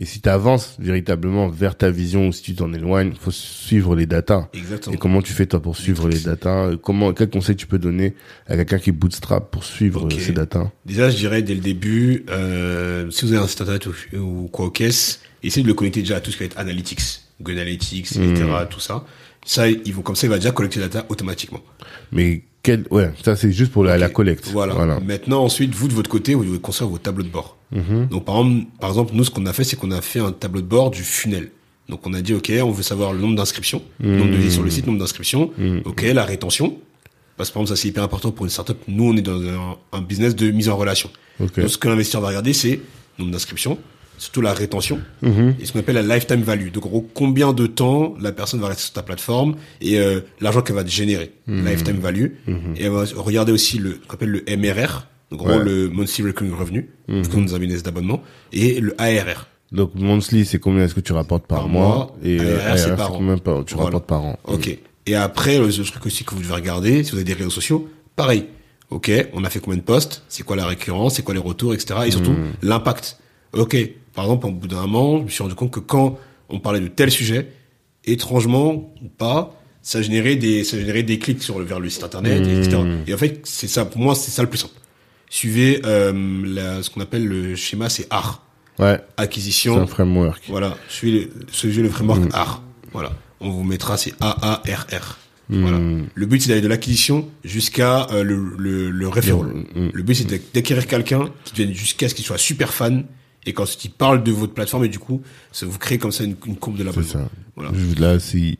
et 0.00 0.06
si 0.06 0.22
tu 0.22 0.28
avances 0.30 0.76
véritablement 0.78 1.48
vers 1.50 1.76
ta 1.76 1.90
vision 1.90 2.28
ou 2.28 2.32
si 2.32 2.42
tu 2.42 2.54
t'en 2.54 2.72
éloignes, 2.72 3.12
faut 3.20 3.30
suivre 3.30 3.94
les 3.94 4.06
datas. 4.06 4.48
Exactement. 4.54 4.94
Et 4.94 4.98
comment 4.98 5.20
tu 5.20 5.34
fais 5.34 5.44
toi 5.44 5.60
pour 5.60 5.76
suivre 5.76 6.08
les 6.08 6.18
datas 6.20 6.70
Comment 6.82 7.12
quel 7.12 7.28
conseil 7.28 7.54
tu 7.54 7.66
peux 7.66 7.78
donner 7.78 8.14
à 8.48 8.56
quelqu'un 8.56 8.78
qui 8.78 8.92
bootstrap 8.92 9.50
pour 9.50 9.62
suivre 9.62 10.06
euh, 10.06 10.18
ces 10.18 10.32
datas 10.32 10.70
Déjà, 10.86 11.10
je 11.10 11.16
dirais 11.18 11.42
dès 11.42 11.54
le 11.54 11.60
début, 11.60 12.24
euh, 12.30 13.10
si 13.10 13.26
vous 13.26 13.32
avez 13.34 13.42
un 13.44 13.46
site 13.46 13.60
internet 13.60 13.86
ou, 13.86 13.92
ou 14.16 14.48
quoi 14.48 14.64
au 14.66 14.70
caisse, 14.70 15.20
essayez 15.42 15.62
de 15.62 15.68
le 15.68 15.74
connecter 15.74 16.00
déjà 16.00 16.16
à 16.16 16.20
tout 16.20 16.30
ce 16.30 16.36
qui 16.38 16.44
va 16.44 16.46
être 16.46 16.58
analytics, 16.58 17.00
Google 17.40 17.58
Analytics, 17.58 18.06
etc., 18.16 18.44
Hmm. 18.44 18.66
tout 18.70 18.80
ça. 18.80 19.04
Ça, 19.44 19.68
ils 19.68 19.92
vont 19.94 20.02
comme 20.02 20.16
ça, 20.16 20.26
il 20.26 20.30
va 20.30 20.36
déjà 20.36 20.50
collecter 20.50 20.80
la 20.80 20.88
data 20.88 21.06
automatiquement. 21.10 21.60
Mais 22.12 22.42
quel 22.62 22.86
ouais, 22.90 23.10
ça 23.22 23.36
c'est 23.36 23.52
juste 23.52 23.72
pour 23.72 23.84
la, 23.84 24.08
collecte. 24.08 24.48
Voilà. 24.48 25.00
Maintenant, 25.00 25.44
ensuite, 25.44 25.74
vous 25.74 25.88
de 25.88 25.94
votre 25.94 26.10
côté, 26.10 26.34
vous 26.34 26.44
devez 26.44 26.58
construire 26.58 26.90
vos 26.90 26.98
tableaux 26.98 27.22
de 27.22 27.28
bord. 27.28 27.56
Mhm. 27.72 28.08
Donc, 28.08 28.24
par 28.24 28.36
exemple, 28.38 28.66
par 28.78 28.90
exemple, 28.90 29.12
nous, 29.14 29.24
ce 29.24 29.30
qu'on 29.30 29.46
a 29.46 29.52
fait, 29.52 29.64
c'est 29.64 29.76
qu'on 29.76 29.90
a 29.90 30.00
fait 30.02 30.20
un 30.20 30.32
tableau 30.32 30.60
de 30.60 30.66
bord 30.66 30.90
du 30.90 31.02
funnel. 31.02 31.50
Donc, 31.88 32.06
on 32.06 32.12
a 32.12 32.20
dit, 32.20 32.34
OK, 32.34 32.52
on 32.62 32.70
veut 32.70 32.82
savoir 32.82 33.12
le 33.12 33.20
nombre 33.20 33.36
d'inscriptions, 33.36 33.82
le 33.98 34.16
nombre 34.16 34.30
de 34.32 34.36
visites 34.36 34.52
sur 34.52 34.62
le 34.62 34.70
site, 34.70 34.84
le 34.84 34.92
nombre 34.92 35.00
d'inscriptions. 35.00 35.50
Mhm. 35.56 35.82
OK, 35.86 36.02
la 36.02 36.24
rétention. 36.24 36.76
Parce 37.36 37.48
que, 37.48 37.54
par 37.54 37.62
exemple, 37.62 37.76
ça, 37.76 37.82
c'est 37.82 37.88
hyper 37.88 38.02
important 38.02 38.30
pour 38.30 38.44
une 38.44 38.50
startup. 38.50 38.76
Nous, 38.86 39.04
on 39.04 39.16
est 39.16 39.22
dans 39.22 39.40
un, 39.40 39.76
un 39.92 40.02
business 40.02 40.36
de 40.36 40.50
mise 40.50 40.68
en 40.68 40.76
relation. 40.76 41.10
Donc, 41.38 41.52
ce 41.54 41.78
que 41.78 41.88
l'investisseur 41.88 42.20
va 42.20 42.28
regarder, 42.28 42.52
c'est 42.52 42.80
le 43.18 43.24
nombre 43.24 43.32
d'inscriptions, 43.32 43.78
surtout 44.20 44.40
la 44.42 44.52
rétention, 44.52 45.00
Mhm. 45.22 45.54
et 45.60 45.64
ce 45.64 45.72
qu'on 45.72 45.78
appelle 45.80 45.94
la 45.96 46.14
lifetime 46.14 46.42
value. 46.42 46.70
Donc, 46.70 46.86
en 46.86 46.88
gros, 46.90 47.08
combien 47.14 47.52
de 47.52 47.66
temps 47.66 48.14
la 48.20 48.32
personne 48.32 48.60
va 48.60 48.68
rester 48.68 48.82
sur 48.84 48.92
ta 48.92 49.02
plateforme 49.02 49.56
et 49.80 49.98
euh, 49.98 50.20
l'argent 50.40 50.60
qu'elle 50.62 50.76
va 50.76 50.84
te 50.84 50.90
générer, 50.90 51.32
Mhm. 51.46 51.66
lifetime 51.66 51.96
value. 51.98 52.26
Et 52.76 52.84
elle 52.84 52.90
va 52.90 53.04
regarder 53.16 53.50
aussi 53.52 53.78
le 53.78 53.98
qu'on 54.06 54.14
appelle 54.14 54.28
le 54.30 54.44
MRR, 54.46 55.06
donc 55.30 55.40
en 55.42 55.44
gros 55.44 55.58
le 55.58 55.88
monthly 55.88 56.22
recurring 56.24 56.54
revenue, 56.54 56.90
comme 57.32 57.42
nous 57.44 57.54
avons 57.54 57.64
une 57.64 57.76
d'abonnement, 57.80 58.22
et 58.52 58.78
le 58.80 58.94
ARR. 59.00 59.46
Donc 59.72 59.94
monthly, 59.94 60.44
c'est 60.44 60.58
combien 60.58 60.84
est-ce 60.84 60.94
que 60.94 61.00
tu 61.00 61.12
rapportes 61.12 61.46
par, 61.46 61.60
Par 61.60 61.68
mois, 61.68 61.86
mois. 61.96 62.16
et 62.22 62.40
ARR, 62.40 62.78
c'est 62.78 62.90
an. 63.00 63.12
combien 63.12 63.38
par, 63.38 63.64
tu 63.64 63.74
Voilà. 63.74 63.84
rapportes 63.86 64.06
par 64.06 64.22
an. 64.24 64.38
Ok. 64.44 64.76
Et 65.06 65.14
après, 65.14 65.58
le 65.58 65.70
truc 65.72 66.04
aussi 66.06 66.24
que 66.24 66.34
vous 66.34 66.42
devez 66.42 66.54
regarder, 66.54 67.04
si 67.04 67.10
vous 67.12 67.16
avez 67.16 67.24
des 67.24 67.32
réseaux 67.34 67.50
sociaux, 67.50 67.88
pareil. 68.16 68.44
Ok, 68.90 69.10
on 69.32 69.44
a 69.44 69.50
fait 69.50 69.60
combien 69.60 69.78
de 69.78 69.84
posts 69.84 70.24
C'est 70.28 70.42
quoi 70.42 70.56
la 70.56 70.66
récurrence 70.66 71.14
C'est 71.14 71.22
quoi 71.22 71.32
les 71.32 71.40
retours, 71.40 71.72
etc. 71.72 72.00
Et 72.06 72.10
surtout 72.10 72.34
l'impact. 72.62 73.18
Ok. 73.52 73.76
Par 74.14 74.24
exemple, 74.24 74.46
au 74.46 74.50
bout 74.52 74.66
d'un 74.68 74.86
moment, 74.86 75.18
je 75.18 75.24
me 75.24 75.28
suis 75.28 75.42
rendu 75.42 75.54
compte 75.54 75.70
que 75.70 75.80
quand 75.80 76.18
on 76.48 76.58
parlait 76.58 76.80
de 76.80 76.88
tel 76.88 77.10
sujet, 77.10 77.48
étrangement 78.04 78.92
ou 79.02 79.08
pas, 79.08 79.54
ça 79.82 80.02
générait 80.02 80.36
des, 80.36 80.64
ça 80.64 80.78
générait 80.78 81.02
des 81.02 81.18
clics 81.18 81.42
sur 81.42 81.58
le 81.58 81.64
vers 81.64 81.80
le 81.80 81.88
site 81.88 82.04
internet, 82.04 82.42
etc. 82.46 82.78
Et 83.06 83.14
en 83.14 83.18
fait, 83.18 83.40
c'est 83.44 83.68
ça. 83.68 83.84
Pour 83.84 84.00
moi, 84.00 84.14
c'est 84.14 84.30
ça 84.30 84.42
le 84.42 84.48
plus 84.48 84.58
simple. 84.58 84.74
Suivez 85.28 85.80
euh, 85.84 86.12
la- 86.44 86.82
ce 86.82 86.90
qu'on 86.90 87.00
appelle 87.00 87.26
le 87.26 87.54
schéma, 87.56 87.88
c'est 87.88 88.06
AR. 88.10 88.42
Ouais, 88.78 88.96
c'est 88.98 89.22
Acquisition, 89.22 89.80
un 89.80 89.86
framework. 89.86 90.42
voilà, 90.48 90.76
suivez 90.88 91.30
le, 91.36 91.46
suivez 91.52 91.82
le 91.82 91.90
framework 91.90 92.20
Mm. 92.22 92.28
AR. 92.32 92.62
Voilà, 92.92 93.12
on 93.40 93.50
vous 93.50 93.62
mettra 93.62 93.96
c'est 93.96 94.14
A-A-R-R. 94.20 95.18
Mm. 95.50 95.60
Voilà. 95.62 95.78
Le 96.14 96.26
but 96.26 96.40
c'est 96.42 96.48
d'aller 96.48 96.60
de 96.62 96.68
l'acquisition 96.68 97.28
jusqu'à 97.44 98.06
euh, 98.10 98.22
le, 98.24 98.36
le, 98.58 98.90
le 98.90 99.08
referral. 99.08 99.64
Le- 99.74 99.90
Le 99.92 100.02
but 100.02 100.14
c'est 100.14 100.24
d'ac- 100.28 100.52
d'acquérir 100.54 100.86
quelqu'un 100.86 101.30
qui 101.44 101.52
devienne 101.52 101.74
jusqu'à 101.74 102.08
ce 102.08 102.14
qu'il 102.14 102.24
soit 102.24 102.38
super 102.38 102.72
fan 102.72 103.04
et 103.46 103.52
qu'ensuite 103.52 103.84
il 103.86 103.90
parle 103.90 104.22
de 104.22 104.32
votre 104.32 104.52
plateforme 104.54 104.84
et 104.84 104.88
du 104.88 104.98
coup 104.98 105.22
ça 105.52 105.66
vous 105.66 105.78
crée 105.78 105.98
comme 105.98 106.12
ça 106.12 106.24
une, 106.24 106.36
une 106.46 106.56
courbe 106.56 106.76
de 106.76 106.84
la 106.84 106.92
C'est 106.92 107.02
ça. 107.04 107.28
Voilà. 107.56 107.72
Là, 107.98 108.18
si 108.18 108.58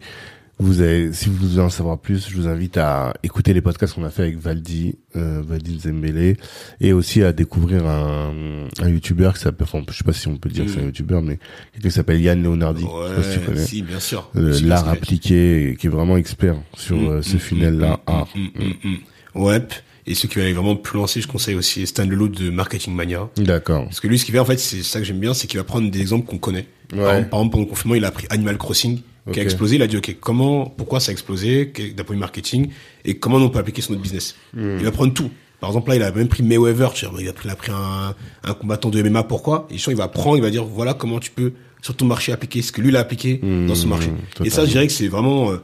vous 0.62 0.82
avez, 0.82 1.10
si 1.14 1.30
vous 1.30 1.36
voulez 1.48 1.58
en 1.60 1.70
savoir 1.70 1.98
plus, 1.98 2.28
je 2.28 2.36
vous 2.36 2.46
invite 2.46 2.76
à 2.76 3.14
écouter 3.22 3.54
les 3.54 3.62
podcasts 3.62 3.94
qu'on 3.94 4.04
a 4.04 4.10
fait 4.10 4.24
avec 4.24 4.38
Valdi, 4.38 4.94
euh, 5.16 5.40
Valdi 5.42 5.80
Zembele, 5.80 6.36
et 6.82 6.92
aussi 6.92 7.22
à 7.22 7.32
découvrir 7.32 7.86
un, 7.86 8.66
un 8.78 8.88
YouTuber 8.90 9.30
qui 9.34 9.40
s'appelle, 9.40 9.66
enfin, 9.72 9.82
je 9.90 9.96
sais 9.96 10.04
pas 10.04 10.12
si 10.12 10.28
on 10.28 10.36
peut 10.36 10.50
dire 10.50 10.66
que 10.66 10.70
c'est 10.70 10.80
un 10.80 10.84
YouTuber, 10.84 11.20
mais 11.22 11.38
quelqu'un 11.72 11.88
qui 11.88 11.94
s'appelle 11.94 12.20
Yann 12.20 12.42
Leonardi. 12.42 12.84
je 12.84 13.22
sais 13.22 13.22
pas 13.22 13.22
si 13.22 13.32
tu 13.32 13.38
Ouais, 13.40 13.46
connais. 13.46 13.64
si 13.64 13.82
bien 13.82 14.00
sûr. 14.00 14.30
Euh, 14.36 14.60
L'art 14.62 14.86
appliqué, 14.90 15.76
qui 15.80 15.86
est 15.86 15.90
vraiment 15.90 16.18
expert 16.18 16.56
sur 16.74 16.96
euh, 17.10 17.22
ce 17.22 17.38
funnel-là. 17.38 18.00
art. 18.06 18.28
Mm. 18.36 18.96
Ouais. 19.36 19.66
Et 20.06 20.14
ceux 20.14 20.28
qui 20.28 20.36
veulent 20.36 20.44
aller 20.44 20.52
vraiment 20.54 20.76
plus 20.76 20.98
lancer, 20.98 21.20
je 21.20 21.28
conseille 21.28 21.54
aussi 21.54 21.86
Stan 21.86 22.04
Leloup 22.06 22.28
de 22.28 22.50
Marketing 22.50 22.94
Mania. 22.94 23.28
D'accord. 23.36 23.84
Parce 23.84 24.00
que 24.00 24.08
lui, 24.08 24.18
ce 24.18 24.24
qu'il 24.24 24.32
fait, 24.32 24.38
en 24.40 24.44
fait, 24.44 24.58
c'est 24.58 24.82
ça 24.82 24.98
que 24.98 25.04
j'aime 25.04 25.20
bien, 25.20 25.34
c'est 25.34 25.46
qu'il 25.46 25.58
va 25.58 25.64
prendre 25.64 25.90
des 25.90 26.00
exemples 26.00 26.26
qu'on 26.26 26.38
connaît. 26.38 26.66
Par, 26.88 26.98
exemple, 26.98 27.28
par 27.28 27.38
exemple, 27.40 27.50
pendant 27.52 27.64
le 27.64 27.68
confinement, 27.70 27.94
il 27.94 28.04
a 28.04 28.10
pris 28.10 28.26
Animal 28.30 28.56
Crossing, 28.58 29.00
qui 29.32 29.38
a 29.38 29.42
explosé. 29.42 29.76
Il 29.76 29.82
a 29.82 29.86
dit, 29.86 29.96
OK, 29.96 30.16
comment, 30.20 30.64
pourquoi 30.66 30.98
ça 31.00 31.10
a 31.10 31.12
explosé, 31.12 31.68
que- 31.68 31.92
d'un 31.92 32.02
point 32.02 32.14
de 32.14 32.18
vue 32.18 32.20
marketing, 32.20 32.68
et 33.04 33.18
comment 33.18 33.36
on 33.36 33.48
peut 33.48 33.58
appliquer 33.60 33.82
sur 33.82 33.92
notre 33.92 34.02
business. 34.02 34.34
Hmm. 34.54 34.78
Il 34.78 34.84
va 34.84 34.90
prendre 34.90 35.12
tout. 35.12 35.30
Par 35.60 35.68
exemple, 35.70 35.90
là, 35.90 35.96
il 35.96 36.02
a 36.02 36.10
même 36.10 36.26
pris 36.28 36.42
Mayweather, 36.42 36.92
tu 36.94 37.04
vois, 37.06 37.20
il 37.20 37.28
a 37.28 37.32
pris, 37.34 37.46
il 37.46 37.50
a 37.50 37.54
pris 37.54 37.70
un, 37.70 38.14
un 38.44 38.54
combattant 38.54 38.88
de 38.88 39.02
MMA, 39.02 39.24
pourquoi? 39.24 39.68
Et 39.70 39.74
il 39.76 39.94
va 39.96 40.08
prendre, 40.08 40.36
il 40.38 40.42
va 40.42 40.50
dire, 40.50 40.64
voilà 40.64 40.94
comment 40.94 41.20
tu 41.20 41.30
peux, 41.30 41.52
sur 41.82 41.94
ton 41.94 42.06
marché, 42.06 42.32
appliquer 42.32 42.62
ce 42.62 42.72
que 42.72 42.80
lui, 42.80 42.88
il 42.88 42.96
a 42.96 43.00
appliqué 43.00 43.40
dans 43.68 43.74
son 43.74 43.88
marché. 43.88 44.10
Et 44.42 44.48
ça, 44.50 44.62
Hmm, 44.62 44.66
je 44.66 44.70
dirais 44.70 44.86
que 44.86 44.92
c'est 44.92 45.08
vraiment, 45.08 45.52
euh, 45.52 45.56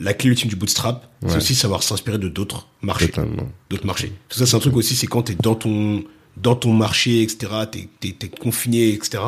la 0.00 0.14
clé 0.14 0.30
ultime 0.30 0.48
du 0.48 0.56
bootstrap. 0.56 1.10
C'est 1.26 1.36
aussi 1.36 1.54
savoir 1.54 1.82
s'inspirer 1.82 2.18
de 2.18 2.28
d'autres 2.28 2.68
marchés 2.82 3.10
d'autres 3.70 3.86
marchés. 3.86 4.12
Tout 4.28 4.38
ça, 4.38 4.46
c'est 4.46 4.56
un 4.56 4.60
truc 4.60 4.76
aussi, 4.76 4.94
c'est 4.94 5.06
quand 5.06 5.22
t'es 5.22 5.36
dans 5.40 5.54
ton, 5.54 6.04
dans 6.36 6.54
ton 6.54 6.72
marché, 6.72 7.22
etc., 7.22 7.52
t'es, 7.70 7.88
t'es, 8.00 8.14
t'es 8.18 8.28
confiné, 8.28 8.90
etc., 8.90 9.22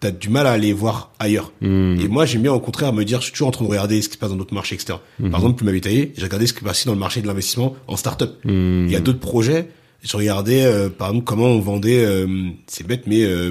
t'as 0.00 0.10
du 0.10 0.28
mal 0.28 0.46
à 0.46 0.52
aller 0.52 0.72
voir 0.72 1.12
ailleurs. 1.18 1.52
Hmm. 1.60 1.96
Et 2.00 2.08
moi, 2.08 2.24
j'aime 2.24 2.42
bien, 2.42 2.52
au 2.52 2.60
contraire, 2.60 2.92
me 2.92 3.04
dire, 3.04 3.18
je 3.20 3.24
suis 3.24 3.32
toujours 3.32 3.48
en 3.48 3.50
train 3.50 3.64
de 3.64 3.70
regarder 3.70 4.00
ce 4.00 4.08
qui 4.08 4.14
se 4.14 4.18
passe 4.18 4.30
dans 4.30 4.36
d'autres 4.36 4.54
marchés, 4.54 4.76
etc. 4.76 4.98
Hmm. 5.18 5.30
Par 5.30 5.40
exemple, 5.40 5.56
plus 5.56 5.72
ma 5.72 5.80
taillé, 5.80 6.12
j'ai 6.16 6.22
regardé 6.22 6.46
ce 6.46 6.52
qui 6.52 6.60
se 6.60 6.64
passait 6.64 6.86
dans 6.86 6.92
le 6.92 7.00
marché 7.00 7.20
de 7.20 7.26
l'investissement 7.26 7.74
en 7.86 7.96
start-up. 7.96 8.38
Hmm. 8.44 8.86
Il 8.86 8.92
y 8.92 8.96
a 8.96 9.00
d'autres 9.00 9.20
projets. 9.20 9.70
Je 10.02 10.16
regardais, 10.16 10.64
euh, 10.64 10.88
par 10.88 11.08
exemple, 11.08 11.24
comment 11.24 11.46
on 11.46 11.58
vendait, 11.58 12.04
euh, 12.04 12.28
c'est 12.68 12.86
bête, 12.86 13.04
mais, 13.06 13.24
euh, 13.24 13.50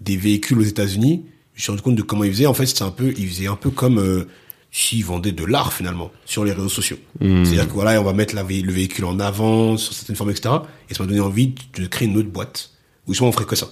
des 0.00 0.16
véhicules 0.16 0.58
aux 0.58 0.64
États-Unis. 0.64 1.24
Je 1.54 1.60
me 1.60 1.62
suis 1.62 1.70
rendu 1.70 1.82
compte 1.82 1.94
de 1.94 2.02
comment 2.02 2.24
ils 2.24 2.32
faisaient. 2.32 2.46
En 2.46 2.54
fait, 2.54 2.66
c'était 2.66 2.82
un 2.82 2.90
peu, 2.90 3.14
ils 3.16 3.28
faisaient 3.28 3.46
un 3.46 3.56
peu 3.56 3.70
comme, 3.70 3.98
euh, 3.98 4.26
s'ils 4.78 5.04
vendaient 5.06 5.32
de 5.32 5.44
l'art, 5.44 5.72
finalement, 5.72 6.10
sur 6.26 6.44
les 6.44 6.52
réseaux 6.52 6.68
sociaux. 6.68 6.98
C'est-à-dire 7.46 7.66
que 7.66 7.72
voilà, 7.72 7.98
on 7.98 8.04
va 8.04 8.12
mettre 8.12 8.34
la 8.34 8.44
vé- 8.44 8.62
le 8.62 8.72
véhicule 8.72 9.06
en 9.06 9.18
avant, 9.20 9.78
sur 9.78 9.94
certaines 9.94 10.16
formes, 10.16 10.30
etc. 10.30 10.54
Et 10.90 10.94
ça 10.94 11.02
m'a 11.02 11.08
donné 11.08 11.20
envie 11.20 11.54
de 11.78 11.86
créer 11.86 12.06
une 12.08 12.16
autre 12.18 12.28
boîte, 12.28 12.70
où 13.06 13.14
souvent 13.14 13.30
on 13.30 13.32
ferait 13.32 13.46
que 13.46 13.56
ça. 13.56 13.68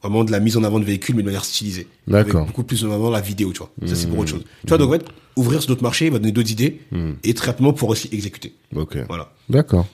Vraiment 0.00 0.22
de 0.22 0.30
la 0.30 0.38
mise 0.38 0.56
en 0.56 0.62
avant 0.62 0.78
de 0.78 0.84
véhicules, 0.84 1.16
mais 1.16 1.22
de 1.22 1.26
manière 1.26 1.44
stylisée. 1.44 1.88
D'accord. 2.06 2.46
Beaucoup 2.46 2.62
plus 2.62 2.84
en 2.84 2.92
avant 2.92 3.10
la 3.10 3.20
vidéo, 3.20 3.50
tu 3.52 3.58
vois. 3.58 3.70
Ça, 3.86 3.96
c'est 3.96 4.06
pour 4.06 4.18
autre 4.20 4.30
chose. 4.30 4.44
Tu 4.60 4.68
vois, 4.68 4.78
donc, 4.78 4.90
en 4.90 4.92
fait, 4.92 5.04
ouvrir 5.34 5.60
sur 5.60 5.70
d'autres 5.70 5.82
marchés, 5.82 6.08
va 6.10 6.18
donner 6.20 6.30
d'autres 6.30 6.52
idées, 6.52 6.82
et 7.24 7.34
très 7.34 7.46
rapidement 7.46 7.72
pour 7.72 7.88
aussi 7.88 8.08
exécuter. 8.12 8.52
Ok. 8.76 8.96
Voilà. 9.08 9.32
D'accord. 9.48 9.86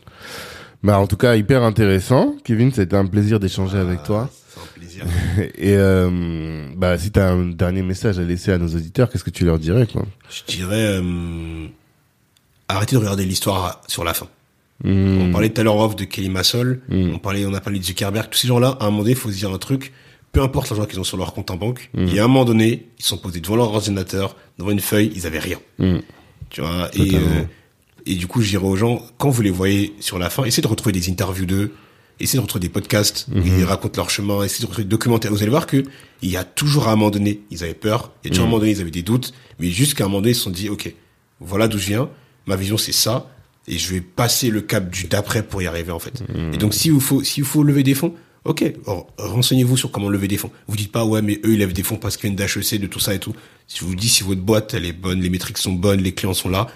Bah, 0.83 0.99
en 0.99 1.07
tout 1.07 1.17
cas, 1.17 1.37
hyper 1.37 1.63
intéressant. 1.63 2.37
Kevin, 2.45 2.73
c'était 2.73 2.97
un 2.97 3.07
plaisir 3.07 3.39
d'échanger 3.39 3.77
avec 3.79 4.03
toi. 4.03 4.31
C'est 4.49 4.61
un 4.61 4.67
plaisir. 4.75 5.05
Et 5.59 5.75
euh, 5.77 6.67
bah, 6.77 6.97
si 6.99 7.11
tu 7.11 7.21
as 7.21 7.31
un 7.31 7.47
dernier 7.47 7.83
message 7.83 8.19
à 8.19 8.23
laisser 8.23 8.53
à 8.53 8.59
nos 8.59 8.69
auditeurs, 8.69 9.11
qu'est-ce 9.11 9.25
que 9.25 9.31
tu 9.31 9.45
leur 9.45 9.59
dirais 9.59 9.87
quoi 9.87 10.05
Je 10.31 10.53
dirais, 10.53 11.01
euh, 11.01 11.67
arrêtez 12.69 12.97
de 12.97 13.01
regarder 13.01 13.25
l'histoire 13.27 13.65
à- 13.65 13.81
sur 13.89 14.05
la 14.05 14.15
fin. 14.15 14.27
Hmm. 14.83 15.19
On 15.21 15.33
parlait 15.33 15.51
tout 15.51 15.61
à 15.61 15.65
l'heure 15.65 15.77
off 15.77 15.95
de 15.97 16.05
Kelly 16.05 16.31
Massol, 16.31 16.81
on 16.91 17.19
parlait, 17.19 17.45
on 17.45 17.53
a 17.53 17.61
parlé 17.61 17.79
de 17.79 17.85
Zuckerberg, 17.85 18.31
tous 18.31 18.39
ces 18.39 18.49
gens-là, 18.49 18.79
à 18.81 18.85
un 18.87 18.91
moment 18.91 19.03
donné, 19.03 19.11
il 19.11 19.17
faut 19.17 19.31
se 19.31 19.37
dire 19.37 19.51
un 19.53 19.59
truc, 19.59 19.93
peu 20.33 20.41
importe 20.41 20.71
l'argent 20.71 20.87
qu'ils 20.87 20.99
ont 20.99 21.05
sur 21.05 21.19
leur 21.19 21.35
compte 21.35 21.51
en 21.51 21.57
banque, 21.57 21.91
Hmm. 21.93 22.07
il 22.07 22.15
y 22.15 22.19
a 22.19 22.25
un 22.25 22.29
moment 22.29 22.47
donné, 22.47 22.87
ils 22.99 23.05
sont 23.05 23.19
posés 23.19 23.41
devant 23.41 23.57
leur 23.57 23.75
ordinateur, 23.75 24.37
devant 24.59 24.71
une 24.71 24.81
feuille, 24.81 25.13
ils 25.15 25.27
avaient 25.27 25.39
rien. 25.39 25.59
Hmm. 25.79 25.99
Tu 26.49 26.63
vois, 26.63 26.89
et, 26.95 27.15
euh, 27.15 27.43
et 28.11 28.15
du 28.17 28.27
coup, 28.27 28.41
je 28.43 28.49
dirais 28.51 28.67
aux 28.67 28.77
gens, 28.77 29.03
quand 29.19 29.31
vous 29.31 29.43
les 29.43 29.51
voyez 29.51 29.95
sur 30.01 30.19
la 30.19 30.31
fin, 30.31 30.45
essayez 30.45 30.63
de 30.63 30.69
retrouver 30.69 30.93
des 30.93 31.09
interviews 31.11 31.47
d'eux, 31.47 31.73
essayez 32.19 32.39
de 32.39 32.43
retrouver 32.43 32.61
des 32.61 32.69
podcasts 32.69 33.27
où 33.33 33.39
Hmm. 33.39 33.59
ils 33.59 33.65
racontent 33.65 33.97
leur 34.01 34.11
chemin, 34.11 34.43
essayez 34.43 34.63
de 34.63 34.67
retrouver 34.67 34.85
des 34.85 34.91
documentaires. 34.91 35.31
Vous 35.31 35.43
allez 35.43 35.51
voir 35.51 35.67
que 35.67 35.85
il 36.23 36.31
y 36.31 36.37
a 36.37 36.45
toujours 36.45 36.89
à 36.89 36.93
un 36.93 36.97
moment 36.97 37.11
donné, 37.11 37.41
ils 37.51 37.63
avaient 37.63 37.75
peur, 37.75 38.13
il 38.25 38.29
y 38.29 38.31
a 38.31 38.31
toujours 38.31 38.45
à 38.45 38.47
un 38.47 38.51
moment 38.51 38.61
donné, 38.61 38.73
ils 38.73 38.81
avaient 38.81 38.91
des 38.91 39.03
doutes, 39.03 39.33
mais 39.59 39.71
jusqu'à 39.71 40.05
un 40.05 40.09
moment 40.09 40.21
donné, 40.21 40.33
ils 40.33 40.35
se 40.35 40.43
sont 40.43 40.51
dit, 40.51 40.69
OK, 40.69 40.95
voilà 41.41 41.69
d'où 41.69 41.79
je 41.79 41.87
viens, 41.87 42.11
ma 42.47 42.57
vision 42.57 42.77
c'est 42.77 42.93
ça, 42.93 43.31
et 43.69 43.79
je 43.79 43.95
vais 43.95 44.01
passer 44.01 44.51
le 44.51 44.61
cap 44.61 44.91
du 44.91 45.05
d'après 45.07 45.43
pour 45.43 45.63
y 45.63 45.67
arriver, 45.67 45.93
en 45.93 45.99
fait. 46.01 46.21
Hmm. 46.29 46.53
Et 46.53 46.57
donc, 46.57 46.75
s'il 46.75 46.93
vous 46.93 47.01
faut, 47.01 47.23
s'il 47.23 47.45
faut 47.45 47.63
lever 47.63 47.83
des 47.83 47.95
fonds, 47.95 48.15
Ok, 48.47 48.65
renseignez-vous 49.19 49.77
sur 49.77 49.91
comment 49.91 50.09
lever 50.09 50.27
des 50.27 50.39
fonds. 50.39 50.51
Vous 50.67 50.75
dites 50.75 50.91
pas, 50.91 51.05
ouais, 51.05 51.21
mais 51.21 51.35
eux, 51.45 51.53
ils 51.53 51.59
lèvent 51.59 51.75
des 51.75 51.83
fonds 51.83 51.97
parce 51.97 52.17
qu'ils 52.17 52.31
viennent 52.31 52.37
d'HEC, 52.37 52.81
de 52.81 52.87
tout 52.87 52.99
ça 52.99 53.15
et 53.15 53.19
tout. 53.19 53.35
Si 53.67 53.81
je 53.81 53.85
vous 53.85 53.95
dis 53.95 54.09
si 54.09 54.23
votre 54.25 54.41
boîte, 54.41 54.73
elle 54.73 54.87
est 54.87 54.95
bonne, 54.95 55.21
les 55.21 55.29
métriques 55.29 55.59
sont 55.59 55.73
bonnes, 55.75 56.01
les 56.01 56.13
clients 56.13 56.33
sont 56.33 56.49
là, 56.49 56.67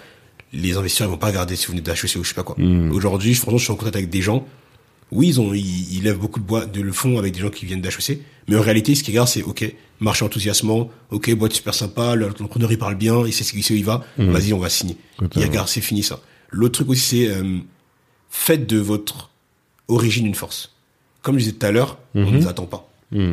les 0.55 0.77
investisseurs, 0.77 1.09
ils 1.09 1.11
vont 1.11 1.17
pas 1.19 1.27
regarder 1.29 1.57
si 1.57 1.67
vous 1.67 1.73
venez 1.73 1.83
d'HEC 1.83 2.17
ou 2.17 2.25
je 2.25 2.29
sais 2.29 2.35
pas 2.35 2.43
quoi. 2.43 2.57
Aujourd'hui, 2.93 3.35
franchement, 3.35 3.59
je 3.59 3.65
suis 3.65 3.73
en 3.73 3.77
contact 3.77 3.97
avec 3.97 4.11
des 4.11 4.23
gens. 4.23 4.47
Oui, 5.11 5.29
ils 5.29 5.41
ont, 5.41 5.53
ils, 5.55 5.95
ils 5.97 6.03
lèvent 6.03 6.19
beaucoup 6.19 6.41
de 6.41 6.45
boîtes, 6.45 6.73
de 6.73 6.81
le 6.81 6.93
fonds 6.93 7.19
avec 7.19 7.35
des 7.35 7.41
gens 7.41 7.51
qui 7.51 7.67
viennent 7.67 7.81
d'HEC. 7.81 8.21
Mais 8.49 8.57
en 8.57 8.61
réalité, 8.63 8.95
ce 8.95 9.03
qu'ils 9.03 9.13
regardent, 9.13 9.29
c'est, 9.29 9.43
ok, 9.43 9.73
marché 10.01 10.25
enthousiasmant, 10.25 10.91
ok, 11.11 11.35
boîte 11.35 11.53
super 11.53 11.75
sympa, 11.75 12.15
l'entrepreneur, 12.17 12.73
il 12.73 12.79
parle 12.79 12.95
bien, 12.95 13.27
il 13.27 13.33
sait 13.33 13.45
ce 13.45 13.53
qu'il 13.53 13.63
sait 13.63 13.75
où 13.75 13.77
il 13.77 13.85
va, 13.85 14.05
vas-y, 14.17 14.53
on 14.53 14.59
va 14.59 14.69
signer. 14.69 14.97
Totalement. 15.19 15.45
Et 15.45 15.49
regarde, 15.49 15.69
c'est 15.69 15.81
fini 15.81 16.03
ça. 16.03 16.21
L'autre 16.51 16.73
truc 16.75 16.91
aussi, 16.91 17.03
c'est, 17.03 17.29
euh, 17.29 17.59
faites 18.31 18.67
de 18.69 18.79
votre 18.79 19.31
origine 19.89 20.27
une 20.27 20.35
force. 20.35 20.73
Comme 21.23 21.35
je 21.39 21.45
disais 21.45 21.53
tout 21.53 21.67
à 21.67 21.71
l'heure, 21.71 21.99
on 22.15 22.31
ne 22.31 22.39
nous 22.39 22.49
attend 22.49 22.67
pas. 22.67 22.91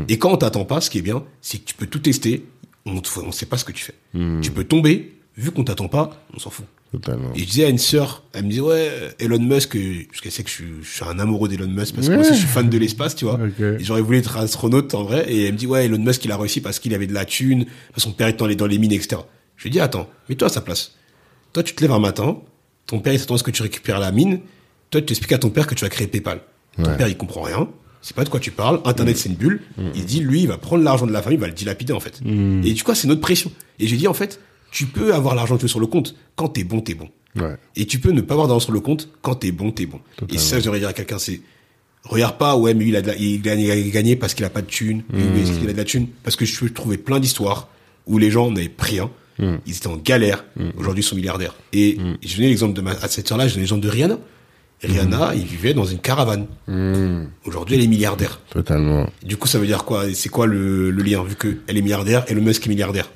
Et 0.07 0.19
quand 0.19 0.31
on 0.31 0.37
t'attend 0.37 0.65
pas, 0.65 0.79
ce 0.81 0.89
qui 0.89 0.99
est 0.99 1.01
bien, 1.03 1.23
c'est 1.41 1.57
que 1.57 1.65
tu 1.65 1.73
peux 1.73 1.87
tout 1.87 1.99
tester, 1.99 2.45
on 2.85 3.01
ne 3.25 3.31
sait 3.31 3.45
pas 3.47 3.57
ce 3.57 3.65
que 3.65 3.71
tu 3.71 3.83
fais. 3.83 3.95
Tu 4.41 4.51
peux 4.51 4.63
tomber, 4.63 5.13
vu 5.37 5.51
qu'on 5.51 5.63
t'attend 5.63 5.87
pas, 5.87 6.23
on 6.35 6.39
s'en 6.39 6.49
fout. 6.51 6.65
Totalement. 6.91 7.31
Et 7.35 7.39
je 7.39 7.45
disais 7.45 7.65
à 7.65 7.69
une 7.69 7.77
sœur, 7.77 8.23
elle 8.33 8.43
me 8.43 8.49
disait, 8.49 8.61
ouais, 8.61 8.91
Elon 9.19 9.39
Musk, 9.39 9.77
parce 10.09 10.19
qu'elle 10.21 10.31
sait 10.31 10.43
que 10.43 10.49
je 10.49 10.55
suis, 10.55 10.65
je 10.81 10.89
suis 10.89 11.03
un 11.05 11.19
amoureux 11.19 11.47
d'Elon 11.47 11.67
Musk, 11.69 11.95
parce 11.95 12.07
que 12.09 12.13
moi 12.13 12.21
aussi, 12.21 12.33
je 12.33 12.39
suis 12.39 12.47
fan 12.47 12.69
de 12.69 12.77
l'espace, 12.77 13.15
tu 13.15 13.23
vois. 13.25 13.35
Ok. 13.35 13.59
Et 13.61 13.83
j'aurais 13.83 14.01
voulu 14.01 14.17
être 14.17 14.35
astronaute, 14.37 14.93
en 14.93 15.03
vrai, 15.03 15.25
et 15.31 15.45
elle 15.45 15.53
me 15.53 15.57
dit, 15.57 15.67
ouais, 15.67 15.85
Elon 15.85 15.99
Musk, 15.99 16.25
il 16.25 16.31
a 16.33 16.37
réussi 16.37 16.59
parce 16.59 16.79
qu'il 16.79 16.93
avait 16.93 17.07
de 17.07 17.13
la 17.13 17.23
thune, 17.23 17.63
parce 17.65 17.95
que 17.95 18.01
son 18.01 18.11
père 18.11 18.27
était 18.27 18.37
dans 18.39 18.47
les, 18.47 18.55
dans 18.55 18.67
les 18.67 18.77
mines, 18.77 18.91
etc. 18.91 19.21
Je 19.55 19.63
lui 19.63 19.69
dis, 19.69 19.79
attends, 19.79 20.09
mets-toi 20.27 20.47
à 20.47 20.51
sa 20.51 20.59
place. 20.61 20.95
Toi, 21.53 21.63
tu 21.63 21.73
te 21.75 21.81
lèves 21.81 21.91
un 21.93 21.99
matin, 21.99 22.37
ton 22.87 22.99
père, 22.99 23.13
il 23.13 23.19
s'attend 23.19 23.35
à 23.35 23.37
ce 23.37 23.43
que 23.43 23.51
tu 23.51 23.61
récupères 23.61 23.99
la 23.99 24.11
mine, 24.11 24.39
toi, 24.89 25.01
tu 25.01 25.13
expliques 25.13 25.31
à 25.31 25.37
ton 25.37 25.49
père 25.49 25.67
que 25.67 25.75
tu 25.75 25.85
vas 25.85 25.89
créer 25.89 26.07
PayPal. 26.07 26.41
Ton 26.75 26.83
Ouais. 26.89 26.97
père, 26.97 27.07
il 27.07 27.15
comprend 27.15 27.41
rien. 27.43 27.69
C'est 28.01 28.15
pas 28.15 28.23
de 28.25 28.29
quoi 28.29 28.39
tu 28.39 28.51
parles. 28.51 28.81
Internet, 28.83 29.15
c'est 29.17 29.29
une 29.29 29.35
bulle. 29.35 29.61
Il 29.95 30.03
dit, 30.05 30.19
lui, 30.19 30.41
il 30.41 30.47
va 30.47 30.57
prendre 30.57 30.83
l'argent 30.83 31.05
de 31.07 31.11
la 31.13 31.21
famille, 31.21 31.37
il 31.37 31.41
va 31.41 31.47
le 31.47 31.53
dilapider, 31.53 31.93
en 31.93 31.99
fait. 32.01 32.19
Et 32.25 32.73
du 32.73 32.83
coup, 32.83 32.93
c'est 32.95 33.07
notre 33.07 33.21
pression. 33.21 33.51
Et 33.79 33.87
j'ai 33.87 33.95
dit, 33.95 34.07
en 34.07 34.13
fait, 34.13 34.39
tu 34.71 34.85
peux 34.87 35.13
avoir 35.13 35.35
l'argent 35.35 35.55
que 35.55 35.59
tu 35.61 35.65
veux 35.65 35.69
sur 35.69 35.79
le 35.79 35.87
compte. 35.87 36.15
Quand 36.35 36.47
t'es 36.49 36.63
bon, 36.63 36.81
t'es 36.81 36.93
bon. 36.95 37.09
Ouais. 37.35 37.55
Et 37.75 37.85
tu 37.85 37.99
peux 37.99 38.11
ne 38.11 38.21
pas 38.21 38.33
avoir 38.33 38.47
d'argent 38.47 38.59
sur 38.65 38.73
le 38.73 38.79
compte 38.79 39.09
quand 39.21 39.35
t'es 39.35 39.51
bon, 39.51 39.71
t'es 39.71 39.85
bon. 39.85 39.99
Et 40.29 40.37
ça, 40.37 40.59
je 40.59 40.65
devrais 40.65 40.79
dire 40.79 40.89
à 40.89 40.93
quelqu'un, 40.93 41.19
c'est, 41.19 41.41
regarde 42.03 42.37
pas, 42.37 42.55
ouais, 42.57 42.73
mais 42.73 42.83
lui, 42.85 42.89
il 42.89 42.95
a, 42.95 43.01
la- 43.01 43.15
il 43.15 43.47
a, 43.47 43.55
il 43.55 43.69
a 43.71 43.89
gagné 43.89 44.15
parce 44.15 44.33
qu'il 44.33 44.43
a 44.45 44.49
pas 44.49 44.61
de 44.61 44.67
thune, 44.67 45.03
lui, 45.13 45.23
parce 45.43 45.57
qu'il 45.57 45.69
a 45.69 45.73
de 45.73 45.77
la 45.77 45.83
thune, 45.85 46.07
parce 46.23 46.35
que 46.35 46.45
je 46.45 46.59
peux 46.59 46.69
trouver 46.69 46.97
plein 46.97 47.19
d'histoires 47.19 47.67
où 48.07 48.17
les 48.17 48.31
gens 48.31 48.49
n'avaient 48.51 48.69
pris 48.69 48.95
rien, 48.99 49.09
Hmm. 49.39 49.55
ils 49.65 49.75
étaient 49.77 49.87
en 49.87 49.95
galère, 49.95 50.43
aujourd'hui 50.77 51.01
ils 51.03 51.05
sont 51.07 51.15
milliardaires. 51.15 51.55
Et 51.73 51.97
je 52.21 52.35
donnais 52.35 52.49
l'exemple 52.49 52.73
de 52.73 52.81
ma, 52.81 52.91
à 52.91 53.07
cette 53.07 53.31
heure-là, 53.31 53.47
je 53.47 53.53
donnais 53.53 53.61
l'exemple 53.63 53.81
de 53.81 53.89
Rihanna. 53.89 54.17
Rihanna, 54.83 55.33
il 55.35 55.45
vivait 55.45 55.73
dans 55.73 55.85
une 55.85 55.99
caravane. 55.99 56.47
Aujourd'hui, 57.45 57.75
elle 57.75 57.83
est 57.83 57.87
milliardaire. 57.87 58.41
Totalement. 58.51 59.09
Du 59.23 59.37
coup, 59.37 59.47
ça 59.47 59.57
veut 59.59 59.65
dire 59.67 59.83
quoi? 59.85 60.05
C'est 60.13 60.29
quoi 60.29 60.45
le, 60.47 60.91
le 60.91 61.03
lien 61.03 61.23
Vu 61.23 61.35
que 61.35 61.57
elle 61.67 61.77
est 61.77 61.81
milliardaire 61.81 62.25
et 62.29 62.33
le 62.33 62.41
Musk 62.41 62.65
est 62.65 62.69
milliardaire? 62.69 63.09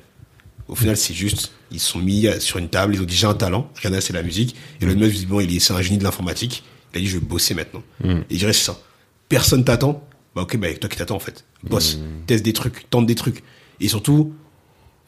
Au 0.68 0.74
final, 0.74 0.96
c'est 0.96 1.14
juste, 1.14 1.52
ils 1.70 1.80
se 1.80 1.90
sont 1.90 1.98
mis 2.00 2.26
euh, 2.26 2.40
sur 2.40 2.58
une 2.58 2.68
table, 2.68 2.94
ils 2.94 3.00
ont 3.00 3.04
dit 3.04 3.14
j'ai 3.14 3.26
un 3.26 3.34
talent. 3.34 3.70
Rihanna, 3.76 4.00
c'est 4.00 4.12
la 4.12 4.22
musique. 4.22 4.56
Et 4.80 4.86
le 4.86 4.94
Musk, 4.94 5.12
visiblement, 5.12 5.40
il 5.40 5.54
est, 5.54 5.60
c'est 5.60 5.72
un 5.72 5.82
génie 5.82 5.98
de 5.98 6.04
l'informatique. 6.04 6.64
Il 6.92 6.98
a 6.98 7.00
dit 7.00 7.06
je 7.06 7.18
vais 7.18 7.24
bosser 7.24 7.54
maintenant. 7.54 7.82
Et 8.04 8.34
je 8.34 8.38
dirais 8.38 8.52
c'est 8.52 8.64
ça. 8.64 8.80
Personne 9.28 9.64
t'attend. 9.64 10.06
Bah 10.34 10.42
ok, 10.42 10.56
bah 10.56 10.72
toi 10.74 10.88
qui 10.90 10.96
t'attends 10.96 11.16
en 11.16 11.20
fait. 11.20 11.44
Bosse, 11.64 11.98
teste 12.26 12.44
des 12.44 12.52
trucs, 12.52 12.88
tente 12.90 13.06
des 13.06 13.14
trucs. 13.14 13.42
Et 13.80 13.88
surtout, 13.88 14.34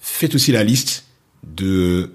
faites 0.01 0.35
aussi 0.35 0.53
la 0.53 0.65
liste 0.65 1.05
de 1.47 2.13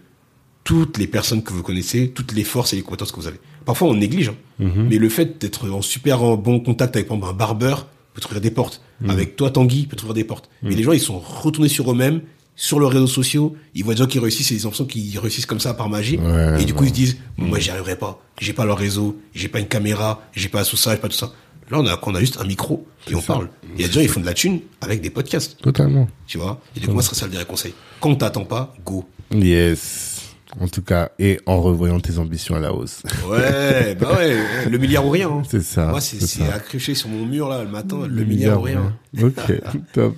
toutes 0.64 0.98
les 0.98 1.08
personnes 1.08 1.44
que 1.44 1.54
vous 1.54 1.64
connaissez, 1.64 2.10
toutes 2.10 2.34
les 2.34 2.44
forces 2.44 2.74
et 2.74 2.76
les 2.76 2.82
compétences 2.82 3.12
que 3.12 3.20
vous 3.20 3.28
avez. 3.28 3.40
Parfois, 3.66 3.88
on 3.88 3.94
néglige, 3.94 4.30
hein. 4.30 4.36
mais 4.60 4.98
le 4.98 5.10
fait 5.10 5.40
d'être 5.40 5.70
en 5.70 5.82
super 5.82 6.24
en 6.24 6.38
bon 6.38 6.60
contact 6.60 6.96
avec 6.96 7.08
par 7.08 7.18
exemple, 7.18 7.34
un 7.34 7.38
barbeur 7.38 7.88
peut 8.14 8.22
t'ouvrir 8.22 8.42
des 8.42 8.52
portes. 8.52 8.82
Avec 9.08 9.36
toi, 9.36 9.50
Tanguy, 9.50 9.86
peut 9.88 9.96
t'ouvrir 9.96 10.14
des 10.14 10.24
portes. 10.24 10.50
Mais 10.62 10.76
les 10.76 10.84
gens, 10.84 10.94
ils 10.94 11.00
sont 11.00 11.20
retournés 11.20 11.70
sur 11.70 11.92
eux-mêmes, 11.92 12.22
sur 12.56 12.80
leurs 12.80 12.92
réseaux 12.92 13.08
sociaux. 13.08 13.56
Ils 13.76 13.84
voient 13.84 13.94
des 13.94 14.00
gens 14.02 14.08
qui 14.08 14.20
réussissent 14.20 14.52
et 14.52 14.56
ils 14.56 14.66
ont 14.66 14.70
l'impression 14.70 14.86
qu'ils 14.86 15.18
réussissent 15.20 15.46
comme 15.46 15.60
ça 15.60 15.74
par 15.74 15.90
magie. 15.90 16.18
Ouais, 16.18 16.62
et 16.62 16.66
du 16.66 16.74
coup, 16.74 16.82
ouais. 16.84 16.88
ils 16.88 16.92
se 16.92 16.96
disent, 16.96 17.18
moi, 17.38 17.60
j'y 17.60 17.70
arriverai 17.72 17.96
pas. 17.98 18.22
J'ai 18.40 18.54
pas 18.54 18.66
leur 18.66 18.78
réseau, 18.78 19.20
j'ai 19.34 19.48
pas 19.48 19.60
une 19.60 19.68
caméra, 19.68 20.22
j'ai 20.34 20.50
pas 20.50 20.64
tout 20.66 20.78
ça, 20.78 20.92
j'ai 20.92 21.02
pas 21.02 21.10
tout 21.10 21.18
ça. 21.18 21.32
Là, 21.72 21.80
on 21.80 21.88
a, 21.88 21.98
on 22.04 22.14
a 22.16 22.20
juste 22.20 22.40
un 22.40 22.44
micro 22.44 22.86
et 23.10 23.16
on 23.16 23.22
parle. 23.22 23.50
Il 23.76 23.82
y 23.82 23.86
a 23.86 23.88
des 23.88 23.94
gens, 23.94 24.02
ils 24.02 24.10
font 24.10 24.20
de 24.20 24.26
la 24.26 24.34
thune 24.34 24.60
avec 24.82 25.02
des 25.02 25.10
podcasts, 25.10 25.58
Totalement. 25.62 26.08
tu 26.28 26.38
vois? 26.38 26.60
Et 26.76 26.80
du 26.80 26.88
coup, 26.88 26.94
moi, 26.94 27.02
ce 27.02 27.10
serait 27.10 27.20
ça 27.22 27.26
le 27.26 27.32
dernier 27.32 27.46
conseil. 27.48 27.74
Quand 28.02 28.10
on 28.10 28.16
t'attend 28.16 28.44
pas, 28.46 28.76
go. 28.86 29.06
Yes. 29.32 30.13
En 30.60 30.68
tout 30.68 30.84
cas, 30.84 31.10
et 31.18 31.40
en 31.48 31.60
revoyant 31.62 32.00
tes 32.00 32.20
ambitions 32.20 32.56
à 32.56 32.60
la 32.60 32.74
hausse. 32.74 33.02
Ouais, 33.28 33.96
bah 33.96 34.16
ouais, 34.18 34.38
le 34.70 34.78
milliard 34.78 35.06
ou 35.06 35.10
rien. 35.10 35.30
hein. 35.30 35.42
C'est 35.50 35.64
ça. 35.64 35.88
Moi, 35.88 36.00
c'est 36.00 36.48
accroché 36.48 36.94
sur 36.94 37.10
mon 37.10 37.26
mur, 37.26 37.50
là, 37.50 37.64
le 37.64 37.70
matin, 37.70 38.06
le, 38.08 38.24
milliard, 38.24 38.60
ou 38.60 38.64
rien. 38.64 38.94
Ok, 39.22 39.34
top. 39.94 40.16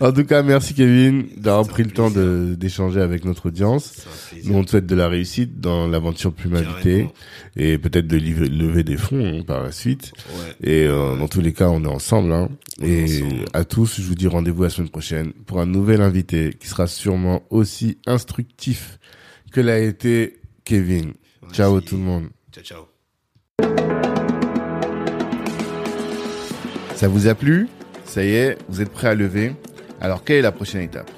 En 0.00 0.12
tout 0.12 0.24
cas, 0.24 0.42
merci 0.42 0.74
Kevin 0.74 1.26
d'avoir 1.36 1.66
pris 1.66 1.82
le 1.82 1.90
temps 1.90 2.10
d'échanger 2.10 3.00
avec 3.00 3.24
notre 3.24 3.46
audience. 3.46 3.92
Nous, 4.44 4.54
on 4.54 4.62
te 4.62 4.70
souhaite 4.70 4.86
de 4.86 4.94
la 4.94 5.08
réussite 5.08 5.60
dans 5.60 5.88
l'aventure 5.88 6.32
Plumavité 6.32 6.72
Carrément. 6.82 7.12
et 7.56 7.78
peut-être 7.78 8.06
de 8.06 8.18
lever, 8.18 8.84
des 8.84 8.96
fonds 8.98 9.38
hein, 9.40 9.42
par 9.46 9.62
la 9.62 9.72
suite. 9.72 10.12
Ouais. 10.62 10.70
Et 10.70 10.86
euh, 10.86 11.16
dans 11.16 11.28
tous 11.28 11.40
les 11.40 11.52
cas, 11.54 11.68
on 11.70 11.82
est 11.84 11.88
ensemble. 11.88 12.32
Hein. 12.32 12.50
On 12.80 12.84
est 12.84 12.88
Et 12.88 13.22
ensemble. 13.24 13.44
à 13.54 13.64
tous, 13.64 13.96
je 14.00 14.02
vous 14.06 14.14
dis 14.14 14.28
rendez-vous 14.28 14.62
la 14.64 14.70
semaine 14.70 14.90
prochaine 14.90 15.32
pour 15.46 15.60
un 15.60 15.66
nouvel 15.66 16.02
invité 16.02 16.50
qui 16.60 16.68
sera 16.68 16.86
sûrement 16.86 17.42
aussi 17.50 17.96
instructif 18.06 18.98
que 19.56 19.60
l'a 19.62 19.78
été 19.78 20.36
Kevin. 20.64 21.14
Ciao 21.50 21.80
tout 21.80 21.96
le 21.96 22.02
monde. 22.02 22.28
Ciao, 22.52 22.62
ciao. 22.62 22.82
Ça 26.94 27.08
vous 27.08 27.26
a 27.26 27.34
plu? 27.34 27.66
Ça 28.04 28.22
y 28.22 28.34
est, 28.34 28.58
vous 28.68 28.82
êtes 28.82 28.90
prêt 28.90 29.08
à 29.08 29.14
lever? 29.14 29.54
Alors, 29.98 30.24
quelle 30.24 30.36
est 30.36 30.42
la 30.42 30.52
prochaine 30.52 30.82
étape? 30.82 31.10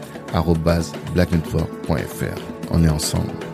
blacknetwork.fr. 1.14 2.42
On 2.72 2.84
est 2.84 2.90
ensemble. 2.90 3.47